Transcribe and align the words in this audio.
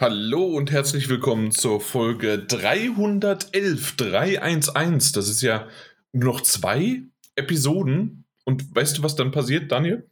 Hallo 0.00 0.46
und 0.56 0.70
herzlich 0.70 1.10
willkommen 1.10 1.50
zur 1.52 1.78
Folge 1.78 2.38
311, 2.38 3.96
311. 3.96 5.12
Das 5.12 5.28
ist 5.28 5.42
ja 5.42 5.68
nur 6.12 6.32
noch 6.32 6.40
zwei 6.40 7.02
Episoden. 7.36 8.24
Und 8.44 8.74
weißt 8.74 8.96
du, 8.96 9.02
was 9.02 9.14
dann 9.14 9.30
passiert, 9.30 9.70
Daniel? 9.70 10.08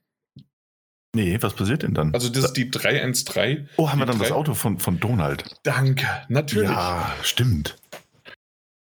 Nee, 1.15 1.39
was 1.41 1.55
passiert 1.55 1.85
denn 1.85 1.95
dann? 1.95 2.13
Also, 2.13 2.29
das 2.29 2.45
ist 2.45 2.53
die 2.53 2.71
313. 2.71 3.71
oh, 3.79 3.89
haben 3.89 3.99
wir 3.99 4.05
dann 4.05 4.17
die 4.17 4.21
das 4.21 4.29
drei- 4.29 4.37
Auto 4.37 4.53
von, 4.53 4.79
von 4.79 5.01
Donald? 5.01 5.57
Danke, 5.63 6.07
natürlich. 6.29 6.69
Ja, 6.69 7.17
stimmt. 7.23 7.79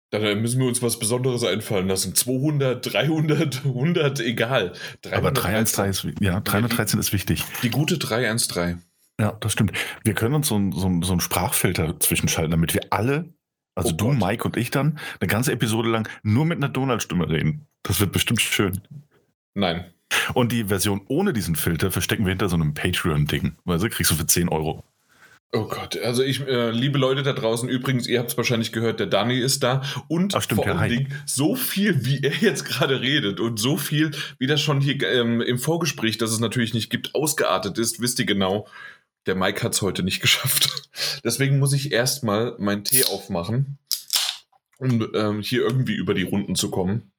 Da 0.10 0.18
müssen 0.34 0.60
wir 0.60 0.68
uns 0.68 0.82
was 0.82 0.98
Besonderes 0.98 1.44
einfallen 1.44 1.88
lassen. 1.88 2.16
200, 2.16 2.94
300, 2.94 3.64
100, 3.66 4.22
egal. 4.22 4.74
Aber 5.12 5.32
313. 5.32 5.92
313 5.92 6.10
ist, 6.10 6.20
ja, 6.22 6.40
313 6.40 7.00
ist 7.00 7.14
wichtig. 7.14 7.44
Die 7.62 7.70
gute 7.70 8.00
313. 8.00 8.82
Ja, 9.20 9.32
das 9.40 9.54
stimmt. 9.54 9.72
Wir 10.04 10.14
können 10.14 10.36
uns 10.36 10.48
so, 10.48 10.58
ein- 10.58 10.72
so, 10.74 10.88
ein- 10.88 11.02
so 11.02 11.14
einen 11.14 11.22
Sprachfilter 11.22 12.00
zwischenschalten, 12.00 12.52
damit 12.52 12.74
wir 12.74 12.82
alle, 12.92 13.34
also 13.76 13.92
Oh 13.92 13.98
du, 13.98 14.06
Gott. 14.10 14.20
Mike 14.20 14.44
und 14.44 14.58
ich 14.58 14.72
dann, 14.72 15.00
eine 15.20 15.28
ganze 15.28 15.52
Episode 15.52 15.90
lang 15.90 16.08
nur 16.24 16.46
mit 16.46 16.58
einer 16.58 16.70
Donald-Stimme 16.70 17.30
reden. 17.30 17.66
Das 17.84 18.00
wird 18.00 18.12
bestimmt 18.12 18.42
schön. 18.42 18.82
Nein. 19.54 19.86
Und 20.34 20.52
die 20.52 20.66
Version 20.66 21.02
ohne 21.08 21.34
diesen 21.34 21.56
Filter 21.56 21.92
verstecken 21.92 22.26
wir 22.26 22.30
hinter 22.32 22.50
so 22.50 22.56
einem 22.56 22.74
Patreon-Ding. 22.74 23.56
Also 23.66 23.88
kriegst 23.90 24.12
du 24.12 24.16
für 24.16 24.28
10 24.28 24.50
Euro. 24.50 24.84
Oh 25.54 25.68
Gott, 25.68 25.98
also 26.00 26.22
ich, 26.22 26.46
äh, 26.48 26.72
liebe 26.72 26.98
Leute 26.98 27.24
da 27.24 27.32
draußen, 27.32 27.70
übrigens, 27.70 28.08
ihr 28.08 28.20
habt 28.20 28.32
es 28.32 28.36
wahrscheinlich 28.38 28.74
gehört, 28.74 29.00
der 29.00 29.08
Dani 29.08 29.38
ist 29.40 29.64
da 29.64 29.84
und 30.10 30.36
Ach, 30.36 30.42
stimmt, 30.42 30.64
vor 30.66 30.76
allen. 30.76 30.90
Dingen 30.90 31.14
so 31.26 31.56
viel, 31.56 32.04
wie 32.06 32.20
er 32.24 32.34
jetzt 32.34 32.66
gerade 32.66 33.00
redet 33.00 33.40
und 33.40 33.58
so 33.58 33.78
viel, 33.78 34.12
wie 34.38 34.48
das 34.48 34.60
schon 34.62 34.82
hier 34.82 35.02
ähm, 35.10 35.40
im 35.42 35.58
Vorgespräch, 35.58 36.18
das 36.18 36.32
es 36.32 36.40
natürlich 36.40 36.74
nicht 36.74 36.90
gibt, 36.90 37.16
ausgeartet 37.16 37.78
ist, 37.78 38.02
wisst 38.02 38.20
ihr 38.20 38.26
genau, 38.26 38.68
der 39.26 39.36
Mike 39.36 39.64
hat 39.64 39.74
es 39.74 39.82
heute 39.82 40.04
nicht 40.04 40.22
geschafft. 40.22 40.70
Deswegen 41.24 41.60
muss 41.60 41.74
ich 41.74 41.92
erstmal 41.92 42.56
meinen 42.60 42.84
Tee 42.84 43.04
aufmachen, 43.06 43.78
um 44.78 45.08
ähm, 45.14 45.42
hier 45.42 45.62
irgendwie 45.62 45.96
über 45.96 46.14
die 46.14 46.24
Runden 46.24 46.56
zu 46.56 46.70
kommen. 46.72 47.12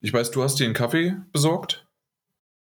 Ich 0.00 0.12
weiß, 0.12 0.30
du 0.30 0.42
hast 0.42 0.58
dir 0.58 0.64
einen 0.64 0.74
Kaffee 0.74 1.16
besorgt. 1.32 1.86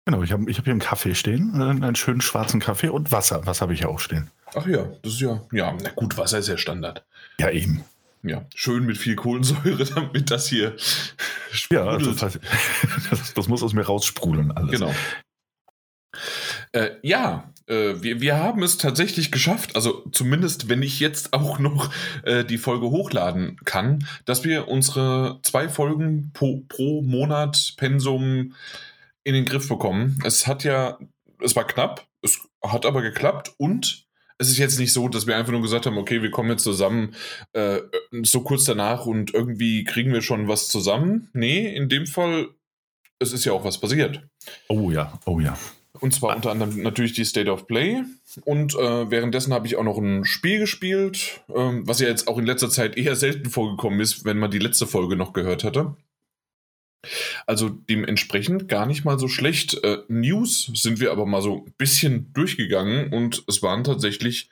Genau, 0.05 0.21
ich 0.21 0.31
habe 0.31 0.49
ich 0.51 0.57
hab 0.57 0.65
hier 0.65 0.71
einen 0.71 0.81
Kaffee 0.81 1.15
stehen, 1.15 1.61
einen 1.61 1.95
schönen 1.95 2.21
schwarzen 2.21 2.59
Kaffee 2.59 2.89
und 2.89 3.11
Wasser. 3.11 3.45
Wasser 3.45 3.61
habe 3.61 3.73
ich 3.73 3.81
ja 3.81 3.87
auch 3.87 3.99
stehen. 3.99 4.29
Ach 4.53 4.67
ja, 4.67 4.83
das 5.01 5.13
ist 5.13 5.21
ja, 5.21 5.41
ja, 5.51 5.75
na 5.81 5.89
gut, 5.91 6.17
Wasser 6.17 6.39
ist 6.39 6.47
ja 6.49 6.57
Standard. 6.57 7.05
Ja, 7.39 7.49
eben. 7.49 7.83
Ja, 8.21 8.45
schön 8.55 8.85
mit 8.85 8.97
viel 8.97 9.15
Kohlensäure, 9.15 9.83
damit 9.95 10.29
das 10.31 10.47
hier 10.47 10.75
Ja, 11.71 11.85
also 11.85 12.13
sprudelt. 12.13 12.21
das, 12.21 12.21
heißt, 12.21 12.39
das, 13.11 13.33
das 13.33 13.47
muss 13.47 13.63
aus 13.63 13.73
mir 13.73 13.85
raussprudeln 13.85 14.51
alles. 14.51 14.71
Genau. 14.71 14.93
Äh, 16.73 16.91
ja, 17.01 17.52
äh, 17.67 17.95
wir, 18.01 18.21
wir 18.21 18.37
haben 18.37 18.63
es 18.63 18.77
tatsächlich 18.77 19.31
geschafft, 19.31 19.75
also 19.75 20.05
zumindest 20.11 20.69
wenn 20.69 20.81
ich 20.81 20.99
jetzt 20.99 21.33
auch 21.33 21.59
noch 21.59 21.91
äh, 22.23 22.43
die 22.43 22.57
Folge 22.57 22.89
hochladen 22.89 23.57
kann, 23.65 24.07
dass 24.25 24.43
wir 24.43 24.67
unsere 24.67 25.39
zwei 25.43 25.69
Folgen 25.69 26.31
pro, 26.33 26.63
pro 26.67 27.01
Monat 27.01 27.73
Pensum 27.77 28.53
in 29.23 29.33
den 29.33 29.45
Griff 29.45 29.69
bekommen. 29.69 30.19
Es 30.23 30.47
hat 30.47 30.63
ja, 30.63 30.97
es 31.39 31.55
war 31.55 31.65
knapp, 31.65 32.07
es 32.21 32.41
hat 32.61 32.85
aber 32.85 33.01
geklappt 33.01 33.53
und 33.57 34.05
es 34.37 34.49
ist 34.49 34.57
jetzt 34.57 34.79
nicht 34.79 34.91
so, 34.91 35.07
dass 35.07 35.27
wir 35.27 35.37
einfach 35.37 35.51
nur 35.51 35.61
gesagt 35.61 35.85
haben, 35.85 35.97
okay, 35.97 36.21
wir 36.21 36.31
kommen 36.31 36.49
jetzt 36.49 36.63
zusammen 36.63 37.15
äh, 37.53 37.79
so 38.23 38.41
kurz 38.41 38.65
danach 38.65 39.05
und 39.05 39.33
irgendwie 39.33 39.83
kriegen 39.83 40.11
wir 40.11 40.21
schon 40.21 40.47
was 40.47 40.67
zusammen. 40.67 41.29
Nee, 41.33 41.73
in 41.73 41.87
dem 41.87 42.07
Fall, 42.07 42.49
es 43.19 43.31
ist 43.31 43.45
ja 43.45 43.53
auch 43.53 43.63
was 43.63 43.79
passiert. 43.79 44.21
Oh 44.67 44.91
ja, 44.91 45.19
oh 45.25 45.39
ja. 45.39 45.57
Und 46.03 46.13
zwar 46.13 46.35
unter 46.35 46.51
anderem 46.51 46.81
natürlich 46.81 47.13
die 47.13 47.23
State 47.23 47.49
of 47.49 47.65
Play. 47.65 48.03
Und 48.41 48.75
äh, 48.75 49.09
währenddessen 49.09 49.53
habe 49.53 49.67
ich 49.67 49.77
auch 49.77 49.85
noch 49.85 49.97
ein 49.97 50.25
Spiel 50.25 50.59
gespielt, 50.59 51.39
ähm, 51.55 51.87
was 51.87 52.01
ja 52.01 52.09
jetzt 52.09 52.27
auch 52.27 52.37
in 52.37 52.45
letzter 52.45 52.69
Zeit 52.69 52.97
eher 52.97 53.15
selten 53.15 53.49
vorgekommen 53.49 54.01
ist, 54.01 54.25
wenn 54.25 54.37
man 54.37 54.51
die 54.51 54.59
letzte 54.59 54.85
Folge 54.85 55.15
noch 55.15 55.31
gehört 55.31 55.63
hatte. 55.63 55.95
Also 57.45 57.69
dementsprechend 57.69 58.67
gar 58.67 58.85
nicht 58.85 59.05
mal 59.05 59.17
so 59.17 59.29
schlecht. 59.29 59.81
Äh, 59.85 59.99
News 60.09 60.71
sind 60.73 60.99
wir 60.99 61.09
aber 61.13 61.25
mal 61.25 61.41
so 61.41 61.63
ein 61.67 61.73
bisschen 61.77 62.33
durchgegangen 62.33 63.13
und 63.13 63.45
es 63.47 63.63
waren 63.63 63.85
tatsächlich, 63.85 64.49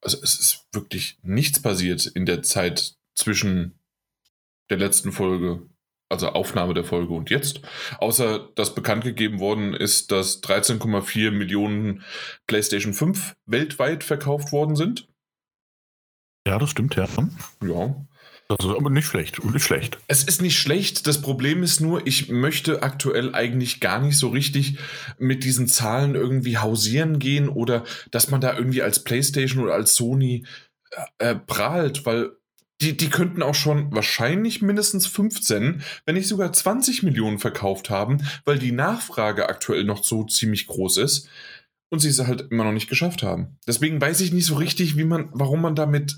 also 0.00 0.18
es 0.22 0.38
ist 0.38 0.66
wirklich 0.70 1.18
nichts 1.24 1.60
passiert 1.60 2.06
in 2.06 2.26
der 2.26 2.44
Zeit 2.44 2.94
zwischen 3.16 3.74
der 4.70 4.78
letzten 4.78 5.10
Folge, 5.10 5.62
also 6.10 6.28
Aufnahme 6.28 6.74
der 6.74 6.84
Folge 6.84 7.14
und 7.14 7.30
jetzt. 7.30 7.62
Außer 7.98 8.50
dass 8.54 8.74
bekannt 8.74 9.04
gegeben 9.04 9.40
worden 9.40 9.72
ist, 9.74 10.12
dass 10.12 10.42
13,4 10.42 11.30
Millionen 11.30 12.02
PlayStation 12.46 12.92
5 12.92 13.34
weltweit 13.46 14.04
verkauft 14.04 14.52
worden 14.52 14.76
sind. 14.76 15.08
Ja, 16.46 16.58
das 16.58 16.70
stimmt, 16.70 16.96
ja. 16.96 17.06
Ja. 17.62 18.06
Das 18.48 18.66
ist 18.66 18.74
aber 18.74 18.90
nicht 18.90 19.06
schlecht. 19.06 19.44
Nicht 19.44 19.62
schlecht. 19.62 19.98
Es 20.08 20.24
ist 20.24 20.42
nicht 20.42 20.58
schlecht. 20.58 21.06
Das 21.06 21.22
Problem 21.22 21.62
ist 21.62 21.80
nur, 21.80 22.04
ich 22.04 22.30
möchte 22.30 22.82
aktuell 22.82 23.32
eigentlich 23.32 23.78
gar 23.78 24.00
nicht 24.00 24.18
so 24.18 24.28
richtig 24.28 24.76
mit 25.18 25.44
diesen 25.44 25.68
Zahlen 25.68 26.16
irgendwie 26.16 26.58
hausieren 26.58 27.20
gehen 27.20 27.48
oder 27.48 27.84
dass 28.10 28.28
man 28.28 28.40
da 28.40 28.56
irgendwie 28.56 28.82
als 28.82 29.04
PlayStation 29.04 29.62
oder 29.62 29.74
als 29.74 29.94
Sony 29.94 30.46
äh, 31.18 31.30
äh, 31.30 31.34
prahlt, 31.36 32.04
weil 32.04 32.32
die, 32.80 32.96
die 32.96 33.10
könnten 33.10 33.42
auch 33.42 33.54
schon 33.54 33.92
wahrscheinlich 33.92 34.62
mindestens 34.62 35.06
15, 35.06 35.82
wenn 36.06 36.14
nicht 36.14 36.28
sogar 36.28 36.52
20 36.52 37.02
Millionen 37.02 37.38
verkauft 37.38 37.90
haben, 37.90 38.18
weil 38.44 38.58
die 38.58 38.72
Nachfrage 38.72 39.48
aktuell 39.48 39.84
noch 39.84 40.02
so 40.04 40.24
ziemlich 40.24 40.66
groß 40.66 40.96
ist 40.98 41.28
und 41.92 41.98
sie 42.00 42.08
es 42.08 42.18
halt 42.20 42.50
immer 42.50 42.64
noch 42.64 42.72
nicht 42.72 42.88
geschafft 42.88 43.22
haben. 43.22 43.58
Deswegen 43.66 44.00
weiß 44.00 44.20
ich 44.20 44.32
nicht 44.32 44.46
so 44.46 44.54
richtig, 44.56 44.96
wie 44.96 45.04
man, 45.04 45.28
warum 45.32 45.60
man 45.60 45.74
damit 45.74 46.16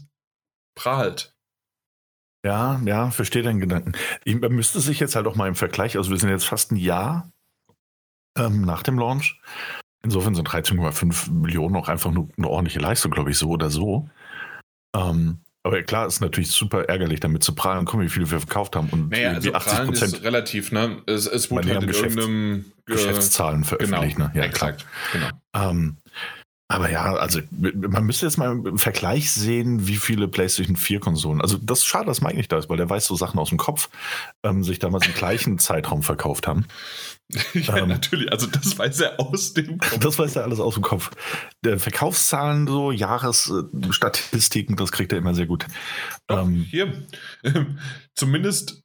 prahlt. 0.76 1.34
Ja, 2.44 2.80
ja, 2.84 3.10
verstehe 3.10 3.42
deinen 3.42 3.60
Gedanken. 3.60 3.92
Ich- 4.24 4.38
Man 4.40 4.52
müsste 4.52 4.80
sich 4.80 4.98
jetzt 5.00 5.14
halt 5.14 5.26
auch 5.26 5.36
mal 5.36 5.48
im 5.48 5.54
Vergleich, 5.54 5.96
also 5.96 6.10
wir 6.10 6.18
sind 6.18 6.30
jetzt 6.30 6.44
fast 6.46 6.72
ein 6.72 6.76
Jahr 6.76 7.30
ähm, 8.36 8.62
nach 8.62 8.82
dem 8.82 8.98
Launch. 8.98 9.40
Insofern 10.04 10.34
sind 10.34 10.48
13,5 10.48 11.30
Millionen 11.30 11.76
auch 11.76 11.88
einfach 11.88 12.10
nur 12.10 12.28
eine 12.36 12.48
ordentliche 12.48 12.80
Leistung, 12.80 13.12
glaube 13.12 13.30
ich, 13.30 13.38
so 13.38 13.48
oder 13.50 13.70
so. 13.70 14.08
Ähm, 14.96 15.38
aber 15.64 15.82
klar, 15.82 16.06
ist 16.06 16.20
natürlich 16.20 16.50
super 16.50 16.84
ärgerlich, 16.88 17.20
damit 17.20 17.44
zu 17.44 17.54
prahlen. 17.54 17.84
Guck 17.84 18.00
mal, 18.00 18.04
wie 18.04 18.10
viele 18.10 18.30
wir 18.30 18.40
verkauft 18.40 18.74
haben. 18.74 18.88
Und 18.90 19.10
Naja, 19.10 19.30
also 19.30 19.48
die 19.50 19.54
80 19.54 19.72
Prahlen 19.72 19.92
ist 19.92 20.00
Prozent 20.00 20.24
relativ, 20.24 20.72
ne? 20.72 21.02
Es, 21.06 21.26
es 21.26 21.50
wurde 21.50 21.68
halt 21.68 21.82
in 21.82 21.88
Geschäfts- 21.88 22.16
irgendeinem 22.16 22.64
Geschäftszahlen 22.86 23.64
veröffentlicht. 23.64 24.16
Genau, 24.16 24.28
ne? 24.28 24.32
Ja, 24.34 24.48
klar. 24.48 24.70
exakt. 24.70 24.86
Genau. 25.12 25.28
Ähm, 25.54 25.96
aber 26.68 26.90
ja, 26.90 27.14
also 27.16 27.40
man 27.50 28.04
müsste 28.04 28.24
jetzt 28.24 28.38
mal 28.38 28.52
im 28.52 28.78
Vergleich 28.78 29.30
sehen, 29.30 29.86
wie 29.86 29.96
viele 29.96 30.26
PlayStation 30.26 30.74
4 30.76 31.00
Konsolen. 31.00 31.42
Also 31.42 31.58
das 31.60 31.80
ist 31.80 31.84
schade, 31.84 32.06
dass 32.06 32.22
Mike 32.22 32.36
nicht 32.36 32.50
da 32.50 32.56
ist, 32.56 32.70
weil 32.70 32.78
der 32.78 32.88
weiß 32.88 33.06
so 33.06 33.14
Sachen 33.14 33.38
aus 33.38 33.50
dem 33.50 33.58
Kopf, 33.58 33.90
ähm, 34.42 34.64
sich 34.64 34.78
damals 34.78 35.06
im 35.06 35.12
gleichen 35.12 35.58
Zeitraum 35.58 36.02
verkauft 36.02 36.46
haben. 36.46 36.64
ja, 37.54 37.78
Ähm. 37.78 37.88
natürlich. 37.88 38.30
Also 38.30 38.46
das 38.46 38.78
weiß 38.78 39.00
er 39.00 39.20
aus 39.20 39.54
dem 39.54 39.78
Kopf. 39.78 39.98
Das 39.98 40.18
weiß 40.18 40.36
er 40.36 40.44
alles 40.44 40.60
aus 40.60 40.74
dem 40.74 40.82
Kopf. 40.82 41.10
Der 41.64 41.78
Verkaufszahlen, 41.78 42.66
so 42.66 42.92
Jahresstatistiken, 42.92 44.76
das 44.76 44.92
kriegt 44.92 45.12
er 45.12 45.18
immer 45.18 45.34
sehr 45.34 45.46
gut. 45.46 45.66
Ähm, 46.28 46.66
Hier, 46.70 47.06
zumindest 48.14 48.82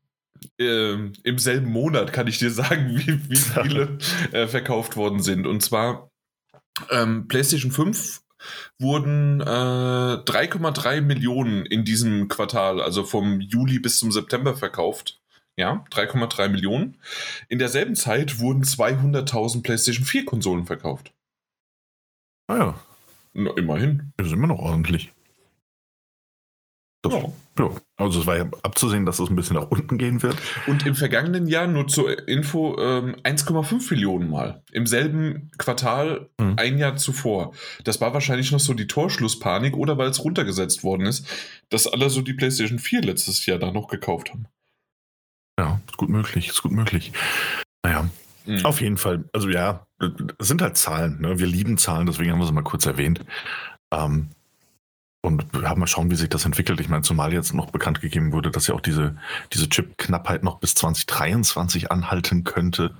ähm, 0.59 1.13
im 1.23 1.37
selben 1.39 1.71
Monat 1.71 2.13
kann 2.13 2.27
ich 2.27 2.39
dir 2.39 2.51
sagen, 2.51 2.89
wie, 2.97 3.29
wie 3.29 3.35
viele 3.35 3.97
äh, 4.31 4.47
verkauft 4.47 4.95
worden 4.95 5.21
sind. 5.21 5.47
Und 5.47 5.61
zwar 5.61 6.11
ähm, 6.89 7.27
PlayStation 7.27 7.71
5 7.71 8.21
wurden 8.79 9.41
äh, 9.41 9.45
3,3 9.45 11.01
Millionen 11.01 11.65
in 11.65 11.85
diesem 11.85 12.27
Quartal, 12.27 12.81
also 12.81 13.03
vom 13.03 13.41
Juli 13.41 13.79
bis 13.79 13.99
zum 13.99 14.11
September 14.11 14.55
verkauft. 14.55 15.19
Ja, 15.57 15.83
3,3 15.91 16.49
Millionen. 16.49 16.97
In 17.49 17.57
derselben 17.59 17.95
Zeit 17.95 18.39
wurden 18.39 18.63
200.000 18.63 19.63
PlayStation 19.63 20.05
4 20.05 20.25
Konsolen 20.25 20.65
verkauft. 20.65 21.13
naja, 22.49 22.79
Na, 23.33 23.51
immerhin. 23.57 24.13
sind 24.21 24.33
immer 24.33 24.47
noch 24.47 24.59
ordentlich. 24.59 25.11
Das, 27.03 27.13
Ja. 27.13 27.31
ja. 27.59 27.71
Also 27.97 28.19
es 28.21 28.25
war 28.27 28.37
ja 28.37 28.49
abzusehen, 28.63 29.05
dass 29.05 29.19
es 29.19 29.29
ein 29.29 29.35
bisschen 29.35 29.55
nach 29.55 29.69
unten 29.69 29.97
gehen 29.97 30.21
wird. 30.23 30.37
Und 30.67 30.85
im 30.85 30.95
vergangenen 30.95 31.47
Jahr, 31.47 31.67
nur 31.67 31.87
zur 31.87 32.27
Info, 32.27 32.77
ähm, 32.79 33.15
1,5 33.23 33.89
Millionen 33.91 34.29
Mal. 34.29 34.63
Im 34.71 34.85
selben 34.87 35.51
Quartal 35.57 36.29
Mhm. 36.39 36.53
ein 36.57 36.77
Jahr 36.77 36.95
zuvor. 36.97 37.53
Das 37.83 37.99
war 38.01 38.13
wahrscheinlich 38.13 38.51
noch 38.51 38.59
so 38.59 38.73
die 38.73 38.87
Torschlusspanik 38.87 39.75
oder 39.75 39.97
weil 39.97 40.09
es 40.09 40.23
runtergesetzt 40.23 40.83
worden 40.83 41.05
ist, 41.07 41.27
dass 41.69 41.87
alle 41.87 42.09
so 42.09 42.21
die 42.21 42.33
PlayStation 42.33 42.79
4 42.79 43.01
letztes 43.01 43.45
Jahr 43.45 43.59
da 43.59 43.71
noch 43.71 43.87
gekauft 43.87 44.31
haben. 44.31 44.47
Ja, 45.59 45.81
ist 45.87 45.97
gut 45.97 46.09
möglich, 46.09 46.49
ist 46.49 46.61
gut 46.61 46.71
möglich. 46.71 47.13
Naja, 47.83 48.09
Mhm. 48.47 48.65
Auf 48.65 48.81
jeden 48.81 48.97
Fall. 48.97 49.25
Also 49.33 49.49
ja, 49.49 49.85
es 50.39 50.47
sind 50.47 50.61
halt 50.61 50.77
Zahlen. 50.77 51.19
Ne? 51.21 51.37
Wir 51.37 51.47
lieben 51.47 51.77
Zahlen, 51.77 52.07
deswegen 52.07 52.31
haben 52.31 52.39
wir 52.39 52.47
sie 52.47 52.53
mal 52.53 52.63
kurz 52.63 52.85
erwähnt. 52.85 53.23
Ähm, 53.91 54.29
und 55.21 55.45
wir 55.53 55.67
haben 55.67 55.81
mal 55.81 55.87
schauen, 55.87 56.09
wie 56.09 56.15
sich 56.15 56.29
das 56.29 56.45
entwickelt. 56.45 56.79
Ich 56.79 56.87
meine, 56.87 57.01
zumal 57.01 57.33
jetzt 57.33 57.53
noch 57.53 57.71
bekannt 57.71 57.99
gegeben 57.99 58.31
wurde, 58.31 58.49
dass 58.49 58.67
ja 58.67 58.75
auch 58.75 58.81
diese, 58.81 59.17
diese 59.51 59.67
Chip-Knappheit 59.67 60.43
noch 60.43 60.59
bis 60.59 60.75
2023 60.75 61.91
anhalten 61.91 62.45
könnte. 62.45 62.95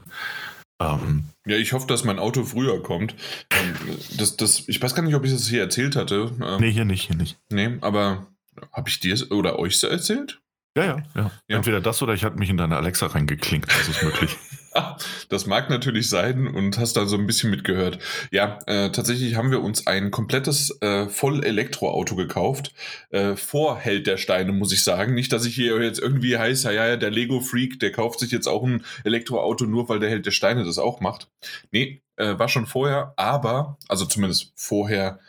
Ähm, 0.81 1.29
ja, 1.45 1.55
ich 1.55 1.71
hoffe, 1.71 1.87
dass 1.87 2.03
mein 2.03 2.19
Auto 2.19 2.43
früher 2.43 2.83
kommt. 2.83 3.15
Ähm, 3.51 3.73
das, 4.17 4.35
das, 4.35 4.67
ich 4.67 4.81
weiß 4.81 4.93
gar 4.93 5.03
nicht, 5.03 5.15
ob 5.15 5.23
ich 5.23 5.31
das 5.31 5.47
hier 5.47 5.61
erzählt 5.61 5.95
hatte. 5.95 6.31
Ähm, 6.41 6.59
nee, 6.59 6.71
hier 6.71 6.85
nicht, 6.85 7.07
hier 7.07 7.15
nicht. 7.15 7.37
Nee, 7.49 7.77
aber 7.79 8.27
habe 8.73 8.89
ich 8.89 8.99
dir 8.99 9.15
oder 9.31 9.57
euch 9.57 9.79
so 9.79 9.87
erzählt? 9.87 10.41
Ja, 10.77 10.85
ja, 10.85 11.03
ja, 11.15 11.31
ja. 11.47 11.57
Entweder 11.57 11.81
das 11.81 12.03
oder 12.03 12.13
ich 12.13 12.23
hatte 12.23 12.37
mich 12.37 12.51
in 12.51 12.57
deine 12.57 12.75
Alexa 12.75 13.07
reingeklinkt. 13.07 13.71
Das 13.71 13.87
ist 13.87 14.03
möglich. 14.03 14.37
das 15.29 15.47
mag 15.47 15.71
natürlich 15.71 16.07
sein 16.07 16.45
und 16.45 16.77
hast 16.77 16.93
da 16.93 17.07
so 17.07 17.17
ein 17.17 17.25
bisschen 17.25 17.49
mitgehört. 17.49 17.97
Ja, 18.29 18.59
äh, 18.67 18.91
tatsächlich 18.91 19.33
haben 19.33 19.49
wir 19.49 19.63
uns 19.63 19.87
ein 19.87 20.11
komplettes 20.11 20.79
äh, 20.81 21.07
Voll-Elektroauto 21.07 22.15
gekauft. 22.15 22.75
Äh, 23.09 23.35
vor 23.35 23.79
Held 23.79 24.05
der 24.05 24.17
Steine, 24.17 24.51
muss 24.51 24.71
ich 24.71 24.83
sagen. 24.83 25.15
Nicht, 25.15 25.33
dass 25.33 25.45
ich 25.45 25.55
hier 25.55 25.81
jetzt 25.81 25.97
irgendwie 25.99 26.37
heiße, 26.37 26.71
ja, 26.71 26.85
ja, 26.85 26.95
der 26.95 27.09
Lego-Freak, 27.09 27.79
der 27.79 27.91
kauft 27.91 28.19
sich 28.19 28.29
jetzt 28.29 28.47
auch 28.47 28.63
ein 28.63 28.85
Elektroauto 29.03 29.65
nur, 29.65 29.89
weil 29.89 29.97
der 29.97 30.11
Held 30.11 30.27
der 30.27 30.31
Steine 30.31 30.63
das 30.63 30.77
auch 30.77 30.99
macht. 30.99 31.27
Nee, 31.71 32.03
äh, 32.17 32.37
war 32.37 32.49
schon 32.49 32.67
vorher, 32.67 33.13
aber, 33.17 33.79
also 33.87 34.05
zumindest 34.05 34.53
vorher, 34.55 35.19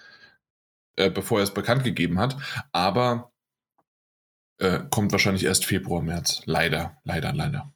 äh, 0.97 1.09
bevor 1.09 1.39
er 1.39 1.44
es 1.44 1.55
bekannt 1.55 1.85
gegeben 1.85 2.19
hat. 2.19 2.37
Aber 2.73 3.33
äh, 4.58 4.81
kommt 4.90 5.12
wahrscheinlich 5.12 5.44
erst 5.44 5.64
Februar, 5.64 6.02
März. 6.02 6.43
Leider, 6.44 6.99
leider, 7.05 7.32
leider. 7.32 7.72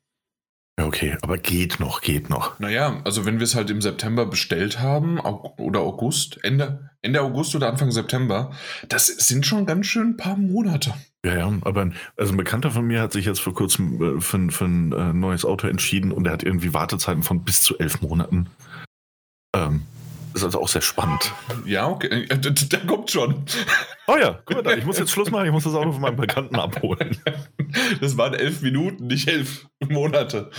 Okay, 0.81 1.17
aber 1.20 1.37
geht 1.37 1.81
noch, 1.81 2.00
geht 2.00 2.31
noch. 2.31 2.58
Naja, 2.58 3.02
also 3.05 3.26
wenn 3.26 3.38
wir 3.38 3.44
es 3.44 3.55
halt 3.55 3.69
im 3.69 3.82
September 3.82 4.25
bestellt 4.25 4.81
haben 4.81 5.20
oder 5.20 5.81
August, 5.81 6.43
Ende, 6.43 6.90
Ende 7.02 7.20
August 7.20 7.55
oder 7.55 7.69
Anfang 7.69 7.90
September, 7.90 8.52
das 8.88 9.06
sind 9.06 9.44
schon 9.44 9.67
ganz 9.67 9.87
schön 9.87 10.11
ein 10.11 10.17
paar 10.17 10.37
Monate. 10.37 10.94
Ja, 11.25 11.37
ja, 11.37 11.52
aber 11.61 11.82
ein, 11.82 11.94
also 12.17 12.32
ein 12.32 12.38
Bekannter 12.38 12.70
von 12.70 12.87
mir 12.87 13.02
hat 13.02 13.12
sich 13.12 13.26
jetzt 13.26 13.40
vor 13.40 13.55
kurzem 13.55 14.17
äh, 14.17 14.20
für, 14.20 14.50
für 14.50 14.64
ein 14.64 14.93
äh, 14.93 15.12
neues 15.12 15.44
Auto 15.44 15.69
entschieden 15.69 16.11
und 16.11 16.26
er 16.26 16.32
hat 16.32 16.43
irgendwie 16.43 16.73
Wartezeiten 16.73 17.23
von 17.23 17.44
bis 17.44 17.62
zu 17.62 17.79
elf 17.79 18.00
Monaten. 18.00 18.49
Ähm, 19.55 19.82
ist 20.34 20.44
also 20.44 20.61
auch 20.61 20.69
sehr 20.69 20.82
spannend. 20.82 21.32
Ja, 21.64 21.88
okay. 21.88 22.26
Äh, 22.29 22.38
der 22.38 22.81
kommt 22.81 23.11
schon. 23.11 23.44
Oh 24.06 24.17
ja, 24.17 24.40
gut, 24.44 24.67
ich 24.76 24.84
muss 24.84 24.99
jetzt 24.99 25.11
Schluss 25.11 25.31
machen, 25.31 25.46
ich 25.46 25.52
muss 25.52 25.64
das 25.64 25.75
Auto 25.75 25.93
von 25.93 26.00
meinem 26.00 26.17
Bekannten 26.17 26.56
abholen. 26.56 27.17
Das 28.00 28.19
waren 28.19 28.34
elf 28.34 28.61
Minuten, 28.62 29.06
nicht 29.06 29.29
elf 29.29 29.67
Monate. 29.88 30.50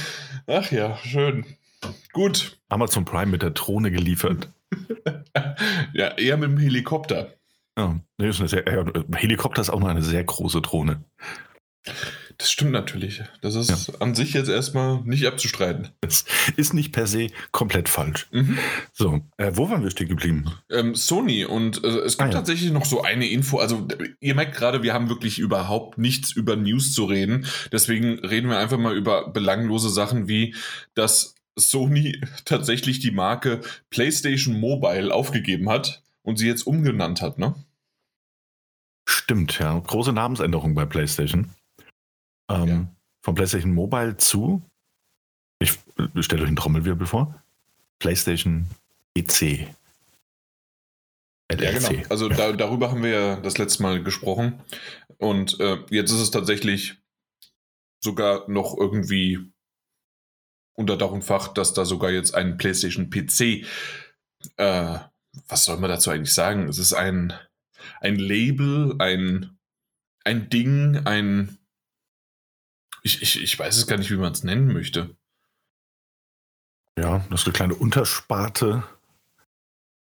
Ach 0.47 0.71
ja, 0.71 0.97
schön. 0.97 1.45
Gut. 2.11 2.59
Amazon 2.69 3.05
Prime 3.05 3.31
mit 3.31 3.41
der 3.41 3.51
Drohne 3.51 3.91
geliefert. 3.91 4.51
Ja, 5.93 6.09
eher 6.17 6.37
mit 6.37 6.49
dem 6.49 6.57
Helikopter. 6.57 7.33
Ja, 7.77 7.99
ist 8.17 8.39
eine 8.39 8.49
sehr, 8.49 8.63
Helikopter 9.15 9.61
ist 9.61 9.69
auch 9.69 9.79
noch 9.79 9.87
eine 9.87 10.01
sehr 10.01 10.23
große 10.23 10.61
Drohne. 10.61 11.03
Das 12.37 12.51
stimmt 12.51 12.71
natürlich. 12.71 13.21
Das 13.41 13.55
ist 13.55 13.69
ja. 13.69 13.93
an 13.99 14.15
sich 14.15 14.33
jetzt 14.33 14.49
erstmal 14.49 15.01
nicht 15.03 15.25
abzustreiten. 15.25 15.89
Das 16.01 16.25
ist 16.55 16.73
nicht 16.73 16.91
per 16.91 17.07
se 17.07 17.27
komplett 17.51 17.89
falsch. 17.89 18.27
Mhm. 18.31 18.57
So, 18.91 19.21
äh, 19.37 19.51
wo 19.53 19.69
waren 19.69 19.83
wir 19.83 19.91
stehen 19.91 20.07
geblieben? 20.07 20.45
Ähm, 20.69 20.95
Sony 20.95 21.45
und 21.45 21.83
äh, 21.83 21.87
es 21.87 22.17
gibt 22.17 22.29
ah, 22.29 22.31
ja. 22.31 22.37
tatsächlich 22.37 22.71
noch 22.71 22.85
so 22.85 23.01
eine 23.01 23.27
Info. 23.27 23.59
Also, 23.59 23.87
ihr 24.19 24.35
merkt 24.35 24.55
gerade, 24.55 24.83
wir 24.83 24.93
haben 24.93 25.09
wirklich 25.09 25.39
überhaupt 25.39 25.97
nichts 25.97 26.31
über 26.31 26.55
News 26.55 26.93
zu 26.93 27.05
reden. 27.05 27.45
Deswegen 27.71 28.19
reden 28.19 28.49
wir 28.49 28.57
einfach 28.57 28.77
mal 28.77 28.95
über 28.95 29.29
belanglose 29.29 29.89
Sachen 29.89 30.27
wie, 30.27 30.55
dass 30.95 31.35
Sony 31.55 32.19
tatsächlich 32.45 32.99
die 32.99 33.11
Marke 33.11 33.61
PlayStation 33.89 34.59
Mobile 34.59 35.13
aufgegeben 35.13 35.69
hat 35.69 36.03
und 36.21 36.37
sie 36.37 36.47
jetzt 36.47 36.65
umgenannt 36.65 37.21
hat, 37.21 37.37
ne? 37.37 37.55
Stimmt, 39.05 39.59
ja. 39.59 39.77
Große 39.77 40.13
Namensänderung 40.13 40.75
bei 40.75 40.85
PlayStation 40.85 41.51
ähm, 42.53 42.67
ja. 42.67 42.87
von 43.21 43.35
PlayStation 43.35 43.73
Mobile 43.73 44.17
zu, 44.17 44.61
ich 45.59 45.79
stelle 46.19 46.43
euch 46.43 46.47
einen 46.47 46.55
Trommelwirbel 46.55 47.07
vor, 47.07 47.41
PlayStation 47.99 48.67
PC. 49.17 49.67
LLC. 51.49 51.61
Ja, 51.61 51.89
genau. 51.89 52.03
Also 52.09 52.29
ja. 52.29 52.35
Da, 52.35 52.51
darüber 52.53 52.91
haben 52.91 53.03
wir 53.03 53.09
ja 53.09 53.35
das 53.37 53.57
letzte 53.57 53.83
Mal 53.83 54.03
gesprochen. 54.03 54.61
Und 55.17 55.59
äh, 55.59 55.77
jetzt 55.89 56.11
ist 56.11 56.19
es 56.19 56.31
tatsächlich 56.31 56.97
sogar 57.99 58.49
noch 58.49 58.77
irgendwie 58.77 59.39
unter 60.73 60.97
Dach 60.97 61.11
und 61.11 61.23
Fach, 61.23 61.49
dass 61.49 61.73
da 61.73 61.85
sogar 61.85 62.11
jetzt 62.11 62.33
ein 62.33 62.57
PlayStation 62.57 63.09
PC, 63.09 63.65
äh, 64.57 64.99
was 65.47 65.65
soll 65.65 65.77
man 65.77 65.89
dazu 65.89 66.09
eigentlich 66.09 66.33
sagen? 66.33 66.67
Es 66.67 66.77
ist 66.77 66.93
ein, 66.93 67.33
ein 68.01 68.15
Label, 68.15 68.95
ein, 68.99 69.57
ein 70.23 70.49
Ding, 70.49 70.97
ein, 71.05 71.57
ich, 73.03 73.21
ich, 73.21 73.41
ich 73.41 73.59
weiß 73.59 73.77
es 73.77 73.87
gar 73.87 73.97
nicht, 73.97 74.09
wie 74.11 74.17
man 74.17 74.31
es 74.31 74.43
nennen 74.43 74.71
möchte. 74.71 75.15
Ja, 76.97 77.25
das 77.29 77.41
ist 77.41 77.47
eine 77.47 77.53
kleine 77.53 77.75
Untersparte, 77.75 78.83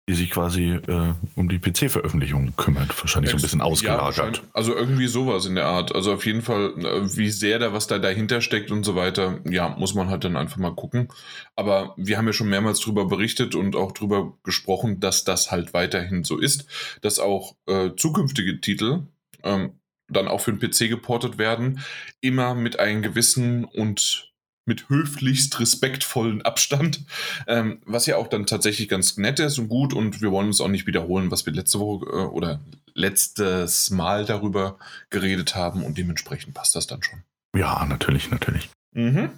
die 0.09 0.13
sich 0.13 0.29
quasi 0.29 0.73
äh, 0.73 1.13
um 1.35 1.47
die 1.47 1.59
PC-Veröffentlichung 1.59 2.55
kümmert. 2.57 2.99
Wahrscheinlich 3.01 3.31
so 3.31 3.37
ein 3.37 3.41
bisschen 3.41 3.61
ausgelagert. 3.61 4.37
Ja, 4.37 4.43
also 4.53 4.75
irgendwie 4.75 5.07
sowas 5.07 5.45
in 5.45 5.55
der 5.55 5.67
Art. 5.67 5.95
Also 5.95 6.13
auf 6.13 6.25
jeden 6.25 6.41
Fall, 6.41 6.73
äh, 6.79 7.17
wie 7.17 7.29
sehr 7.29 7.59
da 7.59 7.71
was 7.71 7.87
da 7.87 7.97
dahinter 7.97 8.41
steckt 8.41 8.71
und 8.71 8.83
so 8.83 8.95
weiter, 8.95 9.39
ja, 9.49 9.69
muss 9.69 9.93
man 9.93 10.09
halt 10.09 10.23
dann 10.25 10.35
einfach 10.35 10.57
mal 10.57 10.75
gucken. 10.75 11.07
Aber 11.55 11.93
wir 11.97 12.17
haben 12.17 12.27
ja 12.27 12.33
schon 12.33 12.49
mehrmals 12.49 12.81
darüber 12.81 13.05
berichtet 13.05 13.55
und 13.55 13.75
auch 13.75 13.93
darüber 13.93 14.37
gesprochen, 14.43 14.99
dass 14.99 15.23
das 15.23 15.49
halt 15.49 15.73
weiterhin 15.73 16.23
so 16.23 16.37
ist, 16.37 16.65
dass 17.01 17.19
auch 17.19 17.55
äh, 17.67 17.91
zukünftige 17.95 18.59
Titel 18.59 19.03
ähm, 19.43 19.80
dann 20.11 20.27
auch 20.27 20.41
für 20.41 20.53
den 20.53 20.59
PC 20.59 20.89
geportet 20.89 21.37
werden, 21.37 21.79
immer 22.19 22.55
mit 22.55 22.79
einem 22.79 23.01
gewissen 23.01 23.65
und 23.65 24.31
mit 24.65 24.89
höflichst 24.89 25.59
respektvollen 25.59 26.43
Abstand, 26.43 27.03
ähm, 27.47 27.81
was 27.85 28.05
ja 28.05 28.17
auch 28.17 28.27
dann 28.27 28.45
tatsächlich 28.45 28.89
ganz 28.89 29.17
nett 29.17 29.39
ist 29.39 29.57
und 29.57 29.69
gut 29.69 29.93
und 29.93 30.21
wir 30.21 30.31
wollen 30.31 30.47
uns 30.47 30.61
auch 30.61 30.67
nicht 30.67 30.87
wiederholen, 30.87 31.31
was 31.31 31.45
wir 31.45 31.53
letzte 31.53 31.79
Woche 31.79 32.05
äh, 32.05 32.25
oder 32.25 32.61
letztes 32.93 33.89
Mal 33.89 34.25
darüber 34.25 34.77
geredet 35.09 35.55
haben 35.55 35.83
und 35.83 35.97
dementsprechend 35.97 36.53
passt 36.53 36.75
das 36.75 36.87
dann 36.87 37.01
schon. 37.01 37.23
Ja, 37.55 37.85
natürlich, 37.85 38.29
natürlich. 38.29 38.69
Mhm. 38.93 39.29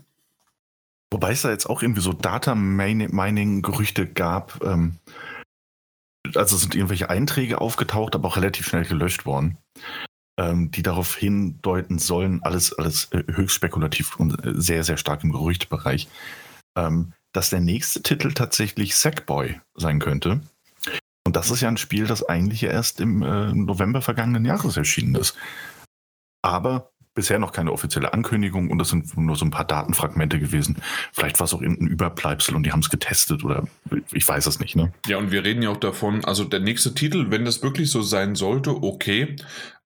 Wobei 1.11 1.31
es 1.31 1.43
da 1.43 1.51
jetzt 1.51 1.69
auch 1.69 1.81
irgendwie 1.81 2.01
so 2.01 2.11
Data-Mining-Gerüchte 2.11 4.07
gab. 4.07 4.63
Ähm, 4.63 4.97
also 6.35 6.57
sind 6.57 6.73
irgendwelche 6.75 7.09
Einträge 7.09 7.61
aufgetaucht, 7.61 8.15
aber 8.15 8.27
auch 8.27 8.37
relativ 8.37 8.67
schnell 8.67 8.85
gelöscht 8.85 9.25
worden 9.25 9.57
ähm, 10.37 10.71
die 10.71 10.83
darauf 10.83 11.15
hindeuten 11.15 11.99
sollen, 11.99 12.41
alles, 12.43 12.73
alles 12.73 13.11
äh, 13.11 13.23
höchst 13.31 13.55
spekulativ 13.55 14.15
und 14.17 14.43
äh, 14.45 14.53
sehr, 14.55 14.83
sehr 14.83 14.97
stark 14.97 15.23
im 15.23 15.31
Gerüchtbereich, 15.31 16.07
ähm, 16.75 17.13
dass 17.33 17.49
der 17.49 17.59
nächste 17.59 18.01
Titel 18.01 18.33
tatsächlich 18.33 18.95
Sackboy 18.95 19.59
sein 19.75 19.99
könnte. 19.99 20.41
Und 21.25 21.35
das 21.35 21.51
ist 21.51 21.61
ja 21.61 21.69
ein 21.69 21.77
Spiel, 21.77 22.05
das 22.05 22.23
eigentlich 22.23 22.63
erst 22.63 22.99
im 22.99 23.21
äh, 23.21 23.53
November 23.53 24.01
vergangenen 24.01 24.45
Jahres 24.45 24.75
erschienen 24.75 25.15
ist. 25.15 25.37
Aber 26.41 26.91
bisher 27.15 27.39
noch 27.39 27.51
keine 27.51 27.71
offizielle 27.71 28.13
Ankündigung 28.13 28.69
und 28.71 28.79
das 28.79 28.89
sind 28.89 29.15
nur 29.17 29.35
so 29.35 29.45
ein 29.45 29.51
paar 29.51 29.65
Datenfragmente 29.65 30.39
gewesen. 30.39 30.77
Vielleicht 31.11 31.39
war 31.39 31.45
es 31.45 31.53
auch 31.53 31.61
irgendein 31.61 31.87
Überbleibsel 31.87 32.55
und 32.55 32.63
die 32.63 32.71
haben 32.71 32.79
es 32.79 32.89
getestet 32.89 33.43
oder 33.43 33.67
ich 34.11 34.27
weiß 34.27 34.47
es 34.47 34.59
nicht. 34.59 34.75
Ne? 34.75 34.91
Ja, 35.07 35.17
und 35.17 35.31
wir 35.31 35.43
reden 35.43 35.61
ja 35.61 35.69
auch 35.69 35.77
davon, 35.77 36.25
also 36.25 36.43
der 36.43 36.59
nächste 36.59 36.93
Titel, 36.93 37.29
wenn 37.29 37.45
das 37.45 37.61
wirklich 37.61 37.91
so 37.91 38.01
sein 38.01 38.35
sollte, 38.35 38.83
okay, 38.83 39.35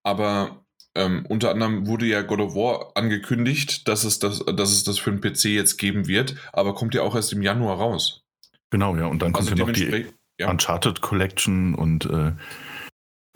aber 0.07 0.63
ähm, 0.95 1.25
unter 1.27 1.51
anderem 1.51 1.85
wurde 1.85 2.05
ja 2.05 2.21
God 2.21 2.39
of 2.39 2.55
War 2.55 2.93
angekündigt, 2.95 3.89
dass 3.89 4.05
es, 4.05 4.19
das, 4.19 4.39
dass 4.39 4.71
es 4.71 4.85
das 4.85 4.97
für 4.97 5.11
den 5.11 5.19
PC 5.19 5.45
jetzt 5.45 5.77
geben 5.77 6.07
wird, 6.07 6.35
aber 6.53 6.73
kommt 6.73 6.95
ja 6.95 7.01
auch 7.01 7.13
erst 7.13 7.33
im 7.33 7.41
Januar 7.41 7.77
raus. 7.77 8.23
Genau, 8.69 8.95
ja, 8.95 9.05
und 9.07 9.21
dann 9.21 9.35
also 9.35 9.49
kommt 9.49 9.59
ja 9.59 9.65
noch 9.65 9.73
die 9.73 10.05
ja. 10.39 10.49
Uncharted 10.49 11.01
Collection 11.01 11.75
und 11.75 12.05
äh, 12.05 12.29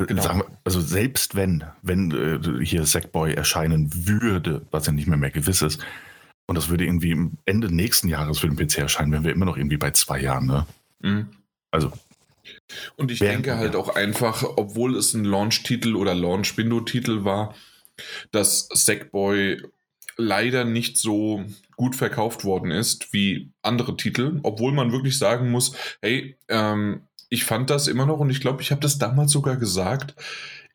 äh 0.02 0.06
genau. 0.08 0.22
sagen 0.22 0.40
wir, 0.40 0.46
also 0.64 0.80
selbst 0.80 1.36
wenn, 1.36 1.66
wenn 1.82 2.12
äh, 2.12 2.66
hier 2.66 2.86
Sackboy 2.86 3.34
erscheinen 3.34 3.92
würde, 4.08 4.66
was 4.72 4.86
ja 4.86 4.94
nicht 4.94 5.08
mehr 5.08 5.18
mehr 5.18 5.32
gewiss 5.32 5.62
ist, 5.62 5.86
und 6.48 6.56
das 6.56 6.70
würde 6.70 6.86
irgendwie 6.86 7.32
Ende 7.44 7.74
nächsten 7.74 8.08
Jahres 8.08 8.40
für 8.40 8.48
den 8.48 8.56
PC 8.56 8.78
erscheinen, 8.78 9.12
wären 9.12 9.26
wir 9.26 9.34
immer 9.34 9.46
noch 9.46 9.58
irgendwie 9.58 9.78
bei 9.78 9.92
zwei 9.92 10.22
Jahren, 10.22 10.46
ne? 10.46 10.66
Mhm. 11.02 11.28
Also 11.70 11.92
und 12.96 13.12
ich 13.12 13.20
denke 13.20 13.58
halt 13.58 13.76
auch 13.76 13.90
einfach, 13.96 14.44
obwohl 14.56 14.96
es 14.96 15.14
ein 15.14 15.26
Launch-Titel 15.26 15.96
oder 15.96 16.16
Launch-Window-Titel 16.16 17.24
war, 17.24 17.56
dass 18.32 18.68
Sackboy 18.74 19.62
leider 20.18 20.66
nicht 20.66 20.98
so 20.98 21.46
gut 21.76 21.96
verkauft 21.96 22.44
worden 22.44 22.72
ist 22.72 23.14
wie 23.14 23.52
andere 23.62 23.98
Titel, 23.98 24.40
obwohl 24.44 24.72
man 24.72 24.92
wirklich 24.92 25.18
sagen 25.18 25.50
muss, 25.50 25.76
hey, 26.02 26.38
ähm, 26.48 27.02
ich 27.30 27.46
fand 27.46 27.70
das 27.70 27.88
immer 27.88 28.06
noch 28.06 28.20
und 28.20 28.30
ich 28.30 28.42
glaube, 28.42 28.62
ich 28.62 28.72
habe 28.72 28.82
das 28.82 28.98
damals 28.98 29.32
sogar 29.32 29.58
gesagt, 29.58 30.16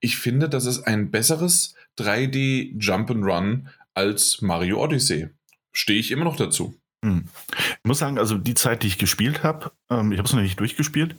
ich 0.00 0.16
finde, 0.16 0.48
das 0.48 0.66
ist 0.66 0.86
ein 0.86 1.10
besseres 1.10 1.74
3D 1.98 2.78
Jump'n'Run 2.78 3.66
als 3.94 4.42
Mario 4.42 4.82
Odyssey. 4.82 5.28
Stehe 5.72 5.98
ich 6.00 6.10
immer 6.10 6.24
noch 6.24 6.36
dazu. 6.36 6.74
Hm. 7.06 7.24
Ich 7.56 7.84
muss 7.84 8.00
sagen, 8.00 8.18
also 8.18 8.36
die 8.36 8.54
Zeit, 8.54 8.82
die 8.82 8.88
ich 8.88 8.98
gespielt 8.98 9.44
habe, 9.44 9.70
ähm, 9.90 10.10
ich 10.10 10.18
habe 10.18 10.26
es 10.26 10.34
noch 10.34 10.42
nicht 10.42 10.58
durchgespielt, 10.58 11.14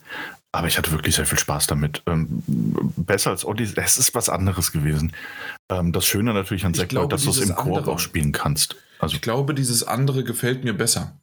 aber 0.51 0.67
ich 0.67 0.77
hatte 0.77 0.91
wirklich 0.91 1.15
sehr 1.15 1.25
viel 1.25 1.39
Spaß 1.39 1.67
damit. 1.67 2.03
Ähm, 2.08 2.44
besser 2.98 3.29
als 3.29 3.46
Odyssey, 3.46 3.82
es 3.82 3.98
ist 3.98 4.13
was 4.13 4.27
anderes 4.27 4.74
gewesen. 4.74 5.13
Ähm, 5.70 5.94
das 5.94 6.06
Schöne 6.06 6.34
natürlich 6.34 6.65
an 6.65 6.74
Sackboy, 6.74 7.08
dass 7.08 7.24
du 7.24 7.29
es 7.29 7.39
im 7.39 7.56
Koop 7.56 7.88
auch 7.88 8.00
spielen 8.00 8.34
kannst. 8.34 8.75
Also, 9.00 9.15
ich 9.15 9.22
glaube, 9.22 9.53
dieses 9.53 9.84
andere 9.84 10.25
gefällt 10.25 10.65
mir 10.65 10.74
besser. 10.74 11.22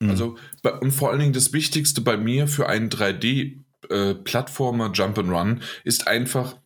Mhm. 0.00 0.10
Also, 0.10 0.36
und 0.80 0.90
vor 0.90 1.10
allen 1.10 1.20
Dingen 1.20 1.32
das 1.32 1.52
Wichtigste 1.52 2.00
bei 2.00 2.16
mir 2.16 2.48
für 2.48 2.68
einen 2.68 2.88
3D-Plattformer 2.88 4.86
äh, 4.86 4.90
Jump'n'Run 4.90 5.60
ist 5.84 6.08
einfach, 6.08 6.56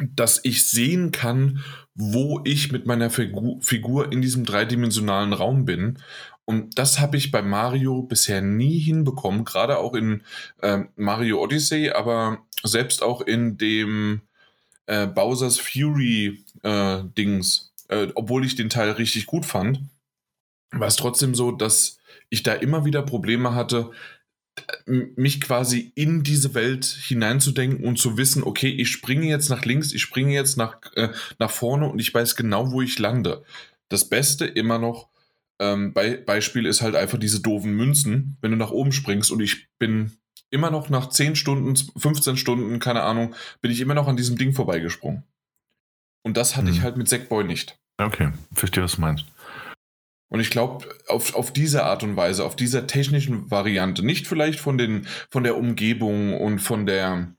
dass 0.00 0.40
ich 0.42 0.66
sehen 0.66 1.12
kann, 1.12 1.62
wo 1.94 2.40
ich 2.44 2.72
mit 2.72 2.86
meiner 2.86 3.10
Figur, 3.10 3.60
Figur 3.60 4.12
in 4.12 4.20
diesem 4.20 4.44
dreidimensionalen 4.44 5.32
Raum 5.32 5.64
bin. 5.64 5.98
Und 6.48 6.78
das 6.78 6.98
habe 6.98 7.18
ich 7.18 7.30
bei 7.30 7.42
Mario 7.42 8.00
bisher 8.00 8.40
nie 8.40 8.78
hinbekommen, 8.78 9.44
gerade 9.44 9.76
auch 9.76 9.92
in 9.92 10.22
äh, 10.62 10.78
Mario 10.96 11.42
Odyssey, 11.42 11.90
aber 11.90 12.38
selbst 12.62 13.02
auch 13.02 13.20
in 13.20 13.58
dem 13.58 14.22
äh, 14.86 15.06
Bowser's 15.06 15.58
Fury 15.60 16.42
äh, 16.62 17.02
Dings, 17.18 17.74
äh, 17.88 18.06
obwohl 18.14 18.46
ich 18.46 18.56
den 18.56 18.70
Teil 18.70 18.92
richtig 18.92 19.26
gut 19.26 19.44
fand, 19.44 19.82
war 20.70 20.88
es 20.88 20.96
trotzdem 20.96 21.34
so, 21.34 21.52
dass 21.52 21.98
ich 22.30 22.44
da 22.44 22.54
immer 22.54 22.86
wieder 22.86 23.02
Probleme 23.02 23.54
hatte, 23.54 23.90
mich 24.86 25.42
quasi 25.42 25.92
in 25.96 26.22
diese 26.22 26.54
Welt 26.54 26.86
hineinzudenken 26.86 27.84
und 27.84 27.98
zu 27.98 28.16
wissen, 28.16 28.42
okay, 28.42 28.70
ich 28.70 28.88
springe 28.88 29.26
jetzt 29.26 29.50
nach 29.50 29.66
links, 29.66 29.92
ich 29.92 30.00
springe 30.00 30.32
jetzt 30.32 30.56
nach, 30.56 30.78
äh, 30.96 31.10
nach 31.38 31.50
vorne 31.50 31.90
und 31.90 31.98
ich 31.98 32.14
weiß 32.14 32.36
genau, 32.36 32.72
wo 32.72 32.80
ich 32.80 32.98
lande. 32.98 33.44
Das 33.90 34.08
Beste 34.08 34.46
immer 34.46 34.78
noch, 34.78 35.10
ähm, 35.60 35.92
Be 35.92 36.22
Beispiel 36.24 36.66
ist 36.66 36.82
halt 36.82 36.94
einfach 36.94 37.18
diese 37.18 37.40
doofen 37.40 37.72
Münzen, 37.72 38.36
wenn 38.40 38.50
du 38.50 38.56
nach 38.56 38.70
oben 38.70 38.92
springst 38.92 39.30
und 39.30 39.40
ich 39.40 39.68
bin 39.78 40.12
immer 40.50 40.70
noch 40.70 40.88
nach 40.88 41.08
10 41.08 41.36
Stunden, 41.36 41.76
15 41.98 42.36
Stunden, 42.36 42.78
keine 42.78 43.02
Ahnung, 43.02 43.34
bin 43.60 43.70
ich 43.70 43.80
immer 43.80 43.94
noch 43.94 44.08
an 44.08 44.16
diesem 44.16 44.38
Ding 44.38 44.52
vorbeigesprungen. 44.52 45.24
Und 46.22 46.36
das 46.36 46.56
hatte 46.56 46.68
hm. 46.68 46.74
ich 46.74 46.82
halt 46.82 46.96
mit 46.96 47.08
Sackboy 47.08 47.44
nicht. 47.44 47.78
Okay, 47.98 48.30
verstehe, 48.52 48.84
was 48.84 48.96
du 48.96 49.00
meinst. 49.00 49.26
Und 50.30 50.40
ich 50.40 50.50
glaube, 50.50 50.86
auf, 51.06 51.34
auf 51.34 51.52
diese 51.52 51.84
Art 51.84 52.02
und 52.02 52.16
Weise, 52.16 52.44
auf 52.44 52.54
dieser 52.54 52.86
technischen 52.86 53.50
Variante, 53.50 54.04
nicht 54.04 54.26
vielleicht 54.26 54.60
von, 54.60 54.76
den, 54.76 55.06
von 55.30 55.42
der 55.42 55.56
Umgebung 55.56 56.38
und 56.38 56.58
von 56.58 56.84
der, 56.84 57.32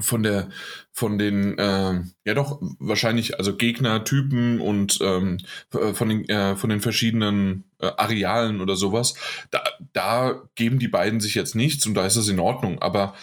von 0.00 0.22
der, 0.22 0.48
von 0.90 1.18
den, 1.18 1.58
äh, 1.58 2.00
ja 2.24 2.34
doch, 2.34 2.60
wahrscheinlich, 2.78 3.38
also 3.38 3.56
Gegnertypen 3.56 4.60
und 4.60 4.98
ähm, 5.02 5.38
äh, 5.74 5.92
von, 5.92 6.08
den, 6.08 6.28
äh, 6.28 6.56
von 6.56 6.70
den 6.70 6.80
verschiedenen 6.80 7.64
äh, 7.78 7.90
Arealen 7.96 8.60
oder 8.60 8.76
sowas, 8.76 9.14
da, 9.50 9.62
da 9.92 10.42
geben 10.54 10.78
die 10.78 10.88
beiden 10.88 11.20
sich 11.20 11.34
jetzt 11.34 11.54
nichts 11.54 11.86
und 11.86 11.94
da 11.94 12.06
ist 12.06 12.16
es 12.16 12.28
in 12.28 12.40
Ordnung, 12.40 12.80
aber 12.80 13.14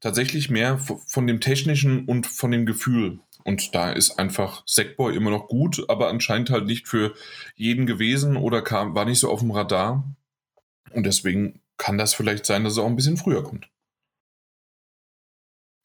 tatsächlich 0.00 0.50
mehr 0.50 0.78
von 0.78 1.26
dem 1.26 1.40
technischen 1.40 2.04
und 2.06 2.26
von 2.26 2.50
dem 2.50 2.66
Gefühl. 2.66 3.20
Und 3.44 3.74
da 3.74 3.90
ist 3.90 4.18
einfach 4.18 4.62
Sackboy 4.66 5.16
immer 5.16 5.30
noch 5.30 5.48
gut, 5.48 5.84
aber 5.88 6.08
anscheinend 6.08 6.50
halt 6.50 6.66
nicht 6.66 6.86
für 6.86 7.14
jeden 7.56 7.86
gewesen 7.86 8.36
oder 8.36 8.62
kam, 8.62 8.94
war 8.94 9.04
nicht 9.04 9.18
so 9.18 9.30
auf 9.30 9.40
dem 9.40 9.50
Radar. 9.50 10.04
Und 10.92 11.04
deswegen 11.04 11.60
kann 11.76 11.98
das 11.98 12.14
vielleicht 12.14 12.46
sein, 12.46 12.64
dass 12.64 12.76
er 12.76 12.84
auch 12.84 12.88
ein 12.88 12.96
bisschen 12.96 13.16
früher 13.16 13.42
kommt. 13.42 13.71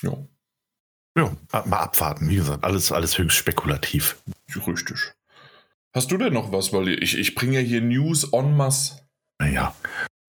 Ja. 0.02 0.14
Ja, 1.18 1.36
mal 1.66 1.80
abwarten. 1.80 2.30
Wie 2.30 2.36
gesagt, 2.36 2.64
alles, 2.64 2.92
alles 2.92 3.18
höchst 3.18 3.38
spekulativ. 3.38 4.22
Richtig. 4.68 5.14
Hast 5.94 6.12
du 6.12 6.18
denn 6.18 6.34
noch 6.34 6.52
was? 6.52 6.74
Weil 6.74 6.90
ich, 6.90 7.18
ich 7.18 7.34
bringe 7.34 7.60
ja 7.60 7.66
hier 7.66 7.82
News 7.82 8.32
en 8.34 8.56
masse. 8.56 9.08
Naja, 9.40 9.76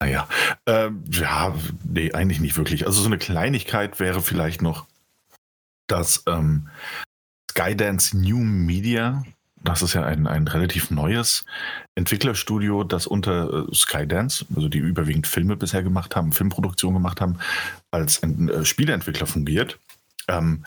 naja. 0.01 0.29
Äh, 0.65 0.91
ja, 1.11 1.55
nee, 1.85 2.13
eigentlich 2.13 2.41
nicht 2.41 2.57
wirklich. 2.57 2.87
Also 2.87 3.01
so 3.03 3.07
eine 3.07 3.19
Kleinigkeit 3.19 4.01
wäre 4.01 4.23
vielleicht 4.23 4.63
noch, 4.63 4.87
dass 5.89 6.23
ähm, 6.27 6.71
Skydance 7.51 8.17
New 8.17 8.39
Media, 8.39 9.25
das 9.63 9.83
ist 9.83 9.95
ja 9.95 10.05
ein, 10.05 10.27
ein 10.27 10.47
relativ 10.47 10.91
neues 10.91 11.45
Entwicklerstudio, 11.95 12.85
das 12.85 13.07
unter 13.07 13.69
äh, 13.69 13.75
Skydance, 13.75 14.47
also 14.55 14.69
die 14.69 14.79
überwiegend 14.79 15.27
Filme 15.27 15.57
bisher 15.57 15.83
gemacht 15.83 16.17
haben, 16.17 16.33
Filmproduktion 16.33 16.95
gemacht 16.95 17.21
haben, 17.21 17.39
als 17.91 18.23
ein 18.23 18.49
äh, 18.49 18.65
Spieleentwickler 18.65 19.27
fungiert. 19.27 19.79
Ähm, 20.29 20.65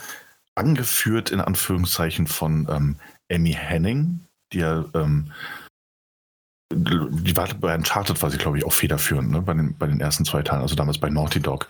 angeführt 0.54 1.30
in 1.30 1.40
Anführungszeichen 1.40 2.26
von 2.26 2.68
ähm, 2.70 2.96
Amy 3.30 3.52
Henning, 3.52 4.20
die 4.52 4.58
ja 4.58 4.84
ähm, 4.94 5.32
die 6.74 7.36
war 7.36 7.48
bei 7.54 7.74
Uncharted 7.74 8.22
war 8.22 8.30
sie, 8.30 8.38
glaube 8.38 8.58
ich, 8.58 8.64
auch 8.64 8.72
federführend, 8.72 9.30
ne? 9.30 9.42
bei, 9.42 9.54
den, 9.54 9.76
bei 9.76 9.86
den 9.86 10.00
ersten 10.00 10.24
zwei 10.24 10.42
Teilen, 10.42 10.62
also 10.62 10.74
damals 10.74 10.98
bei 10.98 11.10
Naughty 11.10 11.40
Dog. 11.40 11.68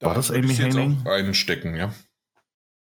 War 0.00 0.10
da 0.10 0.14
das 0.14 0.30
Amy 0.30 0.54
Henning? 0.54 1.06
Einstecken, 1.06 1.74
ja. 1.74 1.92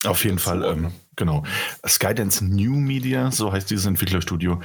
Auf 0.04 0.24
jeden 0.24 0.38
Fall, 0.38 0.64
ähm, 0.64 0.92
genau. 1.14 1.44
Skydance 1.86 2.44
New 2.44 2.74
Media, 2.74 3.30
so 3.30 3.52
heißt 3.52 3.70
dieses 3.70 3.86
Entwicklerstudio, 3.86 4.60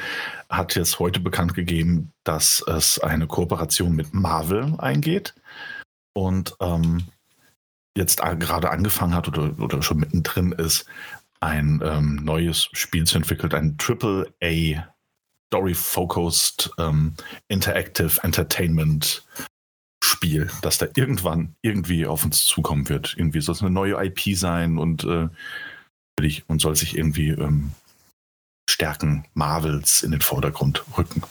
hat 0.49 0.75
jetzt 0.75 0.99
heute 0.99 1.19
bekannt 1.19 1.53
gegeben, 1.53 2.11
dass 2.23 2.63
es 2.67 2.99
eine 2.99 3.27
Kooperation 3.27 3.95
mit 3.95 4.13
Marvel 4.13 4.75
eingeht 4.79 5.35
und 6.13 6.55
ähm, 6.59 7.03
jetzt 7.95 8.21
gerade 8.21 8.71
angefangen 8.71 9.13
hat 9.13 9.27
oder, 9.27 9.59
oder 9.59 9.81
schon 9.81 9.99
mittendrin 9.99 10.51
ist, 10.53 10.85
ein 11.39 11.81
ähm, 11.83 12.15
neues 12.23 12.69
Spiel 12.73 13.05
zu 13.05 13.17
entwickeln, 13.17 13.53
ein 13.53 13.77
AAA 13.79 14.87
Story-Focused 15.47 16.71
ähm, 16.77 17.13
Interactive 17.47 18.21
Entertainment 18.23 19.23
Spiel, 20.03 20.49
das 20.61 20.77
da 20.77 20.87
irgendwann 20.95 21.55
irgendwie 21.61 22.05
auf 22.05 22.23
uns 22.23 22.45
zukommen 22.45 22.89
wird. 22.89 23.15
Irgendwie 23.17 23.41
soll 23.41 23.55
es 23.55 23.61
eine 23.61 23.71
neue 23.71 24.03
IP 24.03 24.35
sein 24.37 24.77
und, 24.77 25.03
äh, 25.03 25.29
und 26.47 26.61
soll 26.61 26.75
sich 26.75 26.97
irgendwie 26.97 27.29
ähm, 27.29 27.71
Stärken 28.69 29.25
Marvels 29.33 30.01
in 30.03 30.11
den 30.11 30.21
Vordergrund 30.21 30.83
rücken. 30.97 31.21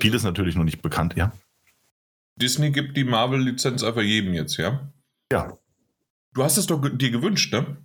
Vieles 0.00 0.22
natürlich 0.22 0.54
noch 0.54 0.64
nicht 0.64 0.82
bekannt, 0.82 1.14
ja. 1.16 1.32
Disney 2.36 2.70
gibt 2.70 2.96
die 2.96 3.04
Marvel-Lizenz 3.04 3.82
einfach 3.82 4.02
jedem 4.02 4.32
jetzt, 4.32 4.56
ja? 4.58 4.92
Ja. 5.32 5.58
Du 6.34 6.44
hast 6.44 6.56
es 6.56 6.66
doch 6.66 6.80
dir 6.80 7.10
gewünscht, 7.10 7.52
ne? 7.52 7.78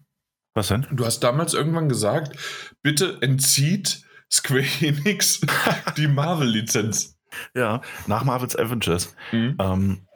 Was 0.54 0.68
denn? 0.68 0.86
Du 0.92 1.06
hast 1.06 1.22
damals 1.22 1.54
irgendwann 1.54 1.90
gesagt, 1.90 2.38
bitte 2.84 3.18
entzieht 3.22 4.04
Square 4.32 4.66
Enix 4.82 5.42
die 5.98 6.08
Marvel-Lizenz. 6.08 7.18
Ja, 7.56 7.82
nach 8.06 8.24
Marvels 8.24 8.56
Avengers. 8.56 9.16
Mhm. 9.32 9.58
Ähm, 9.60 10.08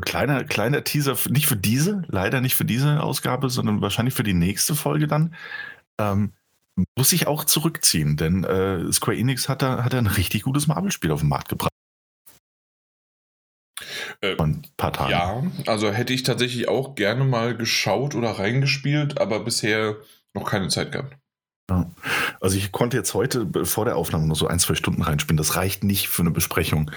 kleiner, 0.00 0.44
kleiner 0.44 0.84
Teaser, 0.84 1.16
nicht 1.28 1.46
für 1.46 1.56
diese, 1.56 2.02
leider 2.08 2.40
nicht 2.40 2.54
für 2.54 2.64
diese 2.64 3.02
Ausgabe, 3.02 3.50
sondern 3.50 3.80
wahrscheinlich 3.80 4.14
für 4.14 4.22
die 4.22 4.34
nächste 4.34 4.74
Folge 4.74 5.06
dann. 5.06 5.34
Ähm, 5.98 6.32
muss 6.96 7.12
ich 7.12 7.26
auch 7.26 7.44
zurückziehen, 7.44 8.16
denn 8.16 8.44
äh, 8.44 8.90
Square 8.92 9.16
Enix 9.16 9.48
hat 9.48 9.62
da, 9.62 9.84
hat 9.84 9.92
da 9.92 9.98
ein 9.98 10.06
richtig 10.06 10.42
gutes 10.42 10.66
Marvel-Spiel 10.66 11.10
auf 11.10 11.20
den 11.20 11.28
Markt 11.28 11.48
gebracht. 11.48 11.70
Äh, 14.22 14.36
ein 14.38 14.62
paar 14.76 14.92
Tagen. 14.92 15.10
Ja, 15.10 15.42
also 15.66 15.90
hätte 15.90 16.12
ich 16.12 16.22
tatsächlich 16.22 16.68
auch 16.68 16.94
gerne 16.94 17.24
mal 17.24 17.56
geschaut 17.56 18.14
oder 18.14 18.30
reingespielt, 18.30 19.20
aber 19.20 19.40
bisher 19.40 19.96
noch 20.34 20.48
keine 20.48 20.68
Zeit 20.68 20.92
gehabt. 20.92 21.16
Also 22.40 22.56
ich 22.56 22.72
konnte 22.72 22.96
jetzt 22.96 23.14
heute 23.14 23.46
vor 23.64 23.84
der 23.84 23.96
Aufnahme 23.96 24.26
nur 24.26 24.34
so 24.34 24.48
ein, 24.48 24.58
zwei 24.58 24.74
Stunden 24.74 25.02
reinspielen. 25.02 25.36
Das 25.36 25.54
reicht 25.54 25.84
nicht 25.84 26.08
für 26.08 26.22
eine 26.22 26.32
Besprechung. 26.32 26.90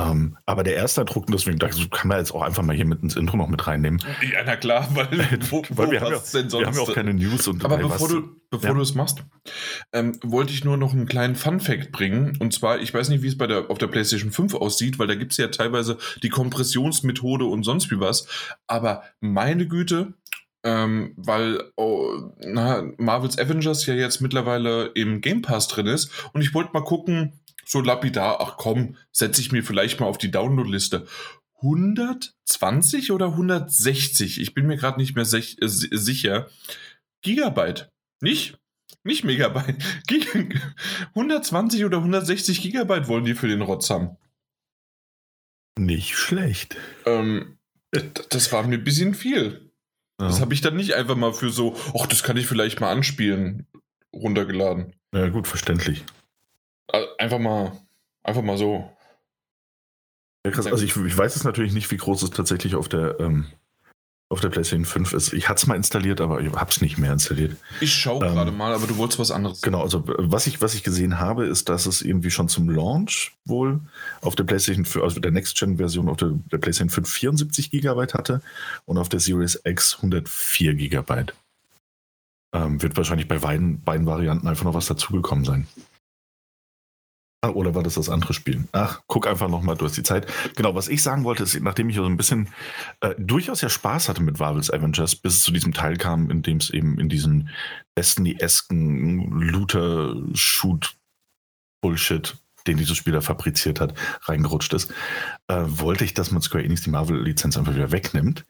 Ähm, 0.00 0.36
aber 0.46 0.62
der 0.62 0.76
erste 0.76 1.04
und 1.04 1.34
deswegen 1.34 1.58
dachte 1.58 1.76
ich, 1.78 1.90
kann 1.90 2.08
man 2.08 2.18
jetzt 2.18 2.32
auch 2.32 2.42
einfach 2.42 2.62
mal 2.62 2.74
hier 2.74 2.84
mit 2.84 3.02
ins 3.02 3.16
Intro 3.16 3.36
noch 3.36 3.48
mit 3.48 3.66
reinnehmen. 3.66 4.00
Ja, 4.22 4.42
na 4.44 4.56
klar, 4.56 4.88
weil, 4.94 5.06
wo, 5.50 5.62
weil 5.70 5.90
wir, 5.90 6.00
haben 6.00 6.12
ja, 6.12 6.20
wir 6.32 6.66
haben 6.66 6.74
ja 6.74 6.80
auch 6.80 6.94
keine 6.94 7.14
News. 7.14 7.48
Und 7.48 7.64
aber 7.64 7.76
bevor, 7.76 8.00
was, 8.00 8.08
du, 8.08 8.22
bevor 8.50 8.70
ja. 8.70 8.74
du 8.74 8.80
es 8.80 8.94
machst, 8.94 9.24
ähm, 9.92 10.18
wollte 10.22 10.52
ich 10.52 10.64
nur 10.64 10.76
noch 10.76 10.92
einen 10.92 11.06
kleinen 11.06 11.36
Fun-Fact 11.36 11.92
bringen. 11.92 12.36
Und 12.40 12.54
zwar, 12.54 12.80
ich 12.80 12.94
weiß 12.94 13.08
nicht, 13.08 13.22
wie 13.22 13.28
es 13.28 13.36
bei 13.36 13.46
der, 13.46 13.70
auf 13.70 13.78
der 13.78 13.88
PlayStation 13.88 14.30
5 14.30 14.54
aussieht, 14.54 14.98
weil 14.98 15.06
da 15.06 15.14
gibt 15.14 15.32
es 15.32 15.38
ja 15.38 15.48
teilweise 15.48 15.98
die 16.22 16.30
Kompressionsmethode 16.30 17.44
und 17.44 17.64
sonst 17.64 17.90
wie 17.90 18.00
was. 18.00 18.26
Aber 18.66 19.02
meine 19.20 19.66
Güte, 19.66 20.14
ähm, 20.62 21.14
weil 21.16 21.72
oh, 21.76 22.32
na, 22.40 22.84
Marvel's 22.98 23.38
Avengers 23.38 23.86
ja 23.86 23.94
jetzt 23.94 24.20
mittlerweile 24.20 24.86
im 24.94 25.20
Game 25.20 25.42
Pass 25.42 25.68
drin 25.68 25.86
ist. 25.86 26.10
Und 26.32 26.42
ich 26.42 26.54
wollte 26.54 26.70
mal 26.72 26.84
gucken, 26.84 27.39
so 27.64 27.80
lapidar, 27.80 28.40
ach 28.40 28.56
komm, 28.56 28.96
setze 29.12 29.40
ich 29.40 29.52
mir 29.52 29.62
vielleicht 29.62 30.00
mal 30.00 30.06
auf 30.06 30.18
die 30.18 30.30
Downloadliste. 30.30 31.06
120 31.62 33.12
oder 33.12 33.26
160, 33.26 34.40
ich 34.40 34.54
bin 34.54 34.66
mir 34.66 34.76
gerade 34.76 34.98
nicht 34.98 35.14
mehr 35.14 35.24
äh, 35.24 35.68
sicher, 35.68 36.48
Gigabyte. 37.22 37.90
Nicht? 38.20 38.58
Nicht 39.02 39.24
Megabyte. 39.24 39.76
120 41.14 41.84
oder 41.84 41.98
160 41.98 42.62
Gigabyte 42.62 43.08
wollen 43.08 43.24
die 43.24 43.34
für 43.34 43.48
den 43.48 43.62
Rotz 43.62 43.90
haben. 43.90 44.16
Nicht 45.78 46.16
schlecht. 46.16 46.76
Ähm, 47.06 47.58
das 48.30 48.52
war 48.52 48.66
mir 48.66 48.76
ein 48.76 48.84
bisschen 48.84 49.14
viel. 49.14 49.72
Ja. 50.20 50.26
Das 50.26 50.40
habe 50.40 50.52
ich 50.52 50.60
dann 50.60 50.76
nicht 50.76 50.94
einfach 50.94 51.16
mal 51.16 51.32
für 51.32 51.50
so, 51.50 51.76
ach, 51.98 52.06
das 52.06 52.22
kann 52.22 52.36
ich 52.36 52.46
vielleicht 52.46 52.80
mal 52.80 52.92
anspielen, 52.92 53.66
runtergeladen. 54.12 54.94
Ja, 55.14 55.28
gut, 55.28 55.48
verständlich. 55.48 56.04
Einfach 57.18 57.38
mal, 57.38 57.72
einfach 58.22 58.42
mal 58.42 58.58
so. 58.58 58.90
Ja, 60.44 60.52
krass. 60.52 60.66
Also 60.66 60.84
ich, 60.84 60.96
ich 60.96 61.16
weiß 61.16 61.36
es 61.36 61.44
natürlich 61.44 61.72
nicht, 61.72 61.90
wie 61.90 61.96
groß 61.96 62.22
es 62.22 62.30
tatsächlich 62.30 62.74
auf 62.74 62.88
der, 62.88 63.20
ähm, 63.20 63.46
auf 64.30 64.40
der 64.40 64.48
PlayStation 64.48 64.84
5 64.84 65.12
ist. 65.12 65.32
Ich 65.32 65.48
hatte 65.48 65.58
es 65.58 65.66
mal 65.66 65.74
installiert, 65.74 66.20
aber 66.20 66.40
ich 66.40 66.52
habe 66.52 66.70
es 66.70 66.80
nicht 66.80 66.98
mehr 66.98 67.12
installiert. 67.12 67.56
Ich 67.80 67.92
schaue 67.92 68.24
ähm, 68.24 68.32
gerade 68.32 68.52
mal, 68.52 68.72
aber 68.72 68.86
du 68.86 68.96
wolltest 68.96 69.18
was 69.18 69.32
anderes. 69.32 69.60
Genau, 69.60 69.82
also 69.82 70.04
was 70.06 70.46
ich, 70.46 70.62
was 70.62 70.74
ich 70.74 70.84
gesehen 70.84 71.18
habe, 71.18 71.46
ist, 71.46 71.68
dass 71.68 71.84
es 71.86 72.00
irgendwie 72.00 72.30
schon 72.30 72.48
zum 72.48 72.70
Launch 72.70 73.32
wohl 73.44 73.80
auf 74.22 74.36
der 74.36 74.44
PlayStation 74.44 74.84
5, 74.84 75.02
also 75.02 75.20
der 75.20 75.32
Next-Gen-Version 75.32 76.08
auf 76.08 76.16
der, 76.16 76.30
der, 76.50 76.58
PlayStation 76.58 76.90
5 76.90 77.10
74 77.10 77.70
GB 77.72 78.06
hatte 78.12 78.40
und 78.84 78.98
auf 78.98 79.08
der 79.08 79.18
Series 79.18 79.60
X 79.64 79.96
104 79.96 80.74
GB. 80.74 81.24
Ähm, 82.52 82.82
wird 82.82 82.96
wahrscheinlich 82.96 83.26
bei 83.26 83.38
beiden, 83.38 83.82
beiden 83.82 84.06
Varianten 84.06 84.46
einfach 84.46 84.64
noch 84.64 84.74
was 84.74 84.86
dazugekommen 84.86 85.44
sein. 85.44 85.66
Ah, 87.42 87.48
oder 87.50 87.74
war 87.74 87.82
das 87.82 87.94
das 87.94 88.10
andere 88.10 88.34
Spiel? 88.34 88.68
Ach, 88.72 89.00
guck 89.06 89.26
einfach 89.26 89.48
nochmal, 89.48 89.74
du 89.74 89.86
hast 89.86 89.96
die 89.96 90.02
Zeit. 90.02 90.30
Genau, 90.56 90.74
was 90.74 90.88
ich 90.88 91.02
sagen 91.02 91.24
wollte, 91.24 91.44
ist, 91.44 91.58
nachdem 91.62 91.88
ich 91.88 91.96
so 91.96 92.04
ein 92.04 92.18
bisschen 92.18 92.50
äh, 93.00 93.14
durchaus 93.16 93.62
ja 93.62 93.70
Spaß 93.70 94.10
hatte 94.10 94.22
mit 94.22 94.38
Marvel's 94.38 94.70
Avengers, 94.70 95.16
bis 95.16 95.36
es 95.36 95.42
zu 95.42 95.50
diesem 95.50 95.72
Teil 95.72 95.96
kam, 95.96 96.30
in 96.30 96.42
dem 96.42 96.58
es 96.58 96.68
eben 96.68 97.00
in 97.00 97.08
diesen 97.08 97.48
Destiny-esken 97.96 99.40
Looter-Shoot-Bullshit, 99.40 102.36
den 102.66 102.76
dieses 102.76 102.98
Spiel 102.98 103.14
da 103.14 103.22
fabriziert 103.22 103.80
hat, 103.80 103.94
reingerutscht 104.24 104.74
ist, 104.74 104.92
äh, 105.48 105.62
wollte 105.64 106.04
ich, 106.04 106.12
dass 106.12 106.32
man 106.32 106.42
Square 106.42 106.64
Enix 106.64 106.82
die 106.82 106.90
Marvel-Lizenz 106.90 107.56
einfach 107.56 107.74
wieder 107.74 107.90
wegnimmt. 107.90 108.44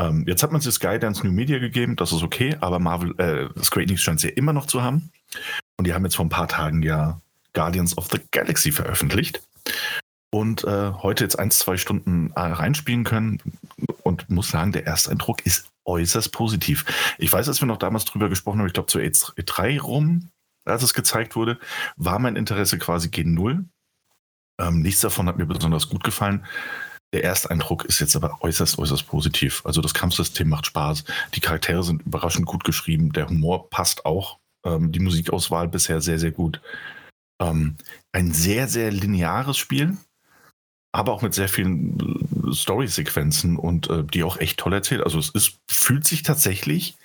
Ähm, 0.00 0.24
jetzt 0.26 0.42
hat 0.42 0.50
man 0.50 0.60
sie 0.60 0.72
Skydance 0.72 1.24
New 1.24 1.32
Media 1.32 1.60
gegeben, 1.60 1.94
das 1.94 2.10
ist 2.10 2.24
okay, 2.24 2.56
aber 2.60 2.80
Marvel, 2.80 3.14
äh, 3.18 3.48
Square 3.62 3.84
Enix 3.84 4.02
scheint 4.02 4.18
sie 4.18 4.30
ja 4.30 4.34
immer 4.34 4.52
noch 4.52 4.66
zu 4.66 4.82
haben. 4.82 5.12
Und 5.76 5.86
die 5.86 5.94
haben 5.94 6.04
jetzt 6.04 6.16
vor 6.16 6.24
ein 6.24 6.30
paar 6.30 6.48
Tagen 6.48 6.82
ja 6.82 7.20
Guardians 7.54 7.96
of 7.96 8.08
the 8.10 8.20
Galaxy 8.30 8.72
veröffentlicht. 8.72 9.42
Und 10.30 10.64
äh, 10.64 10.92
heute 10.92 11.24
jetzt 11.24 11.38
ein, 11.38 11.50
zwei 11.50 11.76
Stunden 11.76 12.32
äh, 12.34 12.40
reinspielen 12.40 13.04
können 13.04 13.40
und 14.02 14.28
muss 14.28 14.48
sagen, 14.48 14.72
der 14.72 14.86
Ersteindruck 14.86 15.46
ist 15.46 15.68
äußerst 15.84 16.32
positiv. 16.32 16.84
Ich 17.18 17.32
weiß, 17.32 17.46
dass 17.46 17.60
wir 17.60 17.66
noch 17.66 17.78
damals 17.78 18.04
drüber 18.04 18.28
gesprochen 18.28 18.58
haben, 18.58 18.66
ich 18.66 18.72
glaube 18.72 18.88
zu 18.88 18.98
E3 18.98 19.80
rum, 19.80 20.28
als 20.64 20.82
es 20.82 20.94
gezeigt 20.94 21.36
wurde, 21.36 21.58
war 21.96 22.18
mein 22.18 22.36
Interesse 22.36 22.78
quasi 22.78 23.10
gen 23.10 23.34
Null. 23.34 23.64
Ähm, 24.60 24.82
nichts 24.82 25.00
davon 25.00 25.28
hat 25.28 25.36
mir 25.36 25.46
besonders 25.46 25.88
gut 25.88 26.04
gefallen. 26.04 26.44
Der 27.12 27.22
Ersteindruck 27.22 27.84
ist 27.84 28.00
jetzt 28.00 28.16
aber 28.16 28.42
äußerst, 28.42 28.78
äußerst 28.78 29.06
positiv. 29.06 29.62
Also 29.64 29.80
das 29.80 29.94
Kampfsystem 29.94 30.48
macht 30.48 30.66
Spaß, 30.66 31.04
die 31.34 31.40
Charaktere 31.40 31.84
sind 31.84 32.02
überraschend 32.02 32.46
gut 32.46 32.64
geschrieben, 32.64 33.12
der 33.12 33.28
Humor 33.28 33.70
passt 33.70 34.04
auch, 34.04 34.38
ähm, 34.64 34.90
die 34.90 34.98
Musikauswahl 34.98 35.68
bisher 35.68 36.00
sehr, 36.00 36.18
sehr 36.18 36.32
gut. 36.32 36.60
Ähm, 37.50 37.76
ein 38.12 38.32
sehr, 38.32 38.68
sehr 38.68 38.90
lineares 38.90 39.56
Spiel, 39.58 39.96
aber 40.92 41.12
auch 41.12 41.22
mit 41.22 41.34
sehr 41.34 41.48
vielen 41.48 41.98
äh, 42.48 42.52
Story-Sequenzen 42.52 43.56
und 43.56 43.90
äh, 43.90 44.04
die 44.04 44.22
auch 44.22 44.36
echt 44.38 44.58
toll 44.58 44.72
erzählt. 44.72 45.02
Also 45.02 45.18
es 45.18 45.30
ist, 45.30 45.58
fühlt 45.68 46.04
sich 46.06 46.22
tatsächlich 46.22 46.96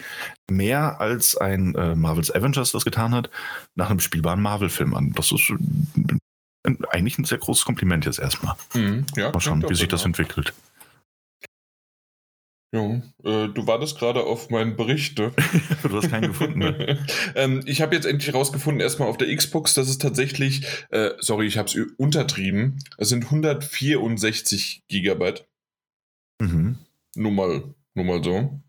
mehr 0.49 1.01
als 1.01 1.35
ein 1.35 1.75
äh, 1.75 1.95
Marvel's 1.95 2.33
Avengers 2.33 2.71
das 2.71 2.85
getan 2.85 3.15
hat, 3.15 3.29
nach 3.75 3.89
einem 3.89 3.99
spielbaren 3.99 4.41
Marvel-Film 4.41 4.93
an. 4.93 5.13
Das 5.13 5.31
ist 5.31 5.51
äh, 6.63 6.75
eigentlich 6.91 7.17
ein 7.17 7.25
sehr 7.25 7.39
großes 7.39 7.65
Kompliment 7.65 8.05
jetzt 8.05 8.19
erstmal. 8.19 8.55
Mhm, 8.73 9.05
ja, 9.15 9.31
Mal 9.31 9.39
schauen, 9.39 9.67
wie 9.67 9.75
sich 9.75 9.87
das 9.87 10.05
entwickelt. 10.05 10.53
Ja, 12.71 13.01
äh, 13.23 13.47
du 13.47 13.65
wartest 13.65 13.97
gerade 13.97 14.23
auf 14.23 14.51
meinen 14.51 14.75
Bericht, 14.75 15.17
ne? 15.17 15.31
du 15.83 15.97
hast 15.97 16.11
keinen 16.11 16.27
gefunden, 16.27 16.59
ne? 16.59 17.03
ähm, 17.35 17.63
ich 17.65 17.81
habe 17.81 17.95
jetzt 17.95 18.05
endlich 18.05 18.33
rausgefunden, 18.33 18.79
erstmal 18.79 19.09
auf 19.09 19.17
der 19.17 19.35
Xbox, 19.35 19.73
dass 19.73 19.89
es 19.89 19.97
tatsächlich, 19.97 20.67
äh, 20.91 21.11
sorry, 21.19 21.47
ich 21.47 21.57
habe 21.57 21.67
es 21.67 21.75
untertrieben, 21.97 22.77
es 22.97 23.09
sind 23.09 23.25
164 23.25 24.83
Gigabyte. 24.87 25.47
Mhm. 26.39 26.77
Nur 27.15 27.31
mal, 27.31 27.73
nur 27.95 28.05
mal 28.05 28.23
so. 28.23 28.61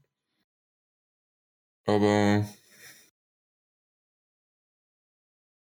Aber 1.85 2.47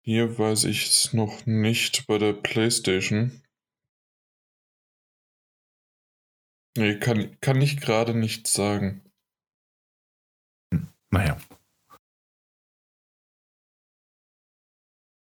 hier 0.02 0.38
weiß 0.38 0.64
ich 0.64 0.86
es 0.86 1.12
noch 1.12 1.46
nicht 1.46 2.06
bei 2.06 2.18
der 2.18 2.32
PlayStation. 2.32 3.42
Nee, 6.76 6.98
kann, 6.98 7.36
kann 7.40 7.60
ich 7.60 7.80
gerade 7.80 8.14
nichts 8.14 8.52
sagen. 8.52 9.02
Naja. 11.10 11.36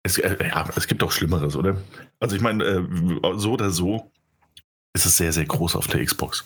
Es, 0.05 0.19
äh, 0.19 0.37
ja, 0.47 0.69
es 0.77 0.87
gibt 0.87 1.03
auch 1.03 1.13
Schlimmeres, 1.13 1.57
oder? 1.57 1.83
Also 2.21 2.37
ich 2.37 2.43
meine, 2.43 2.65
äh, 2.65 3.39
so 3.39 3.53
oder 3.53 3.71
so 3.71 4.11
ist 4.95 5.07
es 5.07 5.17
sehr, 5.17 5.33
sehr 5.33 5.45
groß 5.45 5.77
auf 5.77 5.87
der 5.87 6.05
Xbox. 6.05 6.45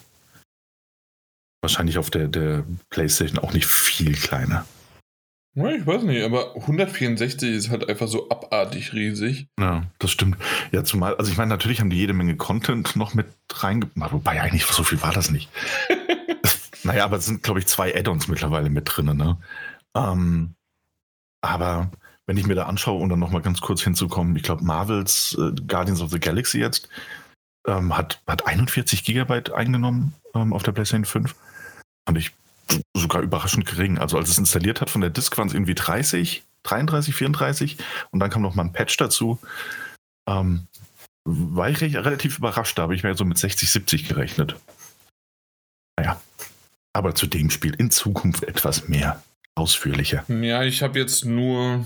Wahrscheinlich 1.61 1.97
auf 1.97 2.09
der, 2.09 2.27
der 2.27 2.65
PlayStation 2.89 3.39
auch 3.39 3.53
nicht 3.53 3.65
viel 3.65 4.13
kleiner. 4.13 4.65
Ich 5.55 5.85
weiß 5.85 6.01
nicht, 6.03 6.23
aber 6.23 6.55
164 6.55 7.53
ist 7.53 7.69
halt 7.69 7.87
einfach 7.87 8.07
so 8.07 8.27
abartig 8.29 8.93
riesig. 8.93 9.47
Ja, 9.59 9.83
das 9.99 10.09
stimmt. 10.09 10.37
Ja, 10.71 10.83
zumal, 10.83 11.15
also 11.15 11.31
ich 11.31 11.37
meine, 11.37 11.49
natürlich 11.49 11.79
haben 11.79 11.91
die 11.91 11.97
jede 11.97 12.13
Menge 12.13 12.35
Content 12.35 12.95
noch 12.95 13.13
mit 13.13 13.27
reingemacht, 13.51 14.13
wobei 14.13 14.41
eigentlich 14.41 14.65
so 14.65 14.83
viel 14.83 15.01
war 15.03 15.13
das 15.13 15.29
nicht. 15.29 15.49
naja, 16.83 17.05
aber 17.05 17.17
es 17.17 17.27
sind, 17.27 17.43
glaube 17.43 17.59
ich, 17.59 17.67
zwei 17.67 17.95
Add-ons 17.95 18.27
mittlerweile 18.27 18.71
mit 18.71 18.85
drin, 18.85 19.15
ne? 19.15 19.37
Ähm, 19.95 20.55
aber 21.41 21.91
wenn 22.25 22.37
ich 22.37 22.47
mir 22.47 22.55
da 22.55 22.65
anschaue, 22.65 22.99
um 22.99 23.09
dann 23.09 23.19
nochmal 23.19 23.43
ganz 23.43 23.61
kurz 23.61 23.83
hinzukommen, 23.83 24.35
ich 24.35 24.43
glaube, 24.43 24.63
Marvels 24.63 25.37
äh, 25.39 25.51
Guardians 25.67 26.01
of 26.01 26.09
the 26.09 26.19
Galaxy 26.19 26.59
jetzt 26.59 26.89
ähm, 27.67 27.95
hat, 27.95 28.21
hat 28.25 28.47
41 28.47 29.03
Gigabyte 29.03 29.51
eingenommen 29.51 30.15
ähm, 30.33 30.51
auf 30.51 30.63
der 30.63 30.71
PlayStation 30.71 31.05
5. 31.05 31.35
Und 32.05 32.17
ich 32.17 32.31
sogar 32.95 33.21
überraschend 33.21 33.65
gering. 33.65 33.97
Also 33.97 34.17
als 34.17 34.29
es 34.29 34.37
installiert 34.37 34.81
hat 34.81 34.89
von 34.89 35.01
der 35.01 35.09
Disk 35.09 35.37
waren 35.37 35.47
es 35.47 35.53
irgendwie 35.53 35.75
30, 35.75 36.43
33, 36.63 37.15
34 37.15 37.77
und 38.11 38.19
dann 38.19 38.29
kam 38.29 38.41
noch 38.41 38.55
mal 38.55 38.63
ein 38.63 38.73
Patch 38.73 38.97
dazu. 38.97 39.39
Ähm, 40.27 40.67
war 41.25 41.69
ich 41.69 41.81
relativ 41.81 42.37
überrascht, 42.37 42.77
da 42.77 42.83
habe 42.83 42.95
ich 42.95 43.03
mir 43.03 43.15
so 43.15 43.25
mit 43.25 43.37
60, 43.37 43.69
70 43.69 44.07
gerechnet. 44.07 44.55
Naja, 45.97 46.21
aber 46.93 47.15
zu 47.15 47.27
dem 47.27 47.49
Spiel 47.49 47.75
in 47.75 47.91
Zukunft 47.91 48.43
etwas 48.43 48.87
mehr 48.87 49.21
ausführlicher. 49.55 50.25
Ja, 50.27 50.63
ich 50.63 50.81
habe 50.81 50.99
jetzt 50.99 51.25
nur 51.25 51.85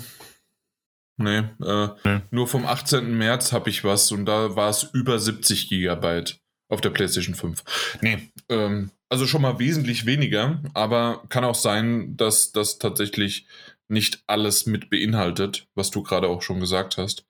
Nee, 1.19 1.43
äh, 1.63 1.89
nee, 2.03 2.21
nur 2.29 2.47
vom 2.47 2.65
18. 2.65 3.17
März 3.17 3.51
habe 3.51 3.71
ich 3.71 3.83
was 3.83 4.11
und 4.11 4.25
da 4.25 4.55
war 4.55 4.69
es 4.69 4.83
über 4.83 5.17
70 5.17 5.67
Gigabyte 5.67 6.39
auf 6.69 6.81
der 6.81 6.89
PlayStation 6.89 7.35
5. 7.35 7.63
Nee, 8.01 8.29
ähm, 8.49 8.91
also 9.09 9.25
schon 9.25 9.41
mal 9.41 9.59
wesentlich 9.59 10.05
weniger, 10.05 10.61
aber 10.73 11.23
kann 11.29 11.43
auch 11.43 11.55
sein, 11.55 12.17
dass 12.17 12.51
das 12.51 12.79
tatsächlich 12.79 13.47
nicht 13.87 14.21
alles 14.27 14.65
mit 14.65 14.89
beinhaltet, 14.89 15.67
was 15.75 15.91
du 15.91 16.03
gerade 16.03 16.27
auch 16.27 16.41
schon 16.41 16.59
gesagt 16.59 16.97
hast. 16.97 17.25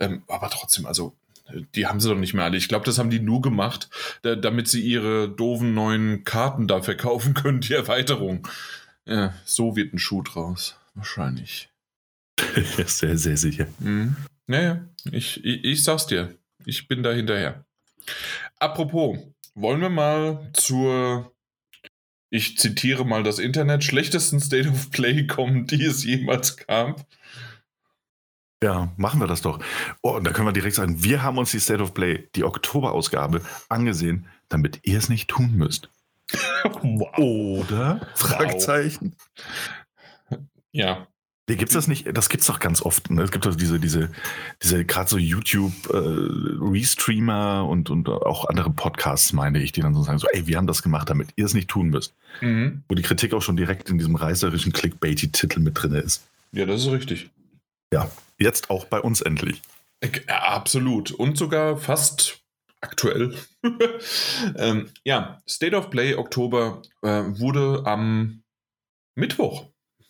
Ähm, 0.00 0.22
aber 0.26 0.48
trotzdem, 0.48 0.86
also 0.86 1.16
die 1.74 1.86
haben 1.86 2.00
sie 2.00 2.08
doch 2.08 2.16
nicht 2.16 2.34
mehr 2.34 2.44
alle. 2.44 2.56
Ich 2.56 2.68
glaube, 2.68 2.84
das 2.84 2.98
haben 2.98 3.10
die 3.10 3.20
nur 3.20 3.40
gemacht, 3.42 3.88
da, 4.22 4.36
damit 4.36 4.68
sie 4.68 4.82
ihre 4.82 5.28
doofen 5.28 5.74
neuen 5.74 6.24
Karten 6.24 6.66
da 6.68 6.82
verkaufen 6.82 7.34
können, 7.34 7.60
die 7.60 7.74
Erweiterung. 7.74 8.46
Ja, 9.06 9.34
so 9.44 9.76
wird 9.76 9.94
ein 9.94 9.98
Schuh 9.98 10.22
draus. 10.22 10.76
Wahrscheinlich. 10.94 11.70
sehr, 12.86 13.16
sehr 13.16 13.36
sicher. 13.36 13.66
Mhm. 13.78 14.16
Naja, 14.46 14.84
ich, 15.10 15.44
ich, 15.44 15.64
ich 15.64 15.84
sag's 15.84 16.06
dir. 16.06 16.34
Ich 16.64 16.88
bin 16.88 17.02
da 17.02 17.12
hinterher. 17.12 17.64
Apropos, 18.58 19.18
wollen 19.54 19.80
wir 19.80 19.90
mal 19.90 20.50
zur, 20.52 21.32
ich 22.30 22.58
zitiere 22.58 23.04
mal 23.04 23.22
das 23.22 23.38
Internet, 23.38 23.84
schlechtesten 23.84 24.40
State 24.40 24.68
of 24.68 24.90
Play 24.90 25.26
kommen, 25.26 25.66
die 25.68 25.84
es 25.84 26.04
jemals 26.04 26.56
gab? 26.56 27.06
Ja, 28.62 28.92
machen 28.96 29.20
wir 29.20 29.28
das 29.28 29.42
doch. 29.42 29.60
Oh, 30.02 30.16
und 30.16 30.24
da 30.24 30.32
können 30.32 30.48
wir 30.48 30.52
direkt 30.52 30.74
sagen, 30.74 31.04
wir 31.04 31.22
haben 31.22 31.38
uns 31.38 31.52
die 31.52 31.60
State 31.60 31.82
of 31.82 31.94
Play, 31.94 32.28
die 32.34 32.42
Oktoberausgabe, 32.42 33.42
angesehen, 33.68 34.26
damit 34.48 34.80
ihr 34.82 34.98
es 34.98 35.08
nicht 35.08 35.28
tun 35.28 35.52
müsst. 35.54 35.90
wow. 36.64 37.18
Oder? 37.18 38.08
Fragezeichen. 38.16 39.14
Ja. 40.72 41.06
Nee, 41.48 41.56
gibt's 41.56 41.72
das 41.72 41.88
nicht? 41.88 42.06
Das 42.14 42.28
gibt's 42.28 42.46
doch 42.46 42.60
ganz 42.60 42.82
oft. 42.82 43.10
Ne? 43.10 43.22
Es 43.22 43.30
gibt 43.30 43.46
doch 43.46 43.54
diese, 43.54 43.80
diese, 43.80 44.10
diese 44.62 44.84
gerade 44.84 45.08
so 45.08 45.16
YouTube-Restreamer 45.16 47.62
äh, 47.64 47.68
und, 47.68 47.88
und 47.88 48.10
auch 48.10 48.44
andere 48.44 48.68
Podcasts, 48.68 49.32
meine 49.32 49.62
ich, 49.62 49.72
die 49.72 49.80
dann 49.80 49.94
so 49.94 50.02
sagen: 50.02 50.18
so, 50.18 50.28
ey, 50.28 50.46
wir 50.46 50.58
haben 50.58 50.66
das 50.66 50.82
gemacht, 50.82 51.08
damit 51.08 51.30
ihr 51.36 51.46
es 51.46 51.54
nicht 51.54 51.68
tun 51.68 51.88
müsst. 51.88 52.14
Mhm. 52.42 52.82
Wo 52.86 52.94
die 52.94 53.02
Kritik 53.02 53.32
auch 53.32 53.40
schon 53.40 53.56
direkt 53.56 53.88
in 53.88 53.96
diesem 53.96 54.14
reißerischen 54.14 54.72
Clickbaity-Titel 54.72 55.60
mit 55.60 55.82
drin 55.82 55.94
ist. 55.94 56.28
Ja, 56.52 56.66
das 56.66 56.82
ist 56.82 56.90
richtig. 56.90 57.30
Ja, 57.92 58.10
jetzt 58.38 58.68
auch 58.68 58.84
bei 58.84 59.00
uns 59.00 59.22
endlich. 59.22 59.62
Ja, 60.28 60.50
absolut. 60.50 61.12
Und 61.12 61.38
sogar 61.38 61.78
fast 61.78 62.42
aktuell. 62.82 63.34
ähm, 64.56 64.90
ja, 65.02 65.40
State 65.48 65.74
of 65.74 65.88
Play 65.88 66.14
Oktober 66.14 66.82
äh, 67.02 67.08
wurde 67.08 67.84
am 67.86 68.42
Mittwoch 69.14 69.64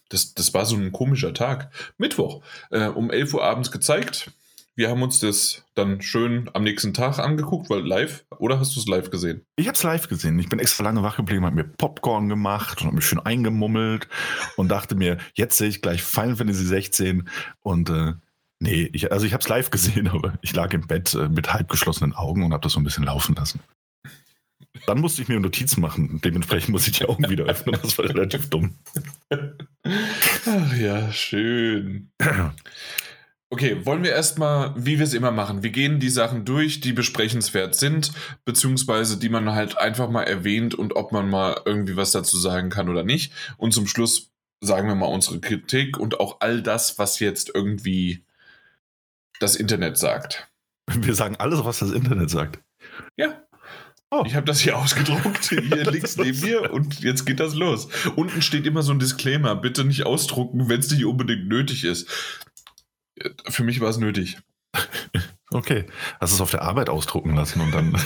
das, 0.09 0.35
das 0.35 0.55
war 0.55 0.67
so 0.67 0.77
ein 0.77 0.93
komischer 0.93 1.35
Tag. 1.35 1.71
Mittwoch, 1.99 2.43
äh, 2.71 2.87
um 2.87 3.11
11 3.11 3.35
Uhr 3.35 3.45
abends 3.45 3.71
gezeigt. 3.71 4.31
Wir 4.79 4.91
haben 4.91 5.03
uns 5.03 5.19
das 5.19 5.65
dann 5.75 6.01
schön 6.03 6.49
am 6.55 6.63
nächsten 6.63 6.95
Tag 6.95 7.19
angeguckt, 7.19 7.69
weil 7.69 7.85
live, 7.85 8.25
oder 8.39 8.61
hast 8.61 8.77
du 8.77 8.81
es 8.81 8.87
live 8.87 9.11
gesehen? 9.11 9.45
Ich 9.57 9.67
habe 9.67 9.75
es 9.75 9.83
live 9.83 10.09
gesehen. 10.09 10.39
Ich 10.39 10.49
bin 10.49 10.61
extra 10.61 10.85
lange 10.85 11.03
wach 11.03 11.17
geblieben, 11.17 11.45
habe 11.45 11.57
mir 11.57 11.65
Popcorn 11.65 12.29
gemacht 12.29 12.81
und 12.81 12.87
habe 12.87 12.95
mich 12.95 13.05
schön 13.05 13.19
eingemummelt 13.19 14.07
und 14.57 14.69
dachte 14.69 14.95
mir, 14.95 15.19
jetzt 15.35 15.59
sehe 15.59 15.69
ich 15.69 15.83
gleich 15.83 16.05
Final 16.05 16.37
Fantasy 16.37 16.65
16 16.65 17.29
und 17.61 17.91
äh, 17.91 18.13
nee, 18.61 18.89
ich, 18.93 19.11
also 19.11 19.27
ich 19.27 19.33
habe 19.33 19.43
es 19.43 19.49
live 19.49 19.71
gesehen, 19.71 20.07
aber 20.13 20.39
ich 20.43 20.55
lag 20.55 20.73
im 20.73 20.87
Bett 20.87 21.13
äh, 21.13 21.29
mit 21.29 21.53
halb 21.53 21.69
geschlossenen 21.69 22.15
Augen 22.15 22.45
und 22.45 22.53
habe 22.53 22.63
das 22.63 22.75
so 22.75 22.79
ein 22.79 22.85
bisschen 22.85 23.03
laufen 23.03 23.35
lassen. 23.35 23.59
Dann 24.89 25.01
musste 25.01 25.21
ich 25.21 25.29
mir 25.29 25.39
Notizen 25.39 25.83
machen. 25.83 26.19
Dementsprechend 26.25 26.71
muss 26.71 26.89
ich 26.89 26.97
die 26.97 27.05
Augen 27.05 27.29
wieder 27.29 27.45
öffnen. 27.45 27.79
Das 27.83 27.99
war 27.99 28.07
relativ 28.07 28.49
dumm. 28.49 28.75
Ach 30.47 30.77
ja, 30.79 31.13
schön. 31.13 32.11
Okay, 33.51 33.85
wollen 33.85 34.03
wir 34.03 34.13
erstmal, 34.13 34.73
wie 34.77 34.99
wir 34.99 35.05
es 35.05 35.13
immer 35.13 35.31
machen, 35.31 35.63
wir 35.63 35.71
gehen 35.71 36.01
die 36.01 36.09
Sachen 36.09 36.47
durch, 36.47 36.81
die 36.81 36.95
besprechenswert 36.95 37.75
sind, 37.75 38.13
beziehungsweise 38.47 39.19
die 39.19 39.29
man 39.29 39.53
halt 39.53 39.77
einfach 39.77 40.09
mal 40.09 40.23
erwähnt 40.23 40.75
und 40.75 40.97
ob 40.97 41.13
man 41.13 41.29
mal 41.29 41.61
irgendwie 41.67 41.97
was 41.97 42.13
dazu 42.13 42.39
sagen 42.39 42.71
kann 42.71 42.89
oder 42.89 43.05
nicht. 43.05 43.33
Und 43.59 43.75
zum 43.75 43.87
Schluss 43.87 44.31
sagen 44.63 44.89
wir 44.89 44.95
mal 44.95 45.07
unsere 45.07 45.39
Kritik 45.39 45.99
und 45.99 46.19
auch 46.19 46.41
all 46.41 46.63
das, 46.63 46.99
was 46.99 47.21
jetzt 47.21 47.51
irgendwie 47.55 48.25
das 49.39 49.55
Internet 49.55 49.99
sagt. 49.99 50.49
Wir 50.87 51.15
sagen 51.15 51.37
alles, 51.37 51.63
was 51.63 51.81
das 51.81 51.91
Internet 51.91 52.31
sagt. 52.31 52.59
Ja. 53.19 53.43
Oh. 54.11 54.23
Ich 54.27 54.35
habe 54.35 54.47
das 54.47 54.61
hier 54.61 54.79
ausgedruckt, 54.79 55.51
hier 55.51 55.91
links 55.91 56.17
neben 56.17 56.41
mir 56.41 56.73
und 56.73 57.01
jetzt 57.01 57.27
geht 57.27 57.41
das 57.41 57.55
los. 57.55 57.89
Unten 58.17 58.43
steht 58.43 58.67
immer 58.67 58.83
so 58.83 58.93
ein 58.93 58.99
Disclaimer, 58.99 59.55
bitte 59.55 59.85
nicht 59.85 60.07
ausdrucken, 60.07 60.69
wenn 60.69 60.81
es 60.81 60.91
nicht 60.91 61.05
unbedingt 61.05 61.47
nötig 61.49 61.85
ist. 61.85 62.09
Für 63.49 63.65
mich 63.65 63.81
war 63.81 63.91
es 63.91 63.99
nötig. 63.99 64.39
Okay. 65.51 65.87
Hast 66.21 66.33
du 66.33 66.37
es 66.37 66.41
auf 66.41 66.51
der 66.51 66.63
Arbeit 66.63 66.89
ausdrucken 66.89 67.35
lassen 67.35 67.61
und 67.61 67.73
dann. 67.73 67.93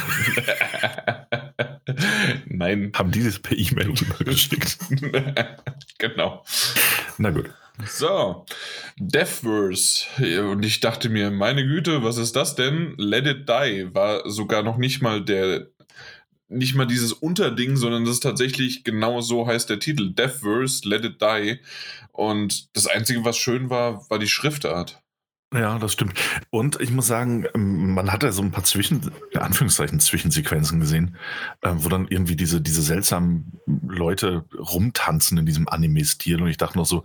Nein. 2.46 2.92
Haben 2.94 3.10
die 3.10 3.24
das 3.24 3.40
per 3.40 3.56
E-Mail 3.56 3.90
rübergeschickt? 3.90 4.78
genau. 5.98 6.44
Na 7.18 7.30
gut. 7.30 7.50
So, 7.86 8.44
Deathverse. 8.98 10.06
Und 10.50 10.64
ich 10.64 10.80
dachte 10.80 11.08
mir, 11.08 11.30
meine 11.30 11.66
Güte, 11.66 12.04
was 12.04 12.16
ist 12.16 12.36
das 12.36 12.54
denn? 12.54 12.94
Let 12.96 13.26
It 13.26 13.48
Die 13.48 13.94
war 13.94 14.28
sogar 14.30 14.62
noch 14.62 14.76
nicht 14.76 15.02
mal 15.02 15.24
der, 15.24 15.68
nicht 16.52 16.74
mal 16.74 16.86
dieses 16.86 17.12
Unterding, 17.12 17.76
sondern 17.76 18.04
das 18.04 18.14
ist 18.14 18.22
tatsächlich 18.22 18.84
genau 18.84 19.20
so 19.20 19.46
heißt 19.46 19.70
der 19.70 19.80
Titel. 19.80 20.12
Deathverse, 20.12 20.88
Let 20.88 21.04
It 21.04 21.20
Die. 21.20 21.58
Und 22.12 22.76
das 22.76 22.86
Einzige, 22.86 23.24
was 23.24 23.36
schön 23.38 23.70
war, 23.70 24.08
war 24.10 24.18
die 24.18 24.28
Schriftart. 24.28 25.02
Ja, 25.54 25.78
das 25.78 25.92
stimmt. 25.92 26.14
Und 26.48 26.80
ich 26.80 26.90
muss 26.90 27.06
sagen, 27.06 27.46
ähm, 27.54 27.92
man 27.94 28.10
hat 28.10 28.22
ja 28.22 28.32
so 28.32 28.42
ein 28.42 28.52
paar 28.52 28.64
Zwischen, 28.64 29.12
Anführungszeichen, 29.34 30.00
Zwischensequenzen 30.00 30.80
gesehen, 30.80 31.16
äh, 31.60 31.72
wo 31.74 31.90
dann 31.90 32.08
irgendwie 32.08 32.36
diese, 32.36 32.62
diese 32.62 32.80
seltsamen 32.80 33.60
Leute 33.66 34.46
rumtanzen 34.58 35.36
in 35.36 35.44
diesem 35.44 35.68
Anime-Stil. 35.68 36.40
Und 36.40 36.48
ich 36.48 36.56
dachte 36.56 36.78
noch 36.78 36.86
so, 36.86 37.02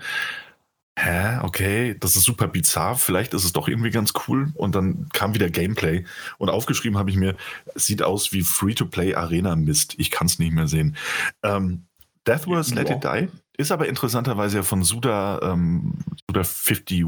hä, 0.97 1.39
okay, 1.43 1.95
das 1.99 2.15
ist 2.15 2.23
super 2.23 2.47
bizarr, 2.47 2.95
vielleicht 2.95 3.35
ist 3.35 3.43
es 3.43 3.53
doch 3.53 3.67
irgendwie 3.67 3.91
ganz 3.91 4.13
cool. 4.27 4.51
Und 4.55 4.73
dann 4.73 5.07
kam 5.13 5.35
wieder 5.35 5.49
Gameplay. 5.49 6.05
Und 6.39 6.49
aufgeschrieben 6.49 6.97
habe 6.97 7.11
ich 7.11 7.17
mir, 7.17 7.35
sieht 7.75 8.01
aus 8.01 8.33
wie 8.33 8.41
Free-to-Play 8.41 9.13
Arena 9.13 9.55
Mist. 9.55 9.93
Ich 9.97 10.09
kann 10.09 10.27
es 10.27 10.39
nicht 10.39 10.53
mehr 10.53 10.67
sehen. 10.67 10.97
Ähm, 11.43 11.85
Death 12.25 12.47
Wars 12.47 12.73
Let 12.73 12.89
It 12.89 13.03
Die 13.03 13.29
ist 13.57 13.71
aber 13.71 13.87
interessanterweise 13.87 14.57
ja 14.57 14.63
von 14.63 14.83
Suda, 14.83 15.39
ähm, 15.43 15.99
Suda 16.27 16.41
51 16.41 17.05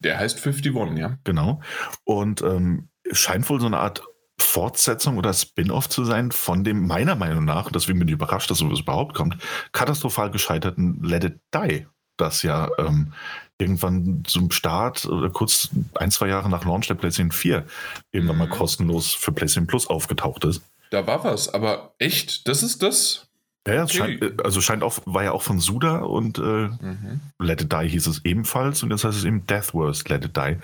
der 0.00 0.18
heißt 0.18 0.46
51, 0.46 0.96
ja. 0.96 1.18
Genau. 1.24 1.60
Und 2.04 2.42
ähm, 2.42 2.88
scheint 3.10 3.48
wohl 3.50 3.60
so 3.60 3.66
eine 3.66 3.78
Art 3.78 4.02
Fortsetzung 4.40 5.18
oder 5.18 5.34
Spin-off 5.34 5.88
zu 5.88 6.04
sein 6.04 6.30
von 6.30 6.62
dem, 6.62 6.86
meiner 6.86 7.16
Meinung 7.16 7.44
nach, 7.44 7.72
deswegen 7.72 7.98
bin 7.98 8.06
ich 8.06 8.14
überrascht, 8.14 8.48
dass 8.48 8.58
sowas 8.58 8.78
überhaupt 8.78 9.14
kommt, 9.14 9.36
katastrophal 9.72 10.30
gescheiterten 10.30 11.02
Let 11.02 11.24
It 11.24 11.40
Die, 11.52 11.86
das 12.20 12.42
ja 12.42 12.68
ähm, 12.78 13.12
irgendwann 13.58 14.22
zum 14.26 14.50
Start 14.50 15.04
oder 15.06 15.30
kurz 15.30 15.70
ein, 15.94 16.10
zwei 16.10 16.28
Jahre 16.28 16.48
nach 16.48 16.64
Launch 16.64 16.86
der 16.86 16.94
PlayStation 16.94 17.32
4 17.32 17.64
irgendwann 18.12 18.36
mhm. 18.36 18.42
mal 18.42 18.48
kostenlos 18.48 19.14
für 19.14 19.32
PlayStation 19.32 19.66
Plus 19.66 19.88
aufgetaucht 19.88 20.44
ist. 20.44 20.62
Da 20.90 21.06
war 21.06 21.24
was, 21.24 21.52
aber 21.52 21.94
echt, 21.98 22.48
das 22.48 22.62
ist 22.62 22.82
das? 22.82 23.28
Ja, 23.66 23.84
es 23.84 23.92
scheint, 23.92 24.22
äh, 24.22 24.32
also 24.42 24.60
scheint 24.60 24.82
auch, 24.82 25.00
war 25.04 25.24
ja 25.24 25.32
auch 25.32 25.42
von 25.42 25.60
Suda 25.60 25.98
und 25.98 26.38
äh, 26.38 26.42
mhm. 26.42 27.20
Let 27.38 27.62
It 27.62 27.72
Die 27.72 27.88
hieß 27.88 28.06
es 28.06 28.24
ebenfalls 28.24 28.82
und 28.82 28.90
jetzt 28.90 29.04
heißt 29.04 29.18
es 29.18 29.24
eben 29.24 29.46
Death 29.46 29.74
Worst 29.74 30.08
Let 30.08 30.24
It 30.24 30.36
Die 30.36 30.56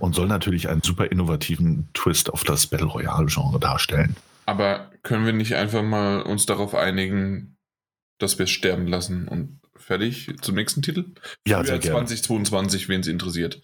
und 0.00 0.14
soll 0.14 0.26
natürlich 0.26 0.68
einen 0.68 0.82
super 0.82 1.10
innovativen 1.12 1.88
Twist 1.94 2.32
auf 2.32 2.42
das 2.42 2.66
Battle 2.66 2.86
Royale 2.86 3.26
Genre 3.26 3.60
darstellen. 3.60 4.16
Aber 4.46 4.90
können 5.02 5.26
wir 5.26 5.34
nicht 5.34 5.54
einfach 5.54 5.82
mal 5.82 6.22
uns 6.22 6.46
darauf 6.46 6.74
einigen, 6.74 7.56
dass 8.18 8.38
wir 8.38 8.44
es 8.44 8.50
sterben 8.50 8.86
lassen 8.86 9.28
und 9.28 9.57
fertig 9.88 10.30
zum 10.42 10.54
nächsten 10.54 10.82
Titel? 10.82 11.06
Ja, 11.46 11.64
sehr 11.64 11.80
2022, 11.80 12.88
wen 12.88 13.00
es 13.00 13.06
interessiert. 13.06 13.60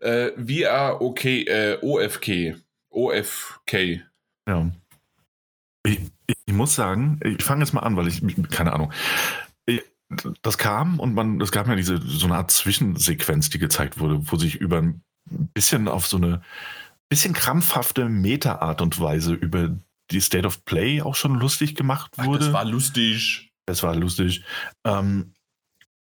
Äh, 0.00 0.30
VR 0.32 1.02
okay, 1.02 1.42
äh, 1.42 1.78
OFK. 1.82 2.56
OFK. 2.90 4.00
Ja. 4.48 4.70
Ich, 5.84 6.00
ich 6.46 6.54
muss 6.54 6.74
sagen, 6.74 7.20
ich 7.22 7.42
fange 7.42 7.64
jetzt 7.64 7.72
mal 7.72 7.80
an, 7.80 7.96
weil 7.96 8.08
ich, 8.08 8.22
keine 8.50 8.72
Ahnung. 8.72 8.92
Das 10.42 10.56
kam 10.56 11.00
und 11.00 11.14
man, 11.14 11.40
es 11.40 11.50
gab 11.50 11.66
ja 11.66 11.74
diese 11.74 12.00
so 12.00 12.26
eine 12.26 12.36
Art 12.36 12.52
Zwischensequenz, 12.52 13.50
die 13.50 13.58
gezeigt 13.58 13.98
wurde, 13.98 14.20
wo 14.30 14.36
sich 14.36 14.54
über 14.54 14.78
ein 14.80 15.02
bisschen 15.52 15.88
auf 15.88 16.06
so 16.06 16.16
eine 16.16 16.42
bisschen 17.08 17.34
krampfhafte 17.34 18.08
Meta-Art 18.08 18.82
und 18.82 19.00
Weise 19.00 19.34
über 19.34 19.76
die 20.12 20.20
State 20.20 20.46
of 20.46 20.64
Play 20.64 21.02
auch 21.02 21.16
schon 21.16 21.34
lustig 21.34 21.74
gemacht 21.74 22.16
wurde. 22.18 22.38
Ach, 22.38 22.44
das 22.46 22.52
war 22.52 22.64
lustig. 22.64 23.50
Das 23.66 23.82
war 23.82 23.96
lustig. 23.96 24.44
Ähm, 24.84 25.32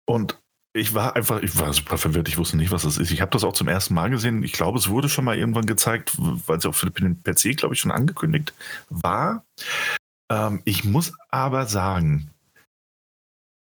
und 0.07 0.39
ich 0.77 0.95
war 0.95 1.17
einfach, 1.17 1.43
ich 1.43 1.59
war 1.59 1.73
super 1.73 1.97
verwirrt, 1.97 2.29
ich 2.29 2.37
wusste 2.37 2.57
nicht, 2.57 2.71
was 2.71 2.83
das 2.83 2.99
ist. 2.99 3.11
Ich 3.11 3.23
habe 3.23 3.31
das 3.31 3.45
auch 3.45 3.55
zum 3.55 3.69
ersten 3.69 3.95
Mal 3.95 4.11
gesehen. 4.11 4.43
Ich 4.43 4.53
glaube, 4.53 4.79
es 4.79 4.91
wurde 4.91 5.09
schon 5.09 5.25
mal 5.25 5.37
irgendwann 5.37 5.65
gezeigt, 5.65 6.13
weil 6.19 6.59
es 6.59 6.67
auch 6.67 6.75
für 6.75 6.91
den 6.91 7.23
PC, 7.23 7.57
glaube 7.57 7.75
ich, 7.75 7.81
schon 7.81 7.91
angekündigt 7.91 8.53
war. 8.91 9.45
Ähm, 10.31 10.61
ich 10.65 10.85
muss 10.85 11.15
aber 11.31 11.67
sagen, 11.67 12.31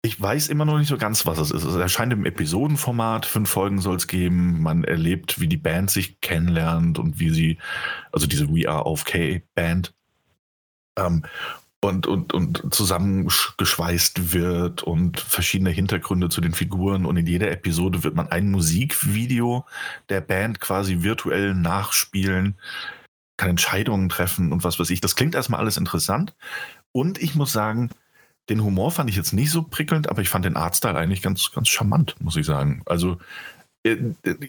ich 0.06 0.20
weiß 0.20 0.48
immer 0.48 0.64
noch 0.64 0.78
nicht 0.78 0.88
so 0.88 0.98
ganz, 0.98 1.26
was 1.26 1.38
es 1.38 1.50
ist. 1.50 1.64
Es 1.64 1.74
erscheint 1.74 2.12
im 2.12 2.26
Episodenformat, 2.26 3.26
fünf 3.26 3.50
Folgen 3.50 3.80
soll 3.80 3.96
es 3.96 4.06
geben. 4.06 4.62
Man 4.62 4.84
erlebt, 4.84 5.40
wie 5.40 5.48
die 5.48 5.56
Band 5.56 5.90
sich 5.90 6.20
kennenlernt 6.20 6.98
und 6.98 7.18
wie 7.18 7.30
sie, 7.30 7.58
also 8.12 8.26
diese 8.26 8.48
We 8.48 8.68
Are 8.68 8.84
of 8.84 9.04
K 9.04 9.42
Band, 9.54 9.94
ähm, 10.98 11.24
und, 11.86 12.06
und, 12.06 12.32
und 12.32 12.74
zusammengeschweißt 12.74 14.32
wird 14.32 14.82
und 14.82 15.20
verschiedene 15.20 15.70
Hintergründe 15.70 16.28
zu 16.28 16.40
den 16.40 16.54
Figuren. 16.54 17.06
Und 17.06 17.16
in 17.16 17.26
jeder 17.26 17.50
Episode 17.50 18.04
wird 18.04 18.14
man 18.14 18.28
ein 18.28 18.50
Musikvideo 18.50 19.64
der 20.08 20.20
Band 20.20 20.60
quasi 20.60 21.02
virtuell 21.02 21.54
nachspielen 21.54 22.56
kann 23.36 23.50
Entscheidungen 23.50 24.08
treffen 24.08 24.52
und 24.52 24.64
was 24.64 24.78
weiß 24.78 24.90
ich. 24.90 25.00
Das 25.00 25.14
klingt 25.14 25.34
erstmal 25.34 25.60
alles 25.60 25.76
interessant. 25.76 26.34
Und 26.92 27.22
ich 27.22 27.34
muss 27.34 27.52
sagen, 27.52 27.90
den 28.48 28.62
Humor 28.62 28.90
fand 28.90 29.10
ich 29.10 29.16
jetzt 29.16 29.32
nicht 29.32 29.50
so 29.50 29.62
prickelnd, 29.62 30.08
aber 30.08 30.22
ich 30.22 30.28
fand 30.28 30.44
den 30.44 30.56
Artstyle 30.56 30.96
eigentlich 30.96 31.22
ganz, 31.22 31.50
ganz 31.52 31.68
charmant, 31.68 32.16
muss 32.20 32.36
ich 32.36 32.46
sagen. 32.46 32.82
Also 32.86 33.18
äh, 33.82 33.96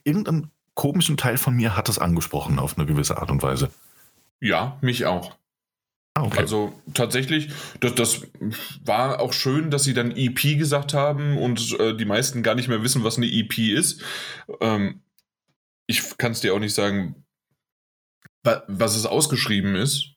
irgendeinen 0.04 0.52
komischen 0.74 1.18
Teil 1.18 1.38
von 1.38 1.56
mir 1.56 1.76
hat 1.76 1.90
es 1.90 2.00
angesprochen 2.00 2.60
auf 2.60 2.78
eine 2.78 2.86
gewisse 2.86 3.18
Art 3.18 3.32
und 3.32 3.42
Weise. 3.42 3.72
Ja, 4.40 4.78
mich 4.82 5.06
auch. 5.06 5.36
Ah, 6.18 6.24
okay. 6.24 6.40
Also 6.40 6.74
tatsächlich, 6.96 7.50
das, 7.80 7.94
das, 7.94 8.22
war 8.84 9.20
auch 9.20 9.34
schön, 9.34 9.70
dass 9.70 9.84
sie 9.84 9.94
dann 9.94 10.18
EP 10.18 10.58
gesagt 10.58 10.96
haben 10.96 11.38
und 11.38 11.80
äh, 11.80 11.96
die 11.96 12.06
meisten 12.06 12.42
gar 12.42 12.56
nicht 12.56 12.70
mehr 12.70 12.82
wissen, 12.82 13.04
was 13.04 13.18
eine 13.18 13.28
EP 13.28 13.56
ist. 13.60 14.02
Ähm, 14.60 15.04
ich 15.86 16.18
kann 16.18 16.32
es 16.32 16.42
dir 16.42 16.56
auch 16.56 16.60
nicht 16.60 16.74
sagen, 16.74 17.24
was 18.44 18.96
es 18.96 19.06
ausgeschrieben 19.06 19.76
ist, 19.76 20.16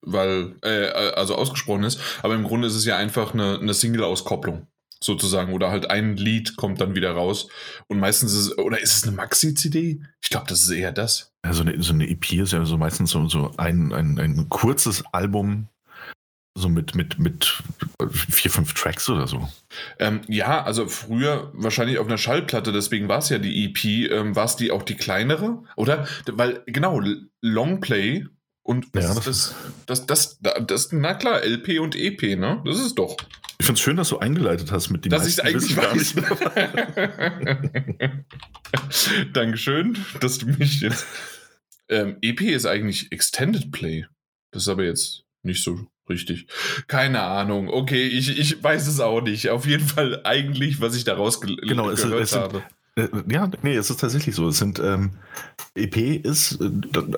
weil, 0.00 0.56
äh, 0.62 0.86
also 0.88 1.34
ausgesprochen 1.34 1.84
ist, 1.84 2.00
aber 2.22 2.34
im 2.34 2.44
Grunde 2.44 2.68
ist 2.68 2.76
es 2.76 2.86
ja 2.86 2.96
einfach 2.96 3.34
eine, 3.34 3.58
eine 3.58 3.74
Single-Auskopplung 3.74 4.66
sozusagen 5.02 5.52
oder 5.52 5.70
halt 5.70 5.90
ein 5.90 6.16
Lied 6.16 6.56
kommt 6.56 6.80
dann 6.80 6.94
wieder 6.94 7.12
raus 7.12 7.48
und 7.88 7.98
meistens 7.98 8.32
ist 8.32 8.46
es, 8.46 8.58
oder 8.58 8.80
ist 8.80 8.96
es 8.96 9.02
eine 9.04 9.16
Maxi-CD? 9.16 10.00
Ich 10.22 10.28
glaube, 10.28 10.46
das 10.48 10.62
ist 10.62 10.70
eher 10.70 10.92
das. 10.92 11.32
Ja, 11.44 11.52
so 11.52 11.62
eine, 11.62 11.82
so 11.82 11.92
eine 11.92 12.08
EP 12.08 12.32
ist 12.32 12.52
ja 12.52 12.64
so 12.64 12.76
meistens 12.76 13.10
so, 13.10 13.26
so 13.26 13.52
ein, 13.56 13.92
ein, 13.92 14.18
ein 14.18 14.48
kurzes 14.48 15.02
Album, 15.12 15.68
so 16.54 16.68
mit, 16.68 16.94
mit, 16.94 17.18
mit 17.18 17.62
vier, 18.10 18.50
fünf 18.50 18.74
Tracks 18.74 19.08
oder 19.08 19.26
so. 19.26 19.48
Ähm, 19.98 20.20
ja, 20.28 20.62
also 20.62 20.86
früher 20.86 21.50
wahrscheinlich 21.54 21.98
auf 21.98 22.06
einer 22.06 22.18
Schallplatte, 22.18 22.72
deswegen 22.72 23.08
war 23.08 23.18
es 23.18 23.28
ja 23.28 23.38
die 23.38 23.64
EP, 23.64 24.10
ähm, 24.12 24.36
war 24.36 24.44
es 24.44 24.56
die 24.56 24.70
auch 24.70 24.82
die 24.82 24.96
kleinere, 24.96 25.62
oder? 25.76 26.06
Weil, 26.26 26.62
genau, 26.66 27.00
Longplay 27.40 28.26
Und 28.70 28.86
Ja, 28.94 29.00
das, 29.00 29.24
das 29.24 29.24
das, 29.24 29.54
das, 30.06 30.06
das, 30.06 30.38
das, 30.40 30.66
das, 30.66 30.92
na 30.92 31.14
klar, 31.14 31.42
LP 31.42 31.80
und 31.80 31.96
EP, 31.96 32.38
ne? 32.38 32.62
Das 32.64 32.78
ist 32.78 32.94
doch. 32.94 33.16
Ich 33.58 33.66
finde 33.66 33.78
es 33.78 33.80
schön, 33.80 33.96
dass 33.96 34.10
du 34.10 34.20
eingeleitet 34.20 34.70
hast 34.70 34.90
mit 34.90 35.04
dem. 35.04 35.10
dass 35.10 35.26
ich 35.26 35.32
es 35.32 35.40
eigentlich 35.40 35.76
weiß. 35.76 36.14
Dankeschön, 39.32 39.98
dass 40.20 40.38
du 40.38 40.46
mich 40.46 40.82
jetzt. 40.82 41.04
Ähm, 41.88 42.18
EP 42.22 42.42
ist 42.42 42.64
eigentlich 42.64 43.10
Extended 43.10 43.72
Play. 43.72 44.06
Das 44.52 44.62
ist 44.62 44.68
aber 44.68 44.84
jetzt 44.84 45.24
nicht 45.42 45.64
so 45.64 45.88
richtig. 46.08 46.46
Keine 46.86 47.22
Ahnung. 47.22 47.68
Okay, 47.68 48.06
ich, 48.06 48.38
ich 48.38 48.62
weiß 48.62 48.86
es 48.86 49.00
auch 49.00 49.20
nicht. 49.20 49.48
Auf 49.48 49.66
jeden 49.66 49.88
Fall 49.88 50.20
eigentlich, 50.22 50.80
was 50.80 50.94
ich 50.94 51.02
daraus 51.02 51.40
ge 51.40 51.56
Genau, 51.56 51.90
es, 51.90 52.02
gehört 52.02 52.22
es 52.22 52.30
sind, 52.30 52.40
habe. 52.40 52.62
Äh, 52.96 53.08
ja, 53.28 53.48
nee, 53.62 53.74
es 53.76 53.90
ist 53.90 54.00
tatsächlich 54.00 54.34
so. 54.34 54.48
Es 54.48 54.58
sind 54.58 54.78
ähm, 54.78 55.10
EP 55.74 55.96
ist, 55.96 56.60
äh, 56.60 56.70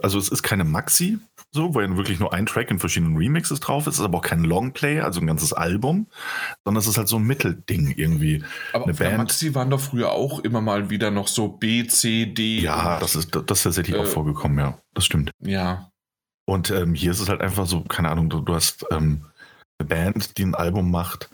also 0.02 0.18
es 0.18 0.28
ist 0.28 0.42
keine 0.42 0.64
Maxi, 0.64 1.18
so, 1.50 1.74
wo 1.74 1.80
ja 1.80 1.96
wirklich 1.96 2.20
nur 2.20 2.32
ein 2.32 2.46
Track 2.46 2.70
in 2.70 2.78
verschiedenen 2.78 3.16
Remixes 3.16 3.60
drauf 3.60 3.86
ist. 3.86 3.94
Es 3.94 3.98
ist 4.00 4.04
aber 4.04 4.18
auch 4.18 4.22
kein 4.22 4.44
Longplay, 4.44 5.00
also 5.00 5.20
ein 5.20 5.26
ganzes 5.26 5.52
Album, 5.52 6.06
sondern 6.64 6.80
es 6.80 6.86
ist 6.86 6.98
halt 6.98 7.08
so 7.08 7.16
ein 7.16 7.24
Mittelding 7.24 7.94
irgendwie. 7.96 8.44
Aber 8.72 8.84
eine 8.84 8.92
auf 8.92 8.98
Band- 8.98 9.16
Maxi 9.18 9.54
waren 9.54 9.70
doch 9.70 9.80
früher 9.80 10.12
auch 10.12 10.40
immer 10.40 10.60
mal 10.60 10.90
wieder 10.90 11.10
noch 11.10 11.28
so 11.28 11.48
B, 11.48 11.86
C, 11.86 12.26
D. 12.26 12.60
Ja, 12.60 12.98
das 13.00 13.16
ist, 13.16 13.30
das 13.34 13.58
ist 13.58 13.62
tatsächlich 13.64 13.96
auch 13.96 14.04
Äh, 14.04 14.06
vorgekommen, 14.06 14.58
ja. 14.58 14.78
Das 14.94 15.04
stimmt. 15.04 15.30
Ja. 15.40 15.90
Und 16.44 16.70
ähm, 16.70 16.94
hier 16.94 17.12
ist 17.12 17.20
es 17.20 17.28
halt 17.28 17.40
einfach 17.40 17.66
so, 17.66 17.82
keine 17.82 18.10
Ahnung, 18.10 18.28
du, 18.28 18.40
du 18.40 18.54
hast 18.54 18.84
ähm, 18.90 19.24
eine 19.78 19.88
Band, 19.88 20.36
die 20.38 20.44
ein 20.44 20.54
Album 20.54 20.90
macht 20.90 21.30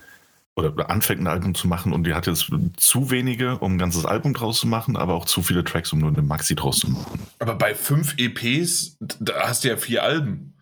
oder 0.59 0.91
anfängt 0.91 1.21
ein 1.21 1.27
Album 1.27 1.55
zu 1.55 1.69
machen 1.69 1.93
und 1.93 2.05
die 2.05 2.15
hat 2.15 2.27
jetzt 2.27 2.51
zu 2.77 3.11
wenige, 3.11 3.59
um 3.59 3.75
ein 3.75 3.79
ganzes 3.79 4.05
Album 4.05 4.35
draus 4.35 4.61
zu 4.61 4.67
machen, 4.67 4.97
aber 4.97 5.15
auch 5.15 5.25
zu 5.25 5.43
viele 5.43 5.65
Tracks, 5.65 5.93
um 5.93 6.01
nur 6.01 6.11
eine 6.11 6.23
Maxi 6.23 6.55
draus 6.55 6.79
zu 6.79 6.91
machen. 6.91 7.21
Aber 7.39 7.55
bei 7.55 7.75
fünf 7.75 8.15
EPs, 8.19 8.97
da 8.99 9.49
hast 9.49 9.65
du 9.65 9.69
ja 9.69 9.77
vier 9.77 10.03
Alben. 10.03 10.55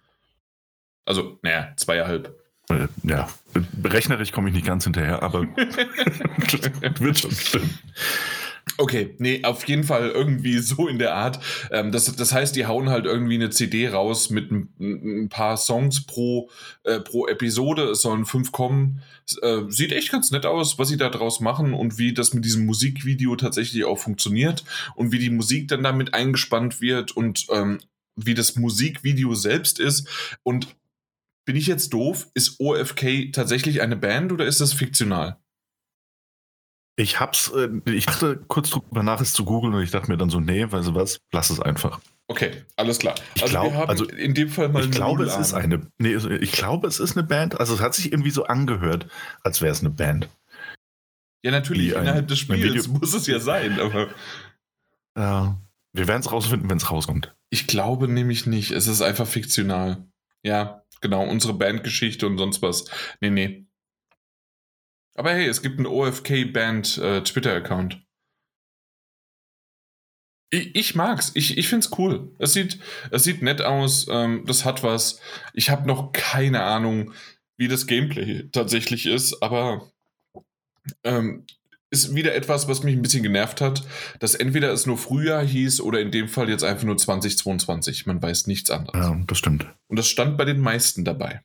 Also, 1.05 1.39
naja, 1.43 1.73
zweieinhalb. 1.77 2.35
Äh, 2.69 2.89
ja, 3.05 3.29
rechnerisch 3.85 4.33
komme 4.33 4.49
ich 4.49 4.55
nicht 4.55 4.67
ganz 4.67 4.85
hinterher, 4.85 5.23
aber 5.23 5.43
wird 6.99 7.19
schon 7.19 7.31
stimmen. 7.31 7.79
Okay, 8.79 9.15
nee, 9.19 9.43
auf 9.45 9.67
jeden 9.69 9.85
Fall 9.85 10.11
irgendwie 10.11 10.59
so 10.61 10.89
in 10.89 10.99
der 10.99 11.15
Art. 11.15 11.41
Ähm, 11.71 11.93
das, 11.93 12.15
das 12.15 12.33
heißt, 12.33 12.57
die 12.57 12.67
hauen 12.67 12.91
halt 12.91 13.07
irgendwie 13.07 13.37
eine 13.37 13.51
CD 13.51 13.89
raus 13.89 14.29
mit 14.31 14.51
ein, 14.51 14.69
ein 14.79 15.29
paar 15.29 15.57
Songs 15.57 16.05
pro, 16.05 16.51
äh, 16.85 17.01
pro 17.01 17.27
Episode. 17.27 17.91
Es 17.91 18.03
sollen 18.03 18.27
fünf 18.27 18.53
kommen. 18.53 19.03
Äh, 19.41 19.63
sieht 19.69 19.93
echt 19.93 20.13
ganz 20.13 20.31
nett 20.31 20.47
aus, 20.47 20.79
was 20.79 20.89
sie 20.89 20.97
da 20.97 21.09
draus 21.09 21.41
machen 21.41 21.75
und 21.75 21.99
wie 21.99 22.13
das 22.13 22.35
mit 22.35 22.45
diesem 22.45 22.67
Musikvideo 22.67 23.37
tatsächlich 23.37 23.85
auch 23.85 23.99
funktioniert 23.99 24.65
und 24.95 25.13
wie 25.13 25.19
die 25.19 25.31
Musik 25.31 25.69
dann 25.69 25.83
damit 25.83 26.13
eingespannt 26.15 26.81
wird 26.81 27.13
und 27.13 27.47
ähm, 27.51 27.79
wie 28.17 28.35
das 28.35 28.57
Musikvideo 28.57 29.35
selbst 29.35 29.79
ist. 29.79 30.09
Und 30.43 30.77
bin 31.45 31.57
ich 31.57 31.67
jetzt 31.67 31.93
doof? 31.93 32.29
Ist 32.35 32.61
OFK 32.61 33.33
tatsächlich 33.33 33.81
eine 33.81 33.97
Band 33.97 34.33
oder 34.33 34.45
ist 34.45 34.61
das 34.61 34.73
fiktional? 34.73 35.39
Ich 36.99 37.21
hab's, 37.21 37.53
äh, 37.55 37.69
ich 37.91 38.07
dachte 38.07 38.39
kurz 38.49 38.71
drüber 38.71 39.03
nach, 39.03 39.21
es 39.21 39.33
zu 39.35 39.45
googeln 39.45 39.75
und 39.75 39.83
ich 39.83 39.91
dachte 39.91 40.11
mir 40.11 40.17
dann 40.17 40.31
so, 40.31 40.41
nee, 40.41 40.65
weißt 40.71 40.89
du 40.89 40.95
was, 40.95 41.21
lass 41.33 41.51
es 41.51 41.61
einfach. 41.61 42.01
Okay, 42.29 42.65
alles 42.77 42.99
klar. 42.99 43.15
Ich 43.35 43.43
Also 43.43 43.53
glaub- 43.53 43.71
wir 43.71 43.75
haben 43.79 43.89
also 43.91 44.05
in 44.07 44.35
dem 44.35 44.49
Fall 44.49 44.69
mal 44.71 44.83
ich 44.85 44.91
glaube, 44.91 45.25
es 45.25 45.37
ist 45.37 45.53
eine, 45.55 45.87
nee, 45.99 46.17
ich 46.41 46.53
glaube, 46.53 46.89
es 46.89 46.99
ist 46.99 47.17
eine 47.17 47.27
Band, 47.27 47.61
also 47.61 47.75
es 47.75 47.81
hat 47.81 47.95
sich 47.95 48.11
irgendwie 48.11 48.31
so 48.31 48.45
angehört, 48.47 49.07
als 49.45 49.61
wäre 49.63 49.71
es 49.73 49.81
eine 49.81 49.91
Band. 49.91 50.29
Ja, 51.45 51.51
natürlich, 51.53 51.91
wie 51.91 51.95
ein- 51.95 52.03
innerhalb 52.03 52.27
des 52.29 52.39
Spiels 52.41 52.89
muss 52.89 53.15
es 53.15 53.27
ja 53.29 53.39
sein, 53.39 53.79
aber 53.79 54.09
Ja, 55.17 55.57
wir 55.93 56.09
werden 56.09 56.21
es 56.21 56.33
rausfinden, 56.33 56.69
wenn 56.69 56.79
es 56.79 56.91
rauskommt. 56.91 57.35
ich 57.51 57.67
glaube 57.67 58.09
nämlich 58.09 58.47
nicht. 58.47 58.71
Es 58.73 58.87
ist 58.87 59.03
einfach 59.03 59.27
fiktional. 59.27 60.05
Ja, 60.43 60.83
genau, 61.01 61.25
unsere 61.25 61.55
Bandgeschichte 61.55 62.27
und 62.27 62.39
sonst 62.39 62.63
was. 62.63 62.87
Nee, 63.21 63.31
nee. 63.31 63.66
Aber 65.17 65.33
hey, 65.33 65.47
es 65.47 65.63
gibt 65.63 65.79
einen 65.79 65.87
OFK-Band 65.87 66.99
äh, 66.99 67.23
Twitter-Account. 67.23 68.03
Ich, 70.51 70.77
ich 70.77 70.95
mag's. 70.95 71.33
Ich, 71.35 71.57
ich 71.57 71.69
find's 71.69 71.91
cool. 71.99 72.35
Es 72.39 72.53
sieht, 72.53 72.79
es 73.11 73.25
sieht 73.25 73.43
nett 73.43 73.63
aus. 73.63 74.07
Ähm, 74.11 74.45
das 74.47 74.65
hat 74.65 74.83
was. 74.83 75.21
Ich 75.55 75.71
habe 75.71 75.87
noch 75.87 76.13
keine 76.13 76.63
Ahnung, 76.63 77.13
wie 77.57 77.69
das 77.69 77.87
Gameplay 77.87 78.49
tatsächlich 78.53 79.07
ist, 79.07 79.43
aber 79.43 79.91
ähm, 81.03 81.47
ist 81.91 82.15
wieder 82.15 82.35
etwas, 82.35 82.69
was 82.69 82.83
mich 82.83 82.95
ein 82.95 83.03
bisschen 83.03 83.23
genervt 83.23 83.61
hat, 83.61 83.87
dass 84.21 84.35
entweder 84.35 84.73
es 84.73 84.87
nur 84.87 84.99
Frühjahr 84.99 85.45
hieß 85.45 85.81
oder 85.81 86.01
in 86.01 86.11
dem 86.11 86.29
Fall 86.29 86.51
jetzt 86.51 86.65
einfach 86.65 86.85
nur 86.85 86.99
2022. 86.99 88.07
Man 88.07 88.21
weiß 88.21 88.47
nichts 88.49 88.71
anderes. 88.71 89.01
Ja, 89.01 89.19
das 89.27 89.39
stimmt. 89.39 89.67
Und 89.89 89.99
das 89.99 90.09
stand 90.09 90.37
bei 90.37 90.45
den 90.45 90.61
meisten 90.61 91.05
dabei. 91.05 91.43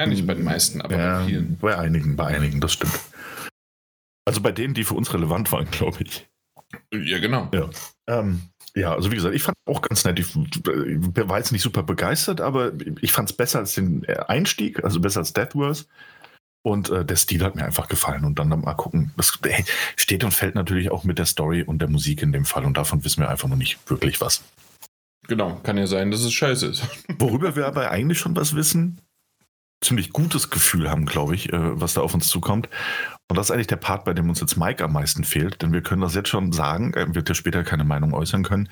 Ja, 0.00 0.06
nicht 0.06 0.26
bei 0.26 0.32
den 0.32 0.44
meisten, 0.44 0.80
aber 0.80 0.96
ja, 0.96 1.18
bei 1.18 1.26
vielen. 1.26 1.58
Bei 1.58 1.76
einigen, 1.76 2.16
bei 2.16 2.28
einigen, 2.28 2.58
das 2.62 2.72
stimmt. 2.72 2.98
Also 4.24 4.40
bei 4.40 4.50
denen, 4.50 4.72
die 4.72 4.84
für 4.84 4.94
uns 4.94 5.12
relevant 5.12 5.52
waren, 5.52 5.70
glaube 5.70 5.98
ich. 6.00 6.26
Ja, 6.90 7.18
genau. 7.18 7.50
Ja. 7.52 7.68
Ähm, 8.06 8.40
ja, 8.74 8.94
also 8.94 9.10
wie 9.10 9.16
gesagt, 9.16 9.34
ich 9.34 9.42
fand 9.42 9.58
auch 9.66 9.82
ganz 9.82 10.04
nett. 10.04 10.18
Ich 10.18 10.34
war 10.34 11.36
jetzt 11.36 11.52
nicht 11.52 11.60
super 11.60 11.82
begeistert, 11.82 12.40
aber 12.40 12.72
ich 13.02 13.12
fand 13.12 13.28
es 13.28 13.36
besser 13.36 13.58
als 13.58 13.74
den 13.74 14.04
äh, 14.04 14.14
Einstieg, 14.26 14.82
also 14.82 15.00
besser 15.00 15.20
als 15.20 15.34
Death 15.34 15.54
Wars. 15.54 15.86
Und 16.62 16.88
äh, 16.88 17.04
der 17.04 17.16
Stil 17.16 17.44
hat 17.44 17.54
mir 17.54 17.64
einfach 17.66 17.88
gefallen. 17.88 18.24
Und 18.24 18.38
dann 18.38 18.48
mal 18.48 18.72
gucken. 18.74 19.12
Das 19.18 19.38
hey, 19.44 19.66
steht 19.96 20.24
und 20.24 20.32
fällt 20.32 20.54
natürlich 20.54 20.90
auch 20.90 21.04
mit 21.04 21.18
der 21.18 21.26
Story 21.26 21.62
und 21.62 21.80
der 21.80 21.90
Musik 21.90 22.22
in 22.22 22.32
dem 22.32 22.46
Fall. 22.46 22.64
Und 22.64 22.78
davon 22.78 23.04
wissen 23.04 23.20
wir 23.20 23.28
einfach 23.28 23.48
noch 23.48 23.56
nicht 23.56 23.78
wirklich 23.90 24.22
was. 24.22 24.42
Genau, 25.28 25.56
kann 25.62 25.76
ja 25.76 25.86
sein, 25.86 26.10
dass 26.10 26.20
es 26.20 26.32
scheiße 26.32 26.68
ist. 26.68 26.86
Worüber 27.18 27.54
wir 27.54 27.66
aber 27.66 27.90
eigentlich 27.90 28.18
schon 28.18 28.34
was 28.34 28.54
wissen, 28.54 28.98
ziemlich 29.82 30.12
gutes 30.12 30.50
Gefühl 30.50 30.90
haben, 30.90 31.06
glaube 31.06 31.34
ich, 31.34 31.52
äh, 31.52 31.80
was 31.80 31.94
da 31.94 32.02
auf 32.02 32.14
uns 32.14 32.28
zukommt. 32.28 32.68
Und 33.28 33.36
das 33.36 33.46
ist 33.46 33.50
eigentlich 33.52 33.66
der 33.68 33.76
Part, 33.76 34.04
bei 34.04 34.12
dem 34.12 34.28
uns 34.28 34.40
jetzt 34.40 34.56
Mike 34.56 34.84
am 34.84 34.92
meisten 34.92 35.24
fehlt, 35.24 35.62
denn 35.62 35.72
wir 35.72 35.82
können 35.82 36.02
das 36.02 36.14
jetzt 36.14 36.28
schon 36.28 36.52
sagen, 36.52 36.92
er 36.94 37.14
wird 37.14 37.28
ja 37.28 37.34
später 37.34 37.64
keine 37.64 37.84
Meinung 37.84 38.12
äußern 38.12 38.42
können. 38.42 38.68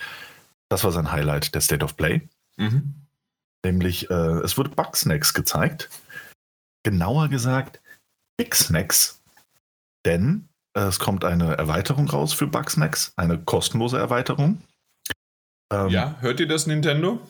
Das 0.68 0.84
war 0.84 0.92
sein 0.92 1.12
Highlight, 1.12 1.54
der 1.54 1.60
State 1.60 1.84
of 1.84 1.96
Play. 1.96 2.28
Mhm. 2.56 2.94
Nämlich, 3.64 4.10
äh, 4.10 4.40
es 4.40 4.58
wurde 4.58 4.70
Bugsnacks 4.70 5.32
gezeigt. 5.32 5.88
Genauer 6.84 7.28
gesagt, 7.28 7.80
Big 8.36 8.54
Snacks. 8.54 9.20
Denn 10.04 10.48
äh, 10.74 10.82
es 10.82 10.98
kommt 10.98 11.24
eine 11.24 11.56
Erweiterung 11.56 12.08
raus 12.08 12.32
für 12.32 12.46
Bugsnacks, 12.46 13.12
eine 13.16 13.38
kostenlose 13.38 13.98
Erweiterung. 13.98 14.62
Ähm, 15.72 15.88
Ja, 15.88 16.16
hört 16.20 16.40
ihr 16.40 16.48
das, 16.48 16.66
Nintendo? 16.66 17.20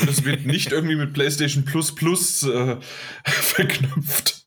Und 0.00 0.10
es 0.10 0.24
wird 0.24 0.46
nicht 0.46 0.72
irgendwie 0.72 0.96
mit 0.96 1.12
PlayStation 1.12 1.64
Plus 1.64 1.94
Plus 1.94 2.42
äh, 2.42 2.76
verknüpft. 3.24 4.44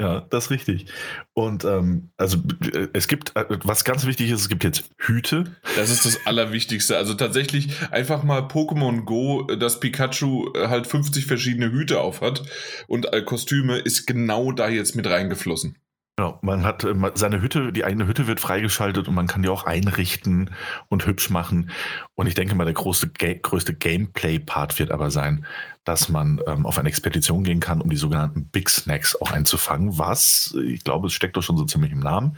Ja, 0.00 0.26
das 0.30 0.44
ist 0.44 0.50
richtig. 0.50 0.86
Und 1.34 1.66
ähm, 1.66 2.10
also 2.16 2.38
äh, 2.72 2.88
es 2.94 3.06
gibt, 3.06 3.36
äh, 3.36 3.44
was 3.64 3.84
ganz 3.84 4.06
wichtig 4.06 4.30
ist, 4.30 4.40
es 4.40 4.48
gibt 4.48 4.64
jetzt 4.64 4.84
Hüte. 4.96 5.44
Das 5.76 5.90
ist 5.90 6.06
das 6.06 6.26
Allerwichtigste. 6.26 6.96
Also 6.96 7.12
tatsächlich 7.12 7.68
einfach 7.90 8.22
mal 8.22 8.40
Pokémon 8.48 9.04
Go, 9.04 9.46
äh, 9.50 9.58
dass 9.58 9.78
Pikachu 9.78 10.54
halt 10.56 10.86
50 10.86 11.26
verschiedene 11.26 11.70
Hüte 11.70 12.00
auf 12.00 12.22
hat 12.22 12.42
und 12.88 13.08
Kostüme 13.26 13.76
ist 13.76 14.06
genau 14.06 14.52
da 14.52 14.70
jetzt 14.70 14.96
mit 14.96 15.06
reingeflossen. 15.06 15.76
Genau, 16.20 16.38
man 16.42 16.64
hat 16.64 16.84
äh, 16.84 16.94
seine 17.14 17.40
Hütte, 17.40 17.72
die 17.72 17.82
eigene 17.82 18.06
Hütte 18.06 18.26
wird 18.26 18.40
freigeschaltet 18.40 19.08
und 19.08 19.14
man 19.14 19.26
kann 19.26 19.40
die 19.40 19.48
auch 19.48 19.64
einrichten 19.64 20.50
und 20.88 21.06
hübsch 21.06 21.30
machen. 21.30 21.70
Und 22.14 22.26
ich 22.26 22.34
denke 22.34 22.54
mal, 22.54 22.66
der 22.66 22.74
große, 22.74 23.08
größte 23.08 23.72
Gameplay-Part 23.72 24.78
wird 24.78 24.90
aber 24.90 25.10
sein, 25.10 25.46
dass 25.84 26.10
man 26.10 26.38
ähm, 26.46 26.66
auf 26.66 26.76
eine 26.76 26.90
Expedition 26.90 27.42
gehen 27.42 27.60
kann, 27.60 27.80
um 27.80 27.88
die 27.88 27.96
sogenannten 27.96 28.44
Big 28.44 28.68
Snacks 28.68 29.18
auch 29.18 29.30
einzufangen, 29.30 29.96
was, 29.96 30.54
äh, 30.58 30.60
ich 30.60 30.84
glaube, 30.84 31.06
es 31.06 31.14
steckt 31.14 31.38
doch 31.38 31.42
schon 31.42 31.56
so 31.56 31.64
ziemlich 31.64 31.92
im 31.92 32.00
Namen, 32.00 32.36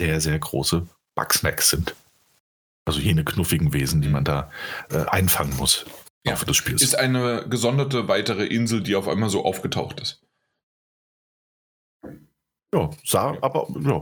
sehr, 0.00 0.20
sehr 0.20 0.38
große 0.38 0.86
Bugsnacks 1.16 1.70
sind. 1.70 1.96
Also 2.84 3.00
jene 3.00 3.24
knuffigen 3.24 3.72
Wesen, 3.72 4.00
die 4.00 4.10
man 4.10 4.22
da 4.22 4.48
äh, 4.90 5.06
einfangen 5.06 5.56
muss. 5.56 5.86
Ja. 6.24 6.34
Laufe 6.34 6.46
des 6.46 6.56
Spiels. 6.56 6.82
Ist 6.82 6.96
eine 6.96 7.46
gesonderte 7.50 8.06
weitere 8.06 8.46
Insel, 8.46 8.80
die 8.80 8.94
auf 8.94 9.08
einmal 9.08 9.28
so 9.28 9.44
aufgetaucht 9.44 9.98
ist. 9.98 10.22
Ja, 12.74 12.90
sah, 13.04 13.36
aber 13.42 13.68
ja, 13.80 14.00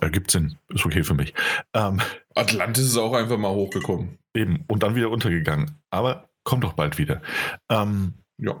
ergibt 0.00 0.30
Sinn. 0.32 0.56
Ist 0.68 0.84
okay 0.84 1.04
für 1.04 1.14
mich. 1.14 1.32
Ähm, 1.74 2.00
Atlantis 2.34 2.84
ist 2.86 2.96
auch 2.96 3.12
einfach 3.14 3.38
mal 3.38 3.50
hochgekommen. 3.50 4.18
eben, 4.34 4.64
und 4.68 4.82
dann 4.82 4.94
wieder 4.94 5.10
untergegangen. 5.10 5.78
Aber 5.90 6.28
kommt 6.44 6.64
doch 6.64 6.72
bald 6.72 6.98
wieder. 6.98 7.20
Ähm, 7.68 8.14
Ja. 8.38 8.56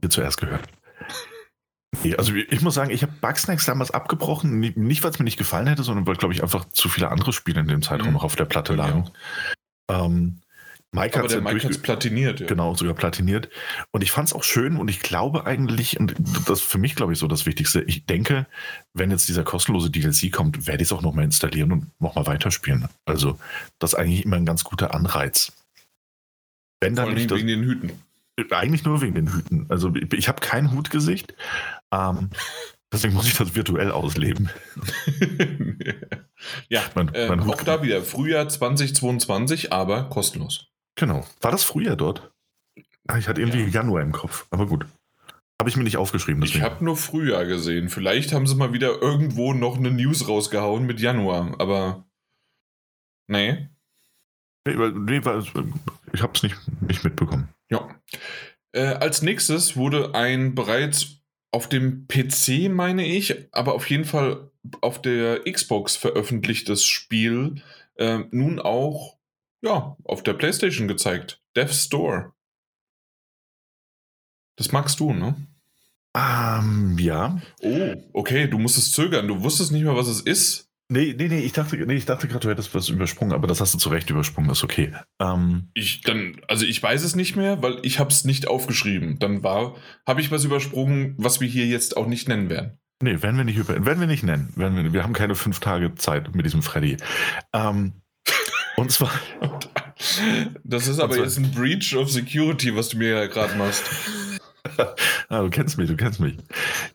hier 0.00 0.10
zuerst 0.10 0.38
gehört. 0.38 0.68
Nee, 2.02 2.16
also 2.16 2.34
ich 2.34 2.60
muss 2.62 2.74
sagen, 2.74 2.90
ich 2.90 3.02
habe 3.02 3.12
Bugsnacks 3.20 3.66
damals 3.66 3.90
abgebrochen, 3.90 4.58
nicht, 4.60 5.02
weil 5.04 5.10
es 5.10 5.18
mir 5.18 5.24
nicht 5.24 5.36
gefallen 5.38 5.66
hätte, 5.66 5.82
sondern 5.82 6.06
weil, 6.06 6.16
glaube 6.16 6.32
ich, 6.34 6.42
einfach 6.42 6.64
zu 6.70 6.88
viele 6.88 7.10
andere 7.10 7.32
Spiele 7.32 7.60
in 7.60 7.68
dem 7.68 7.82
Zeitraum 7.82 8.08
Mhm. 8.08 8.14
noch 8.14 8.24
auf 8.24 8.36
der 8.36 8.46
Platte 8.46 8.72
Ja. 8.74 8.78
lagen. 8.86 9.10
Ähm, 9.90 10.40
Mike 10.94 11.18
hat 11.18 11.32
es 11.32 11.78
platiniert. 11.78 12.40
Ja. 12.40 12.46
Genau, 12.46 12.74
sogar 12.74 12.92
platiniert. 12.94 13.48
Und 13.92 14.02
ich 14.02 14.10
fand 14.10 14.28
es 14.28 14.34
auch 14.34 14.44
schön 14.44 14.76
und 14.76 14.88
ich 14.88 15.00
glaube 15.00 15.46
eigentlich, 15.46 15.98
und 15.98 16.14
das 16.46 16.60
ist 16.60 16.62
für 16.66 16.76
mich, 16.76 16.94
glaube 16.94 17.14
ich, 17.14 17.18
so 17.18 17.26
das 17.28 17.46
Wichtigste, 17.46 17.80
ich 17.82 18.04
denke, 18.04 18.46
wenn 18.92 19.10
jetzt 19.10 19.26
dieser 19.26 19.42
kostenlose 19.42 19.90
DLC 19.90 20.30
kommt, 20.30 20.66
werde 20.66 20.82
ich 20.82 20.88
es 20.88 20.92
auch 20.92 21.00
nochmal 21.00 21.24
installieren 21.24 21.72
und 21.72 21.86
nochmal 22.00 22.26
weiterspielen. 22.26 22.88
Also, 23.06 23.38
das 23.78 23.94
ist 23.94 23.98
eigentlich 23.98 24.24
immer 24.26 24.36
ein 24.36 24.44
ganz 24.44 24.64
guter 24.64 24.94
Anreiz. 24.94 25.52
Wenn 26.80 26.94
Vor 26.94 27.04
dann 27.04 27.06
allem 27.06 27.14
nicht 27.18 27.30
das, 27.30 27.38
wegen 27.38 27.48
den 27.48 27.62
Hüten. 27.62 27.92
eigentlich 28.50 28.84
nur 28.84 29.00
wegen 29.00 29.14
den 29.14 29.32
Hüten. 29.32 29.66
Also 29.70 29.94
ich, 29.94 30.28
habe 30.28 30.40
kein 30.40 30.72
Hutgesicht. 30.72 31.34
Ähm, 31.90 32.28
deswegen 32.92 33.14
muss 33.14 33.26
ich 33.28 33.36
das 33.38 33.54
virtuell 33.54 33.90
ausleben. 33.92 34.50
ja, 36.68 36.82
Mein- 36.94 37.14
äh, 37.14 37.28
mein 37.28 37.46
Hut- 37.46 37.54
auch 37.54 37.62
da 37.62 37.82
wieder 37.82 38.02
Frühjahr 38.02 38.48
2022, 38.48 39.72
aber 39.72 40.04
kostenlos. 40.10 40.68
Genau. 40.96 41.26
War 41.40 41.50
das 41.50 41.64
Frühjahr 41.64 41.96
dort? 41.96 42.32
Ah, 43.08 43.18
ich 43.18 43.28
hatte 43.28 43.40
irgendwie 43.40 43.62
Ja. 43.62 43.68
Januar 43.68 44.02
im 44.02 44.12
Kopf. 44.12 44.46
Aber 44.50 44.66
gut. 44.66 44.86
Habe 45.60 45.70
ich 45.70 45.76
mir 45.76 45.84
nicht 45.84 45.96
aufgeschrieben. 45.96 46.42
Ich 46.42 46.52
Deswegen. 46.52 46.70
habe 46.70 46.84
nur 46.84 46.96
Frühjahr 46.96 47.44
gesehen. 47.44 47.88
Vielleicht 47.88 48.32
haben 48.32 48.46
sie 48.46 48.54
mal 48.56 48.72
wieder 48.72 49.00
irgendwo 49.00 49.52
noch 49.54 49.76
eine 49.76 49.90
News 49.90 50.28
rausgehauen 50.28 50.84
mit 50.86 51.00
Januar, 51.00 51.54
aber 51.60 52.04
nee. 53.28 53.68
nee, 54.66 54.76
weil- 54.78 54.92
nee, 54.92 55.18
ich 56.12 56.22
habe 56.22 56.32
es 56.34 56.42
nicht, 56.42 56.56
nicht 56.80 57.04
mitbekommen. 57.04 57.48
Ja. 57.70 57.88
Äh, 58.72 58.86
als 58.86 59.22
nächstes 59.22 59.76
wurde 59.76 60.14
ein 60.14 60.54
bereits 60.54 61.18
auf 61.52 61.68
dem 61.68 62.06
PC, 62.08 62.68
meine 62.70 63.06
ich, 63.06 63.48
aber 63.52 63.74
auf 63.74 63.88
jeden 63.90 64.04
Fall 64.04 64.50
auf 64.80 65.00
der 65.02 65.40
Xbox 65.50 65.96
veröffentlichtes 65.96 66.84
Spiel 66.84 67.62
äh, 67.96 68.20
nun 68.30 68.58
auch 68.58 69.18
ja, 69.62 69.96
auf 70.04 70.22
der 70.22 70.34
PlayStation 70.34 70.88
gezeigt. 70.88 71.40
Death's 71.56 71.88
Door. 71.88 72.34
Das 74.56 74.72
magst 74.72 75.00
du, 75.00 75.12
ne? 75.12 75.34
Ähm, 76.16 76.98
ja. 77.00 77.40
Oh, 77.62 77.94
okay, 78.12 78.46
du 78.48 78.58
musstest 78.58 78.92
zögern. 78.94 79.28
Du 79.28 79.42
wusstest 79.42 79.72
nicht 79.72 79.82
mehr, 79.82 79.96
was 79.96 80.08
es 80.08 80.20
ist. 80.20 80.68
Nee, 80.90 81.14
nee, 81.16 81.28
nee, 81.28 81.38
ich 81.40 81.52
dachte, 81.54 81.76
nee, 81.76 81.94
ich 81.94 82.04
dachte 82.04 82.28
gerade, 82.28 82.40
du 82.40 82.50
hättest 82.50 82.74
was 82.74 82.90
übersprungen, 82.90 83.32
aber 83.32 83.46
das 83.46 83.62
hast 83.62 83.72
du 83.72 83.78
zu 83.78 83.88
Recht 83.88 84.10
übersprungen, 84.10 84.48
das 84.48 84.58
ist 84.58 84.64
okay. 84.64 84.92
Ähm, 85.20 85.70
Ich 85.72 86.02
dann, 86.02 86.38
also 86.48 86.66
ich 86.66 86.82
weiß 86.82 87.02
es 87.02 87.16
nicht 87.16 87.34
mehr, 87.34 87.62
weil 87.62 87.78
ich 87.82 87.98
habe 87.98 88.10
es 88.10 88.24
nicht 88.26 88.46
aufgeschrieben. 88.46 89.18
Dann 89.18 89.42
war, 89.42 89.76
habe 90.06 90.20
ich 90.20 90.30
was 90.30 90.44
übersprungen, 90.44 91.14
was 91.16 91.40
wir 91.40 91.48
hier 91.48 91.66
jetzt 91.66 91.96
auch 91.96 92.06
nicht 92.06 92.28
nennen 92.28 92.50
werden. 92.50 92.78
nee, 93.02 93.22
werden 93.22 93.38
wir 93.38 93.44
nicht 93.44 93.56
über, 93.56 93.82
werden 93.86 94.00
wir 94.00 94.06
nicht 94.06 94.22
nennen. 94.22 94.52
Werden 94.54 94.76
wir, 94.76 94.92
wir 94.92 95.02
haben 95.02 95.14
keine 95.14 95.34
fünf 95.34 95.60
Tage 95.60 95.94
Zeit 95.94 96.34
mit 96.34 96.44
diesem 96.44 96.62
Freddy. 96.62 96.98
Ähm, 97.54 98.01
und 98.76 98.90
zwar, 98.90 99.10
Das 100.64 100.86
ist 100.88 100.98
aber 101.00 101.18
jetzt 101.18 101.38
ein 101.38 101.50
Breach 101.52 101.94
of 101.96 102.10
Security, 102.10 102.74
was 102.74 102.88
du 102.90 102.96
mir 102.98 103.08
ja 103.10 103.26
gerade 103.26 103.54
machst. 103.56 103.84
ah, 105.28 105.42
du 105.42 105.50
kennst 105.50 105.78
mich, 105.78 105.88
du 105.88 105.96
kennst 105.96 106.20
mich. 106.20 106.36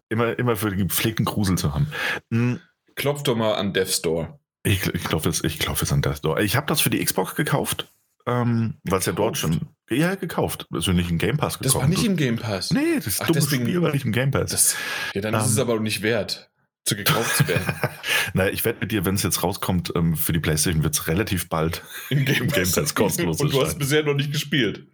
Immer, 0.09 0.37
immer 0.39 0.55
für 0.55 0.69
den 0.69 0.87
gepflegten 0.87 1.25
Grusel 1.25 1.57
zu 1.57 1.73
haben. 1.73 1.87
Hm, 2.31 2.59
Klopf 2.95 3.23
doch 3.23 3.35
mal 3.35 3.53
an 3.55 3.73
Death 3.73 3.89
Store. 3.89 4.39
Ich, 4.63 4.85
ich 4.87 5.03
glaube 5.03 5.29
jetzt, 5.29 5.45
ich 5.45 5.59
glaube 5.59 5.79
jetzt 5.79 5.91
an 5.93 6.01
das. 6.01 6.21
Ich 6.41 6.55
habe 6.55 6.65
das 6.67 6.81
für 6.81 6.89
die 6.89 7.03
Xbox 7.03 7.35
gekauft, 7.35 7.91
ähm, 8.25 8.75
weil 8.83 8.99
es 8.99 9.05
ja 9.05 9.13
dort 9.13 9.37
schon. 9.37 9.61
Ja, 9.89 10.15
gekauft. 10.15 10.65
Also 10.73 10.91
nicht 10.91 11.09
im 11.09 11.17
Game 11.17 11.37
Pass 11.37 11.53
Das 11.53 11.59
gekauft. 11.73 11.83
war 11.83 11.87
nicht 11.89 12.03
im 12.03 12.17
Game 12.17 12.37
Pass. 12.37 12.71
Nee, 12.71 12.99
das 13.03 13.21
Ach, 13.21 13.27
dumme 13.27 13.39
deswegen- 13.39 13.63
Spiel 13.65 13.81
war 13.81 13.91
nicht 13.93 14.03
im 14.05 14.11
Game 14.11 14.31
Pass. 14.31 14.51
Das, 14.51 14.75
ja, 15.13 15.21
dann 15.21 15.33
ist 15.35 15.45
es 15.45 15.55
Ähm. 15.57 15.61
aber 15.63 15.75
auch 15.75 15.79
nicht 15.79 16.01
wert, 16.01 16.49
zu 16.88 16.95
gekauft 16.95 17.38
zu 17.38 17.47
werden. 17.47 17.65
naja, 18.34 18.52
ich 18.52 18.65
wette 18.65 18.80
mit 18.80 18.91
dir, 18.91 19.06
wenn 19.06 19.15
es 19.15 19.23
jetzt 19.23 19.43
rauskommt, 19.43 19.93
ähm, 19.95 20.15
für 20.15 20.34
die 20.34 20.39
PlayStation 20.39 20.84
wird 20.84 20.95
es 20.95 21.08
relativ 21.08 21.50
bald. 21.50 21.84
Im 22.10 22.26
Game, 22.26 22.47
Game 22.47 22.71
Pass 22.71 22.95
kostenlos 22.95 23.39
Und 23.41 23.54
du 23.54 23.62
hast 23.62 23.78
bisher 23.78 24.04
noch 24.04 24.13
nicht 24.15 24.32
gespielt. 24.32 24.88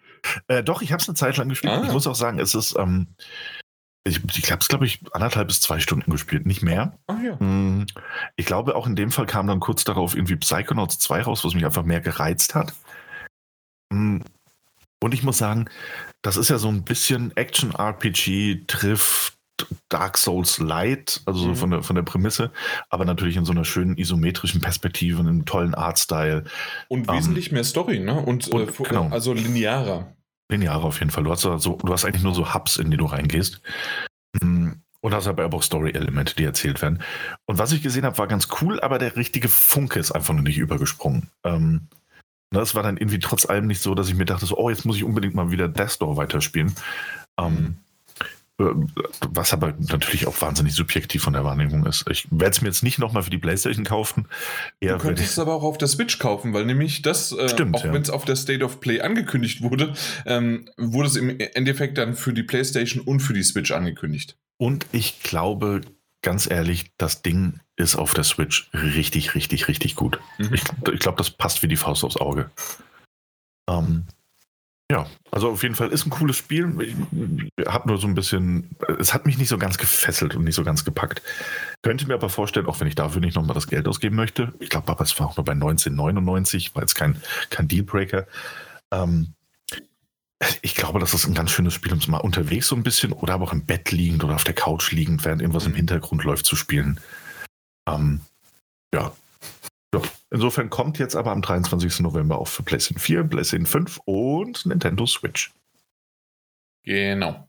Äh, 0.47 0.63
doch, 0.63 0.81
ich 0.81 0.91
habe 0.91 1.01
es 1.01 1.07
eine 1.09 1.15
Zeit 1.15 1.37
lang 1.37 1.49
gespielt. 1.49 1.73
Ah. 1.73 1.83
Ich 1.85 1.91
muss 1.91 2.07
auch 2.07 2.15
sagen, 2.15 2.39
es 2.39 2.55
ist. 2.55 2.75
Ähm, 2.77 3.07
ich 4.05 4.21
ich 4.35 4.51
habe 4.51 4.59
es, 4.59 4.67
glaube 4.67 4.85
ich, 4.85 4.99
anderthalb 5.13 5.47
bis 5.47 5.61
zwei 5.61 5.79
Stunden 5.79 6.11
gespielt, 6.11 6.45
nicht 6.45 6.61
mehr. 6.61 6.97
Ah 7.07 7.17
ja. 7.23 7.39
Hm, 7.39 7.85
Ich 8.35 8.45
glaube, 8.45 8.75
auch 8.75 8.85
in 8.87 8.95
dem 8.97 9.11
Fall 9.11 9.25
kam 9.25 9.47
dann 9.47 9.61
kurz 9.61 9.83
darauf 9.85 10.15
irgendwie 10.15 10.35
Psychonauts 10.35 10.99
2 10.99 11.21
raus, 11.21 11.45
was 11.45 11.53
mich 11.53 11.65
einfach 11.65 11.83
mehr 11.83 12.01
gereizt 12.01 12.53
hat. 12.55 12.73
Hm, 13.93 14.23
Und 15.01 15.13
ich 15.13 15.23
muss 15.23 15.37
sagen, 15.37 15.69
das 16.21 16.35
ist 16.37 16.49
ja 16.49 16.57
so 16.57 16.67
ein 16.69 16.83
bisschen 16.83 17.35
Action-RPG, 17.35 18.63
trifft 18.67 19.35
Dark 19.89 20.17
Souls 20.17 20.57
Light, 20.59 21.21
also 21.25 21.39
so 21.39 21.47
Mhm. 21.49 21.55
von, 21.55 21.71
der, 21.71 21.83
von 21.83 21.95
der 21.95 22.03
Prämisse, 22.03 22.51
aber 22.89 23.05
natürlich 23.05 23.37
in 23.37 23.45
so 23.45 23.51
einer 23.51 23.65
schönen 23.65 23.97
isometrischen 23.97 24.61
Perspektive, 24.61 25.21
in 25.21 25.27
einem 25.27 25.45
tollen 25.45 25.75
Artstyle. 25.75 26.43
Und 26.87 27.07
Ähm. 27.09 27.15
wesentlich 27.15 27.51
mehr 27.51 27.63
Story, 27.63 27.99
ne? 27.99 28.19
Und, 28.19 28.47
Und- 28.49 28.69
äh, 28.79 28.83
genau. 28.83 29.09
also 29.09 29.33
linearer. 29.33 30.11
Lineare 30.51 30.83
auf 30.83 30.99
jeden 30.99 31.11
Fall. 31.11 31.23
Du 31.23 31.31
hast, 31.31 31.45
da 31.45 31.57
so, 31.59 31.77
du 31.77 31.93
hast 31.93 32.03
eigentlich 32.05 32.23
nur 32.23 32.35
so 32.35 32.53
Hubs, 32.53 32.77
in 32.77 32.91
die 32.91 32.97
du 32.97 33.05
reingehst. 33.05 33.61
Hm, 34.41 34.79
Und 35.01 35.13
hast 35.13 35.27
aber 35.27 35.45
auch 35.53 35.61
Story-Elemente, 35.63 36.33
die 36.35 36.45
erzählt 36.45 36.81
werden. 36.81 37.01
Und 37.45 37.57
was 37.57 37.73
ich 37.73 37.83
gesehen 37.83 38.05
habe, 38.05 38.17
war 38.17 38.27
ganz 38.27 38.47
cool, 38.61 38.79
aber 38.79 38.99
der 38.99 39.17
richtige 39.17 39.49
Funke 39.49 39.99
ist 39.99 40.11
einfach 40.13 40.33
noch 40.33 40.43
nicht 40.43 40.57
übergesprungen. 40.57 41.29
Ähm, 41.43 41.87
das 42.51 42.73
war 42.73 42.83
dann 42.83 42.95
irgendwie 42.97 43.19
trotz 43.19 43.45
allem 43.45 43.67
nicht 43.67 43.81
so, 43.81 43.95
dass 43.95 44.07
ich 44.07 44.15
mir 44.15 44.23
dachte, 44.25 44.45
so, 44.45 44.57
oh, 44.57 44.69
jetzt 44.69 44.85
muss 44.85 44.95
ich 44.95 45.03
unbedingt 45.03 45.35
mal 45.35 45.51
wieder 45.51 45.67
Death 45.67 45.99
Door 45.99 46.15
weiterspielen. 46.17 46.73
Ähm, 47.37 47.77
äh, 47.77 47.82
was 48.57 49.51
aber 49.51 49.73
natürlich 49.79 50.27
auch 50.27 50.39
wahnsinnig 50.41 50.73
subjektiv 50.75 51.23
von 51.23 51.33
der 51.33 51.43
Wahrnehmung 51.43 51.85
ist. 51.87 52.05
Ich 52.09 52.27
werde 52.29 52.51
es 52.51 52.61
mir 52.61 52.67
jetzt 52.67 52.83
nicht 52.83 52.99
nochmal 52.99 53.23
für 53.23 53.31
die 53.31 53.39
Playstation 53.39 53.83
kaufen. 53.83 54.27
Du 54.79 54.87
Eher 54.87 54.91
werde 54.93 55.05
könntest 55.05 55.31
es 55.31 55.39
aber 55.39 55.53
auch 55.55 55.63
auf 55.63 55.79
der 55.79 55.87
Switch 55.87 56.19
kaufen, 56.19 56.53
weil 56.53 56.65
nämlich 56.65 57.01
das, 57.01 57.31
äh, 57.31 57.49
Stimmt, 57.49 57.75
auch 57.75 57.85
ja. 57.85 57.93
wenn 57.93 58.03
es 58.03 58.11
auf 58.11 58.25
der 58.25 58.35
State 58.35 58.63
of 58.63 58.79
Play 58.79 59.01
angekündigt 59.01 59.61
wurde, 59.61 59.93
ähm, 60.25 60.69
wurde 60.77 61.07
es 61.07 61.15
im 61.15 61.39
Endeffekt 61.39 61.97
dann 61.97 62.13
für 62.13 62.33
die 62.33 62.43
PlayStation 62.43 63.03
und 63.03 63.21
für 63.21 63.33
die 63.33 63.43
Switch 63.43 63.71
angekündigt. 63.71 64.37
Und 64.57 64.85
ich 64.91 65.23
glaube, 65.23 65.81
ganz 66.21 66.49
ehrlich, 66.49 66.91
das 66.97 67.23
Ding 67.23 67.59
ist 67.75 67.95
auf 67.95 68.13
der 68.13 68.23
Switch 68.23 68.69
richtig, 68.73 69.33
richtig, 69.33 69.67
richtig 69.67 69.95
gut. 69.95 70.19
Mhm. 70.37 70.53
Ich, 70.53 70.63
ich 70.93 70.99
glaube, 70.99 71.17
das 71.17 71.31
passt 71.31 71.63
wie 71.63 71.67
die 71.67 71.75
Faust 71.75 72.03
aufs 72.03 72.17
Auge. 72.17 72.51
Ähm, 73.67 74.05
ja, 74.91 75.07
also 75.31 75.49
auf 75.49 75.63
jeden 75.63 75.75
Fall 75.75 75.89
ist 75.89 76.05
ein 76.05 76.09
cooles 76.09 76.37
Spiel. 76.37 77.49
Ich 77.57 77.65
habe 77.67 77.87
nur 77.87 77.97
so 77.97 78.07
ein 78.07 78.15
bisschen, 78.15 78.75
es 78.99 79.13
hat 79.13 79.25
mich 79.25 79.37
nicht 79.37 79.47
so 79.49 79.57
ganz 79.57 79.77
gefesselt 79.77 80.35
und 80.35 80.43
nicht 80.43 80.55
so 80.55 80.63
ganz 80.63 80.85
gepackt. 80.85 81.21
Könnte 81.81 82.05
mir 82.07 82.13
aber 82.13 82.29
vorstellen, 82.29 82.67
auch 82.67 82.79
wenn 82.79 82.87
ich 82.87 82.95
dafür 82.95 83.21
nicht 83.21 83.35
nochmal 83.35 83.55
das 83.55 83.67
Geld 83.67 83.87
ausgeben 83.87 84.15
möchte, 84.15 84.53
ich 84.59 84.69
glaube 84.69 84.89
aber, 84.91 85.03
es 85.03 85.17
war 85.19 85.27
auch 85.27 85.37
nur 85.37 85.45
bei 85.45 85.53
1999, 85.53 86.75
war 86.75 86.83
jetzt 86.83 86.95
kein, 86.95 87.21
kein 87.49 87.67
Dealbreaker. 87.67 88.27
Ähm, 88.91 89.33
ich 90.61 90.75
glaube, 90.75 90.99
das 90.99 91.13
ist 91.13 91.27
ein 91.27 91.33
ganz 91.33 91.51
schönes 91.51 91.73
Spiel, 91.73 91.93
um 91.93 91.99
es 91.99 92.07
mal 92.07 92.17
unterwegs 92.17 92.67
so 92.67 92.75
ein 92.75 92.83
bisschen 92.83 93.13
oder 93.13 93.35
aber 93.35 93.45
auch 93.45 93.53
im 93.53 93.65
Bett 93.65 93.91
liegend 93.91 94.23
oder 94.23 94.35
auf 94.35 94.43
der 94.43 94.53
Couch 94.53 94.91
liegend, 94.91 95.23
während 95.25 95.41
irgendwas 95.41 95.65
im. 95.65 95.73
Hintergrund 95.73 96.23
läuft, 96.23 96.45
zu 96.45 96.55
spielen. 96.55 96.99
Ähm, 97.87 98.21
ja. 98.93 99.11
Ja. 99.93 100.01
Insofern 100.31 100.69
kommt 100.69 100.99
jetzt 100.99 101.15
aber 101.15 101.31
am 101.31 101.41
23. 101.41 102.01
November 102.01 102.39
auch 102.39 102.47
für 102.47 102.63
PlayStation 102.63 102.99
4, 102.99 103.23
PlayStation 103.23 103.65
5 103.65 103.99
und 104.05 104.65
Nintendo 104.65 105.05
Switch. 105.05 105.51
Genau. 106.83 107.47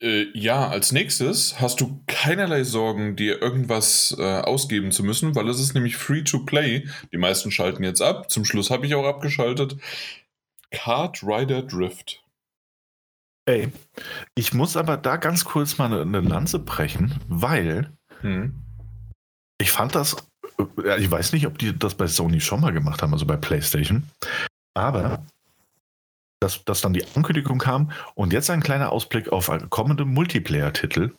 Äh, 0.00 0.26
ja, 0.34 0.68
als 0.68 0.92
nächstes 0.92 1.60
hast 1.60 1.80
du 1.80 2.02
keinerlei 2.06 2.64
Sorgen, 2.64 3.16
dir 3.16 3.40
irgendwas 3.40 4.14
äh, 4.18 4.22
ausgeben 4.40 4.92
zu 4.92 5.02
müssen, 5.02 5.34
weil 5.34 5.48
es 5.48 5.58
ist 5.58 5.74
nämlich 5.74 5.96
free 5.96 6.22
to 6.22 6.44
play. 6.44 6.86
Die 7.12 7.18
meisten 7.18 7.50
schalten 7.50 7.82
jetzt 7.82 8.02
ab. 8.02 8.30
Zum 8.30 8.44
Schluss 8.44 8.70
habe 8.70 8.86
ich 8.86 8.94
auch 8.94 9.06
abgeschaltet. 9.06 9.76
Kart 10.70 11.22
Rider 11.22 11.62
Drift. 11.62 12.22
Ey, 13.48 13.72
ich 14.34 14.52
muss 14.52 14.76
aber 14.76 14.96
da 14.96 15.16
ganz 15.16 15.44
kurz 15.44 15.78
mal 15.78 15.86
eine, 15.86 16.02
eine 16.02 16.20
Lanze 16.20 16.58
brechen, 16.58 17.14
weil 17.28 17.92
Hm. 18.20 18.54
ich 19.58 19.70
fand 19.70 19.94
das, 19.94 20.25
ich 20.98 21.10
weiß 21.10 21.32
nicht, 21.32 21.46
ob 21.46 21.58
die 21.58 21.78
das 21.78 21.94
bei 21.94 22.06
Sony 22.06 22.40
schon 22.40 22.60
mal 22.60 22.72
gemacht 22.72 23.02
haben, 23.02 23.12
also 23.12 23.26
bei 23.26 23.36
PlayStation, 23.36 24.04
aber 24.74 25.24
dass, 26.40 26.64
dass 26.64 26.80
dann 26.80 26.92
die 26.92 27.04
Ankündigung 27.14 27.58
kam 27.58 27.90
und 28.14 28.32
jetzt 28.32 28.50
ein 28.50 28.62
kleiner 28.62 28.92
Ausblick 28.92 29.30
auf 29.30 29.50
kommende 29.70 30.04
Multiplayer-Titel, 30.04 31.12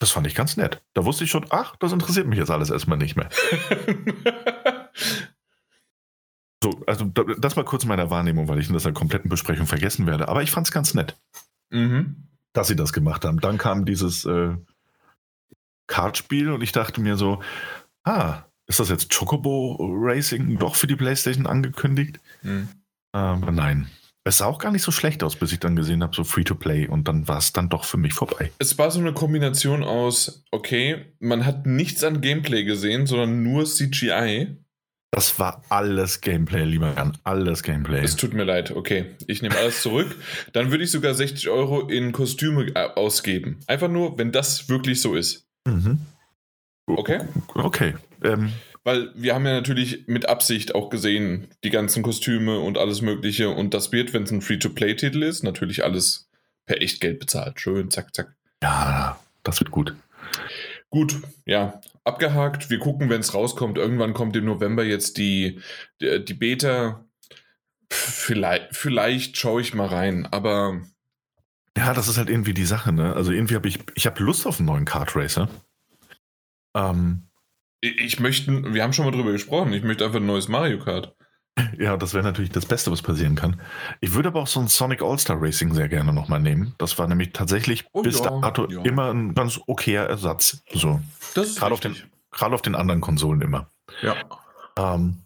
das 0.00 0.10
fand 0.10 0.26
ich 0.26 0.34
ganz 0.34 0.56
nett. 0.56 0.82
Da 0.92 1.04
wusste 1.04 1.24
ich 1.24 1.30
schon, 1.30 1.46
ach, 1.50 1.76
das 1.76 1.92
interessiert 1.92 2.26
mich 2.26 2.38
jetzt 2.38 2.50
alles 2.50 2.70
erstmal 2.70 2.98
nicht 2.98 3.16
mehr. 3.16 3.28
So, 6.62 6.82
also 6.86 7.04
da- 7.04 7.24
das 7.36 7.56
mal 7.56 7.64
kurz 7.66 7.82
in 7.82 7.90
meiner 7.90 8.08
Wahrnehmung, 8.08 8.48
weil 8.48 8.58
ich 8.58 8.68
in 8.68 8.72
dieser 8.72 8.92
kompletten 8.92 9.28
Besprechung 9.28 9.66
vergessen 9.66 10.06
werde. 10.06 10.28
Aber 10.28 10.42
ich 10.42 10.50
fand 10.50 10.66
es 10.66 10.72
ganz 10.72 10.94
nett, 10.94 11.14
mhm. 11.68 12.16
dass 12.54 12.68
sie 12.68 12.76
das 12.76 12.94
gemacht 12.94 13.26
haben. 13.26 13.38
Dann 13.38 13.58
kam 13.58 13.84
dieses 13.84 14.24
äh, 14.24 14.56
Kartspiel 15.86 16.50
und 16.50 16.62
ich 16.62 16.72
dachte 16.72 17.02
mir 17.02 17.18
so, 17.18 17.42
ah, 18.04 18.44
ist 18.66 18.80
das 18.80 18.88
jetzt 18.88 19.14
Chocobo 19.14 19.76
Racing 19.80 20.58
doch 20.58 20.74
für 20.74 20.86
die 20.86 20.96
PlayStation 20.96 21.46
angekündigt? 21.46 22.20
Mhm. 22.42 22.68
Aber 23.12 23.52
nein. 23.52 23.88
Es 24.26 24.38
sah 24.38 24.46
auch 24.46 24.58
gar 24.58 24.72
nicht 24.72 24.82
so 24.82 24.90
schlecht 24.90 25.22
aus, 25.22 25.36
bis 25.36 25.52
ich 25.52 25.60
dann 25.60 25.76
gesehen 25.76 26.02
habe, 26.02 26.16
so 26.16 26.24
Free-to-Play 26.24 26.88
und 26.88 27.08
dann 27.08 27.28
war 27.28 27.36
es 27.36 27.52
dann 27.52 27.68
doch 27.68 27.84
für 27.84 27.98
mich 27.98 28.14
vorbei. 28.14 28.50
Es 28.58 28.78
war 28.78 28.90
so 28.90 28.98
eine 28.98 29.12
Kombination 29.12 29.84
aus, 29.84 30.44
okay, 30.50 31.12
man 31.18 31.44
hat 31.44 31.66
nichts 31.66 32.02
an 32.04 32.22
Gameplay 32.22 32.64
gesehen, 32.64 33.06
sondern 33.06 33.42
nur 33.42 33.66
CGI. 33.66 34.56
Das 35.10 35.38
war 35.38 35.62
alles 35.68 36.22
Gameplay, 36.22 36.64
lieber 36.64 36.94
Jan. 36.96 37.18
Alles 37.22 37.62
Gameplay. 37.62 38.02
Es 38.02 38.16
tut 38.16 38.32
mir 38.32 38.44
leid, 38.44 38.70
okay. 38.70 39.10
Ich 39.26 39.42
nehme 39.42 39.56
alles 39.56 39.82
zurück. 39.82 40.16
Dann 40.54 40.70
würde 40.70 40.84
ich 40.84 40.90
sogar 40.90 41.14
60 41.14 41.50
Euro 41.50 41.86
in 41.86 42.12
Kostüme 42.12 42.68
äh, 42.74 42.88
ausgeben. 42.96 43.60
Einfach 43.66 43.88
nur, 43.88 44.16
wenn 44.16 44.32
das 44.32 44.70
wirklich 44.70 45.02
so 45.02 45.14
ist. 45.14 45.46
Mhm. 45.68 46.00
Okay. 46.86 47.20
Okay. 47.54 47.94
Ähm, 48.22 48.52
Weil 48.82 49.10
wir 49.14 49.34
haben 49.34 49.46
ja 49.46 49.52
natürlich 49.52 50.06
mit 50.06 50.28
Absicht 50.28 50.74
auch 50.74 50.90
gesehen, 50.90 51.48
die 51.64 51.70
ganzen 51.70 52.02
Kostüme 52.02 52.58
und 52.58 52.76
alles 52.78 53.00
Mögliche. 53.00 53.50
Und 53.50 53.72
das 53.74 53.92
wird, 53.92 54.12
wenn 54.12 54.24
es 54.24 54.30
ein 54.30 54.42
Free-to-Play-Titel 54.42 55.22
ist, 55.22 55.42
natürlich 55.42 55.82
alles 55.84 56.28
per 56.66 56.80
Echtgeld 56.82 57.18
bezahlt. 57.20 57.60
Schön, 57.60 57.90
zack, 57.90 58.14
zack. 58.14 58.34
ja, 58.62 59.18
das 59.42 59.60
wird 59.60 59.70
gut. 59.70 59.94
Gut, 60.90 61.16
ja, 61.44 61.80
abgehakt. 62.04 62.70
Wir 62.70 62.78
gucken, 62.78 63.08
wenn 63.10 63.20
es 63.20 63.34
rauskommt. 63.34 63.78
Irgendwann 63.78 64.14
kommt 64.14 64.36
im 64.36 64.44
November 64.44 64.84
jetzt 64.84 65.16
die, 65.18 65.60
die, 66.00 66.24
die 66.24 66.34
Beta. 66.34 67.04
Vielleicht, 67.90 68.74
vielleicht 68.76 69.36
schaue 69.36 69.60
ich 69.60 69.74
mal 69.74 69.86
rein, 69.86 70.26
aber 70.30 70.80
Ja, 71.76 71.94
das 71.94 72.08
ist 72.08 72.16
halt 72.18 72.28
irgendwie 72.30 72.54
die 72.54 72.64
Sache, 72.64 72.92
ne? 72.92 73.14
Also 73.14 73.32
irgendwie 73.32 73.54
habe 73.54 73.68
ich, 73.68 73.80
ich 73.94 74.06
habe 74.06 74.22
Lust 74.22 74.46
auf 74.46 74.58
einen 74.58 74.66
neuen 74.66 74.84
Kart 74.84 75.14
Racer. 75.16 75.48
Ähm, 76.74 77.28
ich, 77.80 78.20
möchte, 78.20 78.74
wir 78.74 78.82
haben 78.82 78.92
schon 78.92 79.04
mal 79.04 79.10
drüber 79.10 79.32
gesprochen, 79.32 79.72
ich 79.72 79.82
möchte 79.82 80.04
einfach 80.04 80.20
ein 80.20 80.26
neues 80.26 80.48
Mario 80.48 80.78
Kart. 80.78 81.14
ja, 81.78 81.96
das 81.96 82.14
wäre 82.14 82.24
natürlich 82.24 82.50
das 82.50 82.66
Beste, 82.66 82.90
was 82.90 83.02
passieren 83.02 83.36
kann. 83.36 83.60
Ich 84.00 84.14
würde 84.14 84.28
aber 84.28 84.42
auch 84.42 84.46
so 84.46 84.60
ein 84.60 84.68
Sonic 84.68 85.02
All-Star 85.02 85.40
Racing 85.40 85.72
sehr 85.72 85.88
gerne 85.88 86.12
nochmal 86.12 86.40
nehmen. 86.40 86.74
Das 86.78 86.98
war 86.98 87.06
nämlich 87.06 87.32
tatsächlich 87.32 87.84
Oh 87.92 88.02
bis 88.02 88.18
ja, 88.20 88.40
dato 88.40 88.68
ja. 88.68 88.82
immer 88.82 89.12
ein 89.12 89.34
ganz 89.34 89.60
okayer 89.66 90.06
Ersatz. 90.06 90.62
So. 90.72 91.00
Das 91.34 91.48
ist 91.48 91.58
Gerade 91.58 91.74
auf, 91.74 91.80
den, 91.80 91.92
richtig. 91.92 92.10
gerade 92.32 92.54
auf 92.54 92.62
den 92.62 92.74
anderen 92.74 93.00
Konsolen 93.00 93.40
immer. 93.40 93.70
Ja. 94.02 94.16
Ähm, 94.76 95.23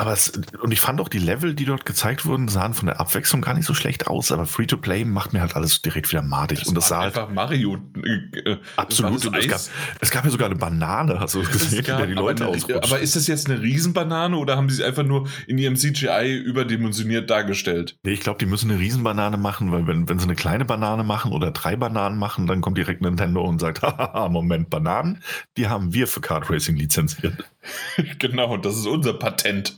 aber 0.00 0.12
es, 0.12 0.28
und 0.62 0.70
ich 0.72 0.80
fand 0.80 1.00
auch 1.00 1.08
die 1.08 1.18
Level, 1.18 1.54
die 1.54 1.64
dort 1.64 1.84
gezeigt 1.84 2.24
wurden, 2.24 2.46
sahen 2.46 2.72
von 2.72 2.86
der 2.86 3.00
Abwechslung 3.00 3.42
gar 3.42 3.54
nicht 3.54 3.66
so 3.66 3.74
schlecht 3.74 4.06
aus, 4.06 4.30
aber 4.30 4.46
Free-to-Play 4.46 5.04
macht 5.04 5.32
mir 5.32 5.40
halt 5.40 5.56
alles 5.56 5.82
direkt 5.82 6.08
wieder 6.12 6.22
madig. 6.22 6.66
und 6.68 6.76
das 6.76 6.86
sah 6.86 7.00
halt 7.00 7.16
einfach 7.18 7.32
Mario. 7.34 7.78
Äh, 8.04 8.58
absolut. 8.76 9.16
das 9.16 9.26
Und 9.26 9.32
war 9.32 9.40
es, 9.40 9.46
das 9.48 9.66
gab, 9.66 9.74
es 10.00 10.10
gab 10.12 10.24
ja 10.24 10.30
sogar 10.30 10.46
eine 10.46 10.54
Banane, 10.56 11.18
hast 11.18 11.34
du 11.34 11.40
das 11.42 11.50
gesehen, 11.50 11.80
Es 11.80 11.86
gab- 11.86 11.98
der 11.98 12.06
die 12.06 12.12
Leute 12.14 12.44
aber, 12.44 12.54
ausrutscht. 12.54 12.84
aber 12.84 13.00
ist 13.00 13.16
das 13.16 13.26
jetzt 13.26 13.50
eine 13.50 13.60
Riesenbanane 13.60 14.36
oder 14.36 14.56
haben 14.56 14.68
sie 14.70 14.80
es 14.80 14.86
einfach 14.88 15.02
nur 15.02 15.28
in 15.48 15.58
ihrem 15.58 15.74
CGI 15.74 16.32
überdimensioniert 16.46 17.28
dargestellt? 17.28 17.96
Nee, 18.04 18.12
ich 18.12 18.20
glaube, 18.20 18.38
die 18.38 18.46
müssen 18.46 18.70
eine 18.70 18.78
Riesenbanane 18.78 19.36
machen, 19.36 19.72
weil 19.72 19.88
wenn, 19.88 20.08
wenn 20.08 20.20
sie 20.20 20.26
eine 20.26 20.36
kleine 20.36 20.64
Banane 20.64 21.02
machen 21.02 21.32
oder 21.32 21.50
drei 21.50 21.74
Bananen 21.74 22.18
machen, 22.18 22.46
dann 22.46 22.60
kommt 22.60 22.78
direkt 22.78 23.02
Nintendo 23.02 23.42
und 23.42 23.58
sagt, 23.60 23.82
haha, 23.82 24.28
Moment, 24.28 24.70
Bananen, 24.70 25.24
die 25.56 25.66
haben 25.66 25.92
wir 25.92 26.06
für 26.06 26.20
Kart 26.20 26.48
Racing 26.50 26.76
lizenziert. 26.76 27.34
genau, 28.20 28.56
das 28.56 28.76
ist 28.76 28.86
unser 28.86 29.14
Patent. 29.14 29.76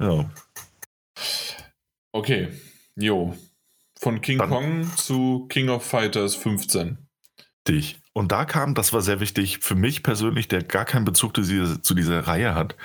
Ja. 0.00 0.30
Okay, 2.12 2.48
jo. 2.96 3.36
Von 3.98 4.20
King 4.20 4.38
Dann- 4.38 4.50
Kong 4.50 4.90
zu 4.96 5.46
King 5.48 5.68
of 5.68 5.84
Fighters 5.84 6.34
15. 6.34 6.98
Dich. 7.66 7.98
Und 8.12 8.30
da 8.30 8.44
kam, 8.44 8.74
das 8.74 8.92
war 8.92 9.00
sehr 9.00 9.20
wichtig, 9.20 9.58
für 9.60 9.74
mich 9.74 10.02
persönlich, 10.02 10.46
der 10.48 10.62
gar 10.62 10.84
keinen 10.84 11.04
Bezug 11.04 11.34
zu 11.34 11.42
dieser, 11.42 11.82
zu 11.82 11.94
dieser 11.94 12.20
Reihe 12.26 12.54
hat, 12.54 12.76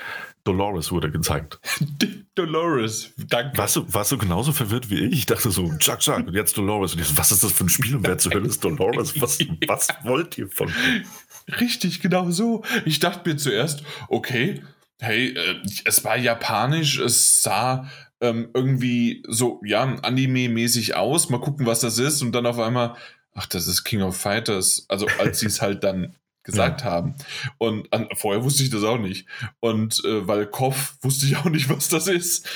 Dolores 0.44 0.90
wurde 0.90 1.10
gezeigt. 1.10 1.60
Dolores, 2.34 3.12
danke. 3.16 3.58
Warst 3.58 3.76
du, 3.76 3.92
warst 3.92 4.10
du 4.10 4.18
genauso 4.18 4.52
verwirrt 4.52 4.88
wie 4.88 4.98
ich? 5.04 5.12
Ich 5.12 5.26
dachte 5.26 5.50
so, 5.50 5.70
zack, 5.78 6.02
zack, 6.02 6.26
und 6.26 6.34
jetzt 6.34 6.56
Dolores. 6.56 6.94
Und 6.94 7.04
so, 7.04 7.16
was 7.18 7.30
ist 7.30 7.44
das 7.44 7.52
für 7.52 7.64
ein 7.64 7.68
Spiel 7.68 7.96
und 7.96 8.06
wer 8.06 8.16
zur 8.16 8.32
Hölle 8.32 8.48
ist 8.48 8.64
Dolores? 8.64 9.20
Was, 9.20 9.38
was 9.66 9.88
wollt 10.04 10.38
ihr 10.38 10.48
von 10.48 10.68
mir? 10.68 11.04
Richtig, 11.60 12.00
genau 12.00 12.30
so. 12.30 12.64
Ich 12.86 13.00
dachte 13.00 13.28
mir 13.28 13.36
zuerst, 13.36 13.82
okay, 14.08 14.62
hey, 15.00 15.34
äh, 15.34 15.62
es 15.84 16.04
war 16.04 16.16
japanisch, 16.16 16.98
es 16.98 17.42
sah 17.42 17.88
ähm, 18.20 18.50
irgendwie 18.54 19.22
so, 19.28 19.60
ja, 19.64 19.82
Anime-mäßig 19.82 20.94
aus. 20.94 21.30
Mal 21.30 21.40
gucken, 21.40 21.66
was 21.66 21.80
das 21.80 21.98
ist. 21.98 22.22
Und 22.22 22.32
dann 22.32 22.46
auf 22.46 22.58
einmal, 22.58 22.94
ach, 23.34 23.46
das 23.46 23.66
ist 23.66 23.84
King 23.84 24.02
of 24.02 24.16
Fighters. 24.16 24.84
Also, 24.88 25.06
als 25.18 25.40
sie 25.40 25.46
es 25.46 25.62
halt 25.62 25.84
dann 25.84 26.14
gesagt 26.42 26.84
haben. 26.84 27.14
Und 27.58 27.92
an, 27.92 28.08
vorher 28.14 28.44
wusste 28.44 28.62
ich 28.62 28.70
das 28.70 28.82
auch 28.82 28.98
nicht. 28.98 29.26
Und 29.60 30.02
äh, 30.04 30.26
weil 30.26 30.46
Koff 30.46 30.96
wusste 31.02 31.26
ich 31.26 31.36
auch 31.36 31.46
nicht, 31.46 31.68
was 31.74 31.88
das 31.88 32.06
ist. 32.06 32.48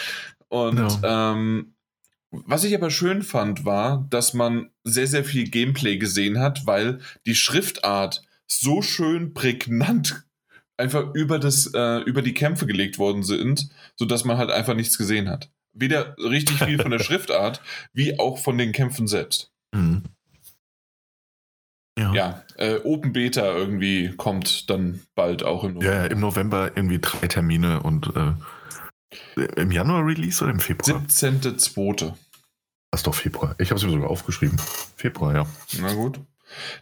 Und 0.48 1.00
ähm, 1.02 1.74
was 2.30 2.64
ich 2.64 2.74
aber 2.74 2.90
schön 2.90 3.22
fand, 3.22 3.64
war, 3.64 4.06
dass 4.10 4.34
man 4.34 4.70
sehr, 4.82 5.06
sehr 5.06 5.24
viel 5.24 5.48
Gameplay 5.48 5.98
gesehen 5.98 6.40
hat, 6.40 6.66
weil 6.66 7.00
die 7.26 7.34
Schriftart 7.34 8.22
so 8.46 8.82
schön 8.82 9.34
prägnant 9.34 10.23
einfach 10.76 11.14
über, 11.14 11.38
das, 11.38 11.70
äh, 11.74 11.98
über 12.02 12.22
die 12.22 12.34
Kämpfe 12.34 12.66
gelegt 12.66 12.98
worden 12.98 13.22
sind, 13.22 13.68
sodass 13.96 14.24
man 14.24 14.38
halt 14.38 14.50
einfach 14.50 14.74
nichts 14.74 14.98
gesehen 14.98 15.28
hat. 15.28 15.50
Weder 15.72 16.16
richtig 16.18 16.62
viel 16.62 16.78
von 16.78 16.90
der 16.90 16.98
Schriftart, 17.02 17.60
wie 17.92 18.18
auch 18.18 18.38
von 18.38 18.58
den 18.58 18.72
Kämpfen 18.72 19.06
selbst. 19.06 19.50
Mhm. 19.74 20.04
Ja. 21.96 22.12
Ja, 22.12 22.44
äh, 22.56 22.80
Open 22.82 23.12
Beta 23.12 23.52
irgendwie 23.52 24.14
kommt 24.16 24.68
dann 24.68 25.02
bald 25.14 25.44
auch 25.44 25.62
im 25.62 25.80
Ja, 25.80 25.92
ja, 25.92 26.06
im 26.06 26.18
November 26.18 26.72
irgendwie 26.74 26.98
drei 27.00 27.28
Termine 27.28 27.82
und 27.84 28.10
äh, 28.16 28.32
im 29.56 29.70
Januar 29.70 30.04
Release 30.04 30.42
oder 30.42 30.52
im 30.52 30.58
Februar? 30.58 31.04
17.2. 31.08 32.14
Das 32.90 33.00
ist 33.00 33.06
doch 33.06 33.14
Februar. 33.14 33.54
Ich 33.58 33.70
habe 33.70 33.78
es 33.78 33.84
mir 33.84 33.92
sogar 33.92 34.10
aufgeschrieben. 34.10 34.58
Februar, 34.96 35.34
ja. 35.34 35.46
Na 35.80 35.92
gut. 35.94 36.20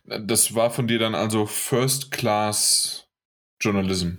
Das 0.04 0.54
war 0.54 0.70
von 0.70 0.86
dir 0.86 0.98
dann 0.98 1.14
also 1.14 1.46
First 1.46 2.10
Class 2.10 3.01
Journalism. 3.62 4.10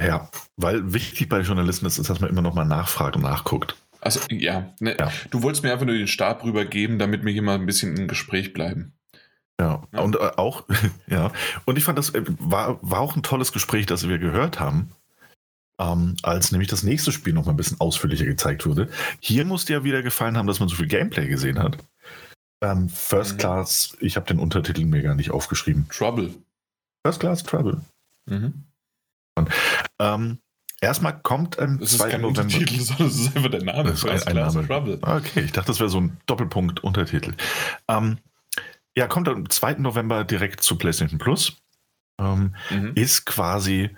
Ja, 0.00 0.28
weil 0.56 0.92
wichtig 0.92 1.28
bei 1.28 1.40
Journalisten 1.40 1.86
ist, 1.86 1.98
ist 1.98 2.10
dass 2.10 2.20
man 2.20 2.30
immer 2.30 2.42
noch 2.42 2.54
mal 2.54 2.64
nachfragt 2.64 3.14
und 3.16 3.22
nachguckt. 3.22 3.76
Also, 4.00 4.20
ja, 4.30 4.74
ne, 4.80 4.96
Ja. 4.98 5.12
Du 5.30 5.42
wolltest 5.42 5.62
mir 5.62 5.72
einfach 5.72 5.86
nur 5.86 5.94
den 5.96 6.08
Stab 6.08 6.42
rübergeben, 6.44 6.98
damit 6.98 7.24
wir 7.24 7.32
hier 7.32 7.42
mal 7.42 7.54
ein 7.54 7.66
bisschen 7.66 7.96
im 7.96 8.08
Gespräch 8.08 8.52
bleiben. 8.52 8.94
Ja, 9.60 9.82
Ja. 9.92 10.00
und 10.00 10.16
äh, 10.16 10.30
auch, 10.36 10.64
ja, 11.06 11.30
und 11.66 11.78
ich 11.78 11.84
fand, 11.84 11.98
das 11.98 12.10
äh, 12.10 12.22
war, 12.38 12.78
war 12.82 13.00
auch 13.00 13.14
ein 13.14 13.22
tolles 13.22 13.52
Gespräch, 13.52 13.86
das 13.86 14.08
wir 14.08 14.18
gehört 14.18 14.58
haben, 14.58 14.90
ähm, 15.78 16.16
als 16.22 16.50
nämlich 16.50 16.68
das 16.68 16.82
nächste 16.82 17.12
Spiel 17.12 17.32
noch 17.32 17.44
mal 17.44 17.52
ein 17.52 17.56
bisschen 17.56 17.80
ausführlicher 17.80 18.24
gezeigt 18.24 18.66
wurde. 18.66 18.88
Hier 19.20 19.44
musste 19.44 19.72
ja 19.74 19.84
wieder 19.84 20.02
gefallen 20.02 20.36
haben, 20.36 20.46
dass 20.48 20.58
man 20.58 20.68
so 20.68 20.74
viel 20.76 20.88
Gameplay 20.88 21.28
gesehen 21.28 21.60
hat. 21.60 21.78
Ähm, 22.60 22.88
First 22.88 23.34
Mhm. 23.34 23.38
Class, 23.38 23.96
ich 24.00 24.16
habe 24.16 24.26
den 24.26 24.40
Untertitel 24.40 24.84
mir 24.84 25.02
gar 25.02 25.14
nicht 25.14 25.30
aufgeschrieben. 25.30 25.86
Trouble. 25.90 26.34
First 27.04 27.20
Class 27.20 27.42
Trouble. 27.42 27.80
Mhm. 28.26 28.64
Ähm, 29.98 30.38
erstmal 30.80 31.20
kommt 31.22 31.58
am 31.58 31.78
Das 31.78 31.92
ist 31.92 31.98
2. 31.98 32.10
kein 32.10 32.20
November. 32.22 32.42
Untertitel, 32.42 32.80
sondern 32.80 33.06
es 33.08 33.16
ist 33.20 33.36
einfach 33.36 33.50
der 33.50 33.64
Name. 33.64 33.90
Das 33.90 34.00
First 34.02 34.26
ein 34.26 34.34
Class 34.34 34.54
Name. 34.54 34.66
Trouble. 34.68 34.98
Okay, 35.02 35.40
ich 35.40 35.52
dachte, 35.52 35.68
das 35.68 35.80
wäre 35.80 35.90
so 35.90 36.00
ein 36.00 36.16
Doppelpunkt-Untertitel. 36.26 37.32
Ähm, 37.88 38.18
ja, 38.96 39.06
kommt 39.06 39.28
am 39.28 39.48
2. 39.48 39.74
November 39.74 40.24
direkt 40.24 40.62
zu 40.62 40.76
PlayStation 40.76 41.18
Plus. 41.18 41.56
Ähm, 42.20 42.54
Mhm. 42.70 42.92
ist 42.94 43.24
quasi 43.26 43.90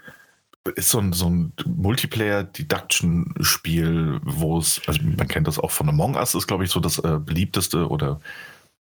ist 0.76 0.88
so 0.88 0.98
ein, 0.98 1.12
so 1.12 1.28
ein 1.28 1.52
Multiplayer-Deduction-Spiel, 1.66 4.20
wo 4.22 4.56
es, 4.58 4.80
also 4.86 5.02
man 5.02 5.28
kennt 5.28 5.46
das 5.46 5.58
auch 5.58 5.70
von 5.70 5.88
Among 5.90 6.14
Us, 6.16 6.34
ist 6.34 6.46
glaube 6.46 6.64
ich 6.64 6.70
so 6.70 6.80
das 6.80 6.98
äh, 7.00 7.18
beliebteste 7.18 7.86
oder 7.88 8.18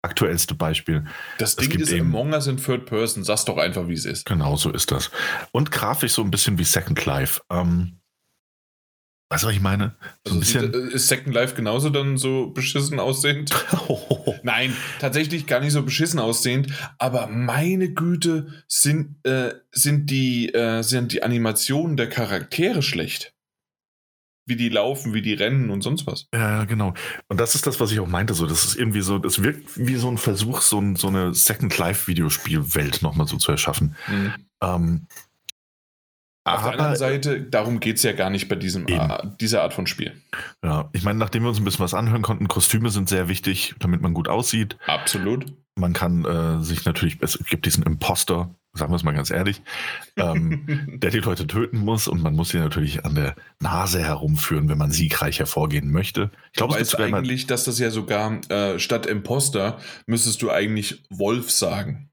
aktuellste 0.03 0.55
Beispiel. 0.55 1.05
Das 1.39 1.57
Ding 1.57 1.71
ist 1.79 1.93
eben- 1.93 2.07
Among 2.09 2.33
Us 2.33 2.47
in 2.49 2.57
Third 2.57 2.87
Person. 2.87 3.25
Sag's 3.25 3.45
doch 3.45 3.57
einfach, 3.59 3.89
wie 3.89 3.95
es 3.95 4.05
ist. 4.05 4.27
Genau 4.27 4.57
so 4.57 4.71
ist 4.71 4.91
das. 4.91 5.11
Und 5.53 5.71
grafisch 5.71 6.13
so 6.13 6.23
ein 6.23 6.31
bisschen 6.31 6.59
wie 6.59 6.65
Second 6.65 7.05
Life. 7.07 7.41
Ähm, 7.51 8.01
weißt 9.31 9.45
du, 9.45 9.47
was 9.49 9.55
ich 9.55 9.61
meine? 9.61 9.97
So 10.27 10.35
Also 10.35 10.37
ein 10.37 10.41
bisschen. 10.41 10.73
sieht- 10.73 10.93
ist 10.95 11.09
Second 11.09 11.35
Life 11.35 11.55
genauso 11.55 11.89
dann 11.91 12.17
so 12.19 12.51
beschissen 12.51 12.99
aussehend? 13.01 13.51
Nein, 14.43 14.77
tatsächlich 15.01 15.47
gar 15.47 15.61
nicht 15.61 15.73
so 15.73 15.83
beschissen 15.83 16.19
aussehend, 16.19 16.73
aber 16.99 17.29
meine 17.29 17.93
Güte, 17.93 18.49
sind, 18.69 19.25
äh, 19.25 19.55
sind, 19.71 20.11
die, 20.11 20.53
äh, 20.53 20.83
sind 20.83 21.13
die 21.13 21.23
Animationen 21.23 21.97
der 21.97 22.09
Charaktere 22.09 22.83
schlecht. 22.83 23.35
Wie 24.53 24.57
die 24.57 24.69
laufen, 24.69 25.15
wie 25.15 25.23
die 25.23 25.33
rennen 25.33 25.71
und 25.71 25.81
sonst 25.81 26.07
was. 26.07 26.29
Ja, 26.35 26.65
genau. 26.65 26.93
Und 27.29 27.41
das 27.41 27.55
ist 27.55 27.67
das, 27.67 27.81
was 27.81 27.91
ich 27.91 28.01
auch 28.01 28.07
meinte. 28.07 28.35
So, 28.35 28.45
das 28.45 28.65
ist 28.65 28.77
irgendwie 28.77 29.01
so, 29.01 29.19
das 29.19 29.43
wirkt 29.43 29.79
wie 29.79 29.95
so 29.95 30.11
ein 30.11 30.19
Versuch, 30.19 30.61
so, 30.61 30.79
ein, 30.79 30.95
so 30.95 31.09
eine 31.09 31.33
Second 31.33 31.79
Life-Videospielwelt 31.79 33.01
nochmal 33.01 33.27
so 33.27 33.39
zu 33.39 33.51
erschaffen. 33.51 33.97
Mhm. 34.09 34.35
Ähm, 34.63 35.07
Auf 36.45 36.65
der 36.65 36.73
anderen 36.73 36.97
Seite, 36.97 37.41
darum 37.41 37.81
geht 37.81 37.97
es 37.97 38.03
ja 38.03 38.13
gar 38.13 38.29
nicht 38.29 38.51
bei 38.51 38.57
diesem, 38.57 38.87
Eben. 38.89 39.01
äh, 39.01 39.19
dieser 39.41 39.63
Art 39.63 39.73
von 39.73 39.87
Spiel. 39.87 40.13
ja, 40.63 40.91
ich 40.93 41.03
meine, 41.03 41.19
nachdem 41.19 41.45
wir 41.45 41.49
uns 41.49 41.59
ein 41.59 41.65
bisschen 41.65 41.85
was 41.85 41.95
anhören 41.95 42.21
konnten, 42.21 42.47
Kostüme 42.47 42.91
sind 42.91 43.09
sehr 43.09 43.29
wichtig, 43.29 43.75
damit 43.79 44.03
man 44.03 44.13
gut 44.13 44.29
aussieht. 44.29 44.77
Absolut. 44.87 45.47
Man 45.77 45.95
kann 45.95 46.27
äh, 46.27 46.63
sich 46.63 46.85
natürlich, 46.85 47.17
es 47.23 47.39
gibt 47.49 47.65
diesen 47.65 47.85
Imposter, 47.85 48.55
sagen 48.75 48.91
wir 48.91 48.97
es 48.97 49.03
mal 49.03 49.13
ganz 49.13 49.31
ehrlich, 49.31 49.61
ähm, 50.17 50.99
der 51.03 51.11
die 51.11 51.19
Leute 51.19 51.47
töten 51.47 51.79
muss 51.79 52.09
und 52.09 52.23
man 52.23 52.35
muss 52.35 52.51
sie 52.51 52.59
natürlich 52.59 53.05
an 53.05 53.15
der 53.15 53.37
Nase 53.61 54.03
herumführen, 54.03 54.69
wenn 54.69 54.79
man 54.79 54.91
siegreich 54.91 55.39
hervorgehen 55.39 55.91
möchte. 55.91 56.31
Ich 56.53 56.59
glaube, 56.59 56.79
es 56.79 56.95
immer, 56.95 57.19
eigentlich, 57.19 57.47
dass 57.47 57.65
das 57.65 57.79
ja 57.79 57.91
sogar 57.91 58.41
äh, 58.51 58.79
statt 58.79 59.07
Imposter 59.07 59.79
müsstest 60.07 60.43
du 60.43 60.51
eigentlich 60.51 61.03
Wolf 61.11 61.51
sagen. 61.51 62.09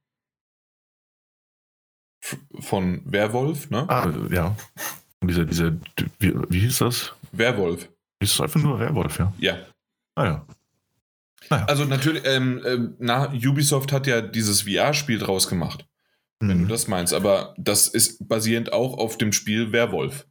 F 2.21 2.37
von 2.59 3.01
Werwolf, 3.05 3.69
ne? 3.69 3.85
ah, 3.87 4.11
ja, 4.29 4.57
Und 5.21 5.29
diese, 5.29 5.45
diese, 5.45 5.79
wie, 6.19 6.33
wie 6.49 6.59
hieß 6.59 6.79
das? 6.79 7.13
Werwolf. 7.31 7.87
Hieß 8.21 8.33
es 8.33 8.41
einfach 8.41 8.59
nur 8.59 8.79
Werwolf, 8.79 9.19
ja? 9.19 9.33
Ja. 9.39 9.57
Ah 10.15 10.25
ja. 10.25 10.45
Also 11.65 11.85
natürlich, 11.85 12.23
ähm, 12.25 12.61
ähm, 12.65 12.95
na, 12.99 13.31
Ubisoft 13.31 13.93
hat 13.93 14.05
ja 14.05 14.21
dieses 14.21 14.63
VR-Spiel 14.63 15.17
draus 15.17 15.47
gemacht. 15.47 15.85
Wenn 16.39 16.49
du 16.49 16.55
Mhm. 16.65 16.67
das 16.69 16.87
meinst. 16.87 17.13
Aber 17.13 17.53
das 17.57 17.87
ist 17.87 18.27
basierend 18.27 18.73
auch 18.73 18.97
auf 18.97 19.17
dem 19.17 19.31
Spiel 19.33 19.71
Werwolf. 19.71 20.25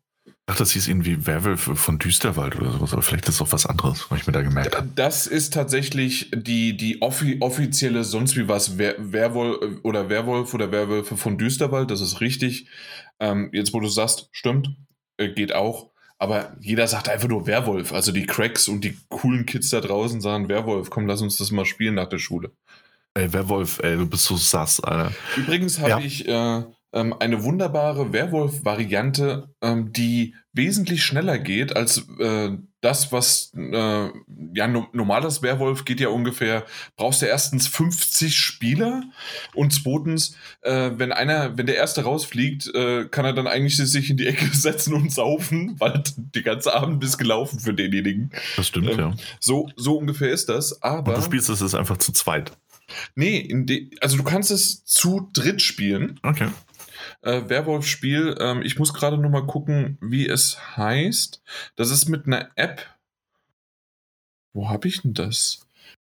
Ach, 0.51 0.57
das 0.57 0.73
hieß 0.73 0.89
irgendwie 0.89 1.27
Werwölfe 1.27 1.77
von 1.77 1.99
Düsterwald 1.99 2.57
oder 2.57 2.71
sowas, 2.73 2.95
aber 2.95 3.03
vielleicht 3.03 3.29
ist 3.29 3.35
es 3.35 3.43
auch 3.43 3.53
was 3.53 3.67
anderes, 3.67 4.07
was 4.11 4.21
ich 4.21 4.27
mir 4.27 4.33
da 4.33 4.41
gemerkt 4.41 4.75
habe. 4.77 4.89
Das 4.95 5.27
ist 5.27 5.53
tatsächlich 5.53 6.31
die, 6.35 6.75
die 6.75 7.03
offi 7.03 7.37
offizielle 7.41 8.03
sonst 8.03 8.35
wie 8.35 8.49
was 8.49 8.79
Wer 8.79 8.95
Werwolf 8.99 9.81
oder 9.83 10.09
Werwolf 10.09 10.55
oder 10.55 10.73
Werwölfe 10.73 11.19
von 11.19 11.37
Düsterwald, 11.37 11.91
das 11.91 12.01
ist 12.01 12.23
richtig. 12.23 12.67
Ähm, 13.21 13.51
jetzt, 13.53 13.75
wo 13.75 13.81
du 13.81 13.89
sagst, 13.89 14.31
stimmt, 14.33 14.71
äh, 15.19 15.29
geht 15.29 15.55
auch. 15.55 15.91
Aber 16.17 16.57
jeder 16.61 16.89
sagt 16.89 17.11
einfach 17.11 17.29
nur 17.29 17.47
Werwolf. 17.47 17.93
Also 17.93 18.11
die 18.11 18.25
Cracks 18.27 18.69
und 18.69 18.83
die 18.85 18.97
coolen 19.11 19.45
Kids 19.45 19.69
da 19.69 19.83
draußen 19.83 20.23
sagen 20.23 20.49
Werwolf, 20.49 20.89
komm, 20.89 21.07
lass 21.07 21.21
uns 21.21 21.37
das 21.37 21.51
mal 21.51 21.67
spielen 21.67 21.95
nach 21.97 22.09
der 22.09 22.19
Schule. 22.19 22.53
Ey, 23.15 23.33
Werwolf, 23.33 23.81
ey, 23.83 23.97
du 23.97 24.07
bist 24.07 24.25
so 24.25 24.37
sass, 24.37 24.81
Alter. 24.81 25.13
Übrigens 25.37 25.79
habe 25.81 25.91
Ja. 25.91 25.99
ich 25.99 26.29
äh, 26.29 26.63
ähm, 26.93 27.15
eine 27.19 27.43
wunderbare 27.43 28.13
Werwolf-Variante, 28.13 29.55
ähm, 29.61 29.93
die 29.93 30.35
wesentlich 30.53 31.05
schneller 31.05 31.39
geht 31.39 31.77
als 31.77 32.07
äh, 32.19 32.51
das, 32.81 33.11
was 33.13 33.53
äh, 33.57 34.09
ja 34.55 34.69
no 34.69 34.87
normales 34.93 35.43
Werwolf 35.43 35.85
geht 35.85 35.99
ja 36.01 36.09
ungefähr, 36.09 36.65
brauchst 36.97 37.21
du 37.23 37.27
erstens 37.27 37.67
50 37.67 38.37
Spieler 38.37 39.03
und 39.55 39.73
zweitens, 39.75 40.37
äh, 40.63 40.93
wenn 40.95 41.13
einer, 41.13 41.59
wenn 41.59 41.67
der 41.67 41.77
erste 41.77 42.05
rausfliegt, 42.05 42.73
äh, 42.75 43.07
kann 43.07 43.25
er 43.25 43.33
dann 43.33 43.49
eigentlich 43.49 43.77
sich 43.77 44.11
in 44.11 44.17
die 44.17 44.27
Ecke 44.29 44.47
setzen 44.53 44.95
und 44.95 45.13
saufen, 45.13 45.75
weil 45.79 46.03
der 46.17 46.43
ganze 46.43 46.73
Abend 46.73 47.03
ist 47.03 47.19
gelaufen 47.19 47.59
für 47.59 47.75
denjenigen. 47.75 48.31
Das 48.57 48.69
stimmt, 48.69 48.91
Ähm, 48.91 48.99
ja. 48.99 49.15
So, 49.41 49.69
so 49.77 49.99
ungefähr 49.99 50.31
ist 50.31 50.49
das, 50.49 50.81
aber. 50.83 51.13
Und 51.13 51.19
du 51.19 51.23
spielst 51.25 51.49
es 51.51 51.61
jetzt 51.61 51.75
einfach 51.75 51.97
zu 51.99 52.13
zweit. 52.13 52.53
Nee, 53.15 53.91
also 54.01 54.17
du 54.17 54.25
kannst 54.25 54.51
es 54.51 54.85
zu 54.85 55.31
dritt 55.33 55.63
spielen. 55.63 56.19
Okay. 56.23 56.49
Äh, 57.23 57.49
Werwolf-Spiel. 57.49 58.37
Ähm, 58.41 58.63
ich 58.63 58.79
muss 58.79 58.95
gerade 58.95 59.19
noch 59.19 59.31
mal 59.31 59.47
gucken, 59.47 59.99
wie 60.01 60.27
es 60.27 60.77
heißt. 60.77 61.43
Das 61.77 61.91
ist 61.91 62.09
mit 62.09 62.27
einer 62.27 62.51
App. 62.57 62.87
Wo 64.53 64.69
habe 64.69 64.89
ich 64.89 65.03
denn 65.03 65.15
das? 65.15 65.67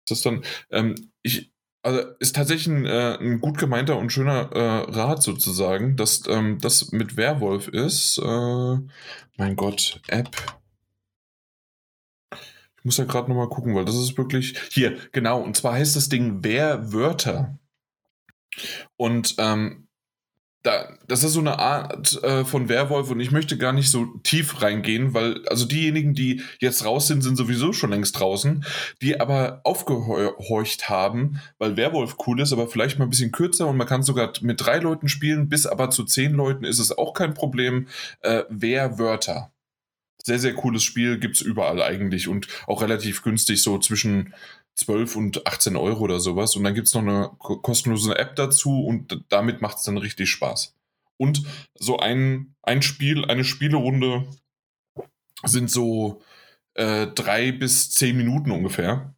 Ist 0.03 0.11
das 0.11 0.21
dann? 0.21 0.43
Ähm, 0.69 0.95
ich, 1.21 1.51
also 1.83 2.01
ist 2.19 2.35
tatsächlich 2.35 2.67
ein, 2.67 2.85
äh, 2.85 3.17
ein 3.19 3.41
gut 3.41 3.57
gemeinter 3.57 3.97
und 3.97 4.11
schöner 4.11 4.51
äh, 4.51 4.91
Rat 4.91 5.23
sozusagen, 5.23 5.95
dass 5.95 6.23
ähm, 6.27 6.59
das 6.59 6.91
mit 6.91 7.17
Werwolf 7.17 7.67
ist. 7.67 8.17
Äh, 8.17 8.77
mein 9.37 9.55
Gott, 9.55 10.01
App. 10.07 10.29
Muss 12.85 12.97
ja 12.97 13.05
gerade 13.05 13.29
noch 13.29 13.35
mal 13.35 13.49
gucken, 13.49 13.75
weil 13.75 13.85
das 13.85 13.95
ist 13.95 14.17
wirklich 14.17 14.57
hier 14.71 14.97
genau. 15.11 15.41
Und 15.41 15.57
zwar 15.57 15.73
heißt 15.73 15.95
das 15.95 16.07
Ding 16.07 16.43
Werwörter. 16.43 17.57
Und 18.95 19.35
ähm, 19.39 19.85
da, 20.65 20.97
das 21.07 21.23
ist 21.23 21.33
so 21.33 21.39
eine 21.39 21.59
Art 21.59 22.21
äh, 22.23 22.43
von 22.43 22.69
Werwolf 22.69 23.11
und 23.11 23.19
ich 23.19 23.31
möchte 23.31 23.57
gar 23.57 23.71
nicht 23.71 23.91
so 23.91 24.05
tief 24.23 24.61
reingehen, 24.61 25.13
weil 25.13 25.45
also 25.47 25.65
diejenigen, 25.65 26.13
die 26.13 26.41
jetzt 26.59 26.85
raus 26.85 27.07
sind, 27.07 27.21
sind 27.21 27.35
sowieso 27.35 27.71
schon 27.71 27.91
längst 27.91 28.19
draußen, 28.19 28.65
die 29.01 29.19
aber 29.19 29.61
aufgehorcht 29.63 30.89
haben, 30.89 31.39
weil 31.59 31.77
Werwolf 31.77 32.17
cool 32.25 32.41
ist, 32.41 32.51
aber 32.51 32.67
vielleicht 32.67 32.97
mal 32.97 33.05
ein 33.05 33.11
bisschen 33.11 33.31
kürzer 33.31 33.67
und 33.67 33.77
man 33.77 33.87
kann 33.87 34.03
sogar 34.03 34.33
mit 34.41 34.65
drei 34.65 34.79
Leuten 34.79 35.07
spielen, 35.07 35.49
bis 35.49 35.67
aber 35.67 35.91
zu 35.91 36.03
zehn 36.03 36.33
Leuten 36.33 36.63
ist 36.63 36.79
es 36.79 36.97
auch 36.97 37.13
kein 37.13 37.33
Problem. 37.33 37.87
Äh, 38.21 38.43
Werwörter. 38.49 39.51
Sehr, 40.25 40.39
sehr 40.39 40.55
cooles 40.55 40.83
Spiel, 40.83 41.19
gibt's 41.19 41.41
überall 41.41 41.81
eigentlich 41.81 42.27
und 42.27 42.47
auch 42.65 42.81
relativ 42.81 43.21
günstig, 43.21 43.61
so 43.61 43.77
zwischen 43.77 44.33
12 44.75 45.15
und 45.15 45.45
18 45.47 45.75
Euro 45.75 46.01
oder 46.01 46.19
sowas. 46.19 46.55
Und 46.55 46.63
dann 46.63 46.73
gibt's 46.73 46.93
noch 46.95 47.01
eine 47.01 47.29
ko- 47.37 47.57
kostenlose 47.57 48.17
App 48.17 48.35
dazu 48.35 48.83
und 48.85 49.23
damit 49.29 49.61
macht's 49.61 49.83
dann 49.83 49.97
richtig 49.97 50.29
Spaß. 50.31 50.75
Und 51.17 51.43
so 51.75 51.99
ein, 51.99 52.55
ein 52.63 52.81
Spiel, 52.81 53.23
eine 53.25 53.43
Spielerunde 53.43 54.27
sind 55.43 55.69
so 55.69 56.21
äh, 56.73 57.07
drei 57.07 57.51
bis 57.51 57.91
zehn 57.91 58.17
Minuten 58.17 58.51
ungefähr. 58.51 59.15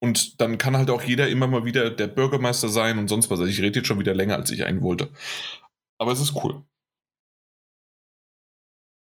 Und 0.00 0.40
dann 0.40 0.58
kann 0.58 0.76
halt 0.76 0.90
auch 0.90 1.02
jeder 1.02 1.28
immer 1.28 1.46
mal 1.46 1.64
wieder 1.64 1.88
der 1.90 2.08
Bürgermeister 2.08 2.68
sein 2.68 2.98
und 2.98 3.08
sonst 3.08 3.30
was. 3.30 3.38
Also 3.40 3.50
ich 3.50 3.60
rede 3.62 3.78
jetzt 3.78 3.86
schon 3.86 4.00
wieder 4.00 4.14
länger, 4.14 4.36
als 4.36 4.50
ich 4.50 4.64
einen 4.64 4.82
wollte. 4.82 5.10
Aber 5.98 6.12
es 6.12 6.20
ist 6.20 6.34
cool. 6.44 6.62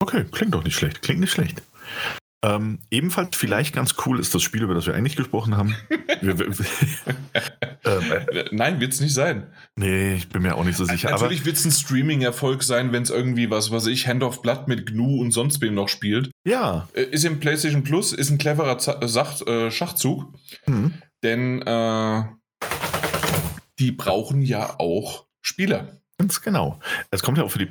Okay, 0.04 0.26
klingt 0.30 0.54
doch 0.54 0.66
nicht 0.66 0.76
schlecht. 0.76 1.01
Klingt 1.01 1.22
nicht 1.22 1.32
schlecht. 1.32 1.62
Ähm, 2.43 2.80
ebenfalls 2.91 3.38
vielleicht 3.38 3.74
ganz 3.74 3.95
cool 4.06 4.20
ist 4.20 4.36
das 4.36 4.41
Spiel, 4.43 4.64
über 4.64 4.74
das 4.74 4.86
wir 4.86 4.93
eigentlich 4.93 5.16
gesprochen 5.16 5.56
haben. 5.56 5.78
ähm, 6.22 6.54
äh, 7.86 7.89
Äh, 7.89 8.45
Nein, 8.51 8.82
wird's 8.82 8.99
nicht 8.99 9.14
sein. 9.14 9.47
nee, 9.78 10.16
ich 10.16 10.28
bin 10.28 10.41
mir 10.41 10.56
auch 10.56 10.66
nicht 10.66 10.76
so 10.76 10.84
sicher. 10.84 11.10
Natürlich 11.12 11.45
wird 11.45 11.56
es 11.56 11.64
ein 11.64 11.72
Streaming-Erfolg 11.72 12.64
sein, 12.64 12.91
wenn 12.91 13.04
es 13.04 13.12
irgendwie 13.12 13.49
was, 13.49 13.72
was 13.72 13.86
ich, 13.88 14.08
Hand 14.10 14.24
of 14.24 14.41
Blood 14.41 14.68
mit 14.68 14.88
GNU 14.88 15.22
und 15.22 15.32
sonst 15.32 15.62
wem 15.62 15.74
noch 15.74 15.88
spielt. 15.88 16.32
ja, 16.45 16.89
Äh, 16.93 17.04
Ist 17.04 17.24
im 17.24 17.39
PlayStation 17.39 17.84
Plus, 17.86 18.12
ist 18.12 18.30
ein 18.30 18.38
cleverer 18.38 18.78
Z 18.78 18.97
Sach 19.10 19.39
äh, 19.47 19.72
Schachzug, 19.72 20.34
hm, 20.66 20.95
denn 21.24 21.62
äh, 21.62 22.24
die 23.80 23.93
brauchen 23.93 24.41
ja 24.41 24.78
auch 24.82 25.28
Spieler. 25.41 25.97
Ganz 26.24 26.41
genau. 26.41 26.80
Es 27.11 27.21
kommt 27.24 27.38
ja 27.38 27.43
auch 27.43 27.51
für 27.51 27.59
die. 27.65 27.69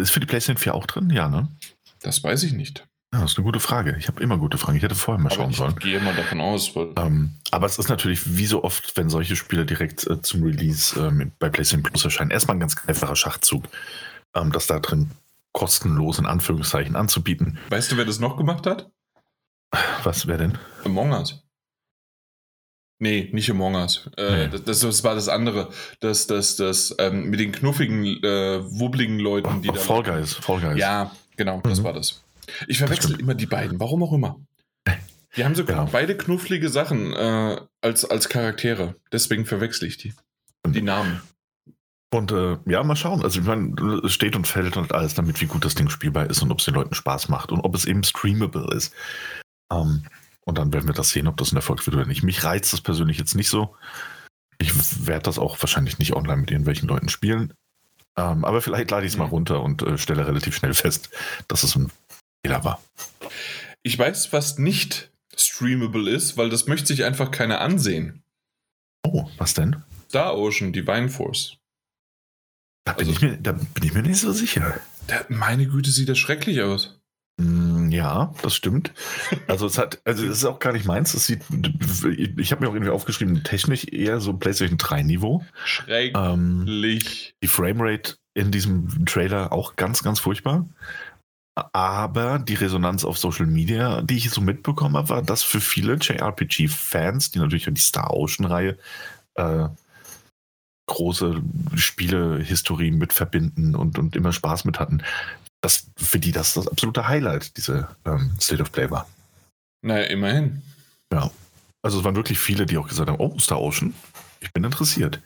Ist 0.00 0.10
für 0.10 0.20
die 0.20 0.26
PlayStation 0.26 0.56
4 0.58 0.74
auch 0.74 0.86
drin? 0.86 1.10
Ja, 1.10 1.28
ne? 1.28 1.48
Das 2.02 2.22
weiß 2.22 2.42
ich 2.44 2.52
nicht. 2.52 2.86
Ja, 3.12 3.22
das 3.22 3.32
ist 3.32 3.38
eine 3.38 3.44
gute 3.44 3.58
Frage. 3.60 3.96
Ich 3.98 4.06
habe 4.06 4.22
immer 4.22 4.36
gute 4.38 4.58
Fragen. 4.58 4.76
Ich 4.76 4.82
hätte 4.82 4.94
vorher 4.94 5.18
mal 5.22 5.28
Aber 5.30 5.36
schauen 5.36 5.50
ich 5.50 5.56
sollen. 5.56 5.76
gehe 5.76 5.98
mal 6.00 6.14
davon 6.14 6.40
aus, 6.40 6.72
Ähm, 6.96 7.32
aber 7.50 7.66
es 7.66 7.78
ist 7.78 7.88
natürlich 7.88 8.36
wie 8.36 8.44
so 8.46 8.62
oft, 8.64 8.96
wenn 8.96 9.08
solche 9.08 9.34
Spiele 9.34 9.64
direkt 9.64 10.06
äh, 10.06 10.20
zum 10.20 10.42
Release 10.44 10.98
äh, 11.00 11.10
mit- 11.10 11.38
bei 11.38 11.48
PlayStation 11.48 11.82
Plus 11.82 12.04
erscheinen, 12.04 12.30
erstmal 12.30 12.56
ein 12.56 12.60
ganz 12.60 12.76
einfacher 12.86 13.16
Schachzug, 13.16 13.64
ähm, 14.34 14.52
das 14.52 14.66
da 14.66 14.78
drin 14.78 15.10
kostenlos 15.52 16.18
in 16.18 16.26
Anführungszeichen 16.26 16.96
anzubieten. 16.96 17.58
weißt 17.70 17.90
du, 17.90 17.96
wer 17.96 18.04
das 18.04 18.20
noch 18.20 18.36
gemacht 18.36 18.66
hat? 18.66 18.90
Was 20.04 20.26
wäre 20.26 20.38
denn? 20.38 20.58
Among 20.84 21.12
Us. 21.12 21.42
Nee, 23.00 23.28
nicht 23.32 23.48
Among 23.50 23.76
Us. 23.76 24.10
Äh, 24.16 24.30
Nee. 24.30 24.48
das, 24.50 24.64
das, 24.64 24.80
das 24.80 25.04
war 25.04 25.14
das 25.14 25.28
andere. 25.28 25.70
Das, 26.00 26.26
das, 26.26 26.56
das, 26.56 26.94
ähm, 26.98 27.30
mit 27.30 27.38
den 27.38 27.52
knuffigen, 27.52 28.04
äh, 28.24 28.60
wubbligen 28.72 29.18
Leuten, 29.20 29.62
die 29.62 29.68
da. 29.68 29.74
Fall 29.74 30.02
Guys. 30.02 30.34
Fall 30.34 30.60
Guys. 30.60 30.78
Ja, 30.78 31.12
genau, 31.36 31.60
das 31.62 31.78
Mhm. 31.80 31.84
war 31.84 31.92
das. 31.92 32.22
Ich 32.66 32.78
verwechsel 32.78 33.10
stimmt. 33.10 33.22
immer 33.22 33.34
die 33.34 33.46
beiden, 33.46 33.78
warum 33.78 34.02
auch 34.02 34.12
immer. 34.12 34.40
Die 35.36 35.44
haben 35.44 35.54
sogar 35.54 35.76
Ja. 35.84 35.88
beide 35.92 36.16
knufflige 36.16 36.68
Sachen 36.70 37.12
äh, 37.12 37.60
als, 37.82 38.04
als 38.04 38.28
Charaktere. 38.28 38.96
Deswegen 39.12 39.44
verwechsel 39.46 39.86
ich 39.86 39.98
die. 39.98 40.14
Die 40.66 40.82
Namen. 40.82 41.20
Und 42.12 42.32
äh, 42.32 42.56
ja, 42.66 42.82
mal 42.82 42.96
schauen. 42.96 43.22
Also 43.22 43.38
ich 43.40 43.46
meine, 43.46 43.74
es 44.04 44.12
steht 44.14 44.34
und 44.34 44.46
fällt 44.48 44.76
und 44.78 44.92
alles 44.92 45.14
damit, 45.14 45.40
wie 45.42 45.46
gut 45.46 45.64
das 45.64 45.74
Ding 45.74 45.90
spielbar 45.90 46.28
ist 46.30 46.42
und 46.42 46.50
ob 46.50 46.58
es 46.58 46.64
den 46.64 46.74
Leuten 46.74 46.94
Spaß 46.94 47.28
macht 47.28 47.52
und 47.52 47.60
ob 47.60 47.74
es 47.74 47.84
eben 47.84 48.02
streamable 48.02 48.74
ist. 48.74 48.92
Ähm, 49.70 50.04
und 50.48 50.56
dann 50.58 50.72
werden 50.72 50.86
wir 50.88 50.94
das 50.94 51.10
sehen, 51.10 51.26
ob 51.28 51.36
das 51.36 51.52
ein 51.52 51.56
Erfolg 51.56 51.86
wird 51.86 51.94
oder 51.94 52.06
nicht. 52.06 52.22
Mich 52.22 52.42
reizt 52.42 52.72
das 52.72 52.80
persönlich 52.80 53.18
jetzt 53.18 53.34
nicht 53.34 53.50
so. 53.50 53.76
Ich 54.58 54.72
werde 55.06 55.22
das 55.24 55.38
auch 55.38 55.60
wahrscheinlich 55.62 55.98
nicht 55.98 56.14
online 56.14 56.38
mit 56.38 56.50
irgendwelchen 56.50 56.88
Leuten 56.88 57.08
spielen. 57.10 57.52
Ähm, 58.16 58.44
aber 58.44 58.62
vielleicht 58.62 58.90
lade 58.90 59.04
ich 59.06 59.12
es 59.12 59.18
mal 59.18 59.26
Mhm. 59.26 59.30
runter 59.30 59.62
und 59.62 59.82
äh, 59.82 59.98
stelle 59.98 60.26
relativ 60.26 60.56
schnell 60.56 60.72
fest, 60.74 61.10
dass 61.48 61.62
es 61.62 61.76
ein 61.76 61.92
Fehler 62.44 62.64
war. 62.64 62.82
Ich 63.82 63.98
weiß, 63.98 64.32
was 64.32 64.58
nicht 64.58 65.10
streamable 65.36 66.10
ist, 66.10 66.36
weil 66.36 66.48
das 66.50 66.66
möchte 66.66 66.86
sich 66.88 67.04
einfach 67.04 67.30
keiner 67.30 67.60
ansehen. 67.60 68.22
Oh, 69.06 69.28
was 69.36 69.54
denn? 69.54 69.82
Star 70.08 70.36
Ocean, 70.36 70.72
Divine 70.72 71.10
Force. 71.10 71.56
Da 72.84 72.94
bin, 72.94 73.06
Also- 73.06 73.12
ich, 73.12 73.20
mir, 73.22 73.36
da 73.36 73.52
bin 73.52 73.84
ich 73.84 73.92
mir 73.92 74.02
nicht 74.02 74.18
so 74.20 74.32
sicher. 74.32 74.80
Da, 75.06 75.24
meine 75.28 75.66
Güte, 75.66 75.90
sieht 75.90 76.08
das 76.08 76.18
schrecklich 76.18 76.62
aus. 76.62 76.97
Mm, 77.38 77.90
Ja, 77.90 78.34
das 78.42 78.54
stimmt. 78.54 78.92
Also 79.46 79.66
es 79.66 79.78
hat, 79.78 80.00
also 80.04 80.24
es 80.24 80.38
ist 80.38 80.44
auch 80.44 80.58
gar 80.58 80.72
nicht 80.72 80.86
meins. 80.86 81.14
Es 81.14 81.26
sieht, 81.26 81.42
ich 82.36 82.52
habe 82.52 82.62
mir 82.62 82.70
auch 82.70 82.74
irgendwie 82.74 82.92
aufgeschrieben, 82.92 83.42
technisch 83.44 83.86
eher 83.86 84.20
so 84.20 84.34
PlayStation 84.34 84.78
3 84.78 85.02
Niveau. 85.02 85.44
Schrecklich. 85.64 86.14
Ähm, 86.14 86.64
die 87.42 87.48
Framerate 87.48 88.16
in 88.34 88.50
diesem 88.50 89.06
Trailer 89.06 89.52
auch 89.52 89.76
ganz, 89.76 90.02
ganz 90.02 90.20
furchtbar. 90.20 90.68
Aber 91.72 92.38
die 92.38 92.54
Resonanz 92.54 93.04
auf 93.04 93.18
Social 93.18 93.46
Media, 93.46 94.02
die 94.02 94.16
ich 94.16 94.30
so 94.30 94.40
mitbekommen 94.40 94.96
habe, 94.96 95.08
war, 95.08 95.22
dass 95.22 95.42
für 95.42 95.60
viele 95.60 95.94
JRPG-Fans, 95.94 97.32
die 97.32 97.40
natürlich 97.40 97.68
die 97.68 97.80
Star 97.80 98.14
Ocean-Reihe 98.14 98.78
äh, 99.34 99.68
große 100.86 101.42
Spielehistorie 101.74 102.92
mit 102.92 103.12
verbinden 103.12 103.74
und, 103.74 103.98
und 103.98 104.14
immer 104.16 104.32
Spaß 104.32 104.64
mit 104.64 104.78
hatten, 104.78 105.02
dass 105.60 105.86
für 105.96 106.18
die 106.18 106.32
das 106.32 106.54
das 106.54 106.68
absolute 106.68 107.08
Highlight, 107.08 107.56
diese 107.56 107.88
ähm, 108.04 108.32
State 108.40 108.62
of 108.62 108.72
Play 108.72 108.90
war. 108.90 109.08
Naja, 109.82 110.04
immerhin. 110.06 110.62
Also 111.80 111.98
es 112.00 112.04
waren 112.04 112.16
wirklich 112.16 112.38
viele, 112.40 112.66
die 112.66 112.76
auch 112.76 112.88
gesagt 112.88 113.08
haben, 113.08 113.20
oh, 113.20 113.38
Star 113.38 113.60
Ocean, 113.60 113.94
ich 114.40 114.52
bin 114.52 114.64
interessiert. 114.64 115.20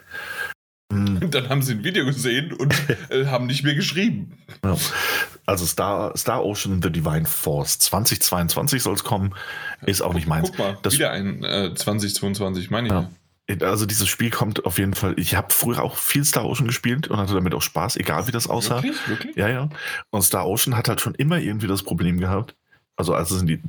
Mm, 0.92 1.16
Und 1.16 1.34
dann 1.34 1.48
haben 1.48 1.62
sie 1.62 1.72
ein 1.72 1.82
Video 1.82 2.04
gesehen 2.04 2.52
und 2.52 2.74
äh, 3.10 3.26
haben 3.26 3.46
nicht 3.46 3.64
mehr 3.64 3.74
geschrieben. 3.74 4.38
ja. 4.64 4.76
Also 5.46 5.66
Star, 5.66 6.16
Star 6.16 6.44
Ocean 6.44 6.80
The 6.82 6.90
Divine 6.92 7.24
Force 7.24 7.78
2022 7.80 8.82
soll 8.82 8.94
es 8.94 9.02
kommen, 9.02 9.34
ist 9.80 10.02
auch 10.02 10.14
nicht 10.14 10.28
meins. 10.28 10.50
Guck 10.50 10.58
mal, 10.58 10.78
Das- 10.82 10.94
wieder 10.94 11.10
ein 11.10 11.42
äh, 11.42 11.74
2022, 11.74 12.70
meine 12.70 12.86
ich. 12.88 12.92
Ja. 12.92 13.10
Also 13.60 13.86
dieses 13.86 14.08
Spiel 14.08 14.30
kommt 14.30 14.64
auf 14.64 14.78
jeden 14.78 14.94
Fall. 14.94 15.14
Ich 15.18 15.34
habe 15.34 15.52
früher 15.52 15.82
auch 15.82 15.96
viel 15.96 16.24
Star 16.24 16.44
Ocean 16.44 16.68
gespielt 16.68 17.08
und 17.08 17.18
hatte 17.18 17.34
damit 17.34 17.54
auch 17.54 17.62
Spaß, 17.62 17.96
egal 17.96 18.26
wie 18.26 18.32
das 18.32 18.48
aussah. 18.48 18.82
Wirklich? 18.82 19.08
Wirklich? 19.08 19.36
Ja, 19.36 19.48
ja. 19.48 19.68
Und 20.10 20.22
Star 20.22 20.46
Ocean 20.46 20.76
hat 20.76 20.88
halt 20.88 21.00
schon 21.00 21.14
immer 21.16 21.38
irgendwie 21.38 21.66
das 21.66 21.82
Problem 21.82 22.18
gehabt, 22.18 22.54
also 22.96 23.14
als 23.14 23.30
es 23.30 23.40
in 23.40 23.48
die 23.48 23.60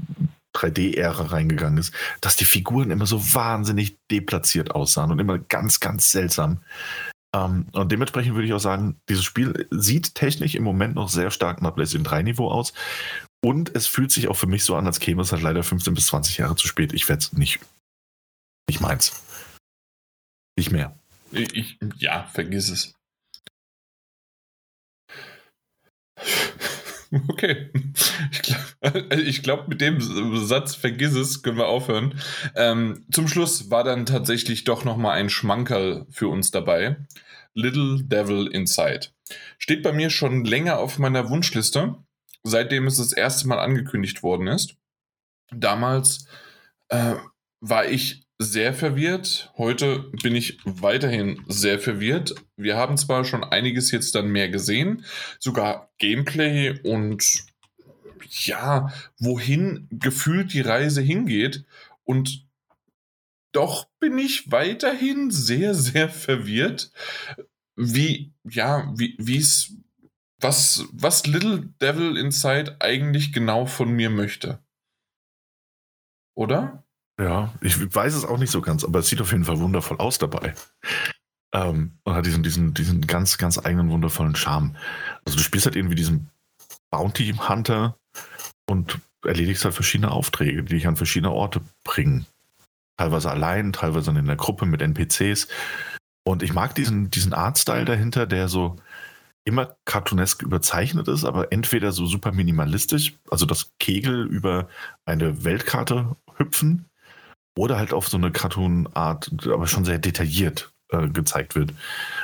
3D-Ära 0.55 1.31
reingegangen 1.31 1.79
ist, 1.79 1.93
dass 2.21 2.35
die 2.35 2.45
Figuren 2.45 2.91
immer 2.91 3.07
so 3.07 3.33
wahnsinnig 3.33 3.97
deplatziert 4.11 4.71
aussahen 4.71 5.11
und 5.11 5.19
immer 5.19 5.39
ganz, 5.39 5.79
ganz 5.79 6.11
seltsam. 6.11 6.59
Ähm, 7.35 7.65
und 7.71 7.91
dementsprechend 7.91 8.35
würde 8.35 8.47
ich 8.47 8.53
auch 8.53 8.59
sagen, 8.59 8.97
dieses 9.09 9.23
Spiel 9.23 9.67
sieht 9.71 10.15
technisch 10.15 10.55
im 10.55 10.63
Moment 10.63 10.95
noch 10.95 11.09
sehr 11.09 11.31
stark 11.31 11.61
nach 11.61 11.73
PlayStation 11.73 12.03
3 12.03 12.23
Niveau 12.23 12.49
aus. 12.49 12.73
Und 13.43 13.75
es 13.75 13.87
fühlt 13.87 14.11
sich 14.11 14.27
auch 14.27 14.37
für 14.37 14.47
mich 14.47 14.63
so 14.63 14.75
an, 14.75 14.85
als 14.85 14.99
käme 14.99 15.21
es 15.21 15.31
halt 15.31 15.41
leider 15.41 15.63
15 15.63 15.93
bis 15.93 16.07
20 16.07 16.37
Jahre 16.37 16.55
zu 16.55 16.67
spät. 16.67 16.93
Ich 16.93 17.09
werde 17.09 17.19
es 17.19 17.33
nicht, 17.33 17.59
nicht 18.69 18.79
meins. 18.79 19.11
Nicht 20.55 20.71
mehr. 20.71 20.99
Ich, 21.31 21.79
ja, 21.97 22.25
vergiss 22.25 22.69
es. 22.69 22.95
Okay. 27.29 27.69
Ich 28.31 28.41
glaube, 28.41 29.05
glaub, 29.43 29.67
mit 29.67 29.81
dem 29.81 29.99
Satz, 30.45 30.73
vergiss 30.73 31.13
es, 31.13 31.43
können 31.43 31.57
wir 31.57 31.67
aufhören. 31.67 32.19
Ähm, 32.55 33.05
zum 33.11 33.27
Schluss 33.27 33.69
war 33.69 33.83
dann 33.83 34.07
tatsächlich 34.07 34.63
doch 34.63 34.83
nochmal 34.83 35.17
ein 35.19 35.29
Schmankerl 35.29 36.07
für 36.09 36.27
uns 36.27 36.49
dabei. 36.49 36.97
Little 37.53 38.03
Devil 38.03 38.47
Inside. 38.47 39.09
Steht 39.59 39.83
bei 39.83 39.93
mir 39.93 40.09
schon 40.09 40.43
länger 40.43 40.79
auf 40.79 40.97
meiner 40.97 41.29
Wunschliste, 41.29 41.95
seitdem 42.41 42.87
es 42.87 42.97
das 42.97 43.13
erste 43.13 43.47
Mal 43.47 43.59
angekündigt 43.59 44.23
worden 44.23 44.47
ist. 44.47 44.75
Damals 45.51 46.27
äh, 46.89 47.15
war 47.61 47.85
ich 47.85 48.22
sehr 48.43 48.73
verwirrt. 48.73 49.51
Heute 49.57 50.11
bin 50.21 50.35
ich 50.35 50.59
weiterhin 50.65 51.43
sehr 51.47 51.79
verwirrt. 51.79 52.35
Wir 52.57 52.77
haben 52.77 52.97
zwar 52.97 53.25
schon 53.25 53.43
einiges 53.43 53.91
jetzt 53.91 54.15
dann 54.15 54.29
mehr 54.29 54.49
gesehen, 54.49 55.05
sogar 55.39 55.91
Gameplay 55.97 56.79
und 56.83 57.45
ja, 58.29 58.91
wohin 59.19 59.87
gefühlt 59.91 60.53
die 60.53 60.61
Reise 60.61 61.01
hingeht. 61.01 61.65
Und 62.03 62.45
doch 63.51 63.87
bin 63.99 64.17
ich 64.17 64.51
weiterhin 64.51 65.31
sehr, 65.31 65.73
sehr 65.75 66.09
verwirrt, 66.09 66.91
wie, 67.75 68.33
ja, 68.43 68.91
wie, 68.95 69.37
es, 69.37 69.73
was, 70.39 70.85
was 70.91 71.25
Little 71.25 71.73
Devil 71.81 72.17
Inside 72.17 72.77
eigentlich 72.79 73.31
genau 73.31 73.65
von 73.65 73.91
mir 73.91 74.09
möchte. 74.09 74.59
Oder? 76.35 76.82
Ja, 77.19 77.53
ich 77.61 77.93
weiß 77.93 78.15
es 78.15 78.25
auch 78.25 78.39
nicht 78.39 78.49
so 78.51 78.61
ganz, 78.61 78.83
aber 78.83 78.99
es 78.99 79.07
sieht 79.07 79.21
auf 79.21 79.31
jeden 79.31 79.45
Fall 79.45 79.59
wundervoll 79.59 79.97
aus 79.97 80.17
dabei. 80.17 80.55
Ähm, 81.53 81.99
und 82.03 82.15
hat 82.15 82.25
diesen, 82.25 82.41
diesen, 82.41 82.73
diesen 82.73 83.05
ganz, 83.05 83.37
ganz 83.37 83.63
eigenen 83.63 83.91
wundervollen 83.91 84.35
Charme. 84.35 84.75
Also 85.23 85.37
du 85.37 85.43
spielst 85.43 85.67
halt 85.67 85.75
irgendwie 85.75 85.95
diesen 85.95 86.29
Bounty 86.89 87.33
Hunter 87.33 87.97
und 88.67 88.99
erledigst 89.23 89.63
halt 89.63 89.75
verschiedene 89.75 90.11
Aufträge, 90.11 90.63
die 90.63 90.75
dich 90.75 90.87
an 90.87 90.95
verschiedene 90.95 91.31
Orte 91.31 91.61
bringen. 91.83 92.25
Teilweise 92.97 93.29
allein, 93.29 93.73
teilweise 93.73 94.11
in 94.11 94.25
der 94.25 94.35
Gruppe 94.35 94.65
mit 94.65 94.81
NPCs. 94.81 95.47
Und 96.25 96.41
ich 96.41 96.53
mag 96.53 96.73
diesen, 96.75 97.11
diesen 97.11 97.33
Artstyle 97.33 97.85
dahinter, 97.85 98.25
der 98.25 98.47
so 98.47 98.77
immer 99.45 99.75
cartoonesk 99.85 100.41
überzeichnet 100.41 101.07
ist, 101.07 101.25
aber 101.25 101.51
entweder 101.51 101.91
so 101.91 102.05
super 102.05 102.31
minimalistisch, 102.31 103.13
also 103.29 103.45
das 103.45 103.71
Kegel 103.77 104.25
über 104.25 104.69
eine 105.05 105.43
Weltkarte 105.43 106.15
hüpfen, 106.37 106.85
oder 107.57 107.77
halt 107.77 107.93
auf 107.93 108.07
so 108.07 108.17
eine 108.17 108.31
Cartoon-Art, 108.31 109.31
aber 109.45 109.67
schon 109.67 109.85
sehr 109.85 109.99
detailliert 109.99 110.71
äh, 110.89 111.07
gezeigt 111.07 111.55
wird. 111.55 111.73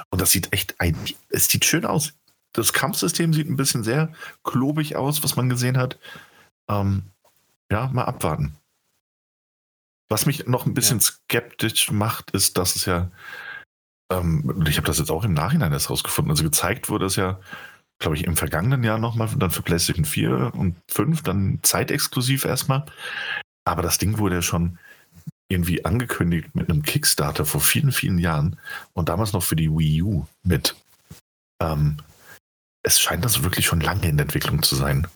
Und 0.10 0.22
das 0.22 0.32
sieht 0.32 0.54
echt 0.54 0.80
ein, 0.80 0.96
es 1.30 1.48
sieht 1.48 1.66
schön 1.66 1.86
aus. 1.86 2.14
Das 2.54 2.74
Kampfsystem 2.74 3.34
sieht 3.34 3.48
ein 3.48 3.58
bisschen 3.58 3.84
sehr 3.84 4.12
klobig 4.44 4.96
aus, 4.96 5.24
was 5.24 5.36
man 5.36 5.50
gesehen 5.50 5.78
hat. 5.78 6.00
Ähm, 6.70 7.04
ja, 7.72 7.88
mal 7.88 8.06
abwarten. 8.06 8.56
Was 10.10 10.26
mich 10.26 10.48
noch 10.48 10.66
ein 10.66 10.74
bisschen 10.74 10.98
ja. 10.98 11.04
skeptisch 11.04 11.92
macht, 11.92 12.32
ist, 12.32 12.58
dass 12.58 12.76
es 12.76 12.86
ja, 12.86 13.12
ähm, 14.12 14.66
ich 14.68 14.78
habe 14.78 14.88
das 14.88 14.98
jetzt 14.98 15.12
auch 15.12 15.24
im 15.24 15.34
Nachhinein 15.34 15.72
erst 15.72 15.92
rausgefunden, 15.92 16.32
also 16.32 16.44
gezeigt 16.44 16.90
wurde 16.90 17.06
es 17.06 17.16
ja, 17.16 17.40
glaube 18.00 18.16
ich, 18.16 18.24
im 18.24 18.36
vergangenen 18.36 18.84
Jahr 18.84 18.98
nochmal, 18.98 19.30
dann 19.38 19.52
für 19.52 19.62
PlayStation 19.62 20.06
4 20.06 20.54
und 20.56 20.78
5, 20.90 21.22
dann 21.22 21.60
zeitexklusiv 21.62 22.46
erstmal. 22.46 22.86
Aber 23.66 23.84
das 23.84 24.00
Ding 24.00 24.18
wurde 24.18 24.36
ja 24.36 24.42
schon 24.42 24.80
irgendwie 25.50 25.84
angekündigt 25.84 26.56
mit 26.56 26.70
einem 26.70 26.84
Kickstarter 26.84 27.46
vor 27.46 27.60
vielen, 27.60 27.92
vielen 27.92 28.20
Jahren 28.20 28.58
und 28.94 29.10
damals 29.10 29.34
noch 29.34 29.44
für 29.44 29.56
die 29.56 29.70
Wii 29.70 30.04
U 30.04 30.26
mit. 30.44 30.76
Ähm, 31.62 31.98
es 32.84 33.00
scheint 33.00 33.26
das 33.26 33.44
wirklich 33.44 33.66
schon 33.66 33.82
lange 33.82 34.08
in 34.08 34.20
Entwicklung 34.20 34.64
zu 34.64 34.76
sein. 34.76 35.08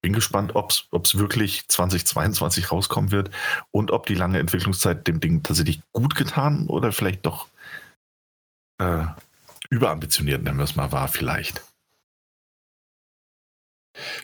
Bin 0.00 0.12
gespannt, 0.12 0.54
ob 0.54 0.70
es 0.70 1.18
wirklich 1.18 1.68
2022 1.68 2.72
rauskommen 2.72 3.10
wird 3.10 3.30
und 3.70 3.90
ob 3.90 4.06
die 4.06 4.14
lange 4.14 4.38
Entwicklungszeit 4.38 5.06
dem 5.06 5.20
Ding 5.20 5.42
tatsächlich 5.42 5.80
gut 5.92 6.14
getan 6.14 6.66
oder 6.68 6.92
vielleicht 6.92 7.26
doch 7.26 7.48
äh, 8.78 9.04
überambitioniert, 9.70 10.42
nennen 10.42 10.56
wir 10.56 10.64
es 10.64 10.76
mal, 10.76 10.92
war 10.92 11.08
vielleicht. 11.08 11.62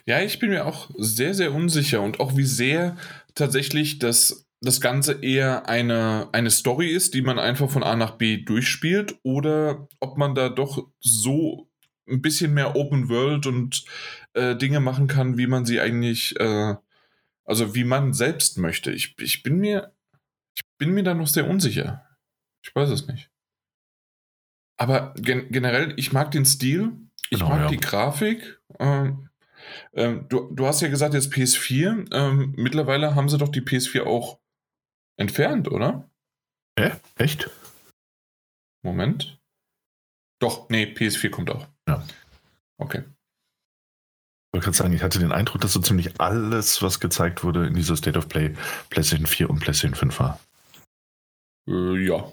Ja, 0.06 0.20
ich 0.20 0.38
bin 0.38 0.50
mir 0.50 0.66
auch 0.66 0.90
sehr, 0.96 1.34
sehr 1.34 1.52
unsicher 1.52 2.00
und 2.00 2.20
auch 2.20 2.36
wie 2.36 2.44
sehr 2.44 2.96
tatsächlich 3.34 3.98
das 3.98 4.46
das 4.64 4.80
Ganze 4.80 5.22
eher 5.22 5.68
eine, 5.68 6.28
eine 6.32 6.50
Story 6.50 6.88
ist, 6.88 7.14
die 7.14 7.22
man 7.22 7.38
einfach 7.38 7.70
von 7.70 7.82
A 7.82 7.96
nach 7.96 8.12
B 8.12 8.38
durchspielt, 8.38 9.16
oder 9.22 9.88
ob 10.00 10.16
man 10.16 10.34
da 10.34 10.48
doch 10.48 10.88
so 11.00 11.68
ein 12.08 12.22
bisschen 12.22 12.54
mehr 12.54 12.76
Open 12.76 13.08
World 13.08 13.46
und 13.46 13.84
äh, 14.34 14.56
Dinge 14.56 14.80
machen 14.80 15.06
kann, 15.06 15.38
wie 15.38 15.46
man 15.46 15.64
sie 15.64 15.80
eigentlich, 15.80 16.38
äh, 16.38 16.74
also 17.44 17.74
wie 17.74 17.84
man 17.84 18.12
selbst 18.12 18.58
möchte. 18.58 18.90
Ich, 18.92 19.14
ich 19.18 19.42
bin 19.42 19.58
mir, 19.58 19.92
ich 20.54 20.62
bin 20.78 20.90
mir 20.90 21.02
da 21.02 21.14
noch 21.14 21.28
sehr 21.28 21.48
unsicher. 21.48 22.04
Ich 22.62 22.74
weiß 22.74 22.90
es 22.90 23.06
nicht. 23.06 23.30
Aber 24.76 25.14
gen 25.16 25.50
generell, 25.50 25.94
ich 25.96 26.12
mag 26.12 26.30
den 26.30 26.44
Stil, 26.44 26.92
ich 27.30 27.38
genau, 27.38 27.50
mag 27.50 27.60
ja. 27.60 27.66
die 27.68 27.76
Grafik. 27.76 28.60
Ähm, 28.78 29.28
ähm, 29.92 30.26
du, 30.28 30.50
du 30.52 30.66
hast 30.66 30.80
ja 30.82 30.88
gesagt, 30.88 31.14
jetzt 31.14 31.32
PS4. 31.32 32.12
Ähm, 32.12 32.54
mittlerweile 32.56 33.14
haben 33.14 33.28
sie 33.28 33.38
doch 33.38 33.48
die 33.48 33.62
PS4 33.62 34.02
auch 34.02 34.40
entfernt, 35.16 35.70
oder? 35.70 36.08
Hä? 36.78 36.92
Echt? 37.16 37.50
Moment. 38.82 39.38
Doch, 40.40 40.68
nee, 40.68 40.84
PS4 40.84 41.30
kommt 41.30 41.50
auch. 41.50 41.66
Ja. 41.88 42.04
Okay. 42.78 42.98
Ich 42.98 44.52
wollte 44.52 44.64
gerade 44.66 44.76
sagen, 44.76 44.92
ich 44.92 45.02
hatte 45.02 45.18
den 45.18 45.32
Eindruck, 45.32 45.60
dass 45.60 45.72
so 45.72 45.80
ziemlich 45.80 46.20
alles, 46.20 46.82
was 46.82 47.00
gezeigt 47.00 47.42
wurde 47.42 47.66
in 47.66 47.74
dieser 47.74 47.96
State 47.96 48.18
of 48.18 48.28
Play, 48.28 48.54
PlayStation 48.90 49.26
4 49.26 49.50
und 49.50 49.60
PlayStation 49.60 49.96
5 49.96 50.20
war. 50.20 50.40
Äh, 51.68 52.06
ja. 52.06 52.30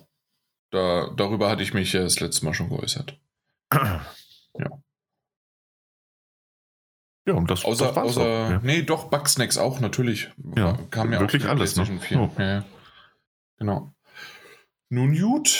Da, 0.71 1.09
darüber 1.15 1.49
hatte 1.49 1.63
ich 1.63 1.73
mich 1.73 1.93
ja 1.93 2.01
das 2.01 2.19
letzte 2.19 2.45
Mal 2.45 2.53
schon 2.53 2.69
geäußert. 2.69 3.19
ja. 3.73 4.81
Ja, 7.27 7.35
und 7.35 7.51
das, 7.51 7.65
außer, 7.65 7.87
das 7.87 7.95
war's 7.95 8.07
außer, 8.09 8.21
auch, 8.21 8.49
ja. 8.49 8.59
Nee, 8.63 8.81
doch, 8.81 9.09
Bugsnacks 9.09 9.57
auch, 9.57 9.79
natürlich. 9.79 10.31
Ja, 10.55 10.77
kam 10.89 11.13
ja 11.13 11.19
wirklich 11.19 11.45
alles. 11.45 11.75
Ne? 11.75 11.99
Oh. 12.15 12.29
Ja, 12.41 12.65
genau. 13.59 13.93
Nun 14.89 15.17
gut. 15.17 15.59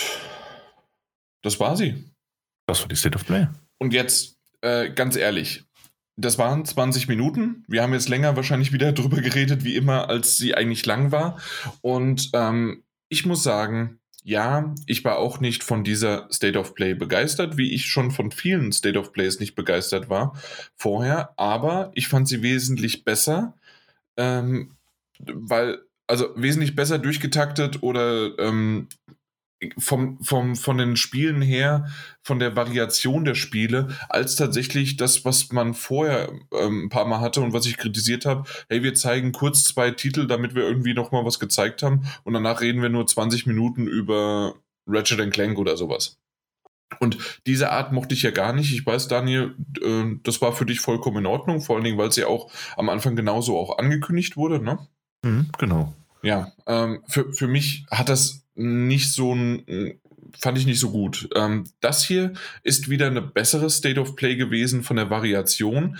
Das 1.42 1.58
war 1.60 1.76
sie. 1.76 2.12
Das 2.66 2.80
war 2.80 2.88
die 2.88 2.96
State 2.96 3.16
of 3.16 3.26
Play. 3.26 3.48
Und 3.78 3.92
jetzt, 3.92 4.38
äh, 4.60 4.90
ganz 4.90 5.16
ehrlich, 5.16 5.64
das 6.16 6.38
waren 6.38 6.64
20 6.64 7.08
Minuten. 7.08 7.64
Wir 7.68 7.82
haben 7.82 7.92
jetzt 7.92 8.08
länger 8.08 8.36
wahrscheinlich 8.36 8.72
wieder 8.72 8.92
drüber 8.92 9.20
geredet, 9.20 9.64
wie 9.64 9.76
immer, 9.76 10.08
als 10.08 10.36
sie 10.36 10.54
eigentlich 10.54 10.84
lang 10.84 11.10
war. 11.10 11.40
Und 11.80 12.30
ähm, 12.34 12.84
ich 13.08 13.24
muss 13.24 13.42
sagen, 13.42 13.98
ja, 14.24 14.74
ich 14.86 15.04
war 15.04 15.18
auch 15.18 15.40
nicht 15.40 15.64
von 15.64 15.82
dieser 15.82 16.28
State 16.32 16.58
of 16.58 16.74
Play 16.74 16.94
begeistert, 16.94 17.56
wie 17.56 17.72
ich 17.72 17.86
schon 17.86 18.10
von 18.10 18.30
vielen 18.30 18.70
State 18.72 18.98
of 18.98 19.12
Plays 19.12 19.40
nicht 19.40 19.54
begeistert 19.54 20.08
war 20.08 20.36
vorher, 20.76 21.30
aber 21.36 21.90
ich 21.94 22.08
fand 22.08 22.28
sie 22.28 22.42
wesentlich 22.42 23.04
besser, 23.04 23.54
ähm, 24.16 24.76
weil, 25.18 25.80
also 26.06 26.28
wesentlich 26.36 26.76
besser 26.76 26.98
durchgetaktet 26.98 27.82
oder 27.82 28.38
ähm, 28.38 28.88
vom, 29.78 30.18
vom, 30.22 30.56
von 30.56 30.78
den 30.78 30.96
Spielen 30.96 31.42
her, 31.42 31.86
von 32.22 32.38
der 32.38 32.56
Variation 32.56 33.24
der 33.24 33.34
Spiele, 33.34 33.88
als 34.08 34.36
tatsächlich 34.36 34.96
das, 34.96 35.24
was 35.24 35.52
man 35.52 35.74
vorher 35.74 36.30
ähm, 36.52 36.84
ein 36.84 36.88
paar 36.88 37.06
Mal 37.06 37.20
hatte 37.20 37.40
und 37.40 37.52
was 37.52 37.66
ich 37.66 37.76
kritisiert 37.76 38.24
habe. 38.24 38.44
Hey, 38.68 38.82
wir 38.82 38.94
zeigen 38.94 39.32
kurz 39.32 39.64
zwei 39.64 39.90
Titel, 39.90 40.26
damit 40.26 40.54
wir 40.54 40.62
irgendwie 40.62 40.94
nochmal 40.94 41.24
was 41.24 41.38
gezeigt 41.38 41.82
haben 41.82 42.06
und 42.24 42.34
danach 42.34 42.60
reden 42.60 42.82
wir 42.82 42.88
nur 42.88 43.06
20 43.06 43.46
Minuten 43.46 43.86
über 43.86 44.54
Ratchet 44.86 45.32
Clank 45.32 45.58
oder 45.58 45.76
sowas. 45.76 46.18
Und 47.00 47.18
diese 47.46 47.70
Art 47.70 47.92
mochte 47.92 48.14
ich 48.14 48.22
ja 48.22 48.30
gar 48.30 48.52
nicht. 48.52 48.72
Ich 48.72 48.84
weiß, 48.84 49.08
Daniel, 49.08 49.54
äh, 49.82 50.16
das 50.22 50.42
war 50.42 50.52
für 50.52 50.66
dich 50.66 50.80
vollkommen 50.80 51.18
in 51.18 51.26
Ordnung, 51.26 51.60
vor 51.60 51.76
allen 51.76 51.84
Dingen, 51.84 51.98
weil 51.98 52.08
es 52.08 52.16
ja 52.16 52.26
auch 52.26 52.50
am 52.76 52.88
Anfang 52.88 53.16
genauso 53.16 53.58
auch 53.58 53.78
angekündigt 53.78 54.36
wurde, 54.36 54.62
ne? 54.62 54.78
Mhm, 55.24 55.48
genau. 55.58 55.94
Ja, 56.22 56.52
ähm, 56.66 57.02
für, 57.08 57.32
für 57.32 57.48
mich 57.48 57.84
hat 57.90 58.08
das 58.08 58.41
nicht 58.54 59.12
so 59.12 59.34
ein, 59.34 60.00
fand 60.38 60.58
ich 60.58 60.66
nicht 60.66 60.80
so 60.80 60.90
gut. 60.90 61.28
Ähm, 61.34 61.64
das 61.80 62.04
hier 62.04 62.32
ist 62.62 62.88
wieder 62.88 63.06
eine 63.06 63.22
bessere 63.22 63.70
State 63.70 64.00
of 64.00 64.16
Play 64.16 64.36
gewesen 64.36 64.82
von 64.82 64.96
der 64.96 65.10
Variation. 65.10 65.98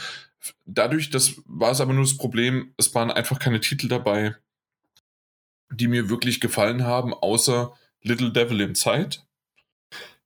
Dadurch, 0.65 1.11
das 1.11 1.35
war 1.47 1.71
es 1.71 1.81
aber 1.81 1.93
nur 1.93 2.05
das 2.05 2.17
Problem, 2.17 2.75
es 2.77 2.95
waren 2.95 3.11
einfach 3.11 3.39
keine 3.39 3.61
Titel 3.61 3.89
dabei, 3.89 4.35
die 5.71 5.89
mir 5.89 6.09
wirklich 6.09 6.41
gefallen 6.41 6.85
haben, 6.85 7.15
außer 7.15 7.73
Little 8.03 8.33
Devil 8.33 8.61
Inside. 8.61 9.19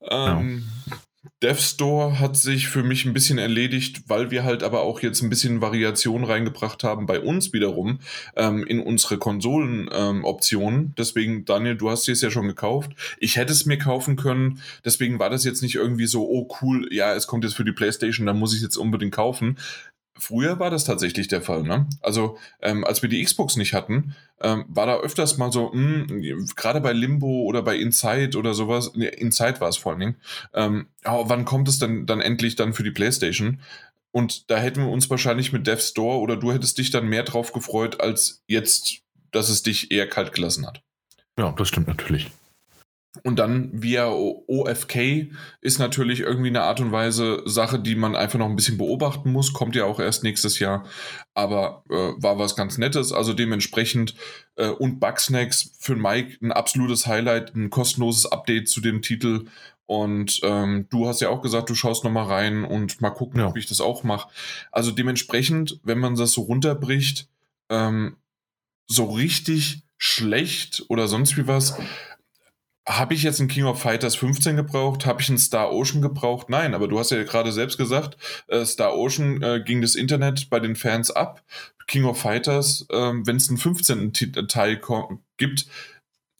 Ähm, 0.00 0.64
ja. 0.88 0.96
Dev 1.42 1.60
Store 1.60 2.18
hat 2.18 2.36
sich 2.36 2.68
für 2.68 2.82
mich 2.82 3.04
ein 3.04 3.12
bisschen 3.12 3.38
erledigt, 3.38 4.02
weil 4.08 4.30
wir 4.30 4.44
halt 4.44 4.62
aber 4.62 4.82
auch 4.82 5.00
jetzt 5.00 5.22
ein 5.22 5.28
bisschen 5.28 5.60
Variation 5.60 6.24
reingebracht 6.24 6.84
haben 6.84 7.06
bei 7.06 7.20
uns 7.20 7.52
wiederum 7.52 8.00
ähm, 8.36 8.64
in 8.66 8.80
unsere 8.80 9.18
Konsolenoptionen. 9.18 10.80
Ähm, 10.80 10.94
deswegen, 10.96 11.44
Daniel, 11.44 11.76
du 11.76 11.90
hast 11.90 12.08
es 12.08 12.20
ja 12.20 12.30
schon 12.30 12.48
gekauft. 12.48 12.92
Ich 13.18 13.36
hätte 13.36 13.52
es 13.52 13.66
mir 13.66 13.78
kaufen 13.78 14.16
können. 14.16 14.60
Deswegen 14.84 15.18
war 15.18 15.30
das 15.30 15.44
jetzt 15.44 15.62
nicht 15.62 15.74
irgendwie 15.74 16.06
so, 16.06 16.28
oh 16.28 16.48
cool, 16.60 16.88
ja, 16.92 17.14
es 17.14 17.26
kommt 17.26 17.44
jetzt 17.44 17.56
für 17.56 17.64
die 17.64 17.72
PlayStation, 17.72 18.26
dann 18.26 18.38
muss 18.38 18.52
ich 18.52 18.58
es 18.58 18.64
jetzt 18.64 18.76
unbedingt 18.76 19.14
kaufen. 19.14 19.56
Früher 20.18 20.58
war 20.58 20.70
das 20.70 20.84
tatsächlich 20.84 21.28
der 21.28 21.42
Fall. 21.42 21.62
Ne? 21.62 21.86
Also 22.00 22.38
ähm, 22.62 22.84
als 22.84 23.02
wir 23.02 23.08
die 23.08 23.22
Xbox 23.22 23.56
nicht 23.56 23.74
hatten, 23.74 24.14
ähm, 24.40 24.64
war 24.68 24.86
da 24.86 24.96
öfters 24.96 25.36
mal 25.36 25.52
so, 25.52 25.72
hm, 25.72 26.46
gerade 26.56 26.80
bei 26.80 26.92
Limbo 26.92 27.42
oder 27.42 27.62
bei 27.62 27.76
Inside 27.76 28.38
oder 28.38 28.54
sowas, 28.54 28.92
nee, 28.94 29.08
Inside 29.08 29.60
war 29.60 29.68
es 29.68 29.76
vor 29.76 29.92
allen 29.92 30.00
Dingen, 30.00 30.16
ähm, 30.54 30.86
oh, 31.04 31.24
wann 31.26 31.44
kommt 31.44 31.68
es 31.68 31.78
denn 31.78 32.06
dann 32.06 32.20
endlich 32.20 32.56
dann 32.56 32.72
für 32.72 32.82
die 32.82 32.90
PlayStation? 32.90 33.60
Und 34.10 34.50
da 34.50 34.56
hätten 34.56 34.80
wir 34.80 34.88
uns 34.90 35.10
wahrscheinlich 35.10 35.52
mit 35.52 35.66
Dev 35.66 35.82
Store 35.82 36.18
oder 36.18 36.36
du 36.36 36.52
hättest 36.52 36.78
dich 36.78 36.90
dann 36.90 37.06
mehr 37.06 37.22
drauf 37.22 37.52
gefreut, 37.52 38.00
als 38.00 38.42
jetzt, 38.46 39.02
dass 39.30 39.50
es 39.50 39.62
dich 39.62 39.90
eher 39.90 40.08
kalt 40.08 40.32
gelassen 40.32 40.66
hat. 40.66 40.82
Ja, 41.38 41.52
das 41.52 41.68
stimmt 41.68 41.88
natürlich. 41.88 42.30
Und 43.22 43.38
dann 43.38 43.70
via 43.72 44.08
OFK 44.08 45.30
ist 45.60 45.78
natürlich 45.78 46.20
irgendwie 46.20 46.48
eine 46.48 46.62
Art 46.62 46.80
und 46.80 46.92
Weise 46.92 47.42
Sache, 47.44 47.78
die 47.78 47.94
man 47.94 48.16
einfach 48.16 48.38
noch 48.38 48.48
ein 48.48 48.56
bisschen 48.56 48.78
beobachten 48.78 49.32
muss. 49.32 49.52
Kommt 49.52 49.76
ja 49.76 49.84
auch 49.84 50.00
erst 50.00 50.22
nächstes 50.22 50.58
Jahr. 50.58 50.84
Aber 51.34 51.84
äh, 51.90 52.12
war 52.16 52.38
was 52.38 52.56
ganz 52.56 52.78
Nettes. 52.78 53.12
Also 53.12 53.32
dementsprechend 53.32 54.14
äh, 54.56 54.68
und 54.68 55.00
Bugsnacks 55.00 55.72
für 55.78 55.96
Mike 55.96 56.38
ein 56.42 56.52
absolutes 56.52 57.06
Highlight, 57.06 57.54
ein 57.54 57.70
kostenloses 57.70 58.26
Update 58.26 58.68
zu 58.68 58.80
dem 58.80 59.02
Titel. 59.02 59.46
Und 59.86 60.40
ähm, 60.42 60.86
du 60.90 61.06
hast 61.06 61.20
ja 61.20 61.28
auch 61.28 61.42
gesagt, 61.42 61.70
du 61.70 61.74
schaust 61.74 62.02
nochmal 62.02 62.26
rein 62.26 62.64
und 62.64 63.00
mal 63.00 63.10
gucken, 63.10 63.40
ja. 63.40 63.46
ob 63.46 63.56
ich 63.56 63.66
das 63.66 63.80
auch 63.80 64.02
mache. 64.02 64.28
Also 64.72 64.90
dementsprechend, 64.90 65.78
wenn 65.84 65.98
man 65.98 66.16
das 66.16 66.32
so 66.32 66.42
runterbricht, 66.42 67.28
ähm, 67.68 68.16
so 68.88 69.04
richtig 69.04 69.82
schlecht 69.96 70.84
oder 70.88 71.08
sonst 71.08 71.36
wie 71.36 71.46
was, 71.46 71.78
habe 72.88 73.14
ich 73.14 73.22
jetzt 73.22 73.40
einen 73.40 73.48
King 73.48 73.64
of 73.64 73.80
Fighters 73.80 74.14
15 74.14 74.56
gebraucht? 74.56 75.06
Habe 75.06 75.20
ich 75.20 75.28
einen 75.28 75.38
Star 75.38 75.72
Ocean 75.72 76.02
gebraucht? 76.02 76.48
Nein, 76.48 76.74
aber 76.74 76.86
du 76.86 76.98
hast 76.98 77.10
ja 77.10 77.22
gerade 77.24 77.52
selbst 77.52 77.78
gesagt, 77.78 78.16
äh, 78.46 78.64
Star 78.64 78.96
Ocean 78.96 79.42
äh, 79.42 79.60
ging 79.64 79.82
das 79.82 79.96
Internet 79.96 80.48
bei 80.50 80.60
den 80.60 80.76
Fans 80.76 81.10
ab. 81.10 81.42
King 81.88 82.04
of 82.04 82.20
Fighters, 82.20 82.86
äh, 82.90 82.96
wenn 82.96 83.36
es 83.36 83.48
einen 83.48 83.58
15. 83.58 84.12
Teil 84.48 84.80
gibt, 85.36 85.66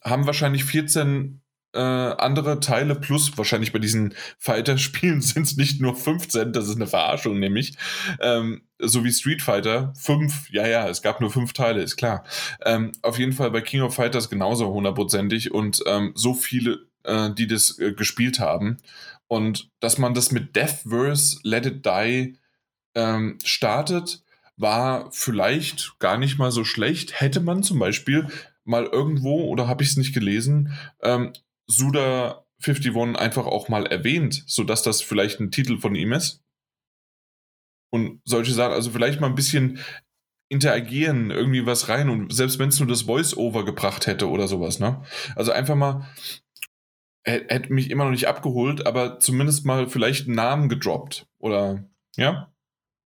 haben 0.03 0.25
wahrscheinlich 0.25 0.63
14 0.63 1.41
äh, 1.73 1.79
andere 1.79 2.59
Teile 2.59 2.95
plus 2.95 3.37
wahrscheinlich 3.37 3.73
bei 3.73 3.79
diesen 3.79 4.13
Fighter-Spielen 4.39 5.21
sind 5.21 5.43
es 5.43 5.57
nicht 5.57 5.81
nur 5.81 5.95
15, 5.95 6.53
das 6.53 6.67
ist 6.67 6.75
eine 6.75 6.87
Verarschung 6.87 7.39
nämlich, 7.39 7.77
ähm, 8.21 8.61
so 8.79 9.03
wie 9.03 9.11
Street 9.11 9.41
Fighter, 9.41 9.93
5, 9.99 10.49
ja, 10.51 10.67
ja, 10.67 10.87
es 10.87 11.01
gab 11.01 11.19
nur 11.19 11.31
fünf 11.31 11.53
Teile, 11.53 11.81
ist 11.81 11.97
klar. 11.97 12.23
Ähm, 12.63 12.91
auf 13.01 13.17
jeden 13.17 13.33
Fall 13.33 13.51
bei 13.51 13.61
King 13.61 13.81
of 13.81 13.95
Fighters 13.95 14.29
genauso 14.29 14.71
hundertprozentig 14.71 15.51
und 15.51 15.81
ähm, 15.87 16.11
so 16.15 16.33
viele, 16.33 16.85
äh, 17.03 17.31
die 17.31 17.47
das 17.47 17.79
äh, 17.79 17.93
gespielt 17.93 18.39
haben. 18.39 18.77
Und 19.27 19.69
dass 19.79 19.97
man 19.97 20.13
das 20.13 20.31
mit 20.31 20.55
Deathverse 20.55 21.39
Let 21.43 21.65
It 21.65 21.85
Die 21.85 22.37
ähm, 22.95 23.37
startet, 23.43 24.23
war 24.57 25.11
vielleicht 25.11 25.99
gar 25.99 26.17
nicht 26.17 26.37
mal 26.37 26.51
so 26.51 26.63
schlecht. 26.63 27.19
Hätte 27.19 27.41
man 27.41 27.61
zum 27.63 27.79
Beispiel 27.79 28.27
mal 28.63 28.85
irgendwo, 28.85 29.45
oder 29.45 29.67
habe 29.67 29.83
ich 29.83 29.89
es 29.89 29.97
nicht 29.97 30.13
gelesen, 30.13 30.73
ähm, 31.01 31.33
Suda 31.67 32.45
51 32.61 33.17
einfach 33.17 33.45
auch 33.45 33.69
mal 33.69 33.85
erwähnt, 33.85 34.43
sodass 34.47 34.81
das 34.81 35.01
vielleicht 35.01 35.39
ein 35.39 35.51
Titel 35.51 35.77
von 35.77 35.95
ihm 35.95 36.13
ist. 36.13 36.43
Und 37.93 38.21
solche 38.25 38.53
Sachen, 38.53 38.73
also 38.73 38.91
vielleicht 38.91 39.21
mal 39.21 39.27
ein 39.27 39.35
bisschen 39.35 39.79
interagieren, 40.49 41.29
irgendwie 41.29 41.65
was 41.65 41.89
rein 41.89 42.09
und 42.09 42.33
selbst 42.33 42.57
wenn 42.57 42.69
es 42.69 42.79
nur 42.79 42.87
das 42.87 43.03
Voice-Over 43.03 43.65
gebracht 43.65 44.07
hätte 44.07 44.29
oder 44.29 44.47
sowas, 44.47 44.79
ne? 44.79 45.03
Also 45.35 45.51
einfach 45.51 45.75
mal, 45.75 46.07
hätte 47.25 47.73
mich 47.73 47.89
immer 47.89 48.05
noch 48.05 48.11
nicht 48.11 48.27
abgeholt, 48.27 48.87
aber 48.87 49.19
zumindest 49.19 49.65
mal 49.65 49.89
vielleicht 49.89 50.27
einen 50.27 50.35
Namen 50.35 50.69
gedroppt 50.69 51.27
oder, 51.39 51.85
ja? 52.15 52.53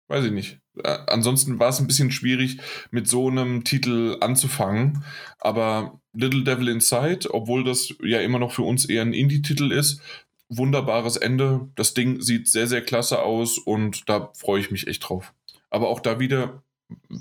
Weiß 0.10 0.26
ich 0.26 0.32
nicht. 0.32 0.60
Äh, 0.84 1.00
ansonsten 1.08 1.60
war 1.60 1.70
es 1.70 1.80
ein 1.80 1.88
bisschen 1.88 2.12
schwierig, 2.12 2.60
mit 2.92 3.08
so 3.08 3.30
einem 3.30 3.64
Titel 3.64 4.18
anzufangen, 4.22 5.04
aber 5.40 6.00
Little 6.14 6.44
Devil 6.44 6.70
Inside, 6.70 7.34
obwohl 7.34 7.64
das 7.64 7.94
ja 8.04 8.20
immer 8.22 8.40
noch 8.40 8.52
für 8.52 8.64
uns 8.64 8.86
eher 8.86 9.02
ein 9.02 9.14
Indie-Titel 9.14 9.72
ist, 9.72 10.02
wunderbares 10.50 11.18
Ende. 11.18 11.70
Das 11.76 11.94
Ding 11.94 12.22
sieht 12.22 12.48
sehr, 12.48 12.68
sehr 12.68 12.82
klasse 12.82 13.22
aus 13.22 13.58
und 13.58 14.10
da 14.10 14.32
freue 14.36 14.60
ich 14.60 14.72
mich 14.72 14.88
echt 14.88 15.08
drauf. 15.08 15.34
Aber 15.70 15.90
auch 15.90 16.00
da 16.00 16.20
wieder, 16.20 16.64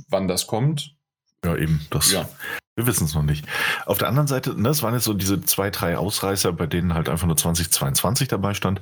wann 0.09 0.29
das 0.29 0.47
kommt. 0.47 0.95
Ja, 1.45 1.57
eben. 1.57 1.87
Das, 1.91 2.11
ja. 2.11 2.29
Wir 2.75 2.87
wissen 2.87 3.05
es 3.05 3.15
noch 3.15 3.23
nicht. 3.23 3.45
Auf 3.87 3.99
der 3.99 4.09
anderen 4.09 4.29
Seite, 4.29 4.55
ne, 4.61 4.69
es 4.71 4.83
waren 4.83 4.95
jetzt 4.95 5.05
so 5.05 5.13
diese 5.13 5.41
zwei, 5.43 5.71
drei 5.71 5.99
Ausreißer, 5.99 6.53
bei 6.53 6.67
denen 6.67 6.95
halt 6.95 7.09
einfach 7.09 7.27
nur 7.27 7.37
2022 7.37 8.29
dabei 8.29 8.55
stand. 8.55 8.81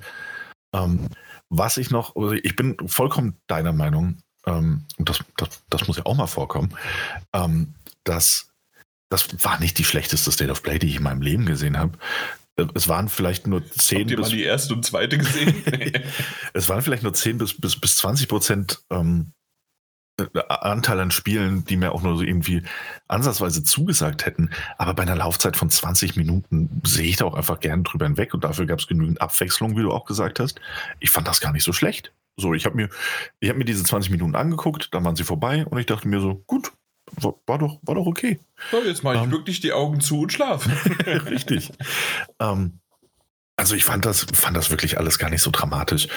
Ähm, 0.74 1.08
was 1.48 1.76
ich 1.76 1.90
noch, 1.90 2.16
also 2.16 2.32
ich 2.32 2.56
bin 2.56 2.76
vollkommen 2.86 3.36
deiner 3.46 3.72
Meinung, 3.72 4.18
ähm, 4.46 4.84
und 4.96 5.08
das, 5.08 5.20
das, 5.36 5.62
das, 5.68 5.86
muss 5.86 5.96
ja 5.96 6.06
auch 6.06 6.16
mal 6.16 6.26
vorkommen, 6.26 6.76
ähm, 7.32 7.74
dass 8.04 8.48
das 9.08 9.44
war 9.44 9.60
nicht 9.60 9.78
die 9.78 9.84
schlechteste 9.84 10.32
State 10.32 10.50
of 10.50 10.62
Play, 10.62 10.78
die 10.78 10.88
ich 10.88 10.96
in 10.96 11.02
meinem 11.02 11.22
Leben 11.22 11.46
gesehen 11.46 11.78
habe. 11.78 11.98
Es 12.74 12.88
waren 12.88 13.08
vielleicht 13.08 13.46
nur 13.46 13.64
10 13.64 14.00
Habt 14.00 14.10
ihr 14.10 14.16
bis. 14.16 14.26
mal 14.26 14.36
die 14.36 14.42
erste 14.42 14.74
und 14.74 14.84
zweite 14.84 15.18
gesehen? 15.18 15.54
es 16.54 16.68
waren 16.68 16.82
vielleicht 16.82 17.02
nur 17.02 17.12
10 17.12 17.38
bis, 17.38 17.54
bis, 17.54 17.78
bis 17.78 17.96
20 17.96 18.28
Prozent 18.28 18.82
ähm, 18.90 19.32
Anteil 20.48 20.98
an 21.00 21.10
Spielen, 21.10 21.64
die 21.66 21.76
mir 21.76 21.92
auch 21.92 22.02
nur 22.02 22.16
so 22.16 22.22
irgendwie 22.22 22.62
ansatzweise 23.06 23.62
zugesagt 23.62 24.24
hätten. 24.24 24.50
Aber 24.78 24.94
bei 24.94 25.02
einer 25.02 25.16
Laufzeit 25.16 25.56
von 25.56 25.68
20 25.68 26.16
Minuten 26.16 26.80
sehe 26.84 27.06
ich 27.06 27.16
da 27.16 27.26
auch 27.26 27.34
einfach 27.34 27.60
gern 27.60 27.84
drüber 27.84 28.06
hinweg 28.06 28.32
und 28.32 28.42
dafür 28.42 28.64
gab 28.64 28.78
es 28.78 28.86
genügend 28.86 29.20
Abwechslung, 29.20 29.76
wie 29.76 29.82
du 29.82 29.92
auch 29.92 30.06
gesagt 30.06 30.40
hast. 30.40 30.60
Ich 31.00 31.10
fand 31.10 31.28
das 31.28 31.40
gar 31.40 31.52
nicht 31.52 31.64
so 31.64 31.74
schlecht. 31.74 32.12
So, 32.36 32.52
ich 32.52 32.66
habe 32.66 32.76
mir, 32.76 32.90
hab 33.44 33.56
mir 33.56 33.64
diese 33.64 33.82
20 33.82 34.10
Minuten 34.10 34.34
angeguckt, 34.34 34.92
dann 34.92 35.04
waren 35.04 35.16
sie 35.16 35.24
vorbei 35.24 35.64
und 35.64 35.78
ich 35.78 35.86
dachte 35.86 36.06
mir 36.06 36.20
so, 36.20 36.42
gut, 36.46 36.72
war, 37.12 37.34
war 37.46 37.58
doch, 37.58 37.78
war 37.82 37.94
doch 37.94 38.06
okay. 38.06 38.40
So, 38.70 38.82
jetzt 38.82 39.02
mache 39.02 39.16
ich 39.16 39.22
ähm, 39.22 39.30
wirklich 39.30 39.60
die 39.60 39.72
Augen 39.72 40.00
zu 40.00 40.20
und 40.20 40.32
schlafe. 40.32 40.70
Richtig. 41.30 41.72
ähm, 42.40 42.80
also 43.56 43.74
ich 43.74 43.84
fand 43.84 44.04
das, 44.04 44.26
fand 44.34 44.56
das 44.56 44.70
wirklich 44.70 44.98
alles 44.98 45.18
gar 45.18 45.30
nicht 45.30 45.40
so 45.40 45.50
dramatisch. 45.50 46.08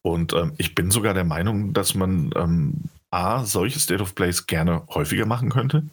Und 0.00 0.32
ähm, 0.32 0.54
ich 0.56 0.74
bin 0.74 0.90
sogar 0.90 1.12
der 1.12 1.24
Meinung, 1.24 1.74
dass 1.74 1.94
man 1.94 2.30
ähm, 2.36 2.74
A, 3.10 3.44
solche 3.44 3.78
State 3.78 4.02
of 4.02 4.14
Plays 4.14 4.46
gerne 4.46 4.82
häufiger 4.88 5.26
machen 5.26 5.50
könnte, 5.50 5.84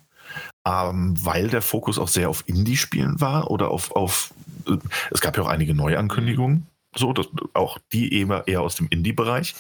ähm, 0.66 1.16
weil 1.20 1.50
der 1.50 1.62
Fokus 1.62 2.00
auch 2.00 2.08
sehr 2.08 2.30
auf 2.30 2.44
Indie-Spielen 2.48 3.20
war 3.20 3.52
oder 3.52 3.70
auf, 3.70 3.92
auf 3.92 4.34
äh, 4.66 4.78
es 5.12 5.20
gab 5.20 5.36
ja 5.36 5.44
auch 5.44 5.48
einige 5.48 5.76
Neuankündigungen, 5.76 6.68
so, 6.96 7.14
das, 7.14 7.28
auch 7.54 7.80
die 7.92 8.14
eher, 8.14 8.44
eher 8.48 8.62
aus 8.62 8.76
dem 8.76 8.88
Indie-Bereich. 8.90 9.56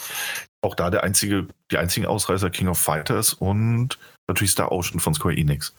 Auch 0.62 0.76
da 0.76 0.90
der 0.90 1.04
einzige, 1.04 1.48
die 1.72 1.78
einzigen 1.78 2.06
Ausreißer 2.06 2.50
King 2.50 2.68
of 2.68 2.80
Fighters 2.80 3.34
und 3.34 3.98
natürlich 4.28 4.52
Star 4.52 4.72
Ocean 4.72 5.00
von 5.00 5.14
Square 5.14 5.36
Enix. 5.36 5.76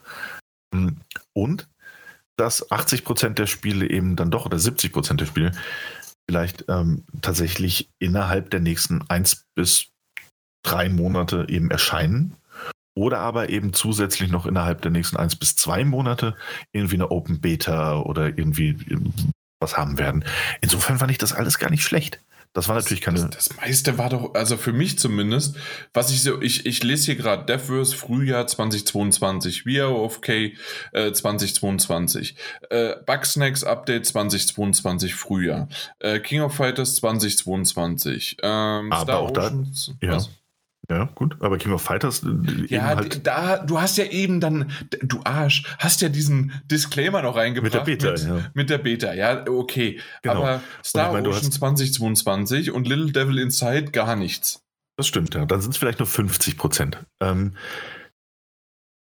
Hm, 0.73 0.97
und 1.33 1.67
dass 2.37 2.69
80% 2.69 3.29
der 3.29 3.47
Spiele 3.47 3.89
eben 3.89 4.15
dann 4.15 4.31
doch, 4.31 4.45
oder 4.45 4.57
70% 4.57 5.15
der 5.15 5.25
Spiele, 5.25 5.51
vielleicht 6.29 6.65
ähm, 6.67 7.03
tatsächlich 7.21 7.89
innerhalb 7.99 8.49
der 8.49 8.59
nächsten 8.59 9.01
eins 9.09 9.45
bis 9.55 9.87
drei 10.63 10.89
Monate 10.89 11.45
eben 11.49 11.71
erscheinen. 11.71 12.35
Oder 12.97 13.19
aber 13.19 13.49
eben 13.49 13.73
zusätzlich 13.73 14.31
noch 14.31 14.45
innerhalb 14.45 14.81
der 14.81 14.91
nächsten 14.91 15.17
eins 15.17 15.35
bis 15.35 15.55
zwei 15.57 15.83
Monate 15.83 16.35
irgendwie 16.71 16.95
eine 16.95 17.11
Open 17.11 17.41
Beta 17.41 17.99
oder 17.99 18.37
irgendwie 18.37 18.77
was 19.65 19.77
haben 19.77 19.97
werden. 19.97 20.23
Insofern 20.61 20.99
fand 20.99 21.11
ich 21.11 21.17
das 21.17 21.33
alles 21.33 21.59
gar 21.59 21.69
nicht 21.69 21.83
schlecht. 21.83 22.19
Das 22.55 22.69
war 22.69 22.75
natürlich 22.75 23.01
keine. 23.01 23.19
Das, 23.19 23.49
das, 23.49 23.57
meiste 23.57 23.97
war 23.97 24.09
doch, 24.09 24.33
also 24.33 24.55
für 24.55 24.71
mich 24.71 24.97
zumindest, 24.97 25.57
was 25.93 26.09
ich 26.09 26.23
so, 26.23 26.41
ich, 26.41 26.65
ich 26.65 26.81
lese 26.83 27.07
hier 27.07 27.15
gerade 27.17 27.45
Deathverse 27.45 27.93
Frühjahr 27.93 28.47
2022, 28.47 29.65
VOFK 29.65 30.53
äh, 30.93 31.11
2022, 31.11 32.37
äh, 32.69 32.95
Bugsnacks 33.05 33.65
Update 33.65 34.05
2022 34.05 35.15
Frühjahr, 35.15 35.67
äh, 35.99 36.19
King 36.19 36.43
of 36.43 36.55
Fighters 36.55 36.95
2022, 36.95 38.37
ähm, 38.41 38.89
Aber 38.89 39.03
Star 39.03 39.19
auch 39.19 39.31
Ocean, 39.31 39.69
da, 39.99 40.07
ja. 40.07 40.25
Ja, 40.89 41.05
gut, 41.15 41.37
aber 41.39 41.57
King 41.57 41.71
of 41.71 41.81
Fighters. 41.81 42.23
Äh, 42.23 42.65
ja, 42.67 42.83
halt 42.83 43.25
da, 43.25 43.57
du 43.57 43.79
hast 43.79 43.97
ja 43.97 44.05
eben 44.05 44.39
dann, 44.39 44.71
du 45.01 45.21
Arsch, 45.23 45.63
hast 45.79 46.01
ja 46.01 46.09
diesen 46.09 46.51
Disclaimer 46.65 47.21
noch 47.21 47.35
reingebracht. 47.35 47.73
Mit 47.73 48.01
der 48.01 48.11
Beta, 48.11 48.11
mit, 48.11 48.23
ja. 48.23 48.51
Mit 48.53 48.69
der 48.69 48.77
Beta, 48.77 49.13
ja, 49.13 49.47
okay. 49.47 49.99
Genau. 50.21 50.43
Aber 50.43 50.61
Star 50.83 51.11
meine, 51.11 51.29
Ocean 51.29 51.51
2022 51.51 52.71
und 52.71 52.87
Little 52.87 53.11
Devil 53.11 53.39
Inside 53.39 53.91
gar 53.91 54.15
nichts. 54.15 54.63
Das 54.97 55.07
stimmt, 55.07 55.33
ja. 55.35 55.45
Dann 55.45 55.61
sind 55.61 55.71
es 55.71 55.77
vielleicht 55.77 55.99
nur 55.99 56.07
50 56.07 56.57
Prozent. 56.57 57.05
Ähm, 57.21 57.55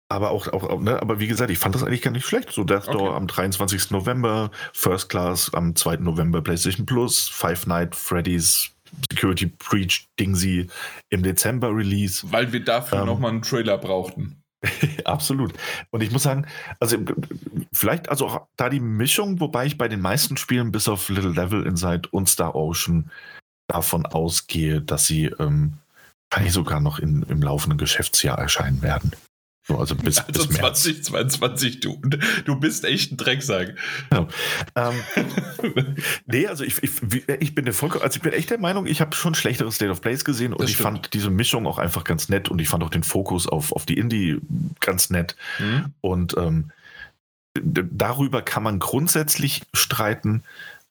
aber 0.09 0.31
auch, 0.31 0.47
auch 0.47 0.79
ne, 0.79 1.01
aber 1.01 1.19
wie 1.19 1.27
gesagt, 1.27 1.49
ich 1.49 1.57
fand 1.57 1.75
das 1.75 1.83
eigentlich 1.83 2.01
gar 2.01 2.11
nicht 2.11 2.25
schlecht. 2.25 2.51
So 2.51 2.63
Death 2.63 2.87
Door 2.87 3.09
okay. 3.09 3.15
am 3.15 3.27
23. 3.27 3.91
November, 3.91 4.51
First 4.71 5.09
Class 5.09 5.51
am 5.53 5.75
2. 5.75 5.97
November 5.97 6.41
PlayStation 6.41 6.85
Plus, 6.85 7.27
Five 7.27 7.67
Night 7.67 7.95
Freddy's 7.95 8.71
Security 9.11 9.45
Breach 9.45 10.07
Dingsy 10.19 10.67
im 11.09 11.23
Dezember 11.23 11.75
Release. 11.75 12.25
Weil 12.31 12.51
wir 12.51 12.63
dafür 12.63 12.99
ähm, 12.99 13.05
nochmal 13.07 13.31
einen 13.31 13.41
Trailer 13.41 13.77
brauchten. 13.77 14.43
Absolut. 15.05 15.53
Und 15.91 16.01
ich 16.01 16.11
muss 16.11 16.23
sagen, 16.23 16.45
also 16.79 16.97
vielleicht 17.71 18.09
also 18.09 18.27
auch 18.27 18.47
da 18.55 18.69
die 18.69 18.79
Mischung, 18.79 19.39
wobei 19.39 19.65
ich 19.65 19.77
bei 19.77 19.87
den 19.87 20.01
meisten 20.01 20.37
Spielen 20.37 20.71
bis 20.71 20.87
auf 20.87 21.09
Little 21.09 21.33
Devil 21.33 21.65
Inside 21.65 22.09
und 22.11 22.29
Star 22.29 22.55
Ocean 22.55 23.11
davon 23.67 24.05
ausgehe, 24.05 24.81
dass 24.81 25.07
sie 25.07 25.25
ähm, 25.39 25.73
vielleicht 26.33 26.53
sogar 26.53 26.79
noch 26.79 26.99
in, 26.99 27.23
im 27.23 27.41
laufenden 27.41 27.77
Geschäftsjahr 27.77 28.37
erscheinen 28.37 28.81
werden. 28.81 29.11
So, 29.65 29.77
also 29.77 29.95
bis, 29.95 30.17
also 30.19 30.47
bis 30.47 30.57
2022, 30.57 31.79
du, 31.79 32.01
du 32.43 32.59
bist 32.59 32.83
echt 32.83 33.13
ein 33.13 33.17
Drecksack. 33.17 33.75
Ja. 34.11 34.27
Ähm, 34.75 34.93
nee, 36.25 36.47
also 36.47 36.65
ich, 36.65 36.83
ich, 36.83 36.91
ich 37.39 37.55
bin 37.55 37.63
der 37.63 37.73
Volk, 37.73 38.01
also 38.01 38.17
ich 38.17 38.21
bin 38.21 38.33
echt 38.33 38.49
der 38.49 38.59
Meinung, 38.59 38.85
ich 38.87 38.99
habe 38.99 39.15
schon 39.15 39.35
schlechtere 39.35 39.71
State 39.71 39.89
of 39.89 40.01
Plays 40.01 40.25
gesehen 40.25 40.51
und 40.51 40.61
das 40.61 40.69
ich 40.69 40.75
stimmt. 40.75 40.89
fand 40.89 41.13
diese 41.13 41.29
Mischung 41.29 41.65
auch 41.65 41.77
einfach 41.77 42.03
ganz 42.03 42.27
nett 42.27 42.49
und 42.49 42.59
ich 42.59 42.67
fand 42.67 42.83
auch 42.83 42.89
den 42.89 43.03
Fokus 43.03 43.47
auf, 43.47 43.71
auf 43.71 43.85
die 43.85 43.97
Indie 43.97 44.39
ganz 44.81 45.09
nett. 45.09 45.37
Mhm. 45.59 45.93
Und 46.01 46.35
ähm, 46.37 46.71
darüber 47.53 48.41
kann 48.41 48.63
man 48.63 48.79
grundsätzlich 48.79 49.61
streiten, 49.73 50.43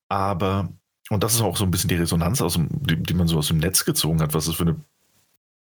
aber 0.08 0.70
und 1.10 1.22
das 1.22 1.34
ist 1.34 1.42
auch 1.42 1.58
so 1.58 1.64
ein 1.64 1.70
bisschen 1.70 1.88
die 1.88 1.96
Resonanz, 1.96 2.40
aus 2.40 2.54
dem, 2.54 2.68
die, 2.70 2.96
die 2.96 3.12
man 3.12 3.28
so 3.28 3.36
aus 3.36 3.48
dem 3.48 3.58
Netz 3.58 3.84
gezogen 3.84 4.22
hat, 4.22 4.32
was 4.32 4.46
es 4.46 4.54
für 4.54 4.62
eine 4.62 4.76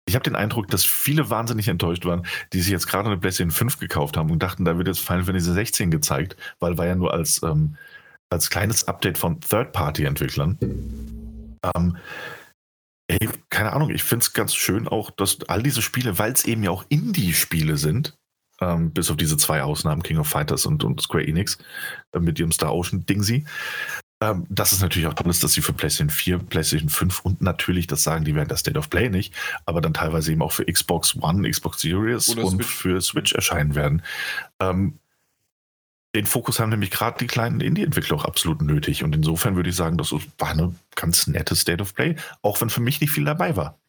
ich 0.05 0.15
habe 0.15 0.23
den 0.23 0.35
Eindruck, 0.35 0.67
dass 0.67 0.83
viele 0.83 1.29
wahnsinnig 1.29 1.67
enttäuscht 1.67 2.05
waren, 2.05 2.25
die 2.51 2.61
sich 2.61 2.71
jetzt 2.71 2.87
gerade 2.87 3.09
eine 3.09 3.17
PlayStation 3.17 3.51
5 3.51 3.79
gekauft 3.79 4.17
haben 4.17 4.31
und 4.31 4.43
dachten, 4.43 4.65
da 4.65 4.77
wird 4.77 4.87
jetzt 4.87 4.99
Final 4.99 5.23
Fantasy 5.23 5.53
16 5.53 5.91
gezeigt, 5.91 6.35
weil 6.59 6.77
war 6.77 6.85
ja 6.85 6.95
nur 6.95 7.13
als, 7.13 7.41
ähm, 7.43 7.75
als 8.29 8.49
kleines 8.49 8.87
Update 8.87 9.17
von 9.17 9.39
Third-Party-Entwicklern. 9.39 10.57
Ähm, 11.75 11.97
ey, 13.07 13.29
keine 13.49 13.71
Ahnung, 13.73 13.91
ich 13.91 14.03
finde 14.03 14.23
es 14.23 14.33
ganz 14.33 14.53
schön 14.55 14.87
auch, 14.87 15.09
dass 15.11 15.41
all 15.47 15.63
diese 15.63 15.81
Spiele, 15.81 16.19
weil 16.19 16.33
es 16.33 16.45
eben 16.45 16.63
ja 16.63 16.71
auch 16.71 16.85
Indie-Spiele 16.89 17.77
sind, 17.77 18.17
ähm, 18.59 18.91
bis 18.91 19.09
auf 19.09 19.17
diese 19.17 19.37
zwei 19.37 19.63
Ausnahmen, 19.63 20.03
King 20.03 20.17
of 20.17 20.27
Fighters 20.27 20.65
und, 20.65 20.83
und 20.83 21.01
Square 21.01 21.25
Enix, 21.25 21.57
äh, 22.11 22.19
mit 22.19 22.39
ihrem 22.39 22.51
Star 22.51 22.73
Ocean 22.73 23.05
Dingsy, 23.05 23.45
ähm, 24.23 24.45
das 24.49 24.71
ist 24.71 24.81
natürlich 24.81 25.07
auch 25.07 25.13
toll, 25.13 25.27
dass 25.27 25.51
sie 25.51 25.61
für 25.61 25.73
PlayStation 25.73 26.09
4, 26.09 26.39
PlayStation 26.39 26.89
5 26.89 27.19
und 27.21 27.41
natürlich, 27.41 27.87
das 27.87 28.03
sagen 28.03 28.23
die 28.23 28.35
während 28.35 28.51
der 28.51 28.57
State 28.57 28.77
of 28.77 28.89
Play 28.89 29.09
nicht, 29.09 29.33
aber 29.65 29.81
dann 29.81 29.93
teilweise 29.93 30.31
eben 30.31 30.41
auch 30.41 30.51
für 30.51 30.65
Xbox 30.65 31.15
One, 31.15 31.49
Xbox 31.49 31.81
Series 31.81 32.29
Oder 32.29 32.45
und 32.45 32.55
Switch. 32.55 32.67
für 32.67 33.01
Switch 33.01 33.33
erscheinen 33.33 33.75
werden. 33.75 34.01
Ähm, 34.59 34.99
den 36.15 36.25
Fokus 36.25 36.59
haben 36.59 36.69
nämlich 36.69 36.91
gerade 36.91 37.17
die 37.17 37.27
kleinen 37.27 37.59
Indie-Entwickler 37.59 38.15
auch 38.15 38.25
absolut 38.25 38.61
nötig. 38.61 39.03
Und 39.03 39.15
insofern 39.15 39.55
würde 39.55 39.71
ich 39.71 39.75
sagen, 39.75 39.97
das 39.97 40.11
war 40.11 40.49
eine 40.49 40.75
ganz 40.95 41.25
nette 41.25 41.55
State 41.55 41.81
of 41.81 41.95
Play, 41.95 42.15
auch 42.43 42.61
wenn 42.61 42.69
für 42.69 42.81
mich 42.81 43.01
nicht 43.01 43.09
viel 43.09 43.25
dabei 43.25 43.55
war. 43.55 43.79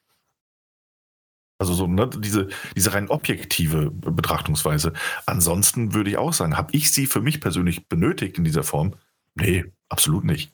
Also 1.58 1.74
so 1.74 1.86
ne, 1.86 2.08
diese, 2.08 2.48
diese 2.74 2.94
rein 2.94 3.08
objektive 3.08 3.90
Betrachtungsweise. 3.90 4.94
Ansonsten 5.26 5.92
würde 5.92 6.10
ich 6.10 6.16
auch 6.16 6.32
sagen, 6.32 6.56
habe 6.56 6.70
ich 6.72 6.92
sie 6.92 7.06
für 7.06 7.20
mich 7.20 7.42
persönlich 7.42 7.88
benötigt 7.88 8.38
in 8.38 8.44
dieser 8.44 8.64
Form? 8.64 8.94
Nee, 9.34 9.66
absolut 9.94 10.24
nicht. 10.24 10.52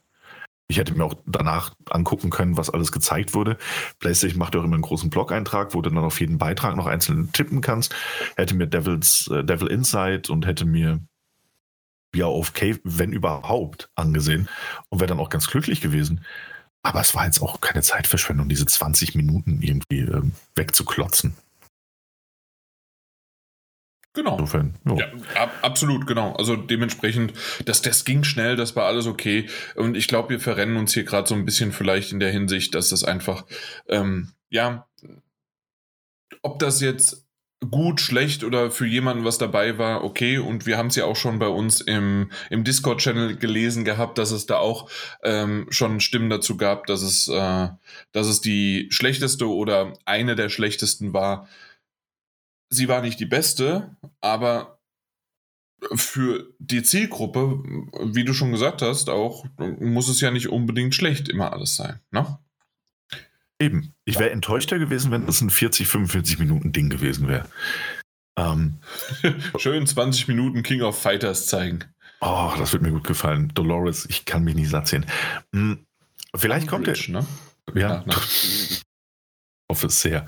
Ich 0.68 0.76
hätte 0.76 0.94
mir 0.94 1.04
auch 1.04 1.14
danach 1.24 1.74
angucken 1.88 2.28
können, 2.28 2.58
was 2.58 2.68
alles 2.68 2.92
gezeigt 2.92 3.32
wurde. 3.32 3.56
PlayStation 4.00 4.38
macht 4.38 4.54
ja 4.54 4.60
auch 4.60 4.64
immer 4.64 4.74
einen 4.74 4.82
großen 4.82 5.08
Blog-Eintrag, 5.08 5.74
wo 5.74 5.80
du 5.80 5.88
dann 5.88 5.98
auf 6.04 6.20
jeden 6.20 6.36
Beitrag 6.36 6.76
noch 6.76 6.86
einzeln 6.86 7.32
tippen 7.32 7.62
kannst. 7.62 7.94
Hätte 8.36 8.54
mir 8.54 8.66
Devils, 8.66 9.28
äh, 9.28 9.42
Devil 9.42 9.68
Insight 9.68 10.28
und 10.28 10.46
hätte 10.46 10.66
mir 10.66 11.00
ja 12.14 12.26
auf 12.26 12.52
Cave, 12.52 12.78
wenn 12.84 13.12
überhaupt, 13.12 13.90
angesehen 13.94 14.48
und 14.90 15.00
wäre 15.00 15.08
dann 15.08 15.20
auch 15.20 15.30
ganz 15.30 15.46
glücklich 15.46 15.80
gewesen. 15.80 16.22
Aber 16.82 17.00
es 17.00 17.14
war 17.14 17.24
jetzt 17.24 17.40
auch 17.40 17.62
keine 17.62 17.80
Zeitverschwendung, 17.82 18.50
diese 18.50 18.66
20 18.66 19.14
Minuten 19.14 19.62
irgendwie 19.62 20.00
äh, 20.00 20.22
wegzuklotzen. 20.54 21.34
Genau. 24.12 24.32
Insofern, 24.32 24.74
ja, 24.96 25.06
ab, 25.36 25.52
absolut, 25.62 26.06
genau. 26.06 26.34
Also 26.34 26.56
dementsprechend, 26.56 27.32
das, 27.64 27.80
das 27.80 28.04
ging 28.04 28.24
schnell, 28.24 28.56
das 28.56 28.74
war 28.74 28.86
alles 28.86 29.06
okay. 29.06 29.48
Und 29.76 29.96
ich 29.96 30.08
glaube, 30.08 30.30
wir 30.30 30.40
verrennen 30.40 30.76
uns 30.76 30.92
hier 30.92 31.04
gerade 31.04 31.28
so 31.28 31.36
ein 31.36 31.44
bisschen 31.44 31.70
vielleicht 31.70 32.10
in 32.12 32.18
der 32.18 32.32
Hinsicht, 32.32 32.74
dass 32.74 32.88
das 32.88 33.04
einfach, 33.04 33.44
ähm, 33.88 34.32
ja, 34.48 34.88
ob 36.42 36.58
das 36.58 36.80
jetzt 36.80 37.24
gut, 37.70 38.00
schlecht 38.00 38.42
oder 38.42 38.70
für 38.70 38.86
jemanden 38.86 39.24
was 39.24 39.38
dabei 39.38 39.78
war, 39.78 40.02
okay. 40.02 40.38
Und 40.38 40.66
wir 40.66 40.78
haben 40.78 40.88
es 40.88 40.96
ja 40.96 41.04
auch 41.04 41.16
schon 41.16 41.38
bei 41.38 41.48
uns 41.48 41.80
im, 41.80 42.30
im 42.48 42.64
Discord-Channel 42.64 43.36
gelesen 43.36 43.84
gehabt, 43.84 44.18
dass 44.18 44.30
es 44.30 44.46
da 44.46 44.56
auch 44.56 44.90
ähm, 45.22 45.66
schon 45.70 46.00
Stimmen 46.00 46.30
dazu 46.30 46.56
gab, 46.56 46.86
dass 46.86 47.02
es, 47.02 47.28
äh, 47.28 47.68
dass 48.12 48.26
es 48.26 48.40
die 48.40 48.88
schlechteste 48.90 49.46
oder 49.48 49.92
eine 50.04 50.36
der 50.36 50.48
schlechtesten 50.48 51.12
war 51.12 51.48
sie 52.70 52.88
war 52.88 53.02
nicht 53.02 53.20
die 53.20 53.26
beste, 53.26 53.96
aber 54.20 54.80
für 55.94 56.52
die 56.58 56.82
Zielgruppe, 56.82 57.62
wie 58.02 58.24
du 58.24 58.34
schon 58.34 58.52
gesagt 58.52 58.82
hast, 58.82 59.08
auch 59.08 59.44
muss 59.58 60.08
es 60.08 60.20
ja 60.20 60.30
nicht 60.30 60.48
unbedingt 60.48 60.94
schlecht 60.94 61.28
immer 61.28 61.52
alles 61.52 61.76
sein. 61.76 62.00
Ne? 62.10 62.38
Eben. 63.58 63.94
Ich 64.04 64.18
wäre 64.18 64.30
enttäuschter 64.30 64.78
gewesen, 64.78 65.10
wenn 65.10 65.26
das 65.26 65.40
ein 65.40 65.50
40, 65.50 65.86
45 65.86 66.38
Minuten 66.38 66.72
Ding 66.72 66.88
gewesen 66.90 67.28
wäre. 67.28 67.48
Ähm, 68.38 68.78
Schön 69.58 69.86
20 69.86 70.28
Minuten 70.28 70.62
King 70.62 70.82
of 70.82 71.00
Fighters 71.00 71.46
zeigen. 71.46 71.84
Oh, 72.20 72.52
das 72.58 72.72
wird 72.72 72.82
mir 72.82 72.92
gut 72.92 73.06
gefallen. 73.06 73.50
Dolores, 73.54 74.06
ich 74.08 74.24
kann 74.24 74.44
mich 74.44 74.54
nicht 74.54 74.70
satt 74.70 74.88
sehen. 74.88 75.06
Hm, 75.54 75.86
vielleicht 76.34 76.68
kommt 76.68 76.88
er. 76.88 76.96
Ne? 77.08 77.26
Ja. 77.74 78.04
Ich 78.06 78.82
hoffe 79.70 79.86
es 79.86 80.00
sehr. 80.00 80.26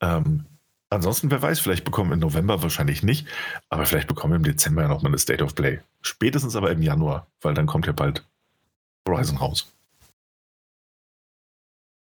Ähm, 0.00 0.46
Ansonsten, 0.92 1.30
wer 1.30 1.40
weiß, 1.40 1.60
vielleicht 1.60 1.84
bekommen 1.84 2.10
wir 2.10 2.14
im 2.14 2.20
November 2.20 2.62
wahrscheinlich 2.62 3.04
nicht, 3.04 3.28
aber 3.68 3.86
vielleicht 3.86 4.08
bekommen 4.08 4.32
wir 4.32 4.38
im 4.38 4.42
Dezember 4.42 4.82
ja 4.82 4.88
nochmal 4.88 5.10
eine 5.10 5.18
State 5.18 5.42
of 5.42 5.54
Play. 5.54 5.80
Spätestens 6.02 6.56
aber 6.56 6.72
im 6.72 6.82
Januar, 6.82 7.28
weil 7.40 7.54
dann 7.54 7.66
kommt 7.66 7.86
ja 7.86 7.92
bald 7.92 8.26
Horizon 9.06 9.36
raus. 9.36 9.72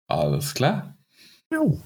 Alles 0.09 0.55
klar. 0.55 0.97
Jo. 1.51 1.81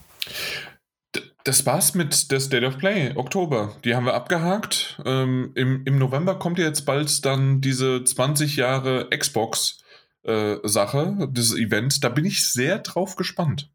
Das 1.44 1.66
war's 1.66 1.94
mit 1.94 2.30
der 2.32 2.40
State 2.40 2.66
of 2.66 2.78
Play, 2.78 3.14
Oktober. 3.14 3.76
Die 3.84 3.94
haben 3.94 4.06
wir 4.06 4.14
abgehakt. 4.14 5.00
Ähm, 5.04 5.52
im, 5.54 5.84
Im 5.84 5.98
November 5.98 6.38
kommt 6.38 6.58
jetzt 6.58 6.86
bald 6.86 7.24
dann 7.24 7.60
diese 7.60 8.02
20 8.02 8.56
Jahre 8.56 9.10
Xbox-Sache, 9.10 11.16
äh, 11.20 11.28
dieses 11.30 11.56
Event. 11.56 12.02
Da 12.02 12.08
bin 12.08 12.24
ich 12.24 12.48
sehr 12.48 12.78
drauf 12.78 13.16
gespannt. 13.16 13.70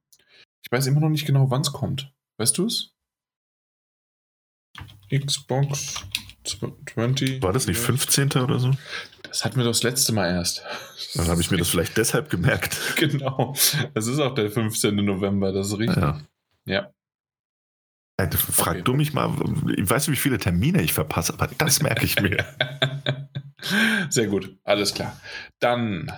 Ich 0.63 0.71
weiß 0.71 0.87
immer 0.87 0.99
noch 0.99 1.09
nicht 1.09 1.25
genau, 1.25 1.51
wann 1.51 1.61
es 1.61 1.71
kommt. 1.71 2.11
Weißt 2.37 2.57
du 2.57 2.65
es? 2.65 2.95
Xbox 5.11 5.95
20. 6.43 7.41
War 7.41 7.53
das 7.53 7.67
nicht 7.67 7.79
15. 7.79 8.31
oder 8.33 8.59
so? 8.59 8.71
Das 9.23 9.45
hatten 9.45 9.57
wir 9.57 9.63
doch 9.63 9.71
das 9.71 9.83
letzte 9.83 10.11
Mal 10.13 10.31
erst. 10.31 10.63
Dann 11.15 11.27
habe 11.27 11.41
ich 11.41 11.51
mir 11.51 11.57
das 11.57 11.69
vielleicht 11.69 11.97
deshalb 11.97 12.29
gemerkt. 12.29 12.77
Genau. 12.95 13.55
Es 13.93 14.07
ist 14.07 14.19
auch 14.19 14.35
der 14.35 14.51
15. 14.51 14.95
November, 14.95 15.51
das 15.51 15.67
ist 15.67 15.79
richtig. 15.79 16.01
Ja. 16.01 16.21
ja. 16.65 16.91
Frag 18.51 18.75
okay. 18.75 18.81
du 18.83 18.93
mich 18.93 19.13
mal, 19.13 19.33
ich 19.75 19.89
weiß 19.89 20.07
nicht, 20.07 20.17
wie 20.17 20.21
viele 20.21 20.37
Termine 20.37 20.81
ich 20.83 20.93
verpasse, 20.93 21.33
aber 21.33 21.47
das 21.57 21.81
merke 21.81 22.05
ich 22.05 22.21
mir. 22.21 22.45
Sehr 24.09 24.27
gut, 24.27 24.55
alles 24.63 24.93
klar. 24.93 25.19
Dann 25.59 26.11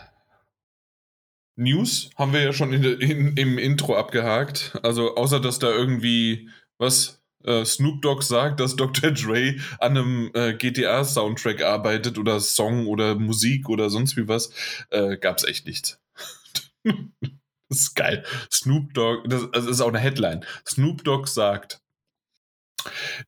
News 1.56 2.10
haben 2.18 2.34
wir 2.34 2.42
ja 2.42 2.52
schon 2.52 2.74
in, 2.74 2.84
in, 2.84 3.38
im 3.38 3.58
Intro 3.58 3.96
abgehakt. 3.96 4.78
Also 4.84 5.16
außer 5.16 5.40
dass 5.40 5.60
da 5.60 5.70
irgendwie 5.70 6.50
was 6.78 7.23
äh, 7.44 7.66
Snoop 7.66 8.02
Dogg 8.02 8.24
sagt, 8.24 8.60
dass 8.60 8.76
Dr. 8.76 9.12
Dre 9.12 9.56
an 9.80 9.98
einem 9.98 10.32
äh, 10.34 10.54
GTA-Soundtrack 10.54 11.62
arbeitet 11.62 12.18
oder 12.18 12.40
Song 12.40 12.88
oder 12.88 13.16
Musik 13.16 13.70
oder 13.70 13.90
sonst 13.90 14.18
wie 14.18 14.28
was, 14.28 14.52
äh, 14.90 15.18
es 15.22 15.44
echt 15.44 15.66
nichts. 15.66 16.00
das 16.84 17.80
ist 17.80 17.96
geil. 17.96 18.24
Snoop 18.52 18.94
Dogg, 18.94 19.28
das, 19.28 19.50
das 19.52 19.66
ist 19.66 19.82
auch 19.82 19.90
eine 19.90 20.00
Headline. 20.00 20.46
Snoop 20.68 21.04
Dogg 21.04 21.28
sagt. 21.28 21.82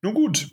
Nun 0.02 0.14
gut, 0.14 0.50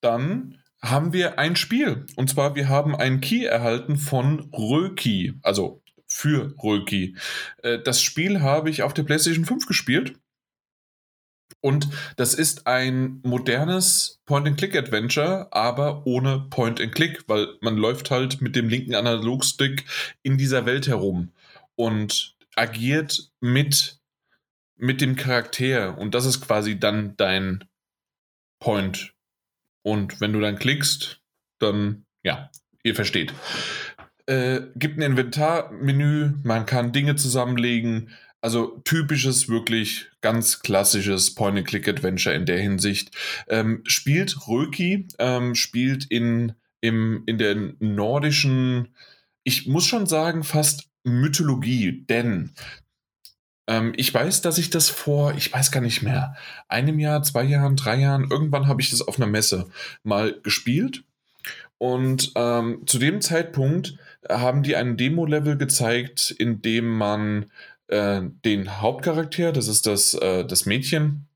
dann 0.00 0.62
haben 0.80 1.12
wir 1.12 1.38
ein 1.38 1.56
Spiel. 1.56 2.06
Und 2.16 2.30
zwar, 2.30 2.54
wir 2.54 2.68
haben 2.68 2.94
einen 2.94 3.20
Key 3.20 3.44
erhalten 3.44 3.96
von 3.96 4.50
Röki, 4.52 5.34
also 5.42 5.82
für 6.06 6.54
Röki. 6.62 7.16
Äh, 7.62 7.80
das 7.80 8.02
Spiel 8.02 8.40
habe 8.40 8.70
ich 8.70 8.82
auf 8.82 8.94
der 8.94 9.02
PlayStation 9.02 9.44
5 9.44 9.66
gespielt 9.66 10.18
Und 11.60 11.88
das 12.16 12.34
ist 12.34 12.66
ein 12.66 13.20
modernes 13.24 14.20
Point-and-Click-Adventure, 14.26 15.48
aber 15.50 16.06
ohne 16.06 16.46
Point-and-Click, 16.50 17.24
weil 17.26 17.48
man 17.60 17.76
läuft 17.76 18.10
halt 18.10 18.40
mit 18.40 18.54
dem 18.54 18.68
linken 18.68 18.94
Analogstick 18.94 19.84
in 20.22 20.38
dieser 20.38 20.66
Welt 20.66 20.86
herum 20.86 21.32
und 21.74 22.36
agiert 22.54 23.30
mit, 23.40 23.98
mit 24.76 25.00
dem 25.00 25.16
Charakter. 25.16 25.98
Und 25.98 26.14
das 26.14 26.26
ist 26.26 26.40
quasi 26.40 26.78
dann 26.78 27.16
dein 27.16 27.64
Point. 28.60 29.14
Und 29.82 30.20
wenn 30.20 30.32
du 30.32 30.40
dann 30.40 30.58
klickst, 30.58 31.22
dann, 31.58 32.04
ja, 32.22 32.50
ihr 32.82 32.94
versteht. 32.94 33.32
Äh, 34.26 34.60
gibt 34.76 34.98
ein 34.98 35.02
Inventarmenü, 35.02 36.34
man 36.42 36.66
kann 36.66 36.92
Dinge 36.92 37.16
zusammenlegen, 37.16 38.10
also 38.40 38.80
typisches, 38.84 39.48
wirklich 39.48 40.10
ganz 40.20 40.60
klassisches 40.60 41.34
Point-and-Click-Adventure 41.34 42.34
in 42.34 42.46
der 42.46 42.60
Hinsicht. 42.60 43.10
Ähm, 43.48 43.82
spielt 43.84 44.46
Röki, 44.46 45.08
ähm, 45.18 45.54
spielt 45.54 46.06
in, 46.06 46.52
im, 46.80 47.24
in 47.26 47.38
der 47.38 47.56
nordischen, 47.80 48.88
ich 49.42 49.66
muss 49.66 49.86
schon 49.86 50.06
sagen, 50.06 50.44
fast 50.44 50.88
Mythologie, 51.04 52.04
denn 52.08 52.52
ähm, 53.66 53.92
ich 53.96 54.12
weiß, 54.12 54.40
dass 54.40 54.58
ich 54.58 54.70
das 54.70 54.88
vor, 54.88 55.34
ich 55.34 55.52
weiß 55.52 55.70
gar 55.70 55.80
nicht 55.80 56.02
mehr, 56.02 56.34
einem 56.68 56.98
Jahr, 56.98 57.22
zwei 57.22 57.44
Jahren, 57.44 57.76
drei 57.76 57.96
Jahren, 57.96 58.30
irgendwann 58.30 58.66
habe 58.66 58.80
ich 58.80 58.90
das 58.90 59.02
auf 59.02 59.18
einer 59.18 59.26
Messe 59.26 59.68
mal 60.02 60.40
gespielt. 60.42 61.04
Und 61.76 62.32
ähm, 62.34 62.82
zu 62.86 62.98
dem 62.98 63.20
Zeitpunkt 63.20 63.96
haben 64.28 64.64
die 64.64 64.74
ein 64.74 64.96
Demo-Level 64.96 65.56
gezeigt, 65.56 66.30
in 66.30 66.60
dem 66.60 66.88
man 66.88 67.52
äh, 67.88 68.22
den 68.44 68.80
Hauptcharakter, 68.80 69.52
das 69.52 69.68
ist 69.68 69.86
das, 69.86 70.14
äh, 70.14 70.44
das 70.44 70.66
Mädchen, 70.66 71.28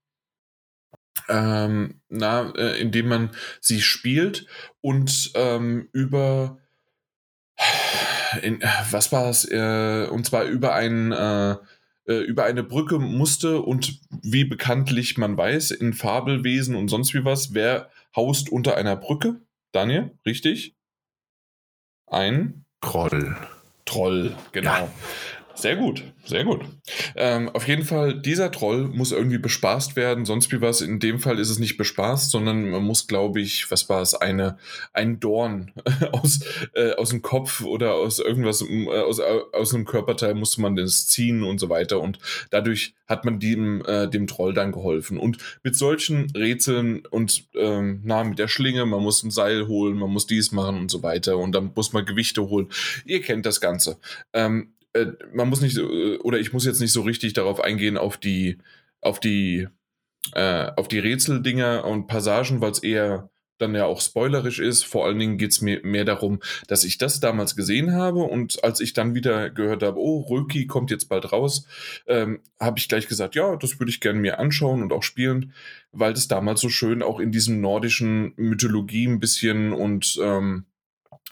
ähm, 1.28 2.00
na, 2.08 2.52
äh, 2.56 2.80
indem 2.80 3.08
man 3.08 3.30
sie 3.60 3.80
spielt 3.80 4.46
und 4.80 5.32
ähm, 5.34 5.88
über 5.92 6.58
in, 8.42 8.60
was 8.90 9.12
war 9.12 9.28
es? 9.28 9.44
Äh, 9.50 10.08
und 10.10 10.26
zwar 10.26 10.44
über 10.44 10.74
ein 10.74 11.12
äh, 11.12 11.56
über 12.06 12.44
eine 12.44 12.64
Brücke 12.64 12.98
musste 12.98 13.60
und 13.60 14.00
wie 14.10 14.44
bekanntlich 14.44 15.18
man 15.18 15.36
weiß, 15.36 15.70
in 15.70 15.92
Fabelwesen 15.92 16.74
und 16.74 16.88
sonst 16.88 17.14
wie 17.14 17.24
was, 17.24 17.54
wer 17.54 17.90
haust 18.16 18.50
unter 18.50 18.76
einer 18.76 18.96
Brücke? 18.96 19.40
Daniel, 19.70 20.10
richtig? 20.26 20.76
Ein 22.06 22.64
Troll. 22.80 23.36
Troll, 23.84 24.34
genau. 24.52 24.70
Ja. 24.70 24.92
Sehr 25.54 25.76
gut, 25.76 26.02
sehr 26.24 26.44
gut. 26.44 26.62
Ähm, 27.14 27.48
auf 27.50 27.68
jeden 27.68 27.84
Fall, 27.84 28.20
dieser 28.20 28.50
Troll 28.50 28.88
muss 28.88 29.12
irgendwie 29.12 29.38
bespaßt 29.38 29.96
werden, 29.96 30.24
sonst 30.24 30.50
wie 30.50 30.60
was. 30.60 30.80
In 30.80 30.98
dem 30.98 31.18
Fall 31.18 31.38
ist 31.38 31.50
es 31.50 31.58
nicht 31.58 31.76
bespaßt, 31.76 32.30
sondern 32.30 32.70
man 32.70 32.82
muss, 32.82 33.06
glaube 33.06 33.40
ich, 33.40 33.70
was 33.70 33.88
war 33.88 34.00
es, 34.02 34.14
eine, 34.14 34.58
ein 34.92 35.20
Dorn 35.20 35.72
aus, 36.12 36.40
äh, 36.74 36.92
aus 36.94 37.10
dem 37.10 37.22
Kopf 37.22 37.62
oder 37.62 37.94
aus 37.94 38.18
irgendwas, 38.18 38.62
äh, 38.62 38.88
aus, 38.88 39.20
aus 39.52 39.74
einem 39.74 39.84
Körperteil 39.84 40.34
musste 40.34 40.60
man 40.60 40.76
das 40.76 41.06
ziehen 41.06 41.42
und 41.42 41.58
so 41.58 41.68
weiter. 41.68 42.00
Und 42.00 42.18
dadurch 42.50 42.94
hat 43.06 43.24
man 43.24 43.38
dem, 43.38 43.84
äh, 43.84 44.08
dem 44.08 44.26
Troll 44.26 44.54
dann 44.54 44.72
geholfen. 44.72 45.18
Und 45.18 45.38
mit 45.62 45.76
solchen 45.76 46.30
Rätseln 46.30 47.04
und 47.06 47.44
ähm, 47.54 48.00
na, 48.04 48.24
mit 48.24 48.38
der 48.38 48.48
Schlinge, 48.48 48.86
man 48.86 49.02
muss 49.02 49.22
ein 49.22 49.30
Seil 49.30 49.68
holen, 49.68 49.98
man 49.98 50.10
muss 50.10 50.26
dies 50.26 50.50
machen 50.52 50.78
und 50.78 50.90
so 50.90 51.02
weiter. 51.02 51.36
Und 51.38 51.52
dann 51.52 51.72
muss 51.74 51.92
man 51.92 52.04
Gewichte 52.06 52.48
holen. 52.48 52.68
Ihr 53.04 53.20
kennt 53.20 53.44
das 53.46 53.60
Ganze. 53.60 53.98
Ähm, 54.32 54.72
äh, 54.94 55.06
man 55.32 55.48
muss 55.48 55.60
nicht, 55.60 55.76
äh, 55.78 56.18
oder 56.18 56.38
ich 56.38 56.52
muss 56.52 56.64
jetzt 56.64 56.80
nicht 56.80 56.92
so 56.92 57.02
richtig 57.02 57.32
darauf 57.32 57.60
eingehen, 57.60 57.96
auf 57.96 58.16
die, 58.16 58.58
auf 59.00 59.20
die, 59.20 59.68
äh, 60.34 60.70
auf 60.76 60.88
die 60.88 60.98
Rätseldinger 60.98 61.84
und 61.84 62.06
Passagen, 62.06 62.60
weil 62.60 62.72
es 62.72 62.82
eher 62.82 63.30
dann 63.58 63.74
ja 63.74 63.86
auch 63.86 64.00
spoilerisch 64.00 64.58
ist. 64.58 64.84
Vor 64.84 65.06
allen 65.06 65.18
Dingen 65.18 65.38
geht 65.38 65.52
es 65.52 65.60
mir 65.60 65.80
mehr 65.84 66.04
darum, 66.04 66.40
dass 66.66 66.84
ich 66.84 66.98
das 66.98 67.20
damals 67.20 67.56
gesehen 67.56 67.92
habe 67.92 68.20
und 68.20 68.62
als 68.64 68.80
ich 68.80 68.92
dann 68.92 69.14
wieder 69.14 69.50
gehört 69.50 69.82
habe, 69.82 69.98
oh, 69.98 70.20
Röki 70.20 70.66
kommt 70.66 70.90
jetzt 70.90 71.08
bald 71.08 71.32
raus, 71.32 71.66
ähm, 72.06 72.40
habe 72.60 72.78
ich 72.78 72.88
gleich 72.88 73.06
gesagt, 73.06 73.34
ja, 73.34 73.56
das 73.56 73.78
würde 73.78 73.90
ich 73.90 74.00
gerne 74.00 74.18
mir 74.18 74.38
anschauen 74.38 74.82
und 74.82 74.92
auch 74.92 75.02
spielen, 75.02 75.54
weil 75.92 76.12
das 76.12 76.28
damals 76.28 76.60
so 76.60 76.68
schön 76.68 77.02
auch 77.02 77.20
in 77.20 77.32
diesem 77.32 77.60
nordischen 77.60 78.34
Mythologie 78.36 79.06
ein 79.06 79.20
bisschen 79.20 79.72
und 79.72 80.18
ähm, 80.22 80.66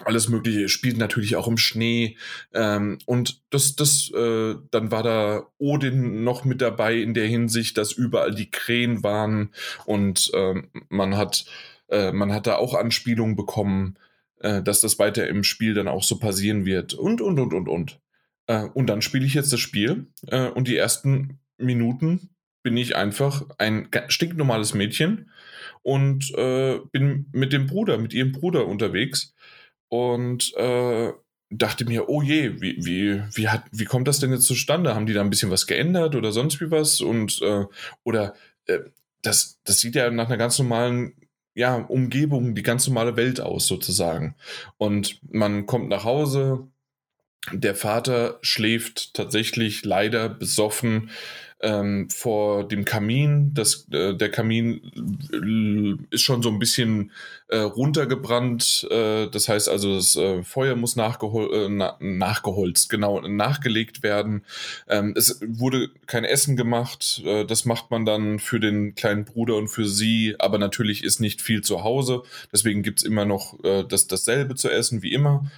alles 0.04 0.28
Mögliche, 0.28 0.68
spielt 0.68 0.98
natürlich 0.98 1.36
auch 1.36 1.48
im 1.48 1.58
Schnee. 1.58 2.16
Ähm, 2.54 2.98
und 3.06 3.42
das, 3.50 3.76
das, 3.76 4.10
äh, 4.14 4.54
dann 4.70 4.90
war 4.90 5.02
da 5.02 5.46
Odin 5.58 6.24
noch 6.24 6.44
mit 6.44 6.60
dabei 6.60 6.96
in 6.96 7.14
der 7.14 7.26
Hinsicht, 7.26 7.76
dass 7.78 7.92
überall 7.92 8.34
die 8.34 8.50
Krähen 8.50 9.02
waren 9.02 9.50
und 9.86 10.30
ähm, 10.34 10.68
man 10.88 11.16
hat, 11.16 11.44
äh, 11.88 12.12
man 12.12 12.32
hat 12.32 12.46
da 12.46 12.56
auch 12.56 12.74
Anspielungen 12.74 13.36
bekommen, 13.36 13.96
äh, 14.40 14.62
dass 14.62 14.80
das 14.80 14.98
weiter 14.98 15.28
im 15.28 15.44
Spiel 15.44 15.74
dann 15.74 15.88
auch 15.88 16.04
so 16.04 16.18
passieren 16.18 16.64
wird 16.64 16.94
und, 16.94 17.20
und, 17.20 17.38
und, 17.38 17.52
und, 17.52 17.68
und. 17.68 18.00
Äh, 18.46 18.64
und 18.74 18.86
dann 18.86 19.02
spiele 19.02 19.26
ich 19.26 19.34
jetzt 19.34 19.52
das 19.52 19.60
Spiel 19.60 20.06
äh, 20.28 20.48
und 20.48 20.68
die 20.68 20.76
ersten 20.76 21.40
Minuten 21.58 22.30
bin 22.62 22.76
ich 22.76 22.96
einfach 22.96 23.46
ein 23.58 23.88
stinknormales 24.08 24.74
Mädchen 24.74 25.30
und 25.82 26.32
äh, 26.36 26.78
bin 26.92 27.26
mit 27.32 27.52
dem 27.52 27.66
Bruder, 27.66 27.98
mit 27.98 28.12
ihrem 28.12 28.32
Bruder 28.32 28.66
unterwegs 28.66 29.34
und 29.90 30.56
äh, 30.56 31.12
dachte 31.50 31.84
mir, 31.84 32.08
oh 32.08 32.22
je, 32.22 32.60
wie, 32.60 32.76
wie, 32.84 33.22
wie, 33.34 33.48
hat, 33.48 33.64
wie 33.72 33.84
kommt 33.84 34.08
das 34.08 34.20
denn 34.20 34.32
jetzt 34.32 34.46
zustande? 34.46 34.94
Haben 34.94 35.06
die 35.06 35.12
da 35.12 35.20
ein 35.20 35.30
bisschen 35.30 35.50
was 35.50 35.66
geändert 35.66 36.14
oder 36.14 36.32
sonst 36.32 36.60
wie 36.60 36.70
was? 36.70 37.00
Und 37.00 37.42
äh, 37.42 37.66
oder 38.04 38.34
äh, 38.66 38.78
das, 39.22 39.60
das 39.64 39.80
sieht 39.80 39.96
ja 39.96 40.10
nach 40.10 40.28
einer 40.28 40.38
ganz 40.38 40.58
normalen 40.58 41.14
ja, 41.54 41.74
Umgebung, 41.74 42.54
die 42.54 42.62
ganz 42.62 42.86
normale 42.86 43.16
Welt 43.16 43.40
aus, 43.40 43.66
sozusagen. 43.66 44.36
Und 44.78 45.20
man 45.28 45.66
kommt 45.66 45.88
nach 45.88 46.04
Hause, 46.04 46.68
der 47.52 47.74
Vater 47.74 48.38
schläft 48.42 49.14
tatsächlich 49.14 49.84
leider 49.84 50.28
besoffen 50.28 51.10
ähm, 51.62 52.08
vor 52.08 52.66
dem 52.66 52.84
Kamin. 52.84 53.52
Das, 53.54 53.86
äh, 53.90 54.14
der 54.14 54.30
Kamin 54.30 56.06
ist 56.10 56.22
schon 56.22 56.42
so 56.42 56.48
ein 56.48 56.58
bisschen 56.58 57.12
äh, 57.48 57.58
runtergebrannt. 57.58 58.88
Äh, 58.90 59.28
das 59.28 59.48
heißt 59.48 59.68
also, 59.68 59.96
das 59.96 60.16
äh, 60.16 60.42
Feuer 60.42 60.76
muss 60.76 60.96
nachgehol 60.96 61.50
äh, 61.52 61.68
na 61.68 61.96
nachgeholzt, 62.00 62.88
genau, 62.88 63.20
nachgelegt 63.20 64.02
werden. 64.02 64.44
Ähm, 64.88 65.14
es 65.16 65.40
wurde 65.46 65.90
kein 66.06 66.24
Essen 66.24 66.56
gemacht. 66.56 67.22
Äh, 67.24 67.44
das 67.44 67.64
macht 67.64 67.90
man 67.90 68.06
dann 68.06 68.38
für 68.38 68.60
den 68.60 68.94
kleinen 68.94 69.24
Bruder 69.24 69.56
und 69.56 69.68
für 69.68 69.86
sie. 69.86 70.36
Aber 70.38 70.58
natürlich 70.58 71.04
ist 71.04 71.20
nicht 71.20 71.42
viel 71.42 71.62
zu 71.62 71.84
Hause. 71.84 72.22
Deswegen 72.52 72.82
gibt 72.82 73.00
es 73.00 73.04
immer 73.04 73.24
noch 73.24 73.58
das, 73.88 74.06
dasselbe 74.06 74.54
zu 74.54 74.68
essen 74.70 75.02
wie 75.02 75.12
immer. 75.12 75.50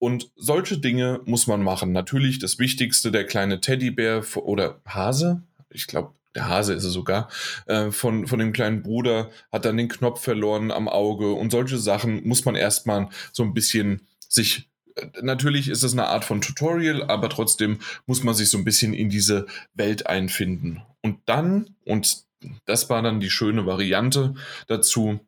Und 0.00 0.30
solche 0.34 0.78
Dinge 0.78 1.20
muss 1.26 1.46
man 1.46 1.62
machen. 1.62 1.92
Natürlich 1.92 2.38
das 2.38 2.58
Wichtigste, 2.58 3.12
der 3.12 3.24
kleine 3.26 3.60
Teddybär 3.60 4.24
oder 4.36 4.80
Hase, 4.86 5.42
ich 5.70 5.86
glaube, 5.86 6.14
der 6.34 6.48
Hase 6.48 6.74
ist 6.74 6.84
es 6.84 6.92
sogar, 6.92 7.28
äh, 7.66 7.90
von, 7.90 8.26
von 8.26 8.38
dem 8.38 8.52
kleinen 8.52 8.82
Bruder, 8.82 9.30
hat 9.50 9.64
dann 9.64 9.76
den 9.76 9.88
Knopf 9.88 10.22
verloren 10.22 10.70
am 10.70 10.88
Auge 10.88 11.32
und 11.32 11.50
solche 11.50 11.78
Sachen 11.78 12.26
muss 12.26 12.44
man 12.44 12.54
erstmal 12.54 13.08
so 13.32 13.42
ein 13.42 13.54
bisschen 13.54 14.06
sich 14.28 14.70
äh, 14.94 15.06
Natürlich 15.22 15.68
ist 15.68 15.82
es 15.82 15.92
eine 15.92 16.06
Art 16.06 16.24
von 16.24 16.40
Tutorial, 16.40 17.02
aber 17.04 17.28
trotzdem 17.28 17.80
muss 18.06 18.22
man 18.22 18.34
sich 18.34 18.50
so 18.50 18.58
ein 18.58 18.64
bisschen 18.64 18.94
in 18.94 19.08
diese 19.08 19.46
Welt 19.74 20.06
einfinden. 20.06 20.82
Und 21.02 21.18
dann, 21.26 21.76
und 21.84 22.24
das 22.64 22.88
war 22.90 23.02
dann 23.02 23.20
die 23.20 23.30
schöne 23.30 23.66
Variante 23.66 24.34
dazu, 24.66 25.20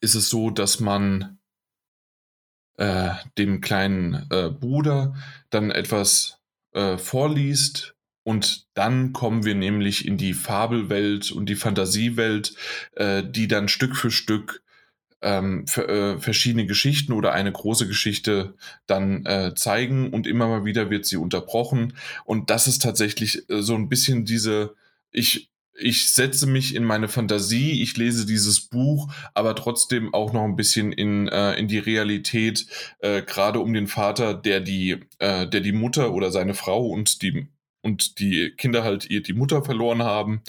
ist 0.00 0.14
es 0.14 0.30
so, 0.30 0.50
dass 0.50 0.80
man 0.80 1.38
äh, 2.76 3.14
dem 3.36 3.60
kleinen 3.60 4.26
äh, 4.30 4.50
Bruder 4.50 5.14
dann 5.50 5.70
etwas 5.70 6.38
äh, 6.72 6.96
vorliest, 6.96 7.94
und 8.22 8.66
dann 8.74 9.12
kommen 9.12 9.44
wir 9.44 9.54
nämlich 9.54 10.06
in 10.06 10.16
die 10.16 10.34
Fabelwelt 10.34 11.32
und 11.32 11.48
die 11.48 11.56
Fantasiewelt, 11.56 12.54
äh, 12.96 13.22
die 13.24 13.48
dann 13.48 13.68
Stück 13.68 13.96
für 13.96 14.10
Stück 14.10 14.62
ähm, 15.22 15.64
äh, 15.76 16.18
verschiedene 16.18 16.66
Geschichten 16.66 17.12
oder 17.12 17.32
eine 17.32 17.52
große 17.52 17.86
Geschichte 17.86 18.54
dann 18.86 19.24
äh, 19.26 19.54
zeigen 19.54 20.12
und 20.12 20.26
immer 20.26 20.48
mal 20.48 20.64
wieder 20.64 20.90
wird 20.90 21.06
sie 21.06 21.16
unterbrochen. 21.16 21.94
Und 22.24 22.50
das 22.50 22.66
ist 22.66 22.82
tatsächlich 22.82 23.48
äh, 23.50 23.62
so 23.62 23.74
ein 23.74 23.88
bisschen 23.88 24.24
diese, 24.24 24.74
ich, 25.10 25.50
ich 25.74 26.10
setze 26.10 26.46
mich 26.46 26.74
in 26.74 26.84
meine 26.84 27.08
Fantasie, 27.08 27.82
ich 27.82 27.96
lese 27.96 28.26
dieses 28.26 28.60
Buch, 28.60 29.12
aber 29.34 29.54
trotzdem 29.54 30.12
auch 30.14 30.32
noch 30.32 30.44
ein 30.44 30.56
bisschen 30.56 30.92
in, 30.92 31.28
äh, 31.28 31.54
in 31.54 31.68
die 31.68 31.78
Realität, 31.78 32.66
äh, 33.00 33.22
gerade 33.22 33.60
um 33.60 33.72
den 33.72 33.86
Vater, 33.86 34.34
der 34.34 34.60
die, 34.60 35.00
äh, 35.18 35.46
der 35.46 35.60
die 35.60 35.72
Mutter 35.72 36.12
oder 36.12 36.30
seine 36.30 36.54
Frau 36.54 36.86
und 36.86 37.22
die 37.22 37.48
und 37.82 38.18
die 38.18 38.52
Kinder 38.56 38.84
halt 38.84 39.08
ihr 39.10 39.22
die 39.22 39.32
Mutter 39.32 39.64
verloren 39.64 40.02
haben. 40.02 40.42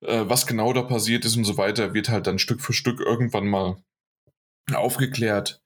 Äh, 0.00 0.24
was 0.26 0.46
genau 0.46 0.72
da 0.72 0.82
passiert 0.82 1.24
ist 1.24 1.36
und 1.36 1.44
so 1.44 1.56
weiter, 1.56 1.94
wird 1.94 2.08
halt 2.08 2.26
dann 2.26 2.38
Stück 2.38 2.60
für 2.60 2.72
Stück 2.72 3.00
irgendwann 3.00 3.46
mal 3.46 3.76
aufgeklärt. 4.72 5.62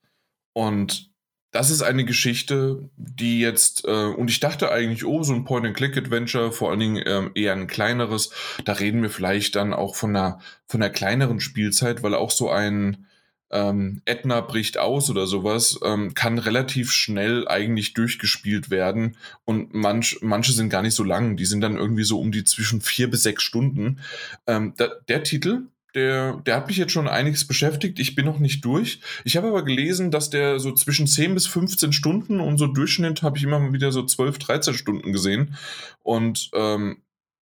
Und 0.53 1.11
das 1.51 1.69
ist 1.69 1.81
eine 1.81 2.05
Geschichte, 2.05 2.89
die 2.97 3.39
jetzt, 3.39 3.85
äh, 3.85 4.05
und 4.05 4.29
ich 4.29 4.39
dachte 4.39 4.71
eigentlich, 4.71 5.05
oh, 5.05 5.23
so 5.23 5.33
ein 5.33 5.45
Point-and-Click-Adventure, 5.45 6.51
vor 6.51 6.69
allen 6.69 6.79
Dingen 6.79 7.03
ähm, 7.05 7.31
eher 7.35 7.53
ein 7.53 7.67
kleineres, 7.67 8.31
da 8.65 8.73
reden 8.73 9.01
wir 9.01 9.09
vielleicht 9.09 9.55
dann 9.55 9.73
auch 9.73 9.95
von 9.95 10.15
einer, 10.15 10.39
von 10.67 10.81
einer 10.81 10.91
kleineren 10.91 11.39
Spielzeit, 11.39 12.03
weil 12.03 12.13
auch 12.13 12.31
so 12.31 12.49
ein 12.49 13.07
ähm, 13.51 14.01
Edna 14.05 14.41
bricht 14.41 14.77
aus 14.77 15.09
oder 15.09 15.27
sowas, 15.27 15.79
ähm, 15.83 16.13
kann 16.13 16.37
relativ 16.37 16.91
schnell 16.91 17.47
eigentlich 17.47 17.93
durchgespielt 17.93 18.69
werden 18.69 19.15
und 19.45 19.73
manch, 19.73 20.19
manche 20.21 20.51
sind 20.51 20.69
gar 20.69 20.81
nicht 20.81 20.95
so 20.95 21.03
lang, 21.03 21.37
die 21.37 21.45
sind 21.45 21.61
dann 21.61 21.77
irgendwie 21.77 22.03
so 22.03 22.19
um 22.19 22.31
die 22.31 22.43
zwischen 22.43 22.81
vier 22.81 23.09
bis 23.09 23.23
sechs 23.23 23.43
Stunden. 23.43 23.99
Ähm, 24.47 24.73
da, 24.77 24.89
der 25.07 25.23
Titel, 25.23 25.67
der, 25.95 26.33
der 26.45 26.57
hat 26.57 26.67
mich 26.67 26.77
jetzt 26.77 26.91
schon 26.91 27.07
einiges 27.07 27.47
beschäftigt. 27.47 27.99
Ich 27.99 28.13
bin 28.13 28.25
noch 28.25 28.37
nicht 28.37 28.63
durch. 28.63 28.99
Ich 29.23 29.35
habe 29.35 29.47
aber 29.47 29.63
gelesen, 29.63 30.11
dass 30.11 30.29
der 30.29 30.59
so 30.59 30.71
zwischen 30.73 31.07
10 31.07 31.33
bis 31.33 31.47
15 31.47 31.91
Stunden 31.91 32.39
und 32.39 32.57
so 32.57 32.67
Durchschnitt 32.67 33.23
habe 33.23 33.37
ich 33.37 33.43
immer 33.43 33.73
wieder 33.73 33.91
so 33.91 34.03
12, 34.03 34.37
13 34.37 34.73
Stunden 34.75 35.11
gesehen. 35.11 35.55
Und 36.03 36.51
ähm, 36.53 37.01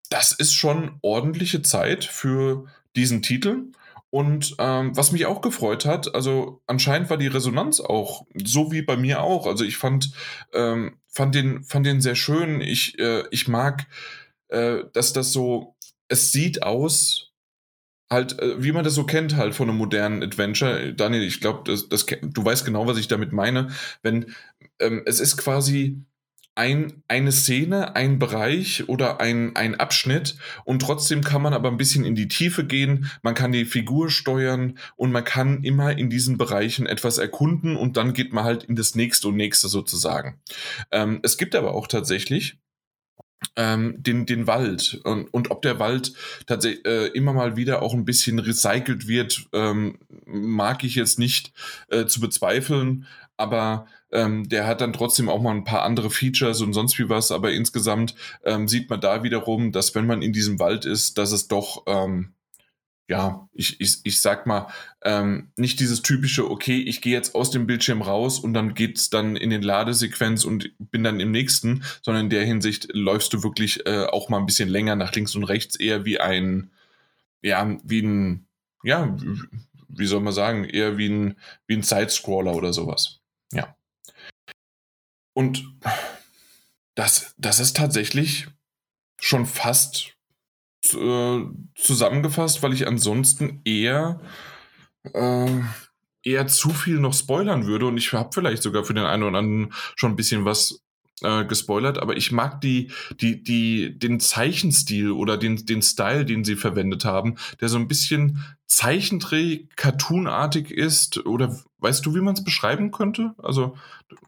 das 0.08 0.30
ist 0.32 0.52
schon 0.52 0.98
ordentliche 1.02 1.62
Zeit 1.62 2.04
für 2.04 2.66
diesen 2.94 3.22
Titel. 3.22 3.64
Und 4.14 4.54
ähm, 4.60 4.96
was 4.96 5.10
mich 5.10 5.26
auch 5.26 5.40
gefreut 5.40 5.84
hat, 5.84 6.14
also 6.14 6.62
anscheinend 6.68 7.10
war 7.10 7.16
die 7.16 7.26
Resonanz 7.26 7.80
auch 7.80 8.24
so 8.44 8.70
wie 8.70 8.82
bei 8.82 8.96
mir 8.96 9.24
auch. 9.24 9.44
Also 9.48 9.64
ich 9.64 9.76
fand, 9.76 10.12
ähm, 10.52 11.00
fand, 11.08 11.34
den, 11.34 11.64
fand 11.64 11.84
den 11.84 12.00
sehr 12.00 12.14
schön. 12.14 12.60
Ich, 12.60 12.96
äh, 13.00 13.24
ich 13.32 13.48
mag, 13.48 13.88
äh, 14.50 14.84
dass 14.92 15.14
das 15.14 15.32
so, 15.32 15.74
es 16.06 16.30
sieht 16.30 16.62
aus 16.62 17.32
halt, 18.08 18.38
äh, 18.38 18.62
wie 18.62 18.70
man 18.70 18.84
das 18.84 18.94
so 18.94 19.02
kennt, 19.02 19.34
halt 19.34 19.52
von 19.52 19.68
einem 19.68 19.78
modernen 19.78 20.22
Adventure. 20.22 20.94
Daniel, 20.94 21.24
ich 21.24 21.40
glaube, 21.40 21.62
das, 21.64 21.88
das, 21.88 22.06
du 22.06 22.44
weißt 22.44 22.64
genau, 22.64 22.86
was 22.86 22.98
ich 22.98 23.08
damit 23.08 23.32
meine. 23.32 23.70
Wenn 24.04 24.32
ähm, 24.78 25.02
es 25.06 25.18
ist 25.18 25.38
quasi 25.38 26.04
ein, 26.54 27.02
eine 27.08 27.32
Szene, 27.32 27.96
ein 27.96 28.18
Bereich 28.18 28.88
oder 28.88 29.20
ein, 29.20 29.56
ein 29.56 29.74
Abschnitt 29.74 30.36
und 30.64 30.82
trotzdem 30.82 31.22
kann 31.22 31.42
man 31.42 31.52
aber 31.52 31.68
ein 31.70 31.76
bisschen 31.76 32.04
in 32.04 32.14
die 32.14 32.28
Tiefe 32.28 32.64
gehen, 32.64 33.10
man 33.22 33.34
kann 33.34 33.52
die 33.52 33.64
Figur 33.64 34.10
steuern 34.10 34.78
und 34.96 35.12
man 35.12 35.24
kann 35.24 35.64
immer 35.64 35.96
in 35.96 36.10
diesen 36.10 36.38
Bereichen 36.38 36.86
etwas 36.86 37.18
erkunden 37.18 37.76
und 37.76 37.96
dann 37.96 38.12
geht 38.12 38.32
man 38.32 38.44
halt 38.44 38.64
in 38.64 38.76
das 38.76 38.94
nächste 38.94 39.28
und 39.28 39.36
nächste 39.36 39.68
sozusagen. 39.68 40.40
Ähm, 40.90 41.20
es 41.22 41.36
gibt 41.36 41.54
aber 41.54 41.74
auch 41.74 41.88
tatsächlich 41.88 42.58
ähm, 43.56 43.96
den, 43.98 44.26
den 44.26 44.46
Wald 44.46 45.00
und, 45.04 45.32
und 45.32 45.50
ob 45.50 45.62
der 45.62 45.78
Wald 45.78 46.12
tatsächlich 46.46 46.84
äh, 46.86 47.06
immer 47.08 47.32
mal 47.32 47.56
wieder 47.56 47.82
auch 47.82 47.94
ein 47.94 48.04
bisschen 48.04 48.38
recycelt 48.38 49.06
wird, 49.06 49.46
ähm, 49.52 49.98
mag 50.26 50.84
ich 50.84 50.94
jetzt 50.94 51.18
nicht 51.18 51.52
äh, 51.88 52.06
zu 52.06 52.20
bezweifeln, 52.20 53.06
aber 53.36 53.86
ähm, 54.12 54.48
der 54.48 54.66
hat 54.66 54.80
dann 54.80 54.92
trotzdem 54.92 55.28
auch 55.28 55.42
mal 55.42 55.54
ein 55.54 55.64
paar 55.64 55.82
andere 55.82 56.10
Features 56.10 56.60
und 56.60 56.72
sonst 56.72 56.98
wie 56.98 57.08
was, 57.08 57.32
aber 57.32 57.52
insgesamt 57.52 58.14
ähm, 58.44 58.68
sieht 58.68 58.90
man 58.90 59.00
da 59.00 59.22
wiederum, 59.22 59.72
dass 59.72 59.94
wenn 59.94 60.06
man 60.06 60.22
in 60.22 60.32
diesem 60.32 60.58
Wald 60.58 60.84
ist, 60.84 61.18
dass 61.18 61.32
es 61.32 61.48
doch 61.48 61.82
ähm, 61.86 62.34
ja, 63.06 63.48
ich, 63.52 63.80
ich, 63.80 64.00
ich 64.04 64.22
sag 64.22 64.46
mal, 64.46 64.68
ähm, 65.02 65.50
nicht 65.56 65.78
dieses 65.80 66.00
typische, 66.00 66.50
okay, 66.50 66.80
ich 66.80 67.02
gehe 67.02 67.12
jetzt 67.12 67.34
aus 67.34 67.50
dem 67.50 67.66
Bildschirm 67.66 68.00
raus 68.00 68.38
und 68.38 68.54
dann 68.54 68.74
geht's 68.74 69.10
dann 69.10 69.36
in 69.36 69.50
den 69.50 69.62
Ladesequenz 69.62 70.44
und 70.44 70.70
bin 70.78 71.04
dann 71.04 71.20
im 71.20 71.30
nächsten, 71.30 71.84
sondern 72.02 72.24
in 72.24 72.30
der 72.30 72.44
Hinsicht 72.46 72.88
läufst 72.94 73.32
du 73.34 73.42
wirklich 73.42 73.86
äh, 73.86 74.06
auch 74.06 74.30
mal 74.30 74.38
ein 74.38 74.46
bisschen 74.46 74.70
länger 74.70 74.96
nach 74.96 75.12
links 75.12 75.34
und 75.34 75.44
rechts, 75.44 75.76
eher 75.76 76.06
wie 76.06 76.18
ein, 76.18 76.70
ja, 77.42 77.78
wie 77.84 78.00
ein, 78.02 78.46
ja, 78.84 79.14
wie 79.88 80.06
soll 80.06 80.20
man 80.20 80.32
sagen, 80.32 80.64
eher 80.64 80.96
wie 80.96 81.08
ein, 81.08 81.36
wie 81.66 81.76
ein 81.76 81.82
Sidescroller 81.82 82.54
oder 82.54 82.72
sowas. 82.72 83.20
Ja. 83.54 83.76
Und 85.34 85.64
das, 86.94 87.34
das 87.38 87.60
ist 87.60 87.76
tatsächlich 87.76 88.48
schon 89.18 89.46
fast 89.46 90.14
äh, 90.92 91.40
zusammengefasst, 91.76 92.62
weil 92.62 92.72
ich 92.72 92.86
ansonsten 92.86 93.62
eher, 93.64 94.20
äh, 95.12 95.60
eher 96.22 96.46
zu 96.46 96.70
viel 96.70 97.00
noch 97.00 97.14
spoilern 97.14 97.66
würde 97.66 97.86
und 97.86 97.96
ich 97.96 98.12
habe 98.12 98.30
vielleicht 98.32 98.62
sogar 98.62 98.84
für 98.84 98.94
den 98.94 99.04
einen 99.04 99.22
oder 99.22 99.38
anderen 99.38 99.72
schon 99.96 100.12
ein 100.12 100.16
bisschen 100.16 100.44
was 100.44 100.84
äh, 101.22 101.44
gespoilert, 101.44 101.98
aber 101.98 102.16
ich 102.16 102.32
mag 102.32 102.60
die, 102.60 102.90
die, 103.20 103.42
die, 103.42 103.98
den 103.98 104.20
Zeichenstil 104.20 105.10
oder 105.10 105.36
den, 105.36 105.64
den 105.64 105.80
Style, 105.80 106.24
den 106.24 106.44
sie 106.44 106.56
verwendet 106.56 107.04
haben, 107.04 107.36
der 107.60 107.68
so 107.68 107.78
ein 107.78 107.88
bisschen 107.88 108.44
Zeichentrick, 108.66 109.76
cartoonartig 109.76 110.70
ist 110.70 111.24
oder 111.26 111.58
weißt 111.84 112.04
du, 112.04 112.14
wie 112.14 112.20
man 112.20 112.34
es 112.34 112.42
beschreiben 112.42 112.90
könnte? 112.90 113.34
Also 113.38 113.76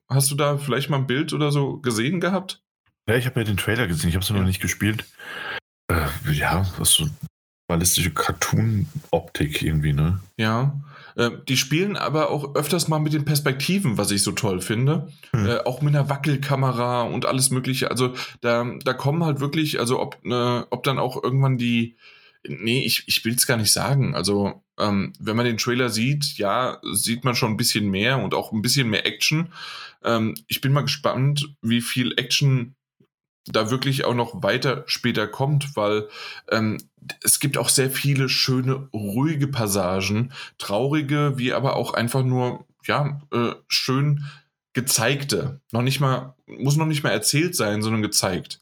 hast 0.08 0.30
du 0.30 0.36
da 0.36 0.58
vielleicht 0.58 0.90
mal 0.90 0.98
ein 0.98 1.06
Bild 1.06 1.32
oder 1.32 1.50
so 1.50 1.78
gesehen 1.78 2.20
gehabt? 2.20 2.62
Ja, 3.08 3.16
ich 3.16 3.26
habe 3.26 3.40
ja 3.40 3.44
den 3.44 3.56
Trailer 3.56 3.86
gesehen, 3.86 4.10
ich 4.10 4.14
habe 4.14 4.22
es 4.22 4.28
ja. 4.28 4.36
noch 4.36 4.44
nicht 4.44 4.60
gespielt. 4.60 5.04
Äh, 5.88 6.06
ja, 6.32 6.66
ist 6.80 6.92
so 6.92 7.06
ballistische 7.68 8.12
Cartoon-Optik 8.12 9.62
irgendwie, 9.62 9.92
ne? 9.92 10.20
Ja. 10.36 10.78
Äh, 11.16 11.30
die 11.48 11.56
spielen 11.56 11.96
aber 11.96 12.30
auch 12.30 12.54
öfters 12.54 12.88
mal 12.88 12.98
mit 12.98 13.12
den 13.12 13.24
Perspektiven, 13.24 13.96
was 13.96 14.10
ich 14.10 14.22
so 14.22 14.32
toll 14.32 14.60
finde. 14.60 15.08
Hm. 15.32 15.46
Äh, 15.46 15.58
auch 15.64 15.82
mit 15.82 15.94
einer 15.94 16.08
Wackelkamera 16.08 17.02
und 17.02 17.26
alles 17.26 17.50
Mögliche. 17.50 17.90
Also 17.90 18.14
da, 18.40 18.64
da 18.84 18.92
kommen 18.92 19.24
halt 19.24 19.40
wirklich, 19.40 19.80
also 19.80 20.00
ob, 20.00 20.18
äh, 20.24 20.60
ob 20.70 20.82
dann 20.84 20.98
auch 20.98 21.22
irgendwann 21.22 21.58
die. 21.58 21.96
Nee, 22.48 22.84
ich, 22.84 23.04
ich 23.06 23.24
will 23.24 23.34
es 23.34 23.46
gar 23.46 23.56
nicht 23.56 23.72
sagen. 23.72 24.14
Also, 24.14 24.62
ähm, 24.78 25.12
wenn 25.18 25.36
man 25.36 25.46
den 25.46 25.58
Trailer 25.58 25.88
sieht, 25.88 26.38
ja, 26.38 26.80
sieht 26.92 27.24
man 27.24 27.34
schon 27.34 27.52
ein 27.52 27.56
bisschen 27.56 27.88
mehr 27.90 28.18
und 28.18 28.34
auch 28.34 28.52
ein 28.52 28.62
bisschen 28.62 28.88
mehr 28.88 29.06
Action. 29.06 29.52
Ähm, 30.04 30.34
ich 30.48 30.60
bin 30.60 30.72
mal 30.72 30.82
gespannt, 30.82 31.48
wie 31.62 31.80
viel 31.80 32.12
Action 32.16 32.76
da 33.46 33.70
wirklich 33.70 34.04
auch 34.04 34.14
noch 34.14 34.42
weiter 34.42 34.84
später 34.86 35.26
kommt, 35.28 35.76
weil 35.76 36.08
ähm, 36.50 36.78
es 37.22 37.38
gibt 37.38 37.58
auch 37.58 37.68
sehr 37.68 37.90
viele 37.90 38.28
schöne, 38.28 38.88
ruhige 38.92 39.46
Passagen, 39.46 40.32
traurige, 40.58 41.34
wie 41.36 41.52
aber 41.52 41.76
auch 41.76 41.94
einfach 41.94 42.24
nur, 42.24 42.66
ja, 42.84 43.20
äh, 43.32 43.52
schön 43.68 44.24
gezeigte. 44.72 45.60
Noch 45.72 45.82
nicht 45.82 46.00
mal, 46.00 46.34
muss 46.46 46.76
noch 46.76 46.86
nicht 46.86 47.02
mal 47.02 47.10
erzählt 47.10 47.54
sein, 47.54 47.82
sondern 47.82 48.02
gezeigt. 48.02 48.60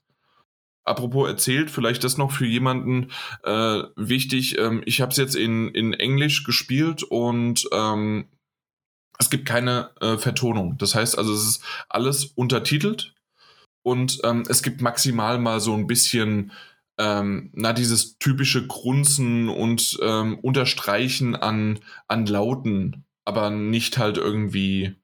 Apropos 0.84 1.28
erzählt, 1.28 1.70
vielleicht 1.70 2.04
das 2.04 2.18
noch 2.18 2.30
für 2.30 2.46
jemanden 2.46 3.10
äh, 3.42 3.82
wichtig. 3.96 4.58
Ähm, 4.58 4.82
ich 4.84 5.00
habe 5.00 5.12
es 5.12 5.16
jetzt 5.16 5.34
in, 5.34 5.68
in 5.68 5.94
Englisch 5.94 6.44
gespielt 6.44 7.02
und 7.02 7.66
ähm, 7.72 8.26
es 9.18 9.30
gibt 9.30 9.46
keine 9.46 9.90
äh, 10.00 10.18
Vertonung. 10.18 10.76
Das 10.78 10.94
heißt 10.94 11.16
also, 11.16 11.32
es 11.32 11.44
ist 11.44 11.64
alles 11.88 12.24
untertitelt 12.24 13.14
und 13.82 14.20
ähm, 14.24 14.44
es 14.48 14.62
gibt 14.62 14.80
maximal 14.80 15.38
mal 15.38 15.60
so 15.60 15.74
ein 15.74 15.86
bisschen, 15.86 16.52
ähm, 16.98 17.50
na, 17.54 17.72
dieses 17.72 18.18
typische 18.18 18.66
Grunzen 18.66 19.48
und 19.48 19.98
ähm, 20.02 20.38
Unterstreichen 20.40 21.36
an, 21.36 21.80
an 22.08 22.26
Lauten, 22.26 23.04
aber 23.24 23.50
nicht 23.50 23.98
halt 23.98 24.16
irgendwie, 24.16 24.96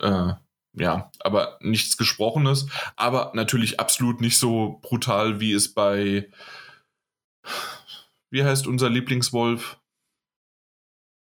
äh, 0.00 0.32
ja, 0.78 1.10
aber 1.20 1.58
nichts 1.60 1.96
Gesprochenes, 1.96 2.66
aber 2.96 3.32
natürlich 3.34 3.80
absolut 3.80 4.20
nicht 4.20 4.38
so 4.38 4.78
brutal, 4.82 5.40
wie 5.40 5.52
es 5.52 5.74
bei, 5.74 6.28
wie 8.30 8.44
heißt 8.44 8.66
unser 8.66 8.90
Lieblingswolf? 8.90 9.80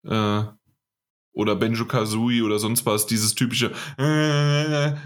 Äh, 0.06 0.42
oder 1.32 1.56
Benjo 1.56 1.86
Kazooie 1.86 2.42
oder 2.42 2.58
sonst 2.58 2.84
was, 2.86 3.06
dieses 3.06 3.34
typische. 3.34 3.70
weißt 4.00 4.96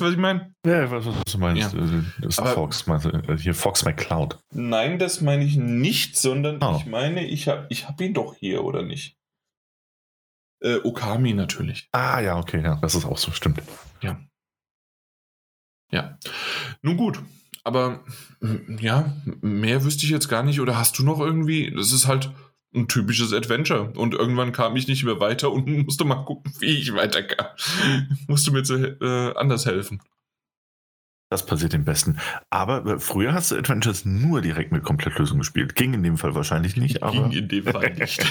du, 0.00 0.04
was 0.04 0.12
ich 0.12 0.18
meine? 0.18 0.54
Ja, 0.66 0.90
was, 0.90 1.06
was 1.06 1.24
du 1.24 1.38
meinst. 1.38 1.72
Ja. 1.72 1.78
Äh, 1.78 2.02
das 2.20 2.38
ist 2.38 2.48
Fox, 2.48 2.86
äh, 2.86 3.38
hier 3.38 3.54
Fox 3.54 3.84
McCloud. 3.84 4.38
Nein, 4.52 4.98
das 4.98 5.22
meine 5.22 5.44
ich 5.44 5.56
nicht, 5.56 6.16
sondern 6.16 6.58
oh. 6.62 6.76
ich 6.78 6.86
meine, 6.86 7.26
ich 7.26 7.48
habe 7.48 7.66
ich 7.70 7.88
hab 7.88 8.00
ihn 8.00 8.14
doch 8.14 8.34
hier, 8.34 8.64
oder 8.64 8.82
nicht? 8.82 9.16
Äh, 10.62 10.76
Okami 10.84 11.34
natürlich. 11.34 11.88
Ah, 11.92 12.20
ja, 12.20 12.38
okay, 12.38 12.62
ja, 12.62 12.76
das 12.76 12.94
ist 12.94 13.04
auch 13.04 13.18
so, 13.18 13.32
stimmt. 13.32 13.60
Ja. 14.00 14.20
Ja. 15.90 16.18
Nun 16.82 16.96
gut, 16.96 17.20
aber 17.64 18.04
ja, 18.80 19.12
mehr 19.40 19.84
wüsste 19.84 20.04
ich 20.04 20.10
jetzt 20.10 20.28
gar 20.28 20.42
nicht. 20.42 20.60
Oder 20.60 20.78
hast 20.78 20.98
du 20.98 21.04
noch 21.04 21.20
irgendwie, 21.20 21.72
das 21.74 21.92
ist 21.92 22.06
halt 22.06 22.30
ein 22.74 22.88
typisches 22.88 23.32
Adventure. 23.32 23.92
Und 23.92 24.14
irgendwann 24.14 24.52
kam 24.52 24.76
ich 24.76 24.88
nicht 24.88 25.04
mehr 25.04 25.20
weiter 25.20 25.52
und 25.52 25.66
musste 25.84 26.04
mal 26.04 26.24
gucken, 26.24 26.52
wie 26.60 26.78
ich 26.78 26.94
weiterkam. 26.94 27.46
musste 28.26 28.50
mir 28.50 28.62
zu, 28.62 28.74
äh, 28.76 29.34
anders 29.36 29.66
helfen. 29.66 30.00
Das 31.30 31.46
passiert 31.46 31.72
im 31.72 31.84
Besten. 31.84 32.18
Aber 32.50 32.84
äh, 32.86 32.98
früher 32.98 33.32
hast 33.32 33.50
du 33.50 33.56
Adventures 33.56 34.04
nur 34.04 34.42
direkt 34.42 34.72
mit 34.72 34.82
Komplettlösung 34.82 35.38
gespielt. 35.38 35.74
Ging 35.74 35.94
in 35.94 36.02
dem 36.02 36.18
Fall 36.18 36.34
wahrscheinlich 36.34 36.76
nicht, 36.76 37.02
aber. 37.02 37.28
Ging 37.28 37.32
in 37.32 37.48
dem 37.48 37.64
Fall 37.64 37.94
nicht. 37.98 38.24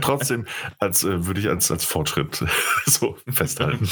Trotzdem 0.00 0.46
als, 0.78 1.04
äh, 1.04 1.26
würde 1.26 1.40
ich 1.40 1.48
als, 1.48 1.70
als 1.70 1.84
Fortschritt 1.84 2.44
so 2.86 3.16
festhalten. 3.28 3.88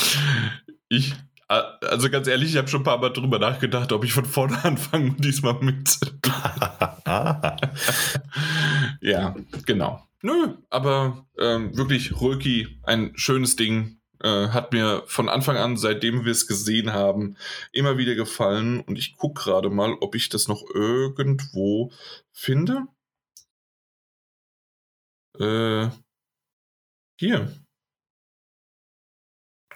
Ich 0.88 1.14
also 1.50 2.10
ganz 2.10 2.28
ehrlich, 2.28 2.50
ich 2.50 2.56
habe 2.56 2.68
schon 2.68 2.82
ein 2.82 2.84
paar 2.84 2.98
Mal 2.98 3.10
drüber 3.10 3.40
nachgedacht, 3.40 3.92
ob 3.92 4.04
ich 4.04 4.12
von 4.12 4.24
vorne 4.24 4.56
anfange 4.64 5.10
und 5.10 5.24
diesmal 5.24 5.58
mit. 5.60 5.98
ja, 9.00 9.34
genau. 9.66 10.06
Nö, 10.22 10.54
aber 10.68 11.26
ähm, 11.38 11.76
wirklich 11.76 12.20
Röki, 12.20 12.80
ein 12.84 13.12
schönes 13.16 13.56
Ding. 13.56 13.96
Äh, 14.22 14.48
hat 14.48 14.74
mir 14.74 15.02
von 15.06 15.30
Anfang 15.30 15.56
an, 15.56 15.78
seitdem 15.78 16.26
wir 16.26 16.32
es 16.32 16.46
gesehen 16.46 16.92
haben, 16.92 17.38
immer 17.72 17.96
wieder 17.96 18.14
gefallen. 18.14 18.80
Und 18.80 18.98
ich 18.98 19.16
gucke 19.16 19.42
gerade 19.42 19.70
mal, 19.70 19.94
ob 20.00 20.14
ich 20.14 20.28
das 20.28 20.46
noch 20.46 20.62
irgendwo 20.74 21.90
finde. 22.32 22.82
Äh, 25.40 25.90
hier. 27.18 27.56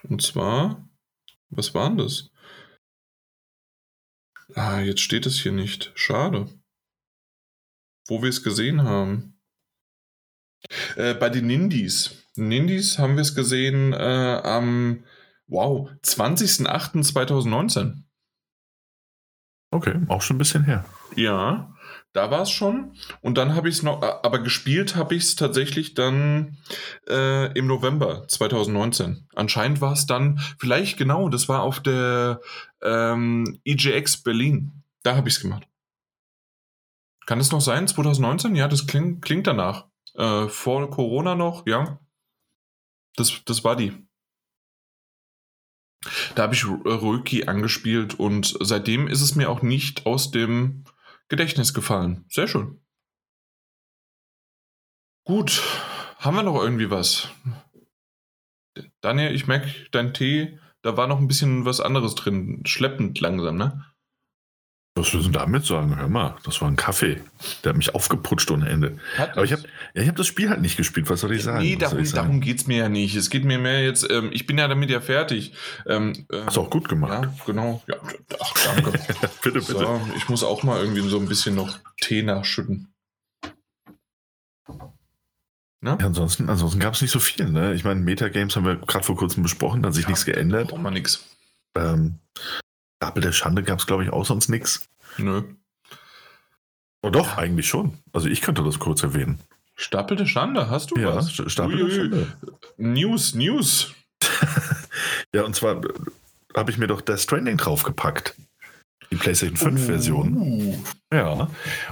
Und 0.02 0.22
zwar, 0.22 0.88
was 1.48 1.74
war 1.74 1.88
denn 1.88 1.98
das? 1.98 2.30
Ah, 4.54 4.78
jetzt 4.80 5.00
steht 5.00 5.26
es 5.26 5.40
hier 5.40 5.52
nicht. 5.52 5.92
Schade. 5.94 6.48
Wo 8.06 8.22
wir 8.22 8.28
es 8.28 8.42
gesehen 8.42 8.82
haben. 8.82 9.40
Äh, 10.96 11.14
bei 11.14 11.30
den 11.30 11.46
Nindies. 11.46 12.26
Nindies 12.36 12.98
haben 12.98 13.16
wir 13.16 13.22
es 13.22 13.34
gesehen 13.34 13.94
äh, 13.94 14.40
am, 14.44 15.04
wow, 15.46 15.90
20.08.2019. 16.02 18.02
Okay, 19.70 20.02
auch 20.08 20.20
schon 20.22 20.36
ein 20.36 20.38
bisschen 20.38 20.64
her. 20.64 20.84
Ja, 21.16 21.73
da 22.14 22.30
war 22.30 22.42
es 22.42 22.50
schon. 22.50 22.94
Und 23.20 23.36
dann 23.36 23.54
habe 23.54 23.68
ich 23.68 23.76
es 23.76 23.82
noch, 23.82 24.00
äh, 24.02 24.06
aber 24.06 24.38
gespielt 24.38 24.96
habe 24.96 25.14
ich 25.14 25.24
es 25.24 25.36
tatsächlich 25.36 25.94
dann 25.94 26.56
äh, 27.08 27.52
im 27.58 27.66
November 27.66 28.26
2019. 28.28 29.28
Anscheinend 29.34 29.80
war 29.80 29.92
es 29.92 30.06
dann, 30.06 30.38
vielleicht 30.58 30.96
genau, 30.96 31.28
das 31.28 31.48
war 31.48 31.62
auf 31.62 31.80
der 31.80 32.40
ähm, 32.80 33.60
EGX 33.64 34.22
Berlin. 34.22 34.84
Da 35.02 35.16
habe 35.16 35.28
ich 35.28 35.34
es 35.34 35.40
gemacht. 35.42 35.66
Kann 37.26 37.40
es 37.40 37.50
noch 37.50 37.60
sein, 37.60 37.88
2019? 37.88 38.54
Ja, 38.54 38.68
das 38.68 38.86
klingt, 38.86 39.22
klingt 39.22 39.46
danach. 39.46 39.88
Äh, 40.14 40.46
vor 40.48 40.88
Corona 40.90 41.34
noch, 41.34 41.66
ja. 41.66 41.98
Das, 43.16 43.42
das 43.44 43.64
war 43.64 43.76
die. 43.76 43.92
Da 46.34 46.44
habe 46.44 46.54
ich 46.54 46.66
Röki 46.66 47.46
angespielt 47.46 48.20
und 48.20 48.56
seitdem 48.60 49.08
ist 49.08 49.22
es 49.22 49.34
mir 49.34 49.48
auch 49.48 49.62
nicht 49.62 50.06
aus 50.06 50.30
dem 50.30 50.84
Gedächtnis 51.28 51.74
gefallen. 51.74 52.24
Sehr 52.28 52.48
schön. 52.48 52.80
Gut, 55.26 55.62
haben 56.18 56.36
wir 56.36 56.42
noch 56.42 56.60
irgendwie 56.60 56.90
was? 56.90 57.30
Daniel, 59.00 59.34
ich 59.34 59.46
merke, 59.46 59.72
dein 59.90 60.12
Tee, 60.12 60.58
da 60.82 60.96
war 60.96 61.06
noch 61.06 61.18
ein 61.18 61.28
bisschen 61.28 61.64
was 61.64 61.80
anderes 61.80 62.14
drin. 62.14 62.62
Schleppend 62.66 63.20
langsam, 63.20 63.56
ne? 63.56 63.93
Was 64.96 65.12
willst 65.12 65.26
du 65.26 65.32
damit 65.32 65.64
sagen? 65.64 65.96
Hör 65.96 66.08
mal, 66.08 66.36
das 66.44 66.60
war 66.60 66.68
ein 66.68 66.76
Kaffee. 66.76 67.20
Der 67.64 67.70
hat 67.70 67.76
mich 67.76 67.96
aufgeputscht 67.96 68.48
ohne 68.52 68.68
Ende. 68.68 68.96
Hat 69.18 69.32
Aber 69.32 69.44
ich 69.44 69.52
habe 69.52 69.64
ja, 69.92 70.06
hab 70.06 70.14
das 70.14 70.28
Spiel 70.28 70.48
halt 70.48 70.60
nicht 70.60 70.76
gespielt. 70.76 71.10
Was 71.10 71.20
soll 71.20 71.32
ich 71.32 71.42
sagen? 71.42 71.64
Nee, 71.64 71.74
darum, 71.74 72.04
darum 72.12 72.40
geht 72.40 72.60
es 72.60 72.66
mir 72.68 72.76
ja 72.76 72.88
nicht. 72.88 73.16
Es 73.16 73.28
geht 73.28 73.44
mir 73.44 73.58
mehr 73.58 73.82
jetzt, 73.82 74.08
ähm, 74.08 74.30
ich 74.32 74.46
bin 74.46 74.56
ja 74.56 74.68
damit 74.68 74.90
ja 74.90 75.00
fertig. 75.00 75.52
Ähm, 75.86 76.26
äh, 76.30 76.42
Hast 76.46 76.56
du 76.56 76.60
auch 76.60 76.70
gut 76.70 76.88
gemacht. 76.88 77.24
Ja, 77.24 77.34
genau. 77.44 77.82
Ja, 77.88 77.96
ach, 78.40 78.54
danke. 78.64 78.92
bitte, 79.42 79.58
bitte. 79.58 79.72
So, 79.72 80.00
ich 80.16 80.28
muss 80.28 80.44
auch 80.44 80.62
mal 80.62 80.80
irgendwie 80.80 81.08
so 81.08 81.18
ein 81.18 81.26
bisschen 81.26 81.56
noch 81.56 81.76
Tee 82.00 82.22
nachschütten. 82.22 82.94
Ja, 85.84 85.96
ansonsten 85.96 86.48
ansonsten 86.48 86.78
gab 86.78 86.94
es 86.94 87.02
nicht 87.02 87.10
so 87.10 87.18
viel. 87.18 87.50
Ne? 87.50 87.74
Ich 87.74 87.82
meine, 87.82 88.00
Metagames 88.00 88.54
haben 88.54 88.64
wir 88.64 88.76
gerade 88.76 89.04
vor 89.04 89.16
kurzem 89.16 89.42
besprochen, 89.42 89.82
da 89.82 89.88
hat 89.88 89.94
sich 89.94 90.04
ja, 90.04 90.10
nichts 90.10 90.24
geändert. 90.24 90.68
Braucht 90.68 90.82
man 90.82 90.94
nichts. 90.94 91.36
Ähm, 91.76 92.20
Stapel 93.04 93.22
der 93.22 93.32
Schande 93.32 93.62
gab 93.62 93.80
es, 93.80 93.86
glaube 93.86 94.02
ich, 94.02 94.10
auch 94.10 94.24
sonst 94.24 94.48
nichts. 94.48 94.88
Nö. 95.18 95.42
Oh, 97.02 97.10
doch, 97.10 97.36
eigentlich 97.36 97.68
schon. 97.68 97.98
Also 98.14 98.28
ich 98.28 98.40
könnte 98.40 98.64
das 98.64 98.78
kurz 98.78 99.02
erwähnen. 99.02 99.40
Stapel 99.76 100.16
der 100.16 100.24
Schande, 100.24 100.70
hast 100.70 100.90
du 100.90 100.98
ja, 100.98 101.14
was? 101.14 101.30
Stapel 101.32 101.76
der 101.76 101.94
Schande. 101.94 102.32
News, 102.78 103.34
News. 103.34 103.92
ja, 105.34 105.42
und 105.42 105.54
zwar 105.54 105.84
äh, 105.84 105.88
habe 106.56 106.70
ich 106.70 106.78
mir 106.78 106.86
doch 106.86 107.02
Death 107.02 107.20
Stranding 107.20 107.58
draufgepackt. 107.58 108.36
Die 109.10 109.16
PlayStation 109.16 109.58
5 109.58 109.82
uh. 109.82 109.84
Version. 109.84 110.84
Ja. 111.12 111.50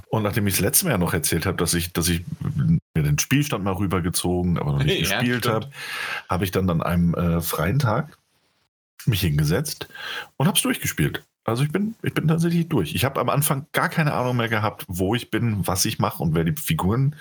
Und 0.08 0.22
nachdem 0.22 0.46
ich 0.46 0.54
das 0.54 0.62
letzte 0.62 0.86
Mal 0.86 0.96
noch 0.96 1.12
erzählt 1.12 1.44
habe, 1.44 1.58
dass 1.58 1.74
ich, 1.74 1.92
dass 1.92 2.08
ich 2.08 2.24
mir 2.94 3.02
den 3.02 3.18
Spielstand 3.18 3.64
mal 3.64 3.74
rübergezogen, 3.74 4.58
aber 4.58 4.72
noch 4.72 4.82
nicht 4.82 5.10
ja, 5.10 5.18
gespielt 5.18 5.46
habe, 5.46 5.68
habe 6.30 6.44
ich 6.44 6.52
dann 6.52 6.70
an 6.70 6.82
einem 6.82 7.12
äh, 7.12 7.42
freien 7.42 7.78
Tag 7.78 8.16
mich 9.06 9.20
hingesetzt 9.20 9.88
und 10.36 10.46
habe 10.46 10.56
es 10.56 10.62
durchgespielt. 10.62 11.24
Also 11.44 11.64
ich 11.64 11.72
bin, 11.72 11.94
ich 12.02 12.14
bin 12.14 12.28
tatsächlich 12.28 12.68
durch. 12.68 12.94
Ich 12.94 13.04
habe 13.04 13.20
am 13.20 13.28
Anfang 13.28 13.66
gar 13.72 13.88
keine 13.88 14.12
Ahnung 14.14 14.36
mehr 14.36 14.48
gehabt, 14.48 14.84
wo 14.86 15.14
ich 15.14 15.30
bin, 15.30 15.66
was 15.66 15.84
ich 15.84 15.98
mache 15.98 16.22
und 16.22 16.34
wer 16.34 16.44
die 16.44 16.60
Figuren, 16.60 17.16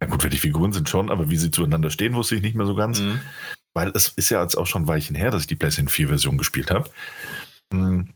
na 0.00 0.06
gut, 0.06 0.22
wer 0.22 0.30
die 0.30 0.38
Figuren 0.38 0.72
sind 0.72 0.88
schon, 0.88 1.10
aber 1.10 1.30
wie 1.30 1.36
sie 1.36 1.50
zueinander 1.50 1.90
stehen, 1.90 2.14
wusste 2.14 2.36
ich 2.36 2.42
nicht 2.42 2.54
mehr 2.54 2.66
so 2.66 2.74
ganz. 2.74 3.00
Mhm. 3.00 3.20
Weil 3.74 3.90
es 3.94 4.08
ist 4.08 4.30
ja 4.30 4.42
jetzt 4.42 4.56
auch 4.56 4.66
schon 4.66 4.86
Weichen 4.86 5.16
her, 5.16 5.30
dass 5.30 5.42
ich 5.42 5.46
die 5.48 5.56
PlayStation 5.56 5.88
4 5.88 6.08
Version 6.08 6.38
gespielt 6.38 6.70
habe. 6.70 6.88
Mhm. 7.72 8.10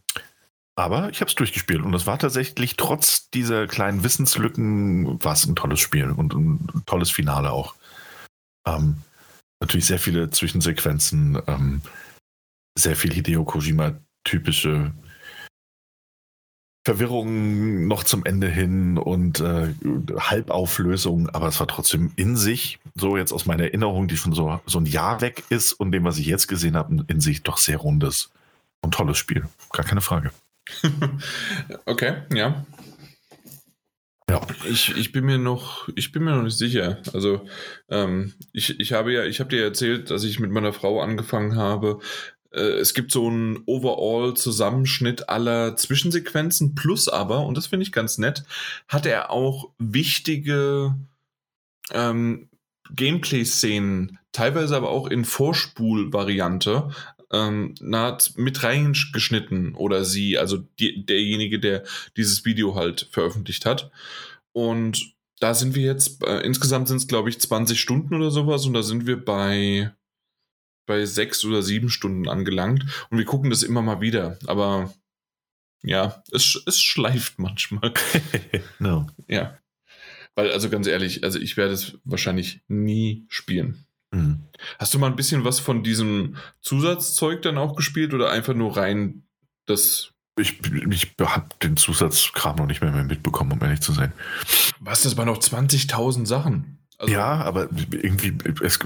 Aber 0.76 1.10
ich 1.10 1.20
habe 1.20 1.28
es 1.28 1.34
durchgespielt 1.34 1.82
und 1.82 1.92
es 1.92 2.06
war 2.06 2.20
tatsächlich 2.20 2.76
trotz 2.76 3.30
dieser 3.30 3.66
kleinen 3.66 4.04
Wissenslücken 4.04 5.22
war 5.24 5.32
es 5.32 5.44
ein 5.44 5.56
tolles 5.56 5.80
Spiel 5.80 6.10
und 6.10 6.32
ein 6.34 6.84
tolles 6.86 7.10
Finale 7.10 7.50
auch. 7.50 7.74
Ähm, 8.64 8.98
natürlich 9.60 9.86
sehr 9.86 9.98
viele 9.98 10.30
Zwischensequenzen, 10.30 11.42
ähm, 11.48 11.82
sehr 12.78 12.96
viel 12.96 13.12
Hideo 13.12 13.44
Kojima 13.44 13.98
typische 14.24 14.92
Verwirrung 16.84 17.86
noch 17.86 18.02
zum 18.02 18.24
Ende 18.24 18.48
hin 18.48 18.96
und 18.96 19.40
äh, 19.40 19.74
Halbauflösung, 20.18 21.28
aber 21.28 21.48
es 21.48 21.60
war 21.60 21.66
trotzdem 21.66 22.12
in 22.16 22.34
sich, 22.34 22.78
so 22.94 23.18
jetzt 23.18 23.32
aus 23.32 23.44
meiner 23.44 23.64
Erinnerung, 23.64 24.08
die 24.08 24.16
schon 24.16 24.32
so, 24.32 24.58
so 24.64 24.78
ein 24.80 24.86
Jahr 24.86 25.20
weg 25.20 25.44
ist 25.50 25.74
und 25.74 25.92
dem, 25.92 26.04
was 26.04 26.18
ich 26.18 26.24
jetzt 26.24 26.46
gesehen 26.46 26.76
habe, 26.76 27.04
in 27.08 27.20
sich 27.20 27.42
doch 27.42 27.58
sehr 27.58 27.76
rundes 27.76 28.30
und 28.80 28.94
tolles 28.94 29.18
Spiel. 29.18 29.44
Gar 29.70 29.84
keine 29.84 30.00
Frage. 30.00 30.30
okay, 31.84 32.22
ja. 32.32 32.64
Ja. 34.30 34.40
Ich, 34.68 34.94
ich 34.96 35.12
bin 35.12 35.24
mir 35.24 35.38
noch, 35.38 35.88
ich 35.94 36.12
bin 36.12 36.24
mir 36.24 36.36
noch 36.36 36.42
nicht 36.42 36.58
sicher. 36.58 37.02
Also 37.12 37.46
ähm, 37.90 38.34
ich, 38.52 38.78
ich 38.78 38.92
habe 38.92 39.12
ja, 39.12 39.24
ich 39.24 39.40
habe 39.40 39.50
dir 39.50 39.62
erzählt, 39.64 40.10
dass 40.10 40.24
ich 40.24 40.38
mit 40.38 40.50
meiner 40.50 40.74
Frau 40.74 41.00
angefangen 41.00 41.56
habe, 41.56 42.00
es 42.56 42.94
gibt 42.94 43.12
so 43.12 43.26
einen 43.26 43.62
Overall-Zusammenschnitt 43.66 45.28
aller 45.28 45.76
Zwischensequenzen, 45.76 46.74
plus 46.74 47.08
aber, 47.08 47.44
und 47.46 47.56
das 47.56 47.66
finde 47.66 47.84
ich 47.84 47.92
ganz 47.92 48.18
nett, 48.18 48.44
hat 48.88 49.06
er 49.06 49.30
auch 49.30 49.70
wichtige 49.78 50.96
ähm, 51.92 52.48
Gameplay-Szenen, 52.94 54.18
teilweise 54.32 54.76
aber 54.76 54.90
auch 54.90 55.08
in 55.08 55.24
Vorspul-Variante, 55.24 56.90
ähm, 57.32 57.74
mit 58.36 58.62
reingeschnitten 58.62 59.74
oder 59.74 60.04
sie, 60.04 60.38
also 60.38 60.58
die, 60.78 61.04
derjenige, 61.04 61.60
der 61.60 61.84
dieses 62.16 62.44
Video 62.44 62.74
halt 62.74 63.08
veröffentlicht 63.10 63.66
hat. 63.66 63.90
Und 64.52 65.14
da 65.40 65.54
sind 65.54 65.74
wir 65.74 65.82
jetzt, 65.82 66.24
äh, 66.24 66.40
insgesamt 66.40 66.88
sind 66.88 66.96
es 66.96 67.08
glaube 67.08 67.28
ich 67.28 67.40
20 67.40 67.80
Stunden 67.80 68.14
oder 68.14 68.30
sowas 68.30 68.66
und 68.66 68.72
da 68.72 68.82
sind 68.82 69.06
wir 69.06 69.22
bei 69.22 69.92
bei 70.88 71.04
sechs 71.04 71.44
oder 71.44 71.62
sieben 71.62 71.90
Stunden 71.90 72.28
angelangt 72.28 72.84
und 73.10 73.18
wir 73.18 73.24
gucken 73.24 73.50
das 73.50 73.62
immer 73.62 73.82
mal 73.82 74.00
wieder. 74.00 74.38
Aber 74.46 74.92
ja, 75.84 76.24
es, 76.32 76.60
es 76.66 76.80
schleift 76.80 77.38
manchmal. 77.38 77.92
no. 78.80 79.06
Ja. 79.28 79.56
Weil, 80.34 80.50
also 80.50 80.68
ganz 80.70 80.86
ehrlich, 80.86 81.22
also 81.22 81.38
ich 81.38 81.56
werde 81.56 81.74
es 81.74 81.98
wahrscheinlich 82.04 82.62
nie 82.66 83.26
spielen. 83.28 83.86
Mhm. 84.10 84.40
Hast 84.78 84.94
du 84.94 84.98
mal 84.98 85.08
ein 85.08 85.16
bisschen 85.16 85.44
was 85.44 85.60
von 85.60 85.82
diesem 85.84 86.36
Zusatzzeug 86.60 87.42
dann 87.42 87.58
auch 87.58 87.76
gespielt 87.76 88.14
oder 88.14 88.30
einfach 88.30 88.54
nur 88.54 88.76
rein 88.76 89.28
das. 89.66 90.12
Ich, 90.38 90.60
ich 90.90 91.14
habe 91.20 91.48
den 91.62 91.76
Zusatzkram 91.76 92.56
noch 92.56 92.66
nicht 92.66 92.80
mehr, 92.80 92.92
mehr 92.92 93.04
mitbekommen, 93.04 93.52
um 93.52 93.60
ehrlich 93.60 93.80
zu 93.80 93.92
sein. 93.92 94.12
Was, 94.78 95.02
das 95.02 95.16
waren 95.16 95.26
noch 95.26 95.40
20.000 95.40 96.26
Sachen? 96.26 96.78
Also, 96.98 97.12
ja, 97.12 97.42
aber 97.42 97.68
irgendwie, 97.92 98.36
es, 98.62 98.78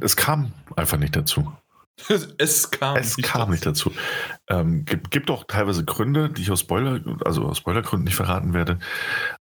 es 0.00 0.16
kam 0.16 0.52
einfach 0.76 0.98
nicht 0.98 1.14
dazu. 1.14 1.52
es 2.38 2.70
kam, 2.70 2.96
es 2.96 3.16
nicht, 3.16 3.28
kam 3.28 3.42
dazu. 3.42 3.52
nicht 3.52 3.66
dazu. 3.66 3.92
Ähm, 4.48 4.84
gibt, 4.84 5.10
gibt 5.10 5.30
auch 5.30 5.44
teilweise 5.44 5.84
Gründe, 5.84 6.30
die 6.30 6.42
ich 6.42 6.50
aus 6.50 6.60
Spoiler, 6.60 7.00
also 7.24 7.46
aus 7.46 7.58
Spoilergründen 7.58 8.04
nicht 8.04 8.16
verraten 8.16 8.52
werde. 8.52 8.78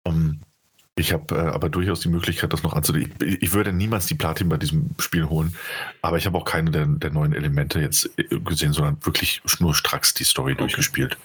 Ähm, 0.05 0.41
ich 0.99 1.13
habe 1.13 1.35
äh, 1.35 1.39
aber 1.39 1.69
durchaus 1.69 2.01
die 2.01 2.09
Möglichkeit, 2.09 2.51
das 2.51 2.63
noch 2.63 2.73
anzusehen. 2.73 3.13
Ich, 3.21 3.41
ich, 3.41 3.53
würde 3.53 3.71
niemals 3.71 4.07
die 4.07 4.15
Platin 4.15 4.49
bei 4.49 4.57
diesem 4.57 4.89
Spiel 4.97 5.29
holen, 5.29 5.55
aber 6.01 6.17
ich 6.17 6.25
habe 6.25 6.37
auch 6.37 6.45
keine 6.45 6.71
der, 6.71 6.87
der, 6.87 7.11
neuen 7.11 7.33
Elemente 7.33 7.79
jetzt 7.79 8.09
äh, 8.17 8.39
gesehen, 8.39 8.73
sondern 8.73 9.03
wirklich 9.05 9.41
schnurstracks 9.45 10.13
die 10.13 10.25
Story 10.25 10.53
okay. 10.53 10.59
durchgespielt. 10.59 11.17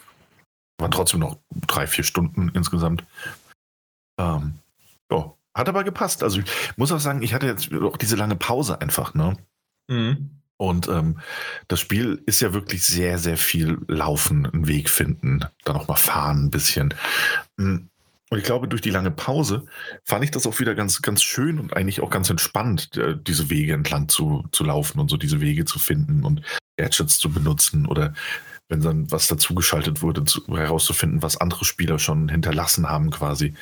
Waren 0.77 0.91
trotzdem 0.91 1.19
noch 1.21 1.37
drei, 1.67 1.87
vier 1.87 2.03
Stunden 2.03 2.49
insgesamt. 2.53 3.03
Ähm, 4.17 4.55
ja, 5.11 5.33
hat 5.55 5.69
aber 5.69 5.83
gepasst. 5.83 6.21
Also 6.21 6.39
ich 6.41 6.45
muss 6.75 6.91
auch 6.91 6.99
sagen, 6.99 7.23
ich 7.23 7.33
hatte 7.33 7.47
jetzt 7.47 7.73
auch 7.73 7.97
diese 7.97 8.15
lange 8.15 8.35
Pause 8.35 8.81
einfach, 8.81 9.13
ne? 9.13 9.37
Mhm. 9.87 10.31
Und 10.57 10.87
ähm, 10.87 11.19
das 11.67 11.79
Spiel 11.81 12.21
ist 12.25 12.41
ja 12.41 12.53
wirklich 12.53 12.83
sehr, 12.83 13.17
sehr 13.17 13.37
viel 13.37 13.79
Laufen, 13.87 14.45
einen 14.45 14.67
Weg 14.67 14.89
finden, 14.89 15.45
dann 15.65 15.75
auch 15.75 15.87
mal 15.87 15.95
fahren 15.97 16.45
ein 16.45 16.49
bisschen. 16.49 16.93
Hm, 17.57 17.89
Und 18.29 18.37
ich 18.37 18.43
glaube, 18.43 18.67
durch 18.67 18.81
die 18.81 18.89
lange 18.89 19.11
Pause 19.11 19.65
fand 20.03 20.23
ich 20.23 20.31
das 20.31 20.47
auch 20.47 20.59
wieder 20.59 20.73
ganz, 20.73 21.01
ganz 21.01 21.21
schön 21.23 21.59
und 21.59 21.75
eigentlich 21.75 22.01
auch 22.01 22.09
ganz 22.09 22.29
entspannt, 22.29 22.95
äh, 22.97 23.15
diese 23.21 23.49
Wege 23.49 23.73
entlang 23.73 24.07
zu, 24.09 24.45
zu 24.51 24.63
laufen 24.63 24.99
und 24.99 25.09
so 25.09 25.17
diese 25.17 25.41
Wege 25.41 25.65
zu 25.65 25.77
finden 25.79 26.23
und 26.23 26.41
Gadgets 26.77 27.19
zu 27.19 27.29
benutzen 27.29 27.85
oder 27.85 28.13
wenn 28.69 28.81
dann 28.81 29.11
was 29.11 29.27
dazugeschaltet 29.27 30.01
wurde, 30.01 30.23
zu, 30.25 30.41
herauszufinden, 30.57 31.21
was 31.21 31.37
andere 31.37 31.65
Spieler 31.65 31.99
schon 31.99 32.29
hinterlassen 32.29 32.89
haben 32.89 33.11
quasi. 33.11 33.53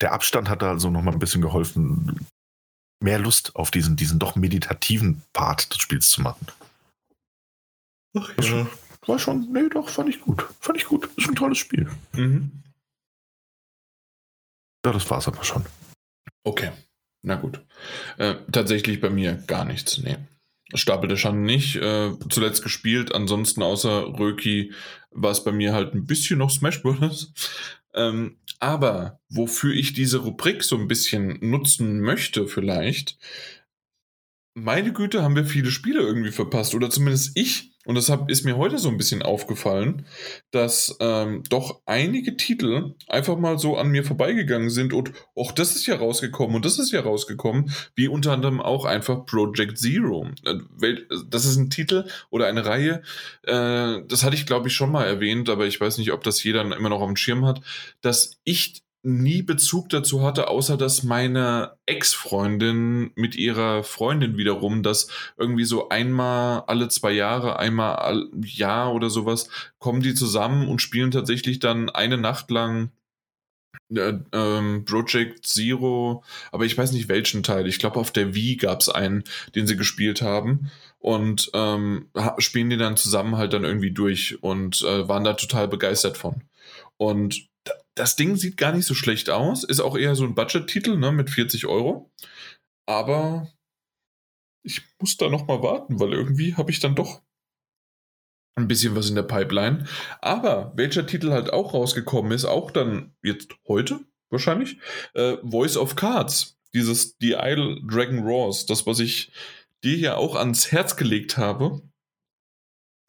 Der 0.00 0.12
Abstand 0.12 0.48
hat 0.48 0.62
da 0.62 0.70
also 0.70 0.90
nochmal 0.90 1.14
ein 1.14 1.18
bisschen 1.20 1.42
geholfen, 1.42 2.26
mehr 3.00 3.18
Lust 3.18 3.56
auf 3.56 3.70
diesen, 3.70 3.96
diesen 3.96 4.18
doch 4.18 4.36
meditativen 4.36 5.22
Part 5.32 5.72
des 5.72 5.80
Spiels 5.80 6.08
zu 6.08 6.22
machen. 6.22 6.46
Ach 8.16 8.32
ja. 8.40 8.66
War 9.06 9.18
schon, 9.18 9.52
nee, 9.52 9.68
doch, 9.70 9.88
fand 9.88 10.08
ich 10.10 10.20
gut. 10.20 10.46
Fand 10.60 10.78
ich 10.78 10.84
gut. 10.84 11.08
Ist 11.16 11.28
ein 11.28 11.34
tolles 11.34 11.58
Spiel. 11.58 11.90
Mhm. 12.12 12.62
Ja, 14.84 14.92
das 14.92 15.08
war's 15.10 15.28
aber 15.28 15.44
schon. 15.44 15.64
Okay, 16.44 16.72
na 17.22 17.36
gut. 17.36 17.60
Äh, 18.18 18.36
tatsächlich 18.52 19.00
bei 19.00 19.10
mir 19.10 19.34
gar 19.46 19.64
nichts, 19.64 19.98
nee. 19.98 20.18
Stapel 20.74 21.08
der 21.08 21.16
Schande 21.16 21.40
nicht. 21.40 21.76
Äh, 21.76 22.12
zuletzt 22.28 22.62
gespielt, 22.62 23.14
ansonsten 23.14 23.62
außer 23.62 24.18
Röki 24.18 24.72
war 25.10 25.30
es 25.30 25.42
bei 25.42 25.52
mir 25.52 25.72
halt 25.72 25.94
ein 25.94 26.06
bisschen 26.06 26.38
noch 26.38 26.50
Smash 26.50 26.82
Bros. 26.82 27.32
Ähm, 27.94 28.36
aber 28.60 29.20
wofür 29.28 29.74
ich 29.74 29.92
diese 29.92 30.18
Rubrik 30.18 30.64
so 30.64 30.76
ein 30.76 30.88
bisschen 30.88 31.38
nutzen 31.40 32.00
möchte, 32.00 32.46
vielleicht, 32.46 33.18
meine 34.62 34.92
Güte, 34.92 35.22
haben 35.22 35.36
wir 35.36 35.44
viele 35.44 35.70
Spiele 35.70 36.00
irgendwie 36.00 36.32
verpasst. 36.32 36.74
Oder 36.74 36.90
zumindest 36.90 37.32
ich. 37.34 37.72
Und 37.88 37.94
deshalb 37.94 38.28
ist 38.28 38.44
mir 38.44 38.58
heute 38.58 38.76
so 38.76 38.90
ein 38.90 38.98
bisschen 38.98 39.22
aufgefallen, 39.22 40.04
dass 40.50 40.94
ähm, 41.00 41.42
doch 41.48 41.80
einige 41.86 42.36
Titel 42.36 42.94
einfach 43.06 43.38
mal 43.38 43.58
so 43.58 43.78
an 43.78 43.88
mir 43.88 44.04
vorbeigegangen 44.04 44.68
sind 44.68 44.92
und 44.92 45.12
auch 45.34 45.52
das 45.52 45.74
ist 45.74 45.86
ja 45.86 45.96
rausgekommen 45.96 46.54
und 46.54 46.66
das 46.66 46.78
ist 46.78 46.92
ja 46.92 47.00
rausgekommen, 47.00 47.72
wie 47.94 48.08
unter 48.08 48.32
anderem 48.32 48.60
auch 48.60 48.84
einfach 48.84 49.24
Project 49.24 49.78
Zero. 49.78 50.28
Äh, 50.44 50.96
das 51.30 51.46
ist 51.46 51.56
ein 51.56 51.70
Titel 51.70 52.04
oder 52.28 52.46
eine 52.46 52.66
Reihe, 52.66 53.00
äh, 53.44 54.02
das 54.06 54.22
hatte 54.22 54.36
ich 54.36 54.44
glaube 54.44 54.68
ich 54.68 54.74
schon 54.74 54.92
mal 54.92 55.06
erwähnt, 55.06 55.48
aber 55.48 55.64
ich 55.64 55.80
weiß 55.80 55.96
nicht, 55.96 56.12
ob 56.12 56.22
das 56.22 56.44
jeder 56.44 56.60
immer 56.60 56.90
noch 56.90 57.00
auf 57.00 57.08
dem 57.08 57.16
Schirm 57.16 57.46
hat, 57.46 57.62
dass 58.02 58.38
ich 58.44 58.82
nie 59.02 59.42
Bezug 59.42 59.88
dazu 59.90 60.22
hatte, 60.22 60.48
außer 60.48 60.76
dass 60.76 61.02
meine 61.02 61.76
Ex-Freundin 61.86 63.12
mit 63.14 63.36
ihrer 63.36 63.84
Freundin 63.84 64.36
wiederum 64.36 64.82
das 64.82 65.08
irgendwie 65.36 65.64
so 65.64 65.88
einmal 65.88 66.64
alle 66.66 66.88
zwei 66.88 67.12
Jahre, 67.12 67.58
einmal 67.58 67.96
all 67.96 68.28
Jahr 68.44 68.92
oder 68.92 69.08
sowas, 69.08 69.48
kommen 69.78 70.02
die 70.02 70.14
zusammen 70.14 70.68
und 70.68 70.82
spielen 70.82 71.10
tatsächlich 71.10 71.60
dann 71.60 71.88
eine 71.90 72.18
Nacht 72.18 72.50
lang 72.50 72.90
äh, 73.94 74.14
ähm, 74.32 74.84
Project 74.84 75.46
Zero, 75.46 76.22
aber 76.52 76.64
ich 76.64 76.76
weiß 76.76 76.92
nicht 76.92 77.08
welchen 77.08 77.42
Teil. 77.42 77.66
Ich 77.66 77.78
glaube, 77.78 78.00
auf 78.00 78.10
der 78.10 78.34
Wii 78.34 78.56
gab 78.56 78.80
es 78.80 78.88
einen, 78.88 79.24
den 79.54 79.66
sie 79.66 79.76
gespielt 79.76 80.22
haben 80.22 80.70
und 80.98 81.50
ähm, 81.54 82.08
spielen 82.38 82.70
die 82.70 82.76
dann 82.76 82.96
zusammen 82.96 83.36
halt 83.36 83.52
dann 83.52 83.64
irgendwie 83.64 83.92
durch 83.92 84.42
und 84.42 84.82
äh, 84.82 85.08
waren 85.08 85.24
da 85.24 85.34
total 85.34 85.68
begeistert 85.68 86.16
von. 86.18 86.42
Und 86.96 87.48
das 87.98 88.16
Ding 88.16 88.36
sieht 88.36 88.56
gar 88.56 88.72
nicht 88.72 88.86
so 88.86 88.94
schlecht 88.94 89.30
aus. 89.30 89.64
Ist 89.64 89.80
auch 89.80 89.96
eher 89.96 90.14
so 90.14 90.24
ein 90.24 90.34
Budget-Titel 90.34 90.96
ne, 90.96 91.12
mit 91.12 91.30
40 91.30 91.66
Euro. 91.66 92.12
Aber 92.86 93.52
ich 94.62 94.82
muss 95.00 95.16
da 95.16 95.28
noch 95.28 95.46
mal 95.46 95.62
warten, 95.62 96.00
weil 96.00 96.12
irgendwie 96.12 96.54
habe 96.54 96.70
ich 96.70 96.80
dann 96.80 96.94
doch 96.94 97.22
ein 98.56 98.68
bisschen 98.68 98.94
was 98.94 99.08
in 99.08 99.14
der 99.14 99.22
Pipeline. 99.22 99.86
Aber 100.20 100.72
welcher 100.76 101.06
Titel 101.06 101.30
halt 101.30 101.52
auch 101.52 101.74
rausgekommen 101.74 102.32
ist, 102.32 102.44
auch 102.44 102.70
dann 102.70 103.14
jetzt 103.22 103.54
heute 103.66 104.00
wahrscheinlich, 104.30 104.78
äh, 105.14 105.36
Voice 105.42 105.76
of 105.76 105.96
Cards. 105.96 106.56
Dieses 106.74 107.16
The 107.20 107.36
Idle 107.38 107.80
Dragon 107.82 108.18
Roars, 108.18 108.66
das, 108.66 108.86
was 108.86 108.98
ich 108.98 109.32
dir 109.82 109.96
ja 109.96 110.16
auch 110.16 110.36
ans 110.36 110.70
Herz 110.70 110.96
gelegt 110.96 111.38
habe 111.38 111.87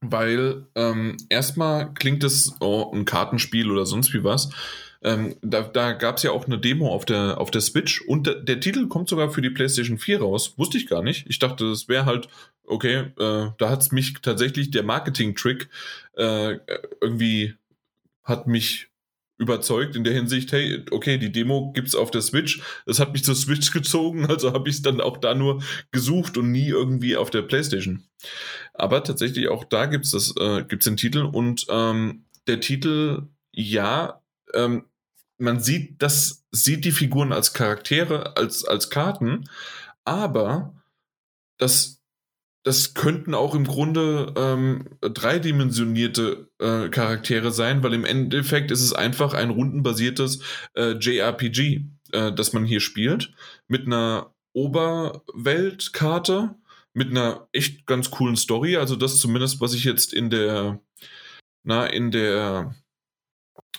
weil 0.02 0.66
ähm, 0.76 1.18
erstmal 1.30 1.94
klingt 1.94 2.24
es 2.24 2.56
oh, 2.60 2.92
ein 2.94 3.06
Kartenspiel 3.06 3.70
oder 3.72 3.86
sonst 3.86 4.14
wie 4.14 4.24
was. 4.24 4.50
Ähm, 5.02 5.36
da 5.42 5.62
da 5.62 5.94
gab 5.94 6.18
es 6.18 6.24
ja 6.24 6.32
auch 6.32 6.46
eine 6.46 6.60
Demo 6.60 6.94
auf 6.94 7.06
der, 7.06 7.40
auf 7.40 7.52
der 7.52 7.62
Switch 7.62 8.02
und 8.02 8.28
der, 8.28 8.36
der, 8.36 8.60
Titel 8.60 8.88
kommt 8.88 9.08
sogar 9.08 9.30
für 9.30 9.42
die 9.42 9.50
PlayStation 9.50 9.98
4 9.98 10.22
raus. 10.22 10.56
Wusste 10.58 10.78
ich 10.78 10.88
gar 10.88 11.02
nicht. 11.02 11.26
Ich 11.30 11.40
dachte, 11.40 11.70
das 11.70 11.88
wäre 11.88 12.06
halt, 12.06 12.28
okay, 12.66 13.06
äh, 13.18 13.52
da 13.58 13.70
hat 13.70 13.82
es 13.82 13.92
mich 13.92 14.14
tatsächlich 14.22 14.72
der 14.72 14.84
Marketing-Trick 14.84 15.70
äh, 16.18 16.60
irgendwie 17.02 17.56
hat 18.24 18.48
mich 18.48 18.90
überzeugt 19.40 19.96
in 19.96 20.04
der 20.04 20.14
Hinsicht, 20.14 20.52
hey, 20.52 20.84
okay, 20.92 21.18
die 21.18 21.32
Demo 21.32 21.72
gibt's 21.74 21.96
auf 21.96 22.12
der 22.12 22.22
Switch. 22.22 22.62
Das 22.86 23.00
hat 23.00 23.14
mich 23.14 23.24
zur 23.24 23.36
Switch 23.36 23.72
gezogen, 23.74 24.26
also 24.26 24.54
habe 24.54 24.70
ich 24.70 24.76
es 24.76 24.82
dann 24.82 25.02
auch 25.02 25.18
da 25.18 25.34
nur 25.34 25.64
gesucht 25.92 26.38
und 26.38 26.52
nie 26.52 26.68
irgendwie 26.68 27.16
auf 27.16 27.30
der 27.30 27.42
PlayStation. 27.42 28.04
Aber 28.80 29.04
tatsächlich 29.04 29.50
auch 29.50 29.64
da 29.64 29.86
gibt's 29.86 30.12
das, 30.12 30.36
äh, 30.38 30.64
den 30.64 30.98
Titel 30.98 31.22
und 31.22 31.66
ähm, 31.70 32.26
der 32.48 32.60
Titel, 32.60 33.28
ja, 33.52 34.22
ähm, 34.54 34.86
man 35.38 35.60
sieht, 35.60 36.02
das 36.02 36.46
sieht 36.52 36.86
die 36.86 36.92
Figuren 36.92 37.32
als 37.32 37.54
Charaktere, 37.54 38.36
als, 38.36 38.66
als 38.66 38.90
Karten, 38.90 39.50
aber 40.04 40.74
das 41.58 42.00
das 42.64 42.94
könnten 42.94 43.34
auch 43.34 43.56
im 43.56 43.66
Grunde 43.66 44.34
ähm, 44.36 44.86
dreidimensionierte 45.02 46.50
äh, 46.60 46.90
Charaktere 46.90 47.52
sein, 47.52 47.84
weil 47.84 47.94
im 47.94 48.06
Endeffekt 48.06 48.72
ist 48.72 48.82
es 48.82 48.94
einfach 48.94 49.34
ein 49.34 49.50
rundenbasiertes 49.50 50.42
äh, 50.76 50.92
JRPG, 50.92 51.86
äh, 52.12 52.34
das 52.34 52.54
man 52.54 52.66
hier 52.66 52.82
spielt, 52.82 53.32
mit 53.68 53.86
einer 53.86 54.34
Oberweltkarte, 54.54 56.56
mit 57.00 57.12
einer 57.12 57.48
echt 57.54 57.86
ganz 57.86 58.12
coolen 58.12 58.36
Story. 58.36 58.76
Also 58.76 58.98
das 58.98 59.20
zumindest, 59.20 59.62
was 59.62 59.74
ich 59.74 59.86
jetzt 59.86 60.14
in 60.14 60.30
der, 60.30 60.82
na, 61.64 61.86
in 61.86 62.12
der 62.12 62.76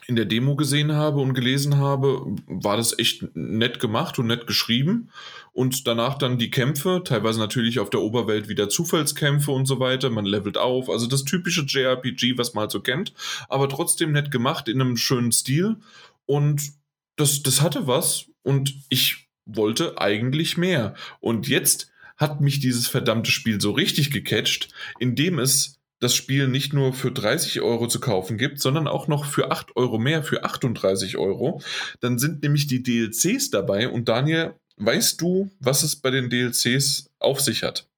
in 0.06 0.16
der 0.16 0.24
Demo 0.24 0.56
gesehen 0.56 0.92
habe 0.92 1.20
und 1.20 1.34
gelesen 1.34 1.76
habe, 1.76 2.24
war 2.46 2.78
das 2.78 2.98
echt 2.98 3.24
nett 3.36 3.78
gemacht 3.78 4.18
und 4.18 4.26
nett 4.26 4.46
geschrieben. 4.46 5.10
Und 5.52 5.86
danach 5.86 6.16
dann 6.16 6.38
die 6.38 6.50
Kämpfe, 6.50 7.02
teilweise 7.04 7.38
natürlich 7.38 7.78
auf 7.78 7.90
der 7.90 8.00
Oberwelt 8.00 8.48
wieder 8.48 8.70
Zufallskämpfe 8.70 9.52
und 9.52 9.66
so 9.66 9.78
weiter. 9.78 10.08
Man 10.08 10.24
levelt 10.24 10.56
auf. 10.56 10.88
Also 10.88 11.06
das 11.06 11.24
typische 11.24 11.66
JRPG, 11.66 12.38
was 12.38 12.54
man 12.54 12.62
halt 12.62 12.72
so 12.72 12.80
kennt. 12.80 13.12
Aber 13.50 13.68
trotzdem 13.68 14.12
nett 14.12 14.30
gemacht 14.30 14.66
in 14.66 14.80
einem 14.80 14.96
schönen 14.96 15.30
Stil. 15.30 15.76
Und 16.24 16.72
das, 17.16 17.42
das 17.42 17.60
hatte 17.60 17.86
was. 17.86 18.30
Und 18.42 18.74
ich 18.88 19.28
wollte 19.44 20.00
eigentlich 20.00 20.56
mehr. 20.56 20.94
Und 21.20 21.46
jetzt 21.46 21.90
hat 22.20 22.40
mich 22.42 22.60
dieses 22.60 22.86
verdammte 22.86 23.30
Spiel 23.30 23.60
so 23.60 23.72
richtig 23.72 24.10
gecatcht, 24.10 24.68
indem 24.98 25.38
es 25.38 25.80
das 26.00 26.14
Spiel 26.14 26.48
nicht 26.48 26.72
nur 26.72 26.92
für 26.92 27.10
30 27.10 27.60
Euro 27.62 27.88
zu 27.88 27.98
kaufen 27.98 28.38
gibt, 28.38 28.60
sondern 28.60 28.86
auch 28.86 29.08
noch 29.08 29.24
für 29.24 29.50
8 29.50 29.76
Euro 29.76 29.98
mehr, 29.98 30.22
für 30.22 30.44
38 30.44 31.16
Euro. 31.16 31.62
Dann 32.00 32.18
sind 32.18 32.42
nämlich 32.42 32.66
die 32.66 32.82
DLCs 32.82 33.50
dabei. 33.50 33.88
Und 33.88 34.08
Daniel, 34.08 34.54
weißt 34.76 35.20
du, 35.20 35.50
was 35.58 35.82
es 35.82 35.96
bei 35.96 36.10
den 36.10 36.30
DLCs 36.30 37.10
auf 37.18 37.40
sich 37.40 37.62
hat? 37.62 37.88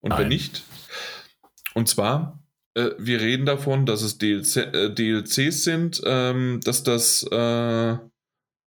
Und 0.00 0.10
Nein. 0.10 0.20
wenn 0.20 0.28
nicht? 0.28 0.62
Und 1.74 1.88
zwar, 1.88 2.42
äh, 2.74 2.90
wir 2.98 3.20
reden 3.20 3.46
davon, 3.46 3.86
dass 3.86 4.02
es 4.02 4.18
DLC, 4.18 4.56
äh, 4.56 4.94
DLCs 4.94 5.64
sind, 5.64 6.02
ähm, 6.04 6.60
dass 6.64 6.82
das, 6.82 7.22
äh, 7.30 7.96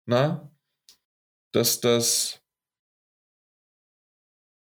na, 0.06 0.52
dass 1.52 1.82
das 1.82 2.43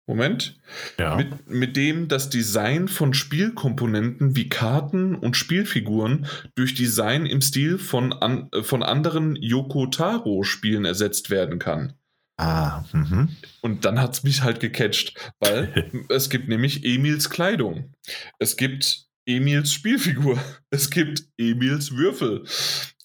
Moment. 0.06 0.56
Ja. 0.98 1.16
Mit, 1.16 1.48
mit 1.48 1.76
dem 1.76 2.06
das 2.06 2.30
Design 2.30 2.86
von 2.86 3.12
Spielkomponenten 3.12 4.36
wie 4.36 4.48
Karten 4.48 5.16
und 5.16 5.36
Spielfiguren 5.36 6.26
durch 6.54 6.74
Design 6.74 7.26
im 7.26 7.40
Stil 7.40 7.78
von, 7.78 8.12
an, 8.12 8.48
von 8.62 8.84
anderen 8.84 9.34
Yoko 9.36 9.86
Taro-Spielen 9.86 10.84
ersetzt 10.84 11.30
werden 11.30 11.58
kann. 11.58 11.94
Ah, 12.38 12.84
mhm. 12.92 13.30
Und 13.62 13.84
dann 13.84 14.00
hat 14.00 14.14
es 14.14 14.22
mich 14.22 14.42
halt 14.42 14.60
gecatcht, 14.60 15.18
weil 15.40 15.90
es 16.08 16.30
gibt 16.30 16.48
nämlich 16.48 16.84
Emils 16.84 17.30
Kleidung. 17.30 17.92
Es 18.38 18.56
gibt 18.56 19.06
Emils 19.26 19.72
Spielfigur. 19.72 20.38
Es 20.70 20.90
gibt 20.90 21.24
Emils 21.38 21.92
Würfel. 21.92 22.44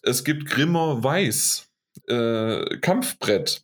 Es 0.04 0.24
gibt 0.24 0.46
Grimmer 0.46 1.04
Weiß. 1.04 1.70
Äh, 2.08 2.78
Kampfbrett. 2.78 3.64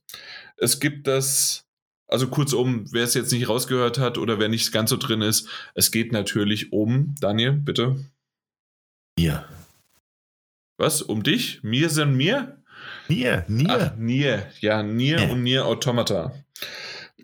Es 0.57 0.79
gibt 0.79 1.07
das 1.07 1.66
also 2.07 2.27
kurzum, 2.27 2.85
wer 2.91 3.03
es 3.03 3.13
jetzt 3.13 3.31
nicht 3.31 3.49
rausgehört 3.49 3.99
hat 3.99 4.17
oder 4.17 4.39
wer 4.39 4.49
nicht 4.49 4.71
ganz 4.71 4.89
so 4.89 4.97
drin 4.97 5.21
ist, 5.21 5.49
es 5.75 5.91
geht 5.91 6.11
natürlich 6.11 6.71
um, 6.71 7.15
Daniel, 7.19 7.53
bitte. 7.53 8.05
Mir. 9.17 9.45
Was? 10.77 11.01
Um 11.01 11.23
dich? 11.23 11.63
Mir 11.63 11.89
sind 11.89 12.15
mir? 12.15 12.61
Nier, 13.07 13.45
Nier. 13.47 13.91
Ach, 13.93 13.97
Nier. 13.97 14.47
Ja, 14.59 14.83
Nier 14.83 15.19
ja. 15.19 15.31
und 15.31 15.43
Nier 15.43 15.65
Automata. 15.65 16.33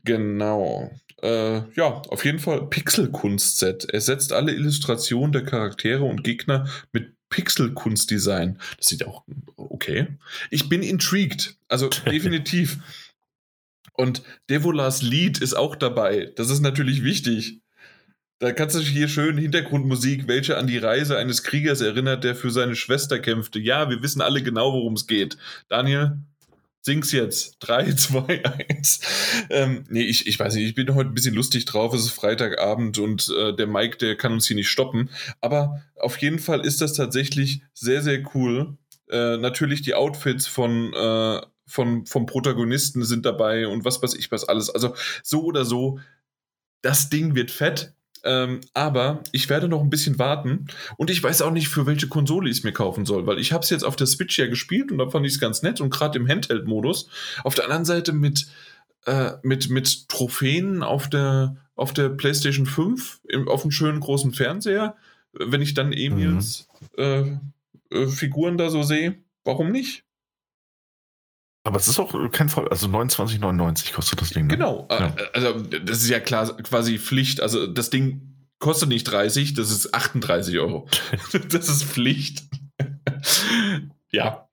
Genau. 0.03 0.91
Äh, 1.21 1.61
ja, 1.75 2.01
auf 2.09 2.25
jeden 2.25 2.39
Fall 2.39 2.67
Pixel-Kunstset. 2.67 3.85
Er 3.85 4.01
setzt 4.01 4.33
alle 4.33 4.53
Illustrationen 4.53 5.31
der 5.31 5.45
Charaktere 5.45 6.03
und 6.03 6.23
Gegner 6.23 6.67
mit 6.91 7.13
Pixel-Kunstdesign. 7.29 8.59
Das 8.77 8.87
sieht 8.87 9.05
auch 9.05 9.23
okay. 9.55 10.07
Ich 10.49 10.67
bin 10.67 10.83
intrigued. 10.83 11.55
Also 11.67 11.89
definitiv. 12.05 12.79
Und 13.93 14.23
Devolas 14.49 15.01
Lied 15.01 15.39
ist 15.39 15.53
auch 15.53 15.75
dabei. 15.75 16.31
Das 16.35 16.49
ist 16.49 16.61
natürlich 16.61 17.03
wichtig. 17.03 17.61
Da 18.39 18.51
kannst 18.51 18.75
du 18.75 18.79
hier 18.79 19.07
schön 19.07 19.37
Hintergrundmusik, 19.37 20.27
welche 20.27 20.57
an 20.57 20.67
die 20.67 20.77
Reise 20.77 21.17
eines 21.17 21.43
Kriegers 21.43 21.79
erinnert, 21.79 22.23
der 22.23 22.35
für 22.35 22.51
seine 22.51 22.75
Schwester 22.75 23.19
kämpfte. 23.19 23.59
Ja, 23.59 23.89
wir 23.89 24.03
wissen 24.03 24.21
alle 24.21 24.43
genau, 24.43 24.73
worum 24.73 24.93
es 24.93 25.07
geht. 25.07 25.37
Daniel, 25.69 26.17
sing's 26.81 27.11
jetzt. 27.13 27.55
3, 27.61 27.93
2, 27.93 28.43
1. 28.69 28.99
Ähm, 29.49 29.85
nee, 29.89 30.03
ich, 30.03 30.27
ich 30.27 30.37
weiß 30.37 30.55
nicht, 30.55 30.67
ich 30.67 30.75
bin 30.75 30.93
heute 30.93 31.09
ein 31.09 31.13
bisschen 31.13 31.35
lustig 31.35 31.65
drauf. 31.65 31.93
Es 31.93 32.01
ist 32.01 32.11
Freitagabend 32.11 32.99
und 32.99 33.29
äh, 33.29 33.55
der 33.55 33.67
Mike, 33.67 33.97
der 33.97 34.17
kann 34.17 34.33
uns 34.33 34.47
hier 34.47 34.57
nicht 34.57 34.69
stoppen. 34.69 35.09
Aber 35.39 35.81
auf 35.97 36.17
jeden 36.17 36.39
Fall 36.39 36.65
ist 36.65 36.81
das 36.81 36.93
tatsächlich 36.93 37.61
sehr, 37.73 38.01
sehr 38.01 38.23
cool. 38.35 38.77
Äh, 39.09 39.37
natürlich 39.37 39.83
die 39.83 39.95
Outfits 39.95 40.47
von, 40.47 40.93
äh, 40.93 41.41
von, 41.65 42.05
vom 42.05 42.25
Protagonisten 42.25 43.03
sind 43.03 43.25
dabei 43.25 43.67
und 43.67 43.85
was 43.85 44.01
weiß 44.01 44.15
ich 44.15 44.31
was 44.31 44.47
alles. 44.47 44.69
Also 44.69 44.95
so 45.23 45.43
oder 45.43 45.65
so, 45.65 45.99
das 46.81 47.09
Ding 47.09 47.35
wird 47.35 47.51
fett. 47.51 47.93
Ähm, 48.25 48.61
aber 48.73 49.21
ich 49.33 49.49
werde 49.49 49.67
noch 49.67 49.81
ein 49.81 49.89
bisschen 49.89 50.17
warten 50.17 50.67
und 50.95 51.09
ich 51.09 51.21
weiß 51.21 51.41
auch 51.41 51.51
nicht, 51.51 51.67
für 51.67 51.85
welche 51.85 52.07
Konsole 52.07 52.49
ich 52.49 52.59
es 52.59 52.63
mir 52.63 52.71
kaufen 52.71 53.05
soll, 53.05 53.27
weil 53.27 53.37
ich 53.37 53.51
habe 53.51 53.65
es 53.65 53.69
jetzt 53.69 53.83
auf 53.83 53.97
der 53.97 54.07
Switch 54.07 54.39
ja 54.39 54.47
gespielt 54.47 54.93
und 54.93 54.97
da 54.97 55.09
fand 55.09 55.25
ich 55.25 55.33
es 55.33 55.39
ganz 55.41 55.61
nett 55.61 55.81
und 55.81 55.89
gerade 55.89 56.17
im 56.17 56.27
Handheld-Modus. 56.29 57.09
Auf 57.43 57.53
der 57.53 57.65
anderen 57.65 57.83
Seite 57.83 58.13
mit, 58.13 58.47
äh, 59.05 59.31
mit, 59.41 59.69
mit 59.69 60.07
Trophäen 60.07 60.83
auf 60.83 61.09
der, 61.09 61.57
auf 61.75 61.91
der 61.91 62.07
PlayStation 62.07 62.65
5 62.65 63.19
im, 63.27 63.49
auf 63.49 63.63
einem 63.63 63.71
schönen 63.71 63.99
großen 63.99 64.33
Fernseher, 64.33 64.95
wenn 65.33 65.61
ich 65.61 65.73
dann 65.73 65.91
Emils 65.91 66.69
mhm. 66.95 67.03
äh, 67.91 67.97
äh, 68.03 68.07
Figuren 68.07 68.57
da 68.57 68.69
so 68.69 68.83
sehe, 68.83 69.15
warum 69.43 69.69
nicht? 69.69 70.05
Aber 71.65 71.77
es 71.77 71.87
ist 71.87 71.99
auch 71.99 72.13
kein 72.31 72.49
Fall, 72.49 72.67
also 72.67 72.87
29,99 72.87 73.93
kostet 73.93 74.21
das 74.21 74.31
Ding. 74.31 74.47
Ne? 74.47 74.55
Genau, 74.55 74.85
äh, 74.89 74.99
ja. 74.99 75.15
also 75.33 75.61
das 75.61 76.01
ist 76.01 76.09
ja 76.09 76.19
klar 76.19 76.57
quasi 76.57 76.99
Pflicht. 76.99 77.39
Also 77.39 77.67
das 77.67 77.89
Ding 77.89 78.33
kostet 78.59 78.89
nicht 78.89 79.05
30, 79.05 79.53
das 79.53 79.71
ist 79.71 79.93
38 79.93 80.59
Euro. 80.59 80.87
das 81.49 81.69
ist 81.69 81.83
Pflicht. 81.85 82.43
ja. 84.11 84.49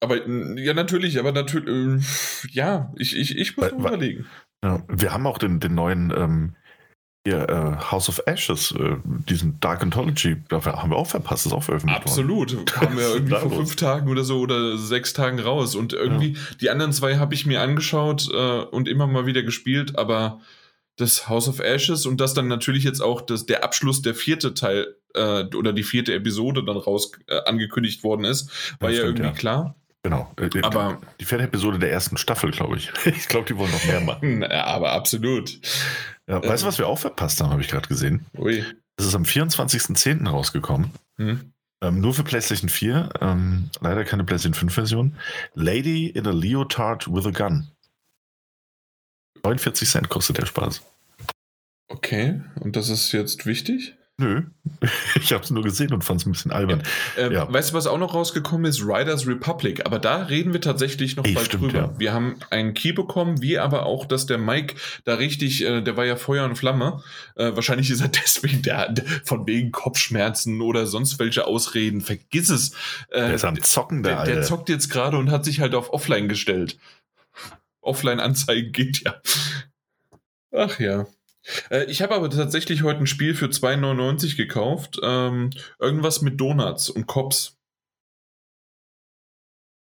Aber 0.00 0.28
ja, 0.58 0.74
natürlich, 0.74 1.18
aber 1.18 1.32
natürlich, 1.32 1.68
äh, 1.68 2.48
ja, 2.50 2.92
ich, 2.96 3.16
ich, 3.16 3.36
ich 3.36 3.56
muss 3.56 3.72
weil, 3.72 3.78
überlegen. 3.78 4.26
Ja, 4.62 4.84
wir 4.88 5.12
haben 5.12 5.26
auch 5.26 5.38
den, 5.38 5.58
den 5.58 5.74
neuen 5.74 6.12
ähm, 6.16 6.56
hier, 7.24 7.48
äh, 7.48 7.90
House 7.90 8.08
of 8.08 8.20
Ashes, 8.26 8.72
äh, 8.72 8.96
diesen 9.04 9.60
Dark 9.60 9.82
Anthology, 9.82 10.36
da 10.48 10.64
haben 10.64 10.90
wir 10.90 10.96
auch 10.96 11.06
verpasst, 11.06 11.46
ist 11.46 11.52
auch 11.52 11.62
veröffentlicht 11.62 12.02
Absolut, 12.02 12.52
worden. 12.52 12.64
kam 12.64 12.98
ja 12.98 13.14
irgendwie 13.14 13.36
vor 13.36 13.50
fünf 13.50 13.76
Tagen 13.76 14.10
oder 14.10 14.24
so 14.24 14.40
oder 14.40 14.76
sechs 14.76 15.12
Tagen 15.12 15.38
raus 15.38 15.76
und 15.76 15.92
irgendwie 15.92 16.32
ja. 16.32 16.38
die 16.60 16.70
anderen 16.70 16.92
zwei 16.92 17.18
habe 17.18 17.34
ich 17.34 17.46
mir 17.46 17.60
angeschaut 17.60 18.28
äh, 18.32 18.62
und 18.62 18.88
immer 18.88 19.06
mal 19.06 19.26
wieder 19.26 19.44
gespielt, 19.44 19.96
aber 19.96 20.40
das 20.96 21.28
House 21.28 21.48
of 21.48 21.60
Ashes 21.60 22.06
und 22.06 22.20
das 22.20 22.34
dann 22.34 22.48
natürlich 22.48 22.82
jetzt 22.82 23.00
auch 23.00 23.20
das, 23.20 23.46
der 23.46 23.62
Abschluss 23.62 24.02
der 24.02 24.14
vierte 24.14 24.54
Teil 24.54 24.96
äh, 25.14 25.44
oder 25.54 25.72
die 25.72 25.84
vierte 25.84 26.12
Episode 26.14 26.64
dann 26.64 26.76
raus 26.76 27.12
äh, 27.28 27.38
angekündigt 27.44 28.02
worden 28.02 28.24
ist, 28.24 28.50
war 28.80 28.90
ja, 28.90 28.96
stimmt, 28.96 29.18
irgendwie 29.20 29.26
ja. 29.26 29.32
klar. 29.32 29.76
Genau. 30.02 30.32
Äh, 30.36 30.62
aber 30.62 31.00
die 31.20 31.24
vierte 31.24 31.44
Episode 31.44 31.78
der 31.78 31.92
ersten 31.92 32.16
Staffel, 32.16 32.50
glaube 32.50 32.76
ich. 32.76 32.90
Ich 33.06 33.28
glaube, 33.28 33.46
die 33.46 33.56
wollen 33.56 33.70
noch 33.70 33.84
mehr 33.84 34.00
machen. 34.00 34.42
Aber 34.50 34.92
absolut. 34.92 35.60
Ja, 36.26 36.42
weißt 36.42 36.62
du, 36.62 36.66
was 36.66 36.78
wir 36.78 36.88
auch 36.88 36.98
verpasst 36.98 37.40
haben, 37.40 37.50
habe 37.50 37.62
ich 37.62 37.68
gerade 37.68 37.88
gesehen? 37.88 38.26
Ui. 38.36 38.64
Es 38.96 39.06
ist 39.06 39.14
am 39.14 39.22
24.10. 39.22 40.28
rausgekommen. 40.28 40.90
Hm. 41.18 41.52
Ähm, 41.82 42.00
nur 42.00 42.14
für 42.14 42.24
PlayStation 42.24 42.68
4. 42.68 43.10
Ähm, 43.20 43.70
leider 43.80 44.04
keine 44.04 44.24
PlayStation 44.24 44.54
5 44.54 44.74
Version. 44.74 45.16
Lady 45.54 46.08
in 46.08 46.26
a 46.26 46.32
Leotard 46.32 47.12
with 47.12 47.26
a 47.26 47.30
Gun. 47.30 47.68
49 49.42 49.88
Cent 49.88 50.08
kostet 50.08 50.38
der 50.38 50.46
Spaß. 50.46 50.82
Okay, 51.88 52.40
und 52.60 52.76
das 52.76 52.88
ist 52.88 53.12
jetzt 53.12 53.44
wichtig? 53.44 53.96
Nö, 54.22 54.42
ich 55.16 55.32
habe 55.32 55.42
es 55.42 55.50
nur 55.50 55.64
gesehen 55.64 55.92
und 55.92 56.04
fand 56.04 56.20
es 56.20 56.26
ein 56.26 56.32
bisschen 56.32 56.52
albern. 56.52 56.82
Ja. 57.16 57.22
Äh, 57.24 57.32
ja. 57.34 57.52
Weißt 57.52 57.70
du, 57.70 57.74
was 57.74 57.88
auch 57.88 57.98
noch 57.98 58.14
rausgekommen 58.14 58.66
ist? 58.66 58.80
Riders 58.82 59.26
Republic. 59.26 59.84
Aber 59.84 59.98
da 59.98 60.22
reden 60.24 60.52
wir 60.52 60.60
tatsächlich 60.60 61.16
noch 61.16 61.24
Ey, 61.24 61.32
bald 61.32 61.46
stimmt, 61.46 61.64
drüber. 61.64 61.78
Ja. 61.78 61.98
Wir 61.98 62.12
haben 62.12 62.36
einen 62.50 62.72
Key 62.74 62.92
bekommen, 62.92 63.42
wie 63.42 63.58
aber 63.58 63.84
auch, 63.84 64.06
dass 64.06 64.26
der 64.26 64.38
Mike 64.38 64.76
da 65.04 65.14
richtig, 65.14 65.64
äh, 65.64 65.80
der 65.82 65.96
war 65.96 66.04
ja 66.04 66.14
Feuer 66.14 66.44
und 66.44 66.56
Flamme. 66.56 67.02
Äh, 67.34 67.56
wahrscheinlich 67.56 67.90
ist 67.90 68.00
er 68.00 68.08
deswegen 68.24 68.62
der, 68.62 68.94
von 69.24 69.46
wegen 69.46 69.72
Kopfschmerzen 69.72 70.60
oder 70.60 70.86
sonst 70.86 71.18
welche 71.18 71.46
Ausreden. 71.46 72.00
Vergiss 72.00 72.48
es. 72.48 72.70
Äh, 73.08 73.22
der 73.22 73.34
ist 73.34 73.44
am 73.44 73.60
Zocken, 73.60 74.04
der, 74.04 74.24
der, 74.24 74.36
der 74.36 74.42
zockt 74.44 74.68
jetzt 74.68 74.88
gerade 74.88 75.16
und 75.16 75.32
hat 75.32 75.44
sich 75.44 75.58
halt 75.58 75.74
auf 75.74 75.92
Offline 75.92 76.28
gestellt. 76.28 76.78
Offline-Anzeigen 77.80 78.70
geht 78.70 79.02
ja. 79.02 79.20
Ach 80.54 80.78
ja. 80.78 81.06
Äh, 81.70 81.84
ich 81.84 82.02
habe 82.02 82.14
aber 82.14 82.30
tatsächlich 82.30 82.82
heute 82.82 83.00
ein 83.00 83.06
Spiel 83.06 83.34
für 83.34 83.46
2,99 83.46 84.36
gekauft. 84.36 84.98
Ähm, 85.02 85.50
irgendwas 85.78 86.22
mit 86.22 86.40
Donuts 86.40 86.90
und 86.90 87.06
Cops. 87.06 87.58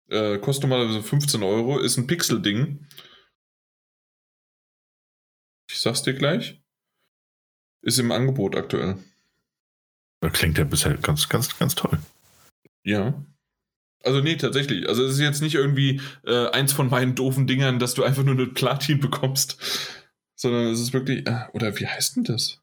Äh, 0.09 0.39
kostet 0.39 0.69
normalerweise 0.69 1.03
15 1.03 1.43
Euro, 1.43 1.79
ist 1.79 1.97
ein 1.97 2.07
Pixel-Ding. 2.07 2.87
Ich 5.71 5.79
sag's 5.79 6.03
dir 6.03 6.15
gleich. 6.15 6.61
Ist 7.83 7.99
im 7.99 8.11
Angebot 8.11 8.57
aktuell. 8.57 8.99
Das 10.21 10.33
klingt 10.33 10.59
ja 10.59 10.65
bisher 10.65 10.97
ganz, 10.97 11.29
ganz, 11.29 11.57
ganz 11.59 11.75
toll. 11.75 11.99
Ja. 12.85 13.25
Also 14.03 14.21
nee, 14.21 14.37
tatsächlich. 14.37 14.89
Also 14.89 15.05
es 15.05 15.15
ist 15.15 15.21
jetzt 15.21 15.43
nicht 15.43 15.55
irgendwie 15.55 16.01
äh, 16.25 16.49
eins 16.49 16.73
von 16.73 16.91
meinen 16.91 17.15
doofen 17.15 17.47
Dingern, 17.47 17.79
dass 17.79 17.95
du 17.95 18.03
einfach 18.03 18.25
nur 18.25 18.35
eine 18.35 18.47
Platin 18.47 19.01
bekommst 19.01 19.59
sondern 20.41 20.69
es 20.69 20.81
ist 20.81 20.93
wirklich, 20.95 21.27
äh, 21.27 21.47
oder 21.53 21.79
wie 21.79 21.87
heißt 21.87 22.17
denn 22.17 22.25
das? 22.25 22.61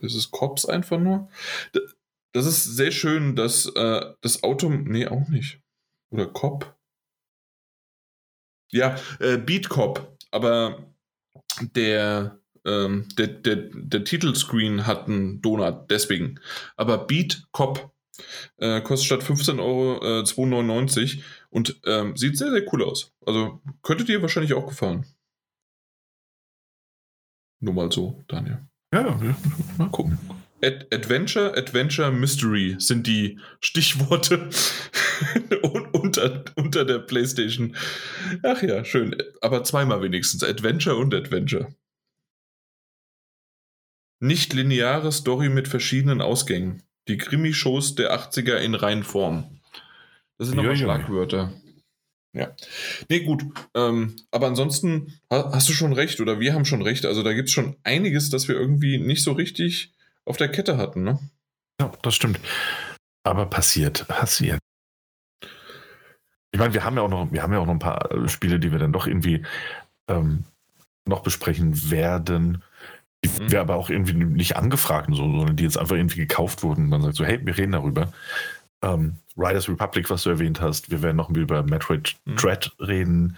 Ist 0.00 0.14
es 0.14 0.30
Cops 0.32 0.66
einfach 0.66 0.98
nur? 0.98 1.28
Das 2.32 2.46
ist 2.46 2.64
sehr 2.64 2.90
schön, 2.90 3.36
dass 3.36 3.66
äh, 3.66 4.00
das 4.20 4.42
Auto, 4.42 4.68
nee, 4.68 5.06
auch 5.06 5.28
nicht. 5.28 5.60
Oder 6.10 6.26
Cop? 6.26 6.76
Ja, 8.72 8.96
äh, 9.20 9.38
Beat 9.38 9.68
Cop, 9.68 10.18
aber 10.32 10.92
der, 11.60 12.40
ähm, 12.64 13.06
der, 13.16 13.28
der, 13.28 13.56
der 13.72 14.02
Titelscreen 14.02 14.84
hat 14.84 15.06
einen 15.06 15.40
Donut, 15.40 15.88
deswegen. 15.90 16.40
Aber 16.76 17.06
Beat 17.06 17.44
Cop 17.52 17.94
äh, 18.56 18.80
kostet 18.80 19.06
statt 19.06 19.22
15 19.22 19.60
Euro 19.60 19.98
äh, 20.02 20.22
2,99 20.22 21.22
und 21.50 21.80
ähm, 21.84 22.16
sieht 22.16 22.36
sehr, 22.36 22.50
sehr 22.50 22.72
cool 22.72 22.82
aus. 22.82 23.12
Also 23.24 23.60
könnte 23.82 24.04
dir 24.04 24.22
wahrscheinlich 24.22 24.54
auch 24.54 24.66
gefallen. 24.66 25.06
Nur 27.64 27.72
mal 27.72 27.90
so, 27.90 28.22
Daniel. 28.28 28.58
Ja, 28.92 29.18
mal 29.78 29.88
gucken. 29.88 30.18
Ad 30.62 30.86
Adventure, 30.92 31.56
Adventure, 31.56 32.12
Mystery 32.12 32.76
sind 32.78 33.06
die 33.06 33.40
Stichworte 33.60 34.50
unter, 35.92 36.44
unter 36.56 36.84
der 36.84 36.98
PlayStation. 36.98 37.74
Ach 38.42 38.62
ja, 38.62 38.84
schön. 38.84 39.16
Aber 39.40 39.64
zweimal 39.64 40.02
wenigstens. 40.02 40.44
Adventure 40.44 40.96
und 40.96 41.14
Adventure. 41.14 41.74
Nicht 44.20 44.52
lineare 44.52 45.10
Story 45.10 45.48
mit 45.48 45.66
verschiedenen 45.66 46.20
Ausgängen. 46.20 46.82
Die 47.08 47.16
Krimi-Shows 47.16 47.94
der 47.94 48.14
80er 48.14 48.56
in 48.56 48.74
Reihenform. 48.74 49.58
Das 50.36 50.48
sind 50.48 50.56
nochmal 50.58 50.76
Schlagwörter. 50.76 51.52
Ja. 52.34 52.54
Nee, 53.08 53.20
gut. 53.20 53.44
Ähm, 53.74 54.16
aber 54.30 54.48
ansonsten 54.48 55.18
hast 55.30 55.68
du 55.68 55.72
schon 55.72 55.92
recht 55.92 56.20
oder 56.20 56.40
wir 56.40 56.52
haben 56.52 56.64
schon 56.64 56.82
recht. 56.82 57.06
Also 57.06 57.22
da 57.22 57.32
gibt 57.32 57.48
es 57.48 57.54
schon 57.54 57.76
einiges, 57.84 58.28
das 58.28 58.48
wir 58.48 58.56
irgendwie 58.56 58.98
nicht 58.98 59.22
so 59.22 59.32
richtig 59.32 59.94
auf 60.24 60.36
der 60.36 60.48
Kette 60.48 60.76
hatten, 60.76 61.04
ne? 61.04 61.18
Ja, 61.80 61.92
das 62.02 62.14
stimmt. 62.14 62.40
Aber 63.22 63.46
passiert, 63.46 64.06
passiert. 64.08 64.58
Ich 66.52 66.60
meine, 66.60 66.74
wir 66.74 66.84
haben 66.84 66.96
ja 66.96 67.02
auch 67.02 67.08
noch, 67.08 67.32
wir 67.32 67.42
haben 67.42 67.52
ja 67.52 67.58
auch 67.58 67.66
noch 67.66 67.72
ein 67.72 67.78
paar 67.78 68.12
äh, 68.12 68.28
Spiele, 68.28 68.58
die 68.60 68.72
wir 68.72 68.78
dann 68.78 68.92
doch 68.92 69.06
irgendwie 69.06 69.44
ähm, 70.08 70.44
noch 71.04 71.22
besprechen 71.22 71.90
werden, 71.90 72.62
die 73.24 73.28
mhm. 73.28 73.50
wir 73.50 73.60
aber 73.60 73.76
auch 73.76 73.90
irgendwie 73.90 74.14
nicht 74.14 74.56
angefragt, 74.56 75.08
so, 75.10 75.16
sondern 75.16 75.56
die 75.56 75.64
jetzt 75.64 75.78
einfach 75.78 75.96
irgendwie 75.96 76.20
gekauft 76.20 76.62
wurden. 76.62 76.88
Man 76.88 77.02
sagt 77.02 77.16
so, 77.16 77.24
hey, 77.24 77.44
wir 77.44 77.56
reden 77.56 77.72
darüber. 77.72 78.12
Ähm, 78.84 79.16
Riders 79.36 79.68
Republic, 79.68 80.10
was 80.10 80.22
du 80.22 80.30
erwähnt 80.30 80.60
hast. 80.60 80.90
Wir 80.90 81.02
werden 81.02 81.16
noch 81.16 81.30
über 81.30 81.62
Metroid 81.62 82.16
mhm. 82.24 82.36
Dread 82.36 82.72
reden. 82.78 83.36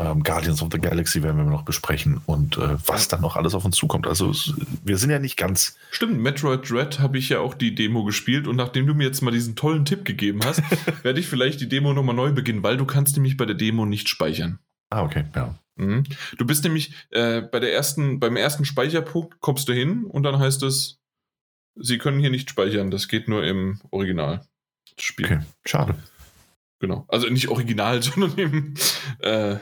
Ähm, 0.00 0.22
Guardians 0.22 0.62
of 0.62 0.70
the 0.72 0.78
Galaxy 0.78 1.22
werden 1.22 1.36
wir 1.36 1.44
noch 1.44 1.62
besprechen 1.62 2.22
und 2.24 2.56
äh, 2.56 2.76
was 2.86 3.08
dann 3.08 3.20
noch 3.20 3.36
alles 3.36 3.54
auf 3.54 3.66
uns 3.66 3.76
zukommt. 3.76 4.06
Also 4.06 4.30
es, 4.30 4.54
wir 4.82 4.96
sind 4.96 5.10
ja 5.10 5.18
nicht 5.18 5.36
ganz. 5.36 5.76
Stimmt, 5.90 6.18
Metroid 6.18 6.68
Dread 6.68 7.00
habe 7.00 7.18
ich 7.18 7.28
ja 7.28 7.40
auch 7.40 7.52
die 7.52 7.74
Demo 7.74 8.04
gespielt 8.04 8.48
und 8.48 8.56
nachdem 8.56 8.86
du 8.86 8.94
mir 8.94 9.04
jetzt 9.04 9.20
mal 9.20 9.30
diesen 9.30 9.56
tollen 9.56 9.84
Tipp 9.84 10.06
gegeben 10.06 10.40
hast, 10.42 10.62
werde 11.04 11.20
ich 11.20 11.26
vielleicht 11.26 11.60
die 11.60 11.68
Demo 11.68 11.92
nochmal 11.92 12.16
neu 12.16 12.32
beginnen, 12.32 12.62
weil 12.62 12.78
du 12.78 12.86
kannst 12.86 13.16
nämlich 13.16 13.36
bei 13.36 13.44
der 13.44 13.56
Demo 13.56 13.84
nicht 13.84 14.08
speichern. 14.08 14.58
Ah, 14.88 15.02
okay, 15.02 15.24
ja. 15.36 15.54
Mhm. 15.76 16.04
Du 16.38 16.46
bist 16.46 16.64
nämlich 16.64 16.94
äh, 17.10 17.42
bei 17.42 17.60
der 17.60 17.74
ersten, 17.74 18.20
beim 18.20 18.36
ersten 18.36 18.64
Speicherpunkt 18.64 19.40
kommst 19.40 19.68
du 19.68 19.74
hin 19.74 20.04
und 20.04 20.22
dann 20.22 20.38
heißt 20.38 20.62
es, 20.62 20.98
sie 21.74 21.98
können 21.98 22.20
hier 22.20 22.30
nicht 22.30 22.48
speichern, 22.48 22.90
das 22.90 23.06
geht 23.06 23.28
nur 23.28 23.44
im 23.44 23.80
Original. 23.90 24.46
Spiel. 25.02 25.26
Okay, 25.26 25.40
schade. 25.66 25.94
Genau. 26.80 27.04
Also 27.08 27.28
nicht 27.28 27.48
original, 27.48 28.02
sondern 28.02 28.38
eben. 28.38 28.74
Äh, 29.20 29.56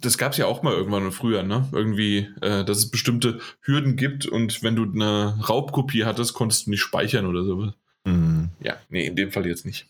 das 0.00 0.18
gab 0.18 0.32
es 0.32 0.38
ja 0.38 0.46
auch 0.46 0.62
mal 0.62 0.72
irgendwann 0.74 1.12
früher, 1.12 1.42
ne? 1.44 1.68
Irgendwie, 1.72 2.28
äh, 2.40 2.64
dass 2.64 2.78
es 2.78 2.90
bestimmte 2.90 3.40
Hürden 3.60 3.96
gibt 3.96 4.26
und 4.26 4.62
wenn 4.64 4.74
du 4.74 4.82
eine 4.84 5.38
Raubkopie 5.48 6.04
hattest, 6.04 6.34
konntest 6.34 6.66
du 6.66 6.70
nicht 6.70 6.80
speichern 6.80 7.26
oder 7.26 7.44
so. 7.44 7.72
Mhm. 8.04 8.50
Ja, 8.60 8.76
nee, 8.88 9.06
in 9.06 9.14
dem 9.14 9.30
Fall 9.30 9.46
jetzt 9.46 9.64
nicht. 9.64 9.86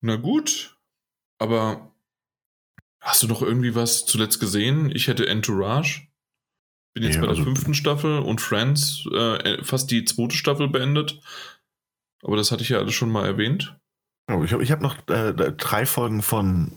Na 0.00 0.16
gut, 0.16 0.76
aber 1.38 1.92
hast 3.00 3.22
du 3.22 3.26
noch 3.26 3.42
irgendwie 3.42 3.74
was 3.74 4.06
zuletzt 4.06 4.40
gesehen? 4.40 4.90
Ich 4.94 5.08
hätte 5.08 5.26
Entourage. 5.26 6.06
Bin 6.94 7.04
jetzt 7.04 7.16
Ja, 7.16 7.20
bei 7.20 7.26
der 7.26 7.36
also- 7.36 7.44
fünften 7.44 7.74
Staffel 7.74 8.18
und 8.20 8.40
Friends 8.40 9.04
äh, 9.12 9.62
fast 9.62 9.90
die 9.90 10.04
zweite 10.04 10.36
Staffel 10.36 10.68
beendet. 10.68 11.20
Aber 12.22 12.36
das 12.36 12.52
hatte 12.52 12.62
ich 12.62 12.68
ja 12.68 12.78
alles 12.78 12.94
schon 12.94 13.10
mal 13.10 13.26
erwähnt. 13.26 13.76
Oh, 14.30 14.42
ich 14.44 14.52
habe 14.52 14.64
hab 14.68 14.80
noch 14.80 14.96
äh, 15.08 15.32
drei 15.52 15.86
Folgen 15.86 16.22
von 16.22 16.72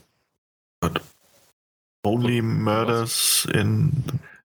Only 2.05 2.41
Murders 2.41 3.47
in, 3.53 3.91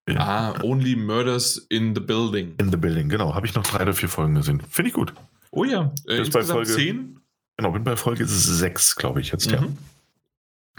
in, 0.06 0.18
Ah, 0.18 0.54
Only 0.62 0.94
Murders 0.96 1.56
in 1.70 1.94
the 1.94 2.00
Building. 2.00 2.54
in 2.58 2.70
the 2.70 2.76
Building. 2.76 3.08
Genau, 3.08 3.34
habe 3.34 3.46
ich 3.46 3.54
noch 3.54 3.64
drei 3.64 3.82
oder 3.82 3.94
vier 3.94 4.08
Folgen 4.08 4.34
gesehen. 4.36 4.60
Finde 4.70 4.88
ich 4.90 4.94
gut. 4.94 5.12
Oh 5.50 5.64
ja, 5.64 5.92
äh, 6.06 6.20
ist 6.22 6.32
bei 6.32 6.40
insgesamt 6.40 6.50
Folge- 6.50 6.72
zehn. 6.74 7.20
Genau, 7.56 7.72
bin 7.72 7.82
bei 7.82 7.96
Folge 7.96 8.24
sechs, 8.26 8.94
glaube 8.94 9.20
ich 9.20 9.32
jetzt, 9.32 9.50
ja. 9.50 9.60
Mhm. 9.60 9.76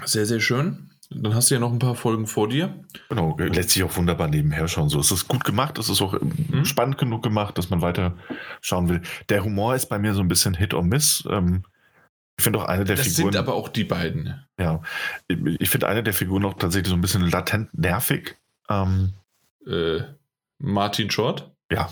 Sehr, 0.06 0.26
sehr 0.26 0.40
schön. 0.40 0.89
Dann 1.12 1.34
hast 1.34 1.50
du 1.50 1.56
ja 1.56 1.60
noch 1.60 1.72
ein 1.72 1.80
paar 1.80 1.96
Folgen 1.96 2.28
vor 2.28 2.48
dir. 2.50 2.84
Genau, 3.10 3.36
lässt 3.40 3.72
sich 3.72 3.84
auch 3.84 3.96
wunderbar 3.98 4.28
nebenher 4.28 4.68
schauen. 4.68 4.90
So, 4.90 5.00
es 5.00 5.10
ist 5.12 5.28
gut 5.28 5.44
gemacht, 5.44 5.78
es 5.80 5.90
ist 5.90 6.02
auch 6.04 6.14
Mhm. 6.22 6.66
spannend 6.66 6.98
genug 7.00 7.24
gemacht, 7.24 7.58
dass 7.58 7.70
man 7.72 7.82
weiter 7.82 8.16
schauen 8.62 8.90
will. 8.90 9.02
Der 9.30 9.44
Humor 9.44 9.74
ist 9.76 9.88
bei 9.88 9.98
mir 9.98 10.14
so 10.14 10.22
ein 10.22 10.28
bisschen 10.28 10.54
Hit 10.54 10.74
or 10.76 10.84
Miss. 10.84 11.24
Ähm, 11.30 11.64
ich 12.38 12.44
finde 12.44 12.60
auch 12.60 12.66
eine 12.66 12.86
der 12.86 12.96
Das 12.96 13.08
Figuren. 13.08 13.34
sind 13.34 13.40
aber 13.40 13.56
auch 13.56 13.70
die 13.70 13.84
beiden. 13.86 14.40
ja, 14.60 14.82
ich 15.28 15.70
finde 15.70 15.88
eine 15.88 16.04
der 16.04 16.14
Figuren 16.14 16.46
auch 16.46 16.54
tatsächlich 16.54 16.90
so 16.90 16.96
ein 16.96 17.02
bisschen 17.02 17.30
latent 17.30 17.76
nervig. 17.78 18.36
Ähm, 18.70 19.14
Äh, 19.68 20.02
Martin 20.60 21.10
Short. 21.10 21.52
ja, 21.72 21.90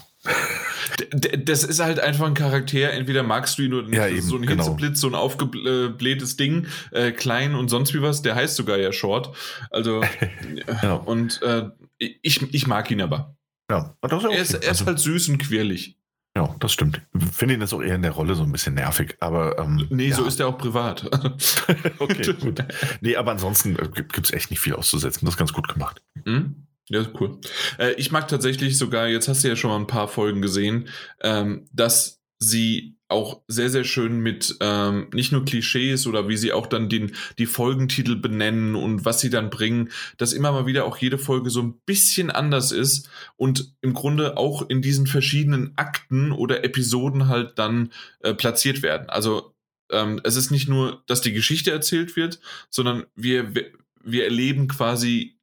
Das 1.46 1.64
ist 1.64 1.80
halt 1.80 2.00
einfach 2.00 2.26
ein 2.28 2.34
Charakter, 2.34 2.92
entweder 2.92 3.24
magst 3.24 3.58
du 3.58 3.64
ihn 3.64 3.74
oder 3.74 3.88
nicht. 3.88 3.98
Ja, 3.98 4.04
Das 4.04 4.12
ist 4.14 4.18
eben, 4.20 4.28
so 4.30 4.36
ein 4.38 4.42
genau. 4.46 4.64
Hitzeblitz, 4.64 5.00
so 5.02 5.08
ein 5.08 5.16
aufgeblähtes 5.16 6.38
Ding, 6.38 6.68
äh, 6.92 7.12
klein 7.12 7.56
und 7.56 7.70
sonst 7.70 7.94
wie 7.94 8.02
was, 8.02 8.22
der 8.22 8.36
heißt 8.36 8.56
sogar 8.56 8.78
ja 8.78 8.92
Short. 8.92 9.36
Also, 9.72 10.04
Ja. 10.84 10.94
und 10.96 11.42
äh, 11.42 11.70
ich, 11.98 12.42
ich 12.54 12.68
mag 12.68 12.90
ihn 12.92 13.02
aber. 13.02 13.36
ja. 13.72 13.96
Und 14.02 14.12
das 14.12 14.24
ist 14.24 14.30
ja 14.30 14.36
Er 14.36 14.42
ist, 14.42 14.56
okay. 14.56 14.66
er 14.66 14.72
ist 14.72 14.80
Also, 14.82 14.86
halt 14.86 15.00
süß 15.00 15.30
und 15.30 15.38
quirlig. 15.40 15.98
ja, 16.38 16.56
das 16.60 16.72
stimmt. 16.72 17.02
Finde 17.32 17.56
ihn 17.56 17.62
jetzt 17.62 17.74
auch 17.74 17.82
eher 17.82 17.96
in 17.96 18.04
der 18.04 18.12
Rolle 18.12 18.36
so 18.36 18.44
ein 18.44 18.52
bisschen 18.52 18.76
nervig. 18.76 19.18
Aber 19.20 19.58
ähm, 19.58 19.88
Nee, 19.90 20.10
ja. 20.10 20.16
so 20.16 20.26
ist 20.26 20.40
er 20.40 20.48
auch 20.48 20.58
privat. 20.58 21.04
okay, 22.00 22.34
gut. 22.40 22.64
Nee, 23.02 23.16
aber 23.16 23.32
ansonsten 23.32 23.76
äh, 23.80 23.88
gibt 23.92 24.20
es 24.26 24.32
echt 24.34 24.52
nicht 24.52 24.60
viel 24.60 24.74
auszusetzen. 24.76 25.26
Das 25.26 25.34
ist 25.34 25.40
ganz 25.40 25.54
gut 25.54 25.68
gemacht. 25.68 26.02
Hm? 26.26 26.67
Ja, 26.90 27.06
cool. 27.20 27.40
Äh, 27.78 27.94
ich 27.94 28.12
mag 28.12 28.28
tatsächlich 28.28 28.78
sogar, 28.78 29.08
jetzt 29.08 29.28
hast 29.28 29.44
du 29.44 29.50
ja 29.50 29.56
schon 29.56 29.72
mal 29.72 29.78
ein 29.78 29.88
paar 29.88 30.08
Folgen 30.08 30.42
gesehen, 30.42 30.88
ähm, 31.22 31.68
dass 31.74 32.22
sie 32.40 32.98
auch 33.10 33.42
sehr, 33.48 33.70
sehr 33.70 33.84
schön 33.84 34.20
mit 34.20 34.58
ähm, 34.60 35.10
nicht 35.14 35.32
nur 35.32 35.46
Klischees 35.46 36.08
oder 36.08 36.28
wie 36.28 36.38
sie 36.38 36.52
auch 36.52 36.68
dann 36.68 36.90
den, 36.90 37.14
die 37.38 37.46
Folgentitel 37.46 38.16
benennen 38.16 38.76
und 38.76 39.06
was 39.06 39.22
sie 39.22 39.30
dann 39.30 39.50
bringen, 39.50 39.90
dass 40.18 40.34
immer 40.34 40.52
mal 40.52 40.66
wieder 40.66 40.86
auch 40.86 40.98
jede 40.98 41.18
Folge 41.18 41.50
so 41.50 41.62
ein 41.62 41.80
bisschen 41.86 42.30
anders 42.30 42.72
ist 42.72 43.10
und 43.38 43.74
im 43.82 43.94
Grunde 43.94 44.38
auch 44.38 44.70
in 44.70 44.82
diesen 44.82 45.08
verschiedenen 45.08 45.74
Akten 45.78 46.32
oder 46.32 46.64
Episoden 46.64 47.28
halt 47.28 47.58
dann 47.58 47.92
äh, 48.20 48.34
platziert 48.34 48.82
werden. 48.82 49.10
Also 49.10 49.56
ähm, 49.90 50.20
es 50.24 50.36
ist 50.36 50.52
nicht 50.52 50.68
nur, 50.68 51.04
dass 51.08 51.22
die 51.22 51.34
Geschichte 51.34 51.72
erzählt 51.72 52.18
wird, 52.18 52.42
sondern 52.70 53.06
wir, 53.16 53.54
wir 54.04 54.24
erleben 54.26 54.68
quasi 54.68 55.37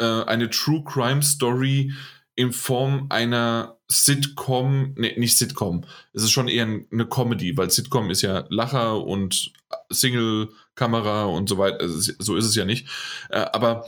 äh, 0.00 0.24
eine 0.24 0.50
True 0.50 0.82
Crime 0.84 1.22
Story 1.22 1.92
in 2.34 2.52
Form 2.52 3.06
einer 3.10 3.76
Sitcom, 3.90 4.94
nee, 4.96 5.14
nicht 5.18 5.36
Sitcom, 5.36 5.84
es 6.12 6.22
ist 6.22 6.30
schon 6.30 6.48
eher 6.48 6.64
eine 6.64 7.06
Comedy, 7.06 7.56
weil 7.56 7.70
Sitcom 7.70 8.10
ist 8.10 8.22
ja 8.22 8.44
Lacher 8.48 9.04
und 9.04 9.52
Single-Kamera 9.90 11.24
und 11.24 11.48
so 11.48 11.58
weiter, 11.58 11.80
also 11.80 12.12
so 12.18 12.36
ist 12.36 12.46
es 12.46 12.54
ja 12.54 12.64
nicht. 12.64 12.88
Äh, 13.30 13.46
aber 13.52 13.86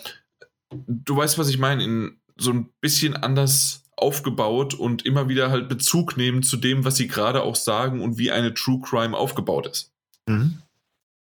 du 0.71 1.17
weißt, 1.17 1.39
was 1.39 1.49
ich 1.49 1.59
meine, 1.59 1.85
in 1.85 2.21
so 2.37 2.51
ein 2.51 2.69
bisschen 2.81 3.17
anders 3.17 3.85
aufgebaut 3.97 4.75
und 4.75 5.05
immer 5.07 5.29
wieder 5.29 5.51
halt 5.51 5.69
Bezug 5.69 6.17
nehmen 6.17 6.43
zu 6.43 6.57
dem, 6.57 6.85
was 6.85 6.97
sie 6.97 7.09
gerade 7.09 7.43
auch 7.43 7.57
sagen 7.57 8.01
und 8.01 8.19
wie 8.19 8.33
eine 8.33 8.55
True 8.55 8.81
Crime 8.83 9.17
aufgebaut 9.17 9.67
ist. 9.67 9.93
Mhm. 10.27 10.59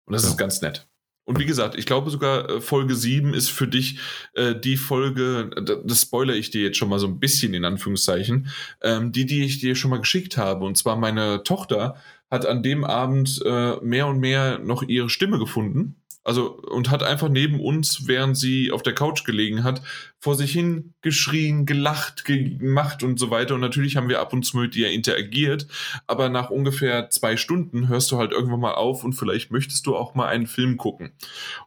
Und 0.06 0.12
das 0.12 0.24
Ja. 0.24 0.30
ist 0.30 0.36
ganz 0.38 0.60
nett. 0.60 0.87
Und 1.28 1.38
wie 1.38 1.44
gesagt, 1.44 1.76
ich 1.78 1.84
glaube 1.84 2.08
sogar, 2.10 2.48
äh, 2.48 2.60
Folge 2.62 2.94
7 2.94 3.34
ist 3.34 3.50
für 3.50 3.68
dich 3.68 3.98
äh, 4.32 4.54
die 4.58 4.78
Folge, 4.78 5.50
da- 5.62 5.76
das 5.84 6.00
spoiler 6.00 6.34
ich 6.34 6.50
dir 6.50 6.62
jetzt 6.62 6.78
schon 6.78 6.88
mal 6.88 6.98
so 6.98 7.06
ein 7.06 7.20
bisschen 7.20 7.52
in 7.52 7.66
Anführungszeichen, 7.66 8.48
ähm, 8.82 9.12
die, 9.12 9.26
die 9.26 9.44
ich 9.44 9.58
dir 9.60 9.74
schon 9.74 9.90
mal 9.90 10.00
geschickt 10.00 10.38
habe. 10.38 10.64
Und 10.64 10.78
zwar 10.78 10.96
meine 10.96 11.42
Tochter 11.42 11.96
hat 12.30 12.46
an 12.46 12.62
dem 12.62 12.82
Abend 12.82 13.42
äh, 13.44 13.76
mehr 13.82 14.06
und 14.06 14.20
mehr 14.20 14.58
noch 14.58 14.82
ihre 14.82 15.10
Stimme 15.10 15.38
gefunden. 15.38 15.96
Also 16.24 16.58
und 16.58 16.90
hat 16.90 17.02
einfach 17.02 17.28
neben 17.28 17.58
uns, 17.58 18.06
während 18.06 18.36
sie 18.36 18.70
auf 18.70 18.82
der 18.82 18.94
Couch 18.94 19.24
gelegen 19.24 19.64
hat, 19.64 19.82
vor 20.18 20.34
sich 20.34 20.52
hin 20.52 20.92
geschrien, 21.00 21.64
gelacht, 21.64 22.24
gemacht 22.24 23.02
und 23.02 23.18
so 23.18 23.30
weiter. 23.30 23.54
Und 23.54 23.60
natürlich 23.60 23.96
haben 23.96 24.08
wir 24.08 24.20
ab 24.20 24.32
und 24.32 24.44
zu 24.44 24.58
mit 24.58 24.76
ihr 24.76 24.90
interagiert. 24.90 25.66
Aber 26.06 26.28
nach 26.28 26.50
ungefähr 26.50 27.08
zwei 27.10 27.36
Stunden 27.36 27.88
hörst 27.88 28.10
du 28.10 28.18
halt 28.18 28.32
irgendwann 28.32 28.60
mal 28.60 28.74
auf 28.74 29.04
und 29.04 29.14
vielleicht 29.14 29.50
möchtest 29.50 29.86
du 29.86 29.96
auch 29.96 30.14
mal 30.14 30.28
einen 30.28 30.46
Film 30.46 30.76
gucken. 30.76 31.12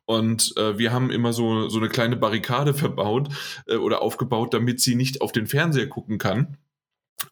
Und 0.06 0.56
äh, 0.57 0.78
wir 0.78 0.91
haben 0.91 1.10
immer 1.10 1.34
so, 1.34 1.69
so 1.69 1.80
eine 1.80 1.90
kleine 1.90 2.18
Barrikade 2.18 2.73
verbaut 2.73 3.30
äh, 3.68 3.78
oder 3.78 4.02
aufgebaut, 4.02 4.53
damit 4.53 4.80
sie 4.80 4.95
nicht 4.95 5.22
auf 5.22 5.32
den 5.32 5.48
Fernseher 5.48 5.88
gucken 5.88 6.18
kann. 6.18 6.57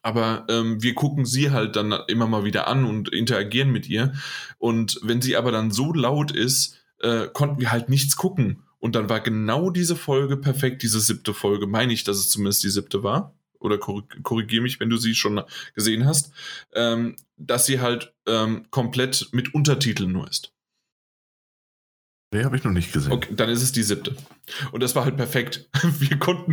Aber 0.02 0.46
ähm, 0.48 0.82
wir 0.82 0.94
gucken 0.94 1.26
sie 1.26 1.50
halt 1.50 1.76
dann 1.76 1.92
immer 2.08 2.26
mal 2.26 2.44
wieder 2.44 2.68
an 2.68 2.84
und 2.84 3.12
interagieren 3.12 3.70
mit 3.70 3.88
ihr. 3.88 4.12
Und 4.58 4.98
wenn 5.02 5.20
sie 5.20 5.36
aber 5.36 5.52
dann 5.52 5.70
so 5.70 5.92
laut 5.92 6.30
ist, 6.30 6.79
äh, 7.00 7.28
konnten 7.32 7.60
wir 7.60 7.72
halt 7.72 7.88
nichts 7.88 8.16
gucken. 8.16 8.62
Und 8.78 8.94
dann 8.94 9.08
war 9.08 9.20
genau 9.20 9.70
diese 9.70 9.94
Folge 9.96 10.36
perfekt, 10.36 10.82
diese 10.82 11.00
siebte 11.00 11.34
Folge. 11.34 11.66
Meine 11.66 11.92
ich, 11.92 12.04
dass 12.04 12.16
es 12.16 12.30
zumindest 12.30 12.62
die 12.62 12.70
siebte 12.70 13.02
war. 13.02 13.34
Oder 13.58 13.76
korrig 13.76 14.22
korrigiere 14.22 14.62
mich, 14.62 14.80
wenn 14.80 14.88
du 14.88 14.96
sie 14.96 15.14
schon 15.14 15.42
gesehen 15.74 16.06
hast. 16.06 16.32
Ähm, 16.72 17.16
dass 17.36 17.66
sie 17.66 17.80
halt 17.80 18.14
ähm, 18.26 18.66
komplett 18.70 19.28
mit 19.32 19.54
Untertiteln 19.54 20.12
nur 20.12 20.28
ist. 20.28 20.52
Nee, 22.32 22.44
habe 22.44 22.56
ich 22.56 22.62
noch 22.62 22.70
nicht 22.70 22.92
gesehen. 22.92 23.12
Okay, 23.12 23.34
dann 23.34 23.48
ist 23.48 23.62
es 23.62 23.72
die 23.72 23.82
siebte. 23.82 24.14
Und 24.70 24.84
das 24.84 24.94
war 24.94 25.04
halt 25.04 25.16
perfekt. 25.16 25.68
Wir 25.98 26.16
konnten, 26.16 26.52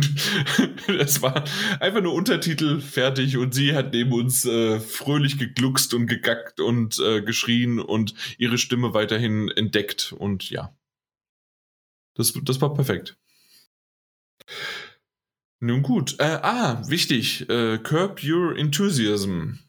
es 0.98 1.22
war 1.22 1.44
einfach 1.78 2.02
nur 2.02 2.14
Untertitel 2.14 2.80
fertig 2.80 3.36
und 3.36 3.54
sie 3.54 3.74
hat 3.76 3.92
neben 3.92 4.12
uns 4.12 4.44
äh, 4.44 4.80
fröhlich 4.80 5.38
gegluckst 5.38 5.94
und 5.94 6.08
gegackt 6.08 6.58
und 6.58 6.98
äh, 6.98 7.22
geschrien 7.22 7.78
und 7.78 8.14
ihre 8.38 8.58
Stimme 8.58 8.92
weiterhin 8.92 9.48
entdeckt 9.48 10.12
und 10.18 10.50
ja. 10.50 10.76
Das, 12.14 12.32
das 12.42 12.60
war 12.60 12.74
perfekt. 12.74 13.16
Nun 15.60 15.82
gut. 15.82 16.16
Äh, 16.18 16.40
ah, 16.42 16.82
wichtig. 16.88 17.48
Äh, 17.48 17.78
Curb 17.78 18.20
Your 18.24 18.56
Enthusiasm. 18.56 19.60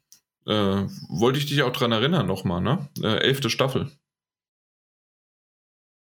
Äh, 0.47 0.87
wollte 1.09 1.37
ich 1.37 1.45
dich 1.45 1.61
auch 1.61 1.71
dran 1.71 1.91
erinnern 1.91 2.25
nochmal, 2.25 2.61
ne? 2.61 2.89
Äh, 3.03 3.17
elfte 3.17 3.51
Staffel. 3.51 3.91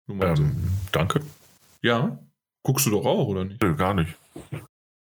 Mal 0.06 0.36
so. 0.36 0.42
Ähm, 0.42 0.70
danke. 0.92 1.20
Ja. 1.82 2.18
Guckst 2.62 2.86
du 2.86 2.90
doch 2.90 3.04
auch, 3.04 3.28
oder 3.28 3.44
nicht? 3.44 3.62
Nö, 3.62 3.74
gar 3.76 3.94
nicht. 3.94 4.14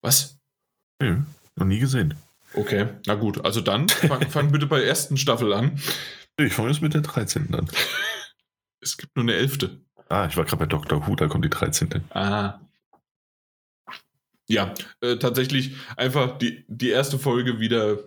Was? 0.02 0.38
Nö, 1.02 1.22
noch 1.56 1.66
nie 1.66 1.80
gesehen. 1.80 2.16
Okay, 2.54 2.88
na 3.06 3.16
gut. 3.16 3.44
Also 3.44 3.62
dann 3.62 3.90
fang, 3.90 4.22
fang 4.30 4.52
bitte 4.52 4.68
bei 4.68 4.80
der 4.80 4.88
ersten 4.88 5.18
Staffel 5.18 5.54
an. 5.54 5.80
Ich 6.40 6.54
fange 6.54 6.70
jetzt 6.70 6.82
mit 6.82 6.94
der 6.94 7.02
13. 7.02 7.54
an. 7.54 7.70
Es 8.80 8.96
gibt 8.96 9.16
nur 9.16 9.24
eine 9.24 9.34
elfte. 9.34 9.82
Ah, 10.08 10.28
ich 10.28 10.38
war 10.38 10.46
gerade 10.46 10.58
bei 10.58 10.66
Dr. 10.68 11.08
Who, 11.08 11.16
da 11.16 11.28
kommt 11.28 11.44
die 11.44 11.50
13. 11.50 12.04
Ah. 12.12 12.60
Ja, 14.48 14.74
äh, 15.02 15.18
tatsächlich 15.18 15.76
einfach 15.98 16.38
die, 16.38 16.64
die 16.68 16.90
erste 16.90 17.18
Folge 17.18 17.60
wieder 17.60 17.98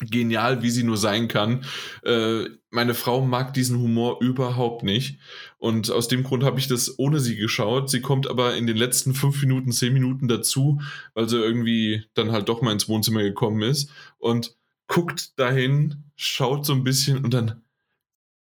genial, 0.00 0.62
wie 0.62 0.70
sie 0.70 0.82
nur 0.82 0.96
sein 0.96 1.28
kann. 1.28 1.64
Äh, 2.04 2.44
meine 2.70 2.94
Frau 2.94 3.24
mag 3.24 3.54
diesen 3.54 3.78
Humor 3.78 4.20
überhaupt 4.20 4.82
nicht. 4.82 5.18
Und 5.58 5.90
aus 5.90 6.08
dem 6.08 6.22
Grund 6.22 6.44
habe 6.44 6.58
ich 6.58 6.68
das 6.68 6.98
ohne 6.98 7.20
sie 7.20 7.36
geschaut. 7.36 7.88
Sie 7.88 8.00
kommt 8.00 8.28
aber 8.28 8.56
in 8.56 8.66
den 8.66 8.76
letzten 8.76 9.14
fünf 9.14 9.40
Minuten, 9.40 9.72
zehn 9.72 9.92
Minuten 9.94 10.28
dazu, 10.28 10.80
weil 11.14 11.28
sie 11.28 11.38
irgendwie 11.38 12.04
dann 12.14 12.32
halt 12.32 12.48
doch 12.48 12.60
mal 12.60 12.72
ins 12.72 12.88
Wohnzimmer 12.88 13.22
gekommen 13.22 13.62
ist 13.62 13.90
und 14.18 14.54
guckt 14.86 15.38
dahin, 15.38 16.04
schaut 16.16 16.66
so 16.66 16.72
ein 16.72 16.84
bisschen 16.84 17.24
und 17.24 17.34
dann, 17.34 17.62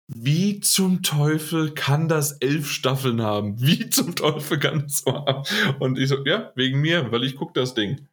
wie 0.07 0.59
zum 0.59 1.01
Teufel 1.01 1.71
kann 1.71 2.09
das 2.09 2.33
elf 2.33 2.69
Staffeln 2.69 3.21
haben? 3.21 3.61
Wie 3.61 3.89
zum 3.89 4.15
Teufel 4.15 4.59
kann 4.59 4.81
das 4.81 4.99
so 4.99 5.13
haben? 5.13 5.43
Und 5.79 5.97
ich 5.97 6.09
so, 6.09 6.25
ja, 6.25 6.51
wegen 6.55 6.81
mir, 6.81 7.11
weil 7.11 7.23
ich 7.23 7.35
gucke 7.35 7.53
das 7.53 7.73
Ding. 7.73 8.07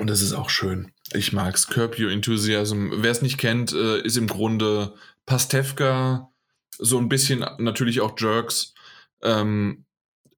Und 0.00 0.08
das 0.08 0.22
ist 0.22 0.32
auch 0.32 0.48
schön. 0.48 0.92
Ich 1.12 1.34
mag's. 1.34 1.66
Curb 1.66 1.98
Your 1.98 2.10
Enthusiasm. 2.10 2.90
Wer 3.02 3.10
es 3.10 3.20
nicht 3.20 3.36
kennt, 3.36 3.74
äh, 3.74 4.00
ist 4.00 4.16
im 4.16 4.28
Grunde 4.28 4.94
Pastewka, 5.26 6.32
so 6.78 6.96
ein 6.96 7.10
bisschen 7.10 7.44
natürlich 7.58 8.00
auch 8.00 8.18
Jerks. 8.18 8.72
Ähm, 9.20 9.84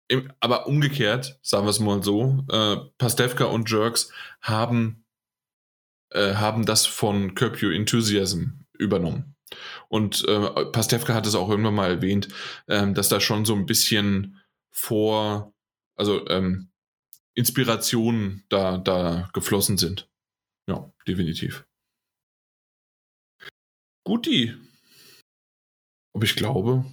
im, 0.08 0.32
aber 0.40 0.66
umgekehrt, 0.66 1.38
sagen 1.42 1.64
wir 1.64 1.70
es 1.70 1.78
mal 1.78 2.02
so, 2.02 2.44
äh, 2.50 2.76
Pastewka 2.98 3.44
und 3.44 3.70
Jerks 3.70 4.10
haben, 4.40 5.04
äh, 6.10 6.34
haben 6.34 6.66
das 6.66 6.84
von 6.86 7.36
Curb 7.36 7.62
Your 7.62 7.72
Enthusiasm 7.72 8.64
übernommen. 8.76 9.36
Und 9.88 10.26
äh, 10.26 10.64
Pastewka 10.72 11.14
hat 11.14 11.26
es 11.26 11.36
auch 11.36 11.48
irgendwann 11.48 11.76
mal 11.76 11.90
erwähnt, 11.90 12.26
ähm, 12.66 12.94
dass 12.94 13.08
da 13.08 13.20
schon 13.20 13.44
so 13.44 13.54
ein 13.54 13.66
bisschen 13.66 14.40
vor, 14.72 15.54
also 15.94 16.26
ähm, 16.28 16.71
Inspirationen 17.34 18.44
da, 18.48 18.78
da 18.78 19.30
geflossen 19.32 19.78
sind. 19.78 20.08
Ja, 20.68 20.92
definitiv. 21.06 21.66
Guti. 24.04 24.54
Ob 26.14 26.24
ich 26.24 26.36
glaube, 26.36 26.84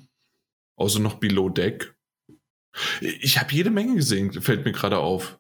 außer 0.78 1.00
noch 1.00 1.16
Below 1.16 1.50
Deck. 1.50 1.96
Ich 3.02 3.38
habe 3.38 3.52
jede 3.54 3.72
Menge 3.72 3.96
gesehen, 3.96 4.42
fällt 4.42 4.64
mir 4.64 4.72
gerade 4.72 5.00
auf. 5.00 5.40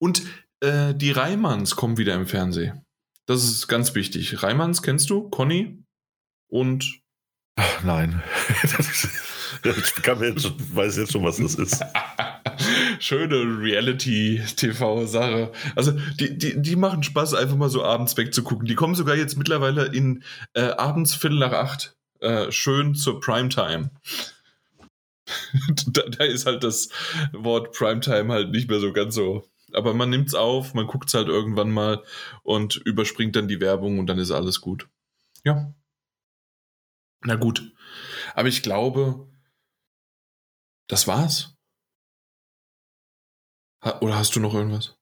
Und 0.00 0.22
äh, 0.60 0.94
die 0.94 1.10
Reimanns 1.10 1.76
kommen 1.76 1.98
wieder 1.98 2.14
im 2.14 2.26
Fernsehen. 2.26 2.84
Das 3.26 3.44
ist 3.44 3.68
ganz 3.68 3.94
wichtig. 3.94 4.42
Reimanns 4.42 4.82
kennst 4.82 5.10
du? 5.10 5.28
Conny? 5.28 5.84
Und. 6.48 7.00
Ach, 7.56 7.84
nein. 7.84 8.22
ich 8.62 8.70
jetzt, 9.62 10.74
weiß 10.74 10.96
jetzt 10.96 11.12
schon, 11.12 11.24
was 11.24 11.36
das 11.36 11.54
ist. 11.56 11.84
Schöne 12.98 13.36
Reality-TV-Sache. 13.36 15.52
Also, 15.76 15.92
die, 16.18 16.36
die, 16.36 16.60
die 16.60 16.76
machen 16.76 17.02
Spaß, 17.02 17.34
einfach 17.34 17.56
mal 17.56 17.68
so 17.68 17.84
abends 17.84 18.16
wegzugucken. 18.16 18.66
Die 18.66 18.74
kommen 18.74 18.94
sogar 18.94 19.16
jetzt 19.16 19.36
mittlerweile 19.36 19.86
in 19.86 20.24
äh, 20.54 20.70
abends 20.70 21.14
Viertel 21.14 21.38
nach 21.38 21.52
acht 21.52 21.94
äh, 22.20 22.50
schön 22.50 22.94
zur 22.94 23.20
Primetime. 23.20 23.90
da, 25.86 26.02
da 26.02 26.24
ist 26.24 26.46
halt 26.46 26.64
das 26.64 26.88
Wort 27.32 27.72
Primetime 27.72 28.32
halt 28.32 28.50
nicht 28.50 28.68
mehr 28.68 28.80
so 28.80 28.92
ganz 28.92 29.14
so 29.14 29.44
aber 29.74 29.94
man 29.94 30.10
nimmt 30.10 30.28
es 30.28 30.34
auf, 30.34 30.74
man 30.74 30.86
guckt 30.86 31.08
es 31.08 31.14
halt 31.14 31.28
irgendwann 31.28 31.70
mal 31.70 32.02
und 32.42 32.76
überspringt 32.76 33.36
dann 33.36 33.48
die 33.48 33.60
Werbung 33.60 33.98
und 33.98 34.06
dann 34.06 34.18
ist 34.18 34.30
alles 34.30 34.60
gut. 34.60 34.88
Ja. 35.44 35.74
Na 37.24 37.36
gut. 37.36 37.72
Aber 38.34 38.48
ich 38.48 38.62
glaube, 38.62 39.28
das 40.88 41.06
war's. 41.06 41.54
Ha 43.84 43.98
oder 44.00 44.16
hast 44.16 44.36
du 44.36 44.40
noch 44.40 44.54
irgendwas? 44.54 44.96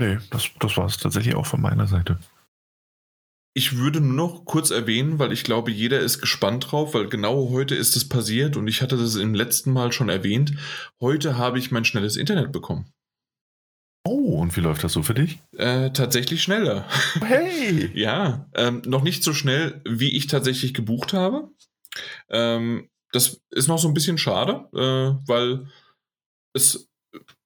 Nee, 0.00 0.18
das, 0.30 0.50
das 0.58 0.76
war 0.76 0.86
es 0.86 0.96
tatsächlich 0.96 1.34
auch 1.34 1.46
von 1.46 1.60
meiner 1.60 1.86
Seite. 1.86 2.18
Ich 3.54 3.76
würde 3.76 4.00
nur 4.00 4.14
noch 4.14 4.44
kurz 4.46 4.70
erwähnen, 4.70 5.18
weil 5.18 5.30
ich 5.30 5.44
glaube, 5.44 5.70
jeder 5.70 6.00
ist 6.00 6.20
gespannt 6.20 6.70
drauf, 6.70 6.94
weil 6.94 7.08
genau 7.08 7.50
heute 7.50 7.74
ist 7.74 7.96
es 7.96 8.08
passiert 8.08 8.56
und 8.56 8.66
ich 8.66 8.80
hatte 8.80 8.96
das 8.96 9.14
im 9.16 9.34
letzten 9.34 9.72
Mal 9.72 9.92
schon 9.92 10.08
erwähnt. 10.08 10.54
Heute 11.00 11.36
habe 11.36 11.58
ich 11.58 11.70
mein 11.70 11.84
schnelles 11.84 12.16
Internet 12.16 12.50
bekommen. 12.50 12.90
Oh, 14.04 14.40
und 14.40 14.56
wie 14.56 14.60
läuft 14.60 14.82
das 14.82 14.94
so 14.94 15.02
für 15.02 15.14
dich? 15.14 15.38
Äh, 15.56 15.90
tatsächlich 15.92 16.42
schneller. 16.42 16.88
Hey! 17.20 17.90
ja, 17.94 18.48
ähm, 18.54 18.82
noch 18.86 19.02
nicht 19.02 19.22
so 19.22 19.32
schnell, 19.32 19.80
wie 19.86 20.16
ich 20.16 20.26
tatsächlich 20.26 20.74
gebucht 20.74 21.12
habe. 21.12 21.50
Ähm, 22.30 22.88
das 23.12 23.42
ist 23.50 23.68
noch 23.68 23.78
so 23.78 23.86
ein 23.86 23.94
bisschen 23.94 24.18
schade, 24.18 24.66
äh, 24.74 25.28
weil 25.28 25.68
es 26.54 26.90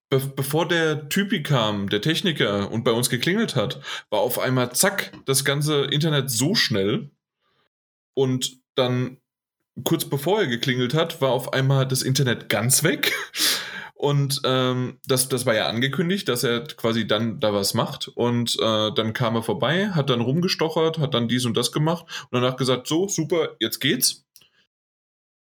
be 0.09 0.21
bevor 0.21 0.69
der 0.69 1.09
Typi 1.09 1.43
kam, 1.43 1.89
der 1.89 2.01
Techniker, 2.01 2.71
und 2.71 2.85
bei 2.85 2.93
uns 2.93 3.11
geklingelt 3.11 3.57
hat, 3.57 3.81
war 4.11 4.21
auf 4.21 4.39
einmal 4.39 4.73
zack, 4.73 5.13
das 5.25 5.45
ganze 5.45 5.85
Internet 5.85 6.31
so 6.31 6.55
schnell. 6.55 7.11
Und 8.15 8.61
dann 8.77 9.19
kurz 9.85 10.05
bevor 10.05 10.41
er 10.41 10.47
geklingelt 10.47 10.95
hat, 10.95 11.21
war 11.21 11.31
auf 11.31 11.53
einmal 11.53 11.87
das 11.87 12.03
Internet 12.03 12.49
ganz 12.49 12.83
weg. 12.83 13.13
Und 13.99 14.43
ähm, 14.45 14.99
das, 15.07 15.31
das 15.31 15.47
war 15.47 15.55
ja 15.55 15.69
angekündigt, 15.69 16.29
dass 16.29 16.45
er 16.45 16.65
quasi 16.65 17.07
dann 17.07 17.41
da 17.41 17.55
was 17.55 17.73
macht. 17.73 18.09
Und 18.09 18.55
äh, 18.61 18.93
dann 18.95 19.15
kam 19.15 19.37
er 19.37 19.43
vorbei, 19.43 19.89
hat 19.89 20.11
dann 20.11 20.21
rumgestochert, 20.21 20.99
hat 20.99 21.15
dann 21.15 21.29
dies 21.29 21.47
und 21.47 21.57
das 21.57 21.73
gemacht 21.73 22.05
und 22.31 22.41
danach 22.43 22.57
gesagt, 22.57 22.87
so, 22.89 23.09
super, 23.09 23.57
jetzt 23.59 23.81
geht's. 23.81 24.27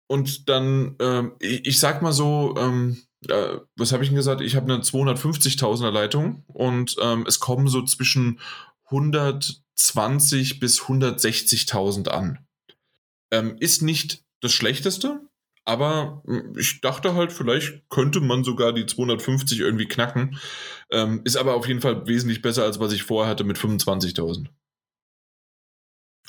Und 0.07 0.49
dann, 0.49 0.95
ähm, 0.99 1.33
ich, 1.39 1.67
ich, 1.67 1.79
sag 1.79 2.01
mal 2.01 2.11
so, 2.11 2.55
ähm, 2.57 3.03
äh, 3.27 3.59
was 3.75 3.91
habe 3.91 4.03
ich 4.03 4.09
denn 4.09 4.15
gesagt? 4.15 4.41
Ich 4.41 4.55
habe 4.55 4.71
eine 4.71 4.81
250.000er 4.81 5.91
Leitung 5.91 6.43
und 6.47 6.95
ähm, 7.01 7.25
es 7.27 7.39
kommen 7.39 7.67
so 7.67 7.83
zwischen 7.83 8.39
120 8.85 10.59
bis 10.59 10.81
160.000 10.81 12.07
an. 12.09 12.45
Ähm, 13.31 13.57
ist 13.59 13.81
nicht 13.81 14.23
das 14.41 14.53
Schlechteste, 14.53 15.21
aber 15.65 16.23
hm, 16.25 16.55
ich 16.57 16.81
dachte 16.81 17.13
halt, 17.13 17.31
vielleicht 17.31 17.87
könnte 17.89 18.21
man 18.21 18.43
sogar 18.43 18.73
die 18.73 18.85
250 18.85 19.59
irgendwie 19.59 19.87
knacken. 19.87 20.39
Ähm, 20.91 21.21
ist 21.25 21.37
aber 21.37 21.55
auf 21.55 21.67
jeden 21.67 21.81
Fall 21.81 22.07
wesentlich 22.07 22.41
besser, 22.41 22.63
als 22.63 22.79
was 22.79 22.93
ich 22.93 23.03
vorher 23.03 23.29
hatte 23.29 23.43
mit 23.43 23.57
25.000. 23.57 24.47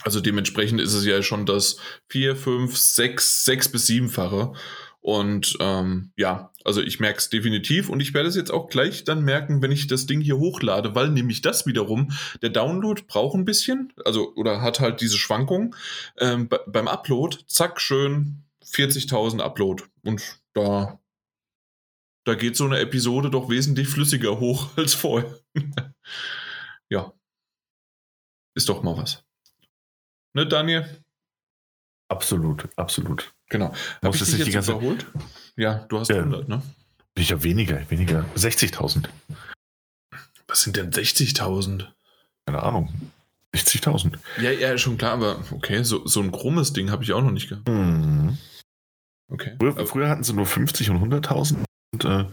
Also 0.02 0.20
dementsprechend 0.20 0.80
ist 0.80 0.94
es 0.94 1.04
ja 1.04 1.22
schon 1.22 1.46
das 1.46 1.76
4, 2.08 2.36
5, 2.36 2.76
6, 2.76 3.44
6 3.44 3.72
bis 3.72 3.86
7-fache. 3.86 4.54
Und 5.00 5.56
ähm, 5.60 6.12
ja, 6.16 6.49
also 6.64 6.82
ich 6.82 7.00
merke 7.00 7.18
es 7.18 7.30
definitiv 7.30 7.88
und 7.88 8.00
ich 8.00 8.12
werde 8.12 8.28
es 8.28 8.36
jetzt 8.36 8.50
auch 8.50 8.68
gleich 8.68 9.04
dann 9.04 9.24
merken, 9.24 9.62
wenn 9.62 9.72
ich 9.72 9.86
das 9.86 10.06
Ding 10.06 10.20
hier 10.20 10.38
hochlade, 10.38 10.94
weil 10.94 11.08
nämlich 11.08 11.40
das 11.40 11.66
wiederum, 11.66 12.12
der 12.42 12.50
Download 12.50 13.02
braucht 13.06 13.34
ein 13.34 13.44
bisschen, 13.44 13.92
also 14.04 14.34
oder 14.34 14.60
hat 14.60 14.80
halt 14.80 15.00
diese 15.00 15.16
Schwankung. 15.16 15.74
Ähm, 16.18 16.48
beim 16.48 16.88
Upload, 16.88 17.38
zack, 17.46 17.80
schön 17.80 18.44
40.000 18.64 19.40
Upload 19.40 19.84
und 20.02 20.40
da, 20.52 21.00
da 22.24 22.34
geht 22.34 22.56
so 22.56 22.66
eine 22.66 22.78
Episode 22.78 23.30
doch 23.30 23.48
wesentlich 23.48 23.88
flüssiger 23.88 24.38
hoch 24.38 24.70
als 24.76 24.94
vorher. 24.94 25.38
ja, 26.90 27.12
ist 28.54 28.68
doch 28.68 28.82
mal 28.82 28.96
was. 28.96 29.24
Ne, 30.34 30.46
Daniel? 30.46 31.02
Absolut, 32.08 32.68
absolut. 32.76 33.32
Genau. 33.48 33.72
Habe 34.02 34.16
ich 34.16 34.22
dich 34.22 34.38
jetzt 34.38 34.52
ganze... 34.52 34.72
überholt? 34.72 35.06
Ja, 35.60 35.84
du 35.90 36.00
hast 36.00 36.08
ja, 36.08 36.16
100, 36.16 36.48
ne? 36.48 36.62
Ich 37.16 37.32
habe 37.32 37.42
weniger, 37.42 37.78
weniger. 37.90 38.24
60.000. 38.34 39.10
Was 40.48 40.62
sind 40.62 40.76
denn 40.76 40.90
60.000? 40.90 41.86
Keine 42.46 42.62
Ahnung. 42.62 42.88
60.000. 43.54 44.14
Ja, 44.40 44.52
ja, 44.52 44.78
schon 44.78 44.96
klar, 44.96 45.12
aber 45.12 45.44
okay, 45.50 45.82
so, 45.82 46.06
so 46.06 46.22
ein 46.22 46.32
krummes 46.32 46.72
Ding 46.72 46.90
habe 46.90 47.02
ich 47.02 47.12
auch 47.12 47.20
noch 47.20 47.30
nicht 47.30 47.50
gehabt. 47.50 47.68
Mhm. 47.68 48.38
Okay. 49.30 49.56
Früher, 49.60 49.86
früher, 49.86 50.08
hatten 50.08 50.24
sie 50.24 50.32
nur 50.32 50.46
50 50.46 50.88
und 50.88 51.12
100.000 51.12 51.64
und 51.92 52.04
äh, 52.06 52.24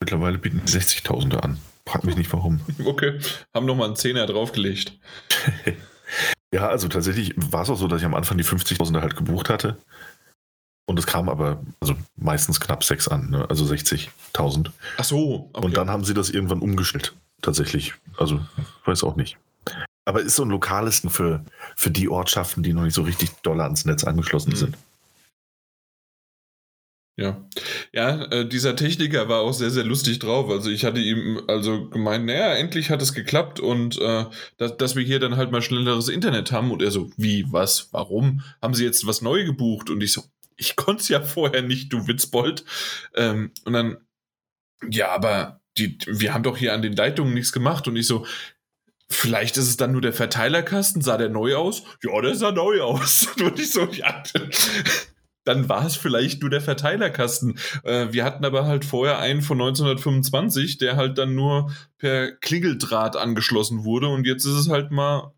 mittlerweile 0.00 0.38
bieten 0.38 0.62
die 0.64 0.70
60.000 0.70 1.36
an. 1.36 1.58
Frag 1.84 2.04
mich 2.04 2.16
nicht 2.16 2.32
warum. 2.32 2.60
Okay, 2.84 3.18
haben 3.52 3.66
nochmal 3.66 3.88
einen 3.88 3.96
Zehner 3.96 4.26
draufgelegt. 4.26 4.92
Ja, 6.52 6.68
also 6.68 6.88
tatsächlich 6.88 7.32
war 7.36 7.62
es 7.62 7.70
auch 7.70 7.76
so, 7.76 7.86
dass 7.86 8.00
ich 8.00 8.04
am 8.04 8.14
Anfang 8.16 8.36
die 8.36 8.44
50.000 8.44 9.00
halt 9.00 9.14
gebucht 9.14 9.48
hatte. 9.48 9.76
Und 10.90 10.98
es 10.98 11.06
kam 11.06 11.28
aber 11.28 11.62
also 11.78 11.94
meistens 12.16 12.58
knapp 12.58 12.82
6 12.82 13.06
an, 13.06 13.30
ne? 13.30 13.46
also 13.48 13.64
60.000. 13.64 14.72
Ach 14.96 15.04
so. 15.04 15.48
Okay. 15.52 15.64
Und 15.64 15.76
dann 15.76 15.88
haben 15.88 16.02
sie 16.02 16.14
das 16.14 16.30
irgendwann 16.30 16.58
umgestellt, 16.58 17.14
tatsächlich. 17.42 17.94
Also, 18.16 18.40
weiß 18.86 19.04
auch 19.04 19.14
nicht. 19.14 19.38
Aber 20.04 20.20
ist 20.20 20.34
so 20.34 20.42
ein 20.42 20.50
lokales 20.50 21.06
für, 21.06 21.44
für 21.76 21.92
die 21.92 22.08
Ortschaften, 22.08 22.64
die 22.64 22.72
noch 22.72 22.82
nicht 22.82 22.94
so 22.94 23.02
richtig 23.02 23.30
doll 23.44 23.60
ans 23.60 23.84
Netz 23.84 24.02
angeschlossen 24.02 24.50
mhm. 24.50 24.56
sind. 24.56 24.78
Ja, 27.16 27.40
ja, 27.92 28.24
äh, 28.32 28.48
dieser 28.48 28.74
Techniker 28.74 29.28
war 29.28 29.42
auch 29.42 29.52
sehr, 29.52 29.70
sehr 29.70 29.84
lustig 29.84 30.18
drauf. 30.18 30.50
Also 30.50 30.70
ich 30.70 30.84
hatte 30.84 30.98
ihm 30.98 31.40
also 31.46 31.88
gemeint, 31.88 32.26
naja, 32.26 32.54
endlich 32.54 32.90
hat 32.90 33.00
es 33.00 33.12
geklappt 33.12 33.60
und 33.60 33.96
äh, 34.00 34.24
dass, 34.56 34.76
dass 34.76 34.96
wir 34.96 35.04
hier 35.04 35.20
dann 35.20 35.36
halt 35.36 35.52
mal 35.52 35.62
schnelleres 35.62 36.08
Internet 36.08 36.50
haben. 36.50 36.72
Und 36.72 36.82
er 36.82 36.90
so, 36.90 37.12
wie, 37.16 37.44
was, 37.52 37.90
warum? 37.92 38.40
Haben 38.60 38.74
Sie 38.74 38.84
jetzt 38.84 39.06
was 39.06 39.22
neu 39.22 39.44
gebucht? 39.44 39.88
Und 39.88 40.02
ich 40.02 40.12
so, 40.12 40.24
ich 40.60 40.76
konnte 40.76 41.02
es 41.02 41.08
ja 41.08 41.22
vorher 41.22 41.62
nicht, 41.62 41.92
du 41.92 42.06
Witzbold. 42.06 42.64
Ähm, 43.14 43.52
und 43.64 43.72
dann, 43.72 43.96
ja, 44.88 45.08
aber 45.10 45.60
die, 45.78 45.98
wir 46.06 46.34
haben 46.34 46.42
doch 46.42 46.56
hier 46.56 46.74
an 46.74 46.82
den 46.82 46.94
Leitungen 46.94 47.34
nichts 47.34 47.52
gemacht. 47.52 47.88
Und 47.88 47.96
ich 47.96 48.06
so, 48.06 48.26
Vielleicht 49.12 49.56
ist 49.56 49.66
es 49.66 49.76
dann 49.76 49.90
nur 49.90 50.02
der 50.02 50.12
Verteilerkasten. 50.12 51.02
Sah 51.02 51.16
der 51.16 51.30
neu 51.30 51.56
aus? 51.56 51.82
Ja, 52.00 52.20
der 52.20 52.36
sah 52.36 52.52
neu 52.52 52.80
aus. 52.80 53.26
Und 53.42 53.58
ich 53.58 53.72
so, 53.72 53.88
ja, 53.90 54.22
dann 55.44 55.68
war 55.68 55.84
es 55.84 55.96
vielleicht 55.96 56.42
nur 56.42 56.50
der 56.50 56.60
Verteilerkasten. 56.60 57.58
Äh, 57.82 58.12
wir 58.12 58.24
hatten 58.24 58.44
aber 58.44 58.66
halt 58.66 58.84
vorher 58.84 59.18
einen 59.18 59.42
von 59.42 59.60
1925, 59.60 60.78
der 60.78 60.94
halt 60.94 61.18
dann 61.18 61.34
nur 61.34 61.72
per 61.98 62.30
Klingeldraht 62.30 63.16
angeschlossen 63.16 63.82
wurde 63.82 64.06
und 64.06 64.28
jetzt 64.28 64.44
ist 64.44 64.52
es 64.52 64.68
halt 64.68 64.92
mal, 64.92 65.34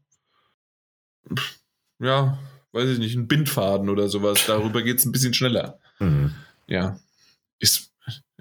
ja, 1.98 2.38
weiß 2.72 2.88
ich 2.88 2.98
nicht, 2.98 3.14
ein 3.16 3.28
Bindfaden 3.28 3.88
oder 3.88 4.08
sowas. 4.08 4.46
Darüber 4.46 4.82
geht 4.82 4.98
es 4.98 5.04
ein 5.04 5.12
bisschen 5.12 5.34
schneller. 5.34 5.78
Mhm. 5.98 6.34
Ja. 6.66 6.98
Ist, 7.58 7.92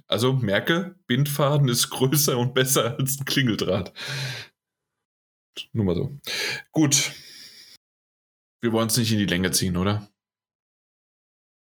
Also 0.08 0.34
merke, 0.34 0.96
Bindfaden 1.08 1.68
ist 1.70 1.90
größer 1.90 2.38
und 2.38 2.54
besser 2.54 2.98
als 2.98 3.20
ein 3.20 3.26
Klingeldraht. 3.26 3.94
Nur 5.74 5.86
mal 5.86 5.96
so. 5.96 6.18
Gut. 6.72 7.12
Wir 8.62 8.72
wollen 8.72 8.88
es 8.88 8.98
nicht 8.98 9.12
in 9.12 9.20
die 9.20 9.26
Länge 9.26 9.52
ziehen, 9.52 9.78
oder? 9.78 10.08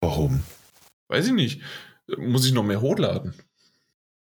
Warum? 0.00 0.42
Weiß 1.08 1.26
ich 1.26 1.32
nicht. 1.32 1.62
Muss 2.18 2.46
ich 2.46 2.52
noch 2.52 2.62
mehr 2.64 2.80
hochladen? 2.80 3.34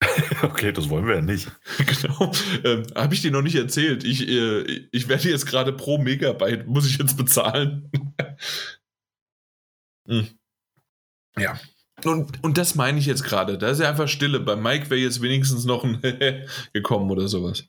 okay, 0.42 0.72
das 0.72 0.88
wollen 0.88 1.06
wir 1.06 1.16
ja 1.16 1.22
nicht. 1.22 1.50
genau. 1.78 2.32
Ähm, 2.64 2.84
Habe 2.94 3.14
ich 3.14 3.22
dir 3.22 3.30
noch 3.30 3.42
nicht 3.42 3.56
erzählt. 3.56 4.04
Ich, 4.04 4.28
äh, 4.28 4.62
ich 4.92 5.08
werde 5.08 5.28
jetzt 5.28 5.46
gerade 5.46 5.72
pro 5.72 5.98
Megabyte, 5.98 6.66
muss 6.66 6.86
ich 6.86 6.98
jetzt 6.98 7.16
bezahlen. 7.16 7.90
Hm. 10.06 10.28
Ja. 11.38 11.58
Und, 12.04 12.42
und 12.42 12.58
das 12.58 12.74
meine 12.74 12.98
ich 12.98 13.06
jetzt 13.06 13.24
gerade. 13.24 13.56
Da 13.56 13.70
ist 13.70 13.80
ja 13.80 13.88
einfach 13.88 14.08
Stille. 14.08 14.40
Bei 14.40 14.56
Mike 14.56 14.90
wäre 14.90 15.00
jetzt 15.00 15.22
wenigstens 15.22 15.64
noch 15.64 15.84
ein 15.84 16.00
gekommen 16.72 17.10
oder 17.10 17.28
sowas. 17.28 17.64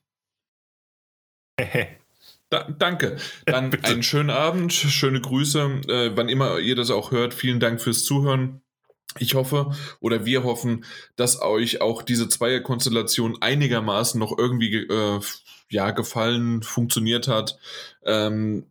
Da, 2.50 2.64
danke. 2.70 3.18
Dann 3.46 3.74
einen 3.84 4.04
schönen 4.04 4.30
Abend, 4.30 4.74
schöne 4.74 5.22
Grüße. 5.22 5.82
Äh, 5.88 6.12
wann 6.16 6.30
immer 6.30 6.60
ihr 6.60 6.76
das 6.76 6.92
auch 6.92 7.12
hört, 7.12 7.34
vielen 7.34 7.60
Dank 7.60 7.82
fürs 7.82 8.04
Zuhören. 8.04 8.62
Ich 9.18 9.36
hoffe 9.36 9.72
oder 10.02 10.26
wir 10.26 10.44
hoffen, 10.44 10.84
dass 11.16 11.42
euch 11.42 11.80
auch 11.80 12.02
diese 12.02 12.28
Zweierkonstellation 12.28 13.42
einigermaßen 13.42 14.20
noch 14.20 14.38
irgendwie 14.38 14.76
äh, 14.76 15.22
ja, 15.70 15.92
gefallen, 15.92 16.64
funktioniert 16.64 17.28
hat. 17.28 17.58
Ähm, 18.04 18.66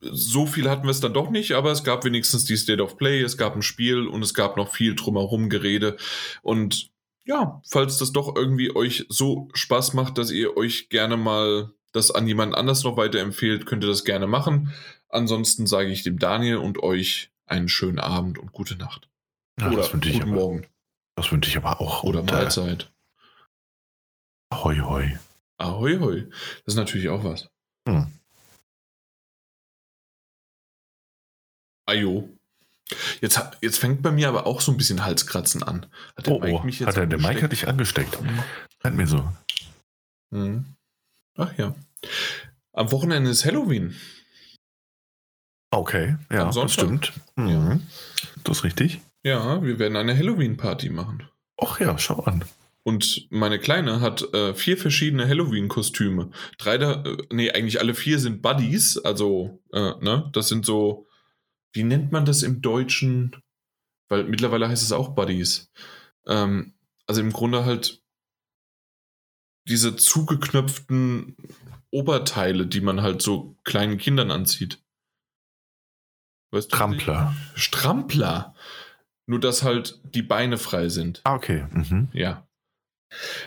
so 0.00 0.46
viel 0.46 0.68
hatten 0.68 0.84
wir 0.84 0.90
es 0.90 1.00
dann 1.00 1.14
doch 1.14 1.30
nicht, 1.30 1.52
aber 1.52 1.70
es 1.70 1.84
gab 1.84 2.04
wenigstens 2.04 2.44
die 2.44 2.56
State 2.56 2.82
of 2.82 2.96
Play, 2.96 3.20
es 3.20 3.36
gab 3.36 3.54
ein 3.54 3.62
Spiel 3.62 4.06
und 4.06 4.22
es 4.22 4.34
gab 4.34 4.56
noch 4.56 4.72
viel 4.72 4.94
drumherum 4.94 5.48
Gerede. 5.50 5.96
Und 6.42 6.90
ja, 7.24 7.60
falls 7.68 7.98
das 7.98 8.12
doch 8.12 8.34
irgendwie 8.34 8.74
euch 8.74 9.06
so 9.08 9.48
Spaß 9.52 9.94
macht, 9.94 10.18
dass 10.18 10.30
ihr 10.30 10.56
euch 10.56 10.88
gerne 10.88 11.16
mal 11.16 11.72
das 11.92 12.10
an 12.10 12.26
jemand 12.26 12.54
anders 12.54 12.84
noch 12.84 12.96
weiterempfehlt, 12.96 13.66
könnt 13.66 13.84
ihr 13.84 13.88
das 13.88 14.04
gerne 14.04 14.26
machen. 14.26 14.72
Ansonsten 15.08 15.66
sage 15.66 15.90
ich 15.90 16.02
dem 16.02 16.18
Daniel 16.18 16.56
und 16.56 16.82
euch 16.82 17.30
einen 17.46 17.68
schönen 17.68 17.98
Abend 17.98 18.38
und 18.38 18.52
gute 18.52 18.76
Nacht. 18.76 19.08
Ja, 19.60 19.68
Oder 19.68 19.78
das 19.78 19.92
wünsche 19.92 20.08
ich 20.08 20.20
guten 20.20 20.32
aber, 20.32 20.40
Morgen. 20.40 20.66
Das 21.16 21.30
wünsche 21.32 21.50
ich 21.50 21.56
aber 21.56 21.80
auch. 21.80 22.04
Oder 22.04 22.20
Und, 22.20 22.30
äh, 22.30 22.34
Mahlzeit. 22.34 22.90
Hoi, 24.54 24.78
hoi. 24.78 25.18
Ahoi, 25.58 25.98
hoi. 25.98 26.22
Das 26.64 26.74
ist 26.74 26.76
natürlich 26.76 27.08
auch 27.08 27.22
was. 27.22 27.50
Hm. 27.86 28.19
Ajo. 31.90 32.28
Jetzt, 33.20 33.40
jetzt 33.60 33.78
fängt 33.78 34.02
bei 34.02 34.10
mir 34.10 34.28
aber 34.28 34.46
auch 34.46 34.60
so 34.60 34.72
ein 34.72 34.76
bisschen 34.76 35.04
Halskratzen 35.04 35.62
an. 35.62 35.86
Hat 36.16 36.26
der 36.26 36.32
Oh, 36.32 36.40
oh. 36.42 36.64
Hat 36.64 36.96
er, 36.96 37.06
der 37.06 37.18
Mike 37.20 37.42
hat 37.42 37.52
dich 37.52 37.68
angesteckt. 37.68 38.18
Hat 38.82 38.94
mir 38.94 39.06
so. 39.06 39.30
Mhm. 40.30 40.64
Ach 41.36 41.56
ja. 41.56 41.74
Am 42.72 42.90
Wochenende 42.90 43.30
ist 43.30 43.44
Halloween. 43.44 43.94
Okay, 45.72 46.16
ja, 46.32 46.40
Am 46.40 46.46
das 46.48 46.54
Sonntag. 46.54 46.72
stimmt. 46.72 47.12
Mhm. 47.36 47.82
Das 48.42 48.58
ist 48.58 48.64
richtig. 48.64 49.00
Ja, 49.22 49.62
wir 49.62 49.78
werden 49.78 49.96
eine 49.96 50.16
Halloween-Party 50.16 50.88
machen. 50.90 51.28
Ach 51.60 51.78
ja, 51.78 51.96
schau 51.98 52.20
an. 52.24 52.44
Und 52.82 53.28
meine 53.30 53.58
Kleine 53.58 54.00
hat 54.00 54.22
äh, 54.34 54.54
vier 54.54 54.78
verschiedene 54.78 55.28
Halloween-Kostüme. 55.28 56.30
Drei 56.58 56.78
da, 56.78 57.04
äh, 57.04 57.16
nee, 57.30 57.50
eigentlich 57.52 57.78
alle 57.78 57.94
vier 57.94 58.18
sind 58.18 58.42
Buddies. 58.42 58.96
Also, 58.98 59.60
äh, 59.72 59.92
ne, 60.00 60.28
das 60.32 60.48
sind 60.48 60.64
so, 60.66 61.06
wie 61.72 61.82
nennt 61.82 62.12
man 62.12 62.24
das 62.24 62.42
im 62.42 62.60
Deutschen? 62.60 63.36
Weil 64.08 64.24
mittlerweile 64.24 64.68
heißt 64.68 64.82
es 64.82 64.92
auch 64.92 65.14
Buddies. 65.14 65.70
Ähm, 66.26 66.74
also 67.06 67.20
im 67.20 67.32
Grunde 67.32 67.64
halt 67.64 68.02
diese 69.68 69.96
zugeknöpften 69.96 71.36
Oberteile, 71.90 72.66
die 72.66 72.80
man 72.80 73.02
halt 73.02 73.22
so 73.22 73.56
kleinen 73.64 73.98
Kindern 73.98 74.30
anzieht. 74.30 74.82
Weißt 76.50 76.72
du, 76.72 76.76
Trampler. 76.76 77.34
Strampler. 77.54 78.54
Nur, 79.26 79.38
dass 79.38 79.62
halt 79.62 80.00
die 80.04 80.22
Beine 80.22 80.58
frei 80.58 80.88
sind. 80.88 81.20
Ah, 81.24 81.34
okay. 81.34 81.66
Mhm. 81.70 82.08
Ja. 82.12 82.48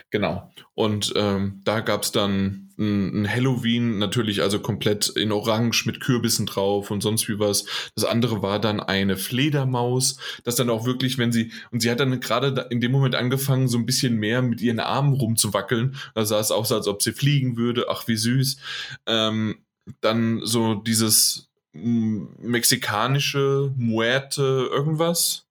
Genau. 0.10 0.52
Und 0.76 1.14
ähm, 1.16 1.62
da 1.64 1.80
gab 1.80 2.04
es 2.04 2.12
dann 2.12 2.64
ein, 2.78 3.24
ein 3.24 3.30
Halloween, 3.30 4.00
natürlich 4.00 4.42
also 4.42 4.60
komplett 4.60 5.10
in 5.10 5.32
Orange 5.32 5.86
mit 5.86 6.02
Kürbissen 6.02 6.46
drauf 6.46 6.92
und 6.92 7.02
sonst 7.02 7.30
wie 7.30 7.40
was. 7.40 7.66
Das 7.96 8.06
andere 8.06 8.42
war 8.42 8.60
dann 8.60 8.80
eine 8.80 9.18
Fledermaus, 9.18 10.18
das 10.44 10.56
dann 10.56 10.70
auch 10.70 10.86
wirklich, 10.86 11.18
wenn 11.18 11.32
sie, 11.32 11.52
und 11.72 11.82
sie 11.82 11.92
hat 11.92 12.00
dann 12.00 12.20
gerade 12.20 12.68
in 12.70 12.82
dem 12.82 12.92
Moment 12.92 13.16
angefangen, 13.16 13.68
so 13.68 13.78
ein 13.78 13.86
bisschen 13.86 14.16
mehr 14.16 14.42
mit 14.42 14.62
ihren 14.62 14.80
Armen 14.80 15.14
rumzuwackeln. 15.14 15.96
Da 16.16 16.26
sah 16.26 16.40
es 16.40 16.52
aus, 16.52 16.72
als 16.72 16.88
ob 16.88 17.02
sie 17.02 17.14
fliegen 17.14 17.58
würde. 17.58 17.86
Ach, 17.90 18.08
wie 18.08 18.18
süß. 18.18 18.58
Ähm, 19.06 19.60
dann 20.02 20.42
so 20.44 20.76
dieses 20.76 21.50
mexikanische 21.74 23.74
Muerte 23.76 24.70
irgendwas. 24.72 25.46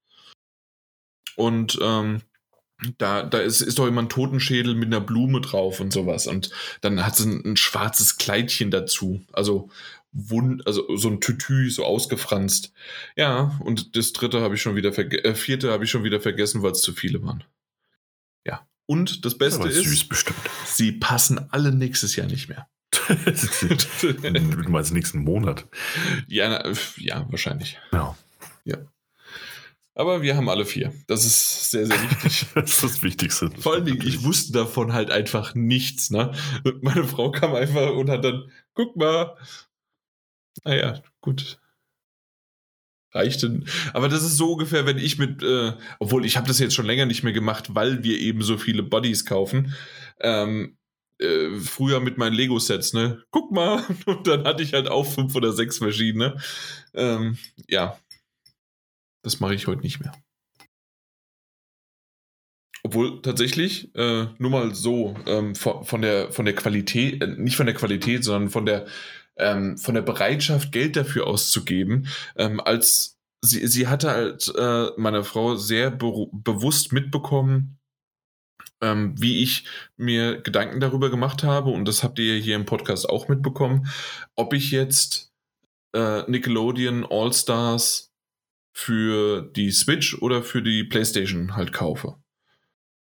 Und 1.36 1.78
ähm, 1.82 2.22
da, 2.98 3.22
da 3.22 3.38
ist, 3.38 3.60
ist 3.60 3.78
doch 3.78 3.86
immer 3.86 4.02
ein 4.02 4.08
Totenschädel 4.08 4.74
mit 4.74 4.86
einer 4.86 5.00
Blume 5.00 5.40
drauf 5.40 5.80
und 5.80 5.92
sowas. 5.92 6.26
Und 6.26 6.50
dann 6.80 7.04
hat 7.04 7.16
sie 7.16 7.28
ein, 7.28 7.52
ein 7.52 7.56
schwarzes 7.56 8.16
Kleidchen 8.16 8.70
dazu. 8.70 9.22
Also, 9.32 9.70
wund, 10.12 10.66
also 10.66 10.96
so 10.96 11.08
ein 11.08 11.20
Tütü, 11.20 11.70
so 11.70 11.84
ausgefranst. 11.84 12.72
Ja, 13.16 13.58
und 13.60 13.96
das 13.96 14.12
dritte 14.12 14.40
habe 14.40 14.54
ich 14.54 14.62
schon 14.62 14.76
wieder 14.76 14.92
vergessen, 14.92 15.24
äh, 15.24 15.34
vierte 15.34 15.72
habe 15.72 15.84
ich 15.84 15.90
schon 15.90 16.04
wieder 16.04 16.20
vergessen, 16.20 16.62
weil 16.62 16.72
es 16.72 16.82
zu 16.82 16.92
viele 16.92 17.22
waren. 17.22 17.44
Ja. 18.46 18.66
Und 18.86 19.24
das 19.24 19.38
Beste 19.38 19.60
Aber 19.60 19.70
ist, 19.70 20.08
bestimmt. 20.08 20.38
sie 20.66 20.92
passen 20.92 21.40
alle 21.50 21.72
nächstes 21.72 22.16
Jahr 22.16 22.26
nicht 22.26 22.48
mehr. 22.48 22.68
du 23.08 24.68
meinst 24.68 24.92
nächsten 24.92 25.20
Monat. 25.20 25.66
ja, 26.28 26.48
na, 26.48 26.72
ja, 26.98 27.26
wahrscheinlich. 27.30 27.78
Ja. 27.92 28.16
Aber 29.94 30.22
wir 30.22 30.36
haben 30.36 30.48
alle 30.48 30.64
vier. 30.64 30.92
Das 31.06 31.24
ist 31.24 31.70
sehr, 31.70 31.86
sehr 31.86 32.02
wichtig. 32.02 32.46
Das 32.54 32.70
ist 32.70 32.82
das 32.82 33.02
Wichtigste. 33.02 33.50
Vor 33.58 33.74
allen 33.74 33.84
Dingen, 33.84 34.06
ich 34.06 34.24
wusste 34.24 34.52
davon 34.52 34.92
halt 34.92 35.10
einfach 35.10 35.54
nichts, 35.54 36.10
ne? 36.10 36.32
Und 36.64 36.82
meine 36.82 37.04
Frau 37.04 37.30
kam 37.30 37.54
einfach 37.54 37.90
und 37.92 38.08
hat 38.08 38.24
dann, 38.24 38.50
guck 38.74 38.96
mal. 38.96 39.36
Naja, 40.64 41.02
gut. 41.20 41.58
Reichte. 43.14 43.60
Aber 43.92 44.08
das 44.08 44.22
ist 44.22 44.38
so 44.38 44.52
ungefähr, 44.52 44.86
wenn 44.86 44.96
ich 44.96 45.18
mit, 45.18 45.42
äh, 45.42 45.72
obwohl 45.98 46.24
ich 46.24 46.36
habe 46.38 46.48
das 46.48 46.58
jetzt 46.58 46.74
schon 46.74 46.86
länger 46.86 47.04
nicht 47.04 47.22
mehr 47.22 47.34
gemacht, 47.34 47.74
weil 47.74 48.02
wir 48.02 48.18
eben 48.18 48.42
so 48.42 48.56
viele 48.56 48.82
Bodies 48.82 49.26
kaufen. 49.26 49.74
Ähm, 50.20 50.78
äh, 51.18 51.58
früher 51.60 52.00
mit 52.00 52.16
meinen 52.16 52.34
Lego-Sets, 52.34 52.94
ne? 52.94 53.22
Guck 53.30 53.52
mal. 53.52 53.84
Und 54.06 54.26
dann 54.26 54.44
hatte 54.44 54.62
ich 54.62 54.72
halt 54.72 54.88
auch 54.88 55.04
fünf 55.04 55.34
oder 55.34 55.52
sechs 55.52 55.78
verschiedene. 55.78 56.38
Ähm, 56.94 57.36
ja. 57.68 57.98
Das 59.22 59.40
mache 59.40 59.54
ich 59.54 59.66
heute 59.66 59.82
nicht 59.82 60.00
mehr. 60.00 60.12
Obwohl 62.84 63.22
tatsächlich, 63.22 63.94
äh, 63.94 64.26
nur 64.38 64.50
mal 64.50 64.74
so, 64.74 65.14
ähm, 65.26 65.54
von, 65.54 65.84
von, 65.84 66.02
der, 66.02 66.32
von 66.32 66.44
der 66.44 66.54
Qualität, 66.54 67.22
äh, 67.22 67.28
nicht 67.28 67.56
von 67.56 67.66
der 67.66 67.76
Qualität, 67.76 68.24
sondern 68.24 68.50
von 68.50 68.66
der, 68.66 68.86
ähm, 69.36 69.78
von 69.78 69.94
der 69.94 70.02
Bereitschaft, 70.02 70.72
Geld 70.72 70.96
dafür 70.96 71.28
auszugeben, 71.28 72.08
ähm, 72.36 72.60
als 72.60 73.20
sie, 73.40 73.66
sie 73.68 73.86
hatte 73.86 74.10
halt 74.10 74.52
äh, 74.56 74.88
meine 74.96 75.22
Frau 75.22 75.54
sehr 75.54 75.90
be 75.92 76.26
bewusst 76.32 76.92
mitbekommen, 76.92 77.78
ähm, 78.80 79.14
wie 79.16 79.42
ich 79.42 79.64
mir 79.96 80.42
Gedanken 80.42 80.80
darüber 80.80 81.08
gemacht 81.08 81.44
habe, 81.44 81.70
und 81.70 81.86
das 81.86 82.02
habt 82.02 82.18
ihr 82.18 82.36
hier 82.38 82.56
im 82.56 82.66
Podcast 82.66 83.08
auch 83.08 83.28
mitbekommen, 83.28 83.86
ob 84.34 84.54
ich 84.54 84.72
jetzt 84.72 85.32
äh, 85.94 86.28
Nickelodeon 86.28 87.06
All-Stars 87.08 88.11
für 88.72 89.42
die 89.42 89.70
Switch 89.70 90.14
oder 90.22 90.42
für 90.42 90.62
die 90.62 90.84
PlayStation 90.84 91.54
halt 91.56 91.72
kaufe. 91.72 92.16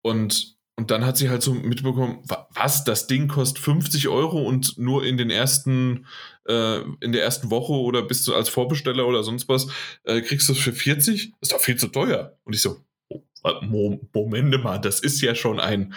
Und, 0.02 0.56
und 0.76 0.90
dann 0.90 1.06
hat 1.06 1.16
sie 1.16 1.30
halt 1.30 1.42
so 1.42 1.54
mitbekommen, 1.54 2.18
wa- 2.28 2.48
was, 2.52 2.84
das 2.84 3.06
Ding 3.06 3.28
kostet 3.28 3.62
50 3.62 4.08
Euro 4.08 4.42
und 4.42 4.76
nur 4.76 5.04
in 5.06 5.16
den 5.16 5.30
ersten, 5.30 6.06
äh, 6.46 6.80
in 7.00 7.12
der 7.12 7.22
ersten 7.22 7.50
Woche 7.50 7.72
oder 7.72 8.02
bist 8.02 8.26
du 8.26 8.34
als 8.34 8.48
Vorbesteller 8.48 9.06
oder 9.06 9.22
sonst 9.22 9.48
was, 9.48 9.68
äh, 10.02 10.20
kriegst 10.20 10.48
du 10.48 10.52
es 10.52 10.58
für 10.58 10.72
40? 10.72 11.32
Das 11.40 11.48
ist 11.48 11.52
doch 11.52 11.60
viel 11.60 11.76
zu 11.76 11.88
teuer. 11.88 12.36
Und 12.44 12.54
ich 12.54 12.60
so, 12.62 12.80
oh, 13.08 13.22
Mo- 13.62 14.00
Moment 14.12 14.62
mal, 14.62 14.78
das 14.78 15.00
ist 15.00 15.20
ja 15.20 15.34
schon 15.34 15.60
ein, 15.60 15.94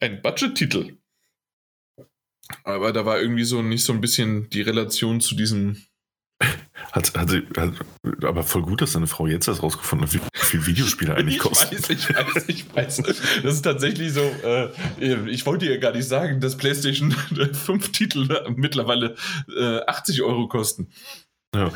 ein 0.00 0.20
Budget-Titel. 0.22 0.98
Aber 2.62 2.92
da 2.92 3.06
war 3.06 3.18
irgendwie 3.20 3.44
so 3.44 3.62
nicht 3.62 3.84
so 3.84 3.92
ein 3.92 4.00
bisschen 4.02 4.50
die 4.50 4.60
Relation 4.60 5.20
zu 5.20 5.34
diesem 5.34 5.82
Hat, 6.92 7.12
hat 7.14 7.30
sie, 7.30 7.42
hat, 7.56 7.72
aber 8.22 8.44
voll 8.44 8.62
gut, 8.62 8.80
dass 8.80 8.92
deine 8.92 9.06
Frau 9.06 9.26
jetzt 9.26 9.48
erst 9.48 9.62
rausgefunden 9.62 10.06
hat, 10.06 10.14
wie 10.14 10.20
viel 10.32 10.66
Videospiele 10.66 11.14
eigentlich 11.14 11.36
ich 11.36 11.42
kosten. 11.42 11.74
weiß, 11.74 11.90
ich 11.90 12.08
weiß, 12.14 12.44
ich 12.48 12.74
weiß. 12.74 12.96
Das 13.42 13.54
ist 13.54 13.62
tatsächlich 13.62 14.12
so, 14.12 14.20
äh, 14.20 14.68
ich 15.28 15.44
wollte 15.46 15.66
ja 15.66 15.76
gar 15.78 15.92
nicht 15.92 16.06
sagen, 16.06 16.40
dass 16.40 16.56
PlayStation 16.56 17.12
5 17.52 17.92
Titel 17.92 18.28
mittlerweile 18.56 19.16
äh, 19.56 19.80
80 19.86 20.22
Euro 20.22 20.46
kosten. 20.46 20.88
Ja. 21.54 21.72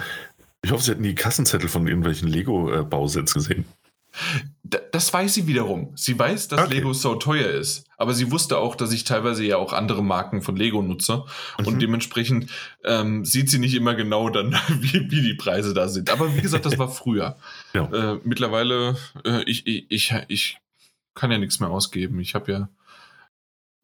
Ich 0.63 0.73
hoffe, 0.73 0.83
sie 0.83 0.91
hätten 0.91 1.05
die 1.05 1.15
Kassenzettel 1.15 1.69
von 1.69 1.87
irgendwelchen 1.87 2.29
Lego-Bausets 2.29 3.33
gesehen. 3.35 3.65
Das 4.91 5.13
weiß 5.13 5.35
sie 5.35 5.47
wiederum. 5.47 5.93
Sie 5.95 6.19
weiß, 6.19 6.49
dass 6.49 6.61
okay. 6.61 6.75
Lego 6.75 6.93
so 6.93 7.15
teuer 7.15 7.51
ist. 7.51 7.87
Aber 7.97 8.15
sie 8.15 8.31
wusste 8.31 8.59
auch, 8.59 8.75
dass 8.75 8.93
ich 8.93 9.05
teilweise 9.05 9.45
ja 9.45 9.57
auch 9.57 9.73
andere 9.73 10.03
Marken 10.03 10.43
von 10.43 10.57
Lego 10.57 10.83
nutze. 10.83 11.25
Mhm. 11.59 11.67
Und 11.67 11.83
dementsprechend 11.83 12.51
ähm, 12.85 13.25
sieht 13.25 13.51
sie 13.51 13.59
nicht 13.59 13.75
immer 13.75 13.95
genau 13.95 14.29
dann, 14.29 14.53
wie, 14.81 15.11
wie 15.11 15.23
die 15.23 15.35
Preise 15.35 15.75
da 15.75 15.89
sind. 15.89 16.11
Aber 16.11 16.37
wie 16.37 16.43
gesagt, 16.43 16.67
das 16.67 16.79
war 16.79 16.89
früher. 16.89 17.37
Ja. 17.75 17.85
Äh, 17.85 18.21
mittlerweile, 18.25 18.97
äh, 19.25 19.43
ich, 19.45 19.67
ich, 19.67 19.87
ich, 19.91 20.15
ich 20.29 20.59
kann 21.15 21.31
ja 21.31 21.37
nichts 21.37 21.61
mehr 21.61 21.69
ausgeben. 21.69 22.19
Ich 22.19 22.35
habe 22.35 22.51
ja 22.51 22.69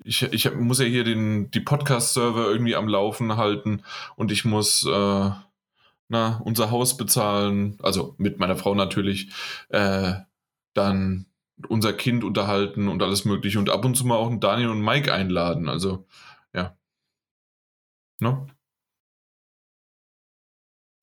ich, 0.04 0.22
ich 0.22 0.54
muss 0.54 0.80
ja 0.80 0.84
hier 0.84 1.04
den, 1.04 1.50
die 1.50 1.60
Podcast-Server 1.60 2.50
irgendwie 2.50 2.76
am 2.76 2.88
Laufen 2.88 3.36
halten 3.36 3.82
und 4.16 4.32
ich 4.32 4.44
muss 4.44 4.84
äh, 4.86 5.30
na, 6.14 6.40
unser 6.44 6.70
Haus 6.70 6.96
bezahlen, 6.96 7.76
also 7.82 8.14
mit 8.18 8.38
meiner 8.38 8.54
Frau 8.54 8.76
natürlich, 8.76 9.30
äh, 9.70 10.14
dann 10.72 11.26
unser 11.68 11.92
Kind 11.92 12.22
unterhalten 12.22 12.86
und 12.86 13.02
alles 13.02 13.24
mögliche 13.24 13.58
und 13.58 13.68
ab 13.68 13.84
und 13.84 13.96
zu 13.96 14.06
mal 14.06 14.14
auch 14.14 14.30
einen 14.30 14.38
Daniel 14.38 14.68
und 14.68 14.80
Mike 14.80 15.12
einladen. 15.12 15.68
Also, 15.68 16.06
ja. 16.54 16.76
Ne? 18.20 18.46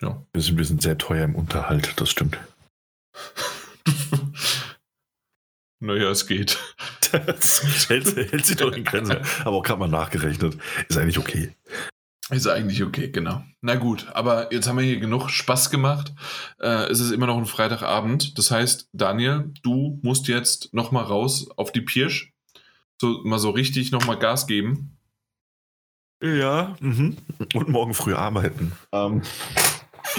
Ja. 0.01 0.25
Wir 0.31 0.41
sind, 0.41 0.57
wir 0.57 0.65
sind 0.65 0.81
sehr 0.81 0.97
teuer 0.97 1.25
im 1.25 1.35
Unterhalt, 1.35 1.99
das 1.99 2.09
stimmt. 2.09 2.39
naja, 5.79 6.09
es 6.09 6.25
geht. 6.25 6.57
das 7.11 7.89
hält, 7.89 8.15
hält 8.15 8.45
sich 8.45 8.55
doch 8.55 8.71
in 8.71 8.85
Grenzen. 8.85 9.17
Aber 9.43 9.57
auch 9.57 9.63
gerade 9.63 9.81
mal 9.81 9.89
nachgerechnet. 9.89 10.57
Ist 10.88 10.97
eigentlich 10.97 11.19
okay. 11.19 11.53
Ist 12.31 12.47
eigentlich 12.47 12.81
okay, 12.81 13.09
genau. 13.09 13.43
Na 13.59 13.75
gut, 13.75 14.07
aber 14.13 14.53
jetzt 14.53 14.67
haben 14.67 14.77
wir 14.77 14.85
hier 14.85 14.99
genug 14.99 15.29
Spaß 15.29 15.69
gemacht. 15.69 16.13
Äh, 16.59 16.89
es 16.89 17.01
ist 17.01 17.11
immer 17.11 17.27
noch 17.27 17.37
ein 17.37 17.45
Freitagabend. 17.45 18.37
Das 18.37 18.51
heißt, 18.51 18.89
Daniel, 18.93 19.51
du 19.63 19.99
musst 20.01 20.29
jetzt 20.29 20.73
nochmal 20.73 21.03
raus 21.03 21.49
auf 21.57 21.73
die 21.73 21.81
Pirsch. 21.81 22.31
So, 23.01 23.19
mal 23.25 23.37
so 23.37 23.49
richtig 23.49 23.91
nochmal 23.91 24.17
Gas 24.17 24.47
geben. 24.47 24.97
Ja, 26.23 26.75
mhm. 26.79 27.17
und 27.53 27.67
morgen 27.67 27.93
früh 27.93 28.13
arbeiten. 28.13 28.71
Ähm. 28.93 29.23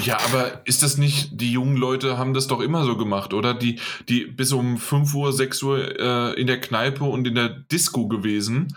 Ja, 0.02 0.18
aber 0.20 0.62
ist 0.64 0.82
das 0.82 0.98
nicht, 0.98 1.40
die 1.40 1.52
jungen 1.52 1.76
Leute 1.76 2.18
haben 2.18 2.34
das 2.34 2.47
doch 2.47 2.60
immer 2.60 2.84
so 2.84 2.97
gemacht, 2.97 3.34
oder? 3.34 3.55
Die, 3.55 3.78
die 4.09 4.24
bis 4.24 4.52
um 4.52 4.78
5 4.78 5.14
Uhr, 5.14 5.32
6 5.32 5.62
Uhr 5.62 6.01
äh, 6.01 6.40
in 6.40 6.47
der 6.47 6.60
Kneipe 6.60 7.05
und 7.05 7.26
in 7.26 7.34
der 7.34 7.48
Disco 7.48 8.09
gewesen. 8.09 8.74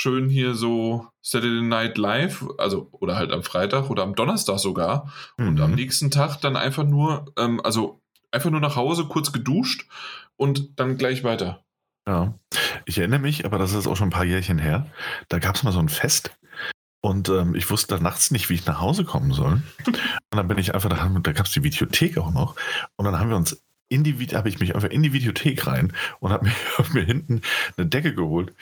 Schön 0.00 0.28
hier 0.28 0.54
so 0.54 1.08
Saturday 1.22 1.60
Night 1.60 1.98
Live, 1.98 2.44
also 2.56 2.88
oder 2.92 3.16
halt 3.16 3.32
am 3.32 3.42
Freitag 3.42 3.90
oder 3.90 4.04
am 4.04 4.14
Donnerstag 4.14 4.60
sogar. 4.60 5.12
Mhm. 5.36 5.48
Und 5.48 5.60
am 5.60 5.72
nächsten 5.72 6.12
Tag 6.12 6.36
dann 6.36 6.54
einfach 6.54 6.84
nur, 6.84 7.26
ähm, 7.36 7.60
also 7.64 8.00
einfach 8.30 8.50
nur 8.50 8.60
nach 8.60 8.76
Hause, 8.76 9.06
kurz 9.06 9.32
geduscht 9.32 9.88
und 10.36 10.78
dann 10.78 10.98
gleich 10.98 11.24
weiter. 11.24 11.64
Ja, 12.06 12.38
ich 12.84 12.98
erinnere 12.98 13.18
mich, 13.18 13.44
aber 13.44 13.58
das 13.58 13.72
ist 13.72 13.88
auch 13.88 13.96
schon 13.96 14.06
ein 14.06 14.12
paar 14.12 14.24
Jährchen 14.24 14.58
her. 14.58 14.86
Da 15.28 15.40
gab 15.40 15.56
es 15.56 15.64
mal 15.64 15.72
so 15.72 15.80
ein 15.80 15.88
Fest 15.88 16.30
und 17.00 17.28
ähm, 17.28 17.56
ich 17.56 17.68
wusste 17.68 18.00
nachts 18.00 18.30
nicht, 18.30 18.50
wie 18.50 18.54
ich 18.54 18.66
nach 18.66 18.80
Hause 18.80 19.04
kommen 19.04 19.32
soll. 19.32 19.62
Und 19.84 20.36
dann 20.36 20.46
bin 20.46 20.58
ich 20.58 20.74
einfach, 20.74 20.90
da, 20.90 21.10
da 21.22 21.32
gab 21.32 21.46
es 21.46 21.52
die 21.52 21.64
Videothek 21.64 22.18
auch 22.18 22.32
noch. 22.32 22.54
Und 22.94 23.04
dann 23.04 23.18
haben 23.18 23.30
wir 23.30 23.36
uns 23.36 23.60
in 23.88 24.04
die 24.04 24.14
habe 24.34 24.48
ich 24.48 24.60
mich 24.60 24.74
einfach 24.74 24.90
in 24.90 25.02
die 25.02 25.12
Videothek 25.12 25.66
rein 25.66 25.92
und 26.20 26.30
habe 26.30 26.46
mir, 26.46 26.52
hab 26.78 26.92
mir 26.92 27.04
hinten 27.04 27.40
eine 27.76 27.86
Decke 27.86 28.14
geholt. 28.14 28.52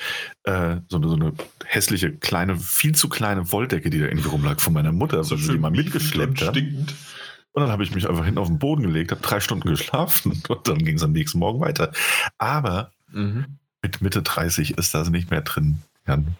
Äh, 0.45 0.79
so, 0.89 0.97
eine, 0.97 1.09
so 1.09 1.15
eine 1.15 1.33
hässliche, 1.65 2.13
kleine, 2.13 2.57
viel 2.57 2.95
zu 2.95 3.09
kleine 3.09 3.51
Wolldecke, 3.53 3.91
die 3.91 3.99
da 3.99 4.07
irgendwie 4.07 4.29
rumlag 4.29 4.61
von 4.61 4.73
meiner 4.73 4.93
Mutter, 4.93 5.25
so 5.25 5.37
die 5.37 5.59
mal 5.59 5.71
mitgeschleppt 5.71 6.43
hat. 6.43 6.57
Und 6.57 7.63
dann 7.63 7.71
habe 7.71 7.83
ich 7.83 7.95
mich 7.95 8.09
einfach 8.09 8.25
hinten 8.25 8.39
auf 8.39 8.49
den 8.49 8.59
Boden 8.59 8.83
gelegt, 8.83 9.13
habe 9.13 9.23
drei 9.23 9.41
Stunden 9.41 9.69
geschlafen 9.69 10.43
und 10.49 10.69
dann 10.69 10.79
ging 10.79 10.97
es 10.97 11.03
am 11.03 11.13
nächsten 11.13 11.39
Morgen 11.39 11.61
weiter. 11.61 11.91
Aber 12.39 12.93
mhm. 13.11 13.47
mit 13.83 14.03
Mitte 14.03 14.23
30 14.23 14.79
ist 14.79 14.95
das 14.95 15.11
nicht 15.11 15.31
mehr 15.31 15.41
drin, 15.41 15.79
Jan. 16.07 16.37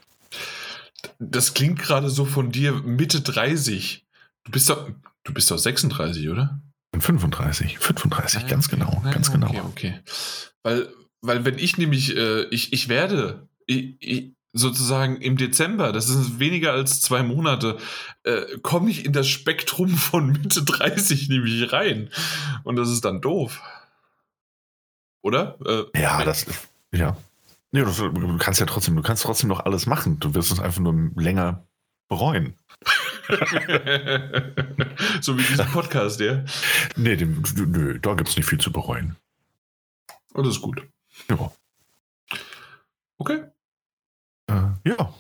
Das 1.19 1.55
klingt 1.55 1.79
gerade 1.79 2.11
so 2.11 2.25
von 2.25 2.53
dir 2.53 2.73
Mitte 2.73 3.21
30. 3.21 4.05
Du 4.45 4.53
bist 4.53 4.69
doch, 4.69 4.91
du 5.25 5.33
bist 5.33 5.51
doch 5.51 5.59
36, 5.59 6.29
oder? 6.29 6.61
35, 7.01 7.79
35, 7.79 8.45
ah, 8.45 8.47
ganz 8.47 8.69
genau, 8.69 9.03
ja, 9.05 9.11
ganz 9.11 9.29
okay, 9.29 9.39
genau. 9.39 9.65
Okay. 9.67 10.01
Weil, 10.63 10.89
weil 11.21 11.45
wenn 11.45 11.59
ich 11.59 11.79
nämlich, 11.79 12.17
äh, 12.17 12.45
ich, 12.45 12.73
ich 12.73 12.89
werde, 12.89 13.49
ich, 13.67 13.97
ich, 14.01 14.37
sozusagen 14.53 15.21
im 15.21 15.37
Dezember, 15.37 15.93
das 15.93 16.09
ist 16.09 16.39
weniger 16.39 16.73
als 16.73 17.01
zwei 17.01 17.23
Monate, 17.23 17.79
äh, 18.25 18.59
komme 18.63 18.91
ich 18.91 19.05
in 19.05 19.13
das 19.13 19.29
Spektrum 19.29 19.91
von 19.91 20.33
Mitte 20.33 20.63
30 20.65 21.29
nämlich 21.29 21.73
rein. 21.73 22.11
Und 22.65 22.77
das 22.77 22.91
ist 22.91 23.05
dann 23.05 23.21
doof. 23.21 23.61
Oder? 25.23 25.59
Äh, 25.65 26.01
ja, 26.01 26.25
das, 26.25 26.47
ja. 26.93 27.17
Nee, 27.73 27.83
du, 27.83 27.91
du, 27.91 28.39
kannst 28.39 28.61
ja 28.61 28.67
trotzdem, 28.67 28.97
du 28.97 29.03
kannst 29.03 29.25
trotzdem 29.25 29.49
noch 29.49 29.61
alles 29.61 29.87
machen. 29.87 30.19
Du 30.21 30.35
wirst 30.35 30.53
es 30.53 30.61
einfach 30.61 30.81
nur 30.81 31.11
länger 31.17 31.67
bereuen. 32.09 32.55
so 35.21 35.37
wie 35.37 35.43
diesen 35.43 35.67
Podcast, 35.73 36.21
ja? 36.21 36.45
Nee, 36.97 37.17
dem, 37.17 37.43
nö, 37.57 37.99
da 37.99 38.15
gibt 38.15 38.29
es 38.29 38.37
nicht 38.37 38.49
viel 38.49 38.61
zu 38.61 38.71
bereuen. 38.73 39.17
Und 40.33 40.47
das 40.47 40.57
ist 40.57 40.63
gut. 40.63 40.83
Ja. 41.29 41.53
Okay. 43.19 43.45
Äh, 44.49 44.69
ja. 44.85 45.15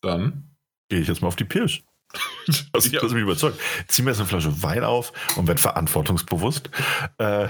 Dann 0.00 0.50
gehe 0.88 1.00
ich 1.00 1.08
jetzt 1.08 1.20
mal 1.20 1.28
auf 1.28 1.36
die 1.36 1.44
Pirsch. 1.44 1.84
Das, 2.72 2.90
ja. 2.90 3.00
das 3.00 3.12
mich 3.12 3.22
überzeugt. 3.22 3.60
Zieh 3.86 4.02
mir 4.02 4.10
jetzt 4.10 4.18
eine 4.18 4.26
Flasche 4.26 4.62
Wein 4.62 4.82
auf 4.82 5.12
und 5.36 5.46
werde 5.46 5.60
verantwortungsbewusst 5.60 6.70
äh, 7.18 7.46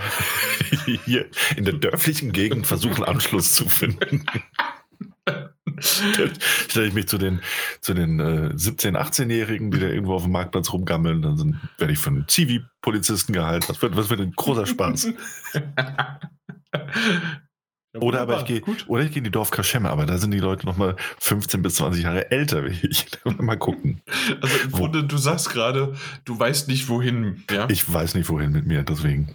hier 1.07 1.31
in 1.57 1.65
der 1.65 1.75
dörflichen 1.75 2.33
Gegend 2.33 2.67
versuchen, 2.67 3.05
Anschluss 3.05 3.55
zu 3.55 3.67
finden. 3.69 4.27
Stelle 6.69 6.87
ich 6.87 6.95
mich 6.95 7.09
zu 7.09 7.19
den, 7.19 7.41
zu 7.81 7.95
den 7.95 8.21
äh, 8.21 8.53
17-, 8.55 8.97
18-Jährigen, 8.97 9.71
die 9.71 9.81
da 9.81 9.87
irgendwo 9.87 10.15
auf 10.15 10.23
dem 10.23 10.33
Marktplatz 10.33 10.73
rumgammeln, 10.73 11.23
dann 11.23 11.37
sind, 11.37 11.57
werde 11.79 11.93
ich 11.93 11.99
von 11.99 12.15
einem 12.17 12.29
Zivi-Polizisten 12.29 13.33
gehalten. 13.33 13.67
Das 13.69 13.81
wird, 13.83 13.97
das 13.97 14.11
wird 14.11 14.21
ein 14.21 14.33
großer 14.33 14.67
Spaß. 14.67 15.09
Ja, 15.55 16.21
oder 18.01 18.21
aber 18.21 18.39
ich 18.39 18.45
gehe, 18.45 18.63
oder 18.87 19.03
ich 19.03 19.11
gehe 19.11 19.19
in 19.19 19.25
die 19.25 19.31
Dorf 19.31 19.51
Kaschemme, 19.51 19.91
aber 19.91 20.07
da 20.07 20.19
sind 20.19 20.31
die 20.31 20.39
Leute 20.39 20.67
noch 20.67 20.77
mal 20.77 20.97
15 21.19 21.63
bis 21.63 21.77
20 21.77 22.05
Jahre 22.05 22.31
älter 22.31 22.65
wie 22.65 22.87
ich. 22.87 23.07
mal 23.25 23.57
gucken. 23.57 24.03
Also 24.41 24.57
im 24.65 24.71
Grunde, 24.71 25.05
du 25.05 25.17
sagst 25.19 25.51
gerade, 25.51 25.95
du 26.25 26.39
weißt 26.39 26.69
nicht 26.69 26.89
wohin, 26.89 27.45
ja? 27.51 27.69
Ich 27.69 27.93
weiß 27.93 28.15
nicht 28.15 28.29
wohin 28.29 28.53
mit 28.53 28.67
mir, 28.67 28.83
deswegen. 28.83 29.33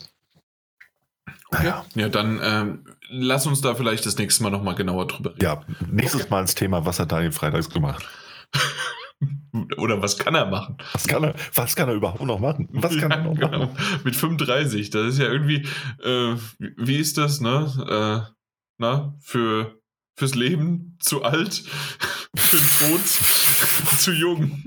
Okay. 1.49 1.63
Naja. 1.63 1.85
Ja, 1.95 2.09
dann 2.09 2.39
ähm, 2.43 2.85
lass 3.09 3.47
uns 3.47 3.61
da 3.61 3.75
vielleicht 3.75 4.05
das 4.05 4.17
nächste 4.17 4.43
Mal 4.43 4.49
noch 4.49 4.63
mal 4.63 4.75
genauer 4.75 5.07
drüber 5.07 5.31
reden. 5.31 5.43
Ja, 5.43 5.61
nächstes 5.89 6.21
okay. 6.21 6.29
Mal 6.31 6.41
ins 6.41 6.55
Thema, 6.55 6.85
was 6.85 6.99
hat 6.99 7.11
Daniel 7.11 7.31
freitags 7.31 7.69
gemacht? 7.69 8.07
Oder 9.77 10.01
was 10.01 10.17
kann 10.17 10.35
er 10.35 10.45
machen? 10.45 10.77
Was 10.93 11.07
kann 11.07 11.23
er, 11.23 11.33
was 11.53 11.75
kann 11.75 11.87
er 11.87 11.95
überhaupt 11.95 12.21
noch 12.21 12.39
machen? 12.39 12.67
Was 12.71 12.97
kann 12.97 13.11
ja, 13.11 13.17
er 13.17 13.23
noch 13.23 13.35
genau. 13.35 13.59
machen? 13.67 14.01
Mit 14.03 14.15
35, 14.15 14.89
das 14.89 15.13
ist 15.13 15.19
ja 15.19 15.31
irgendwie, 15.31 15.67
äh, 16.03 16.35
wie 16.77 16.97
ist 16.97 17.17
das, 17.17 17.39
ne? 17.39 18.27
Äh, 18.27 18.33
na, 18.77 19.15
für, 19.21 19.79
fürs 20.17 20.35
Leben 20.35 20.97
zu 20.99 21.23
alt, 21.23 21.53
für 22.35 22.57
den 22.57 22.97
Tod 22.97 23.05
zu 23.99 24.11
jung. 24.11 24.63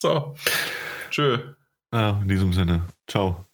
so. 0.00 0.36
Tschö. 1.10 1.54
Ja, 1.92 2.20
in 2.20 2.28
diesem 2.28 2.52
Sinne. 2.52 2.86
Ciao. 3.08 3.45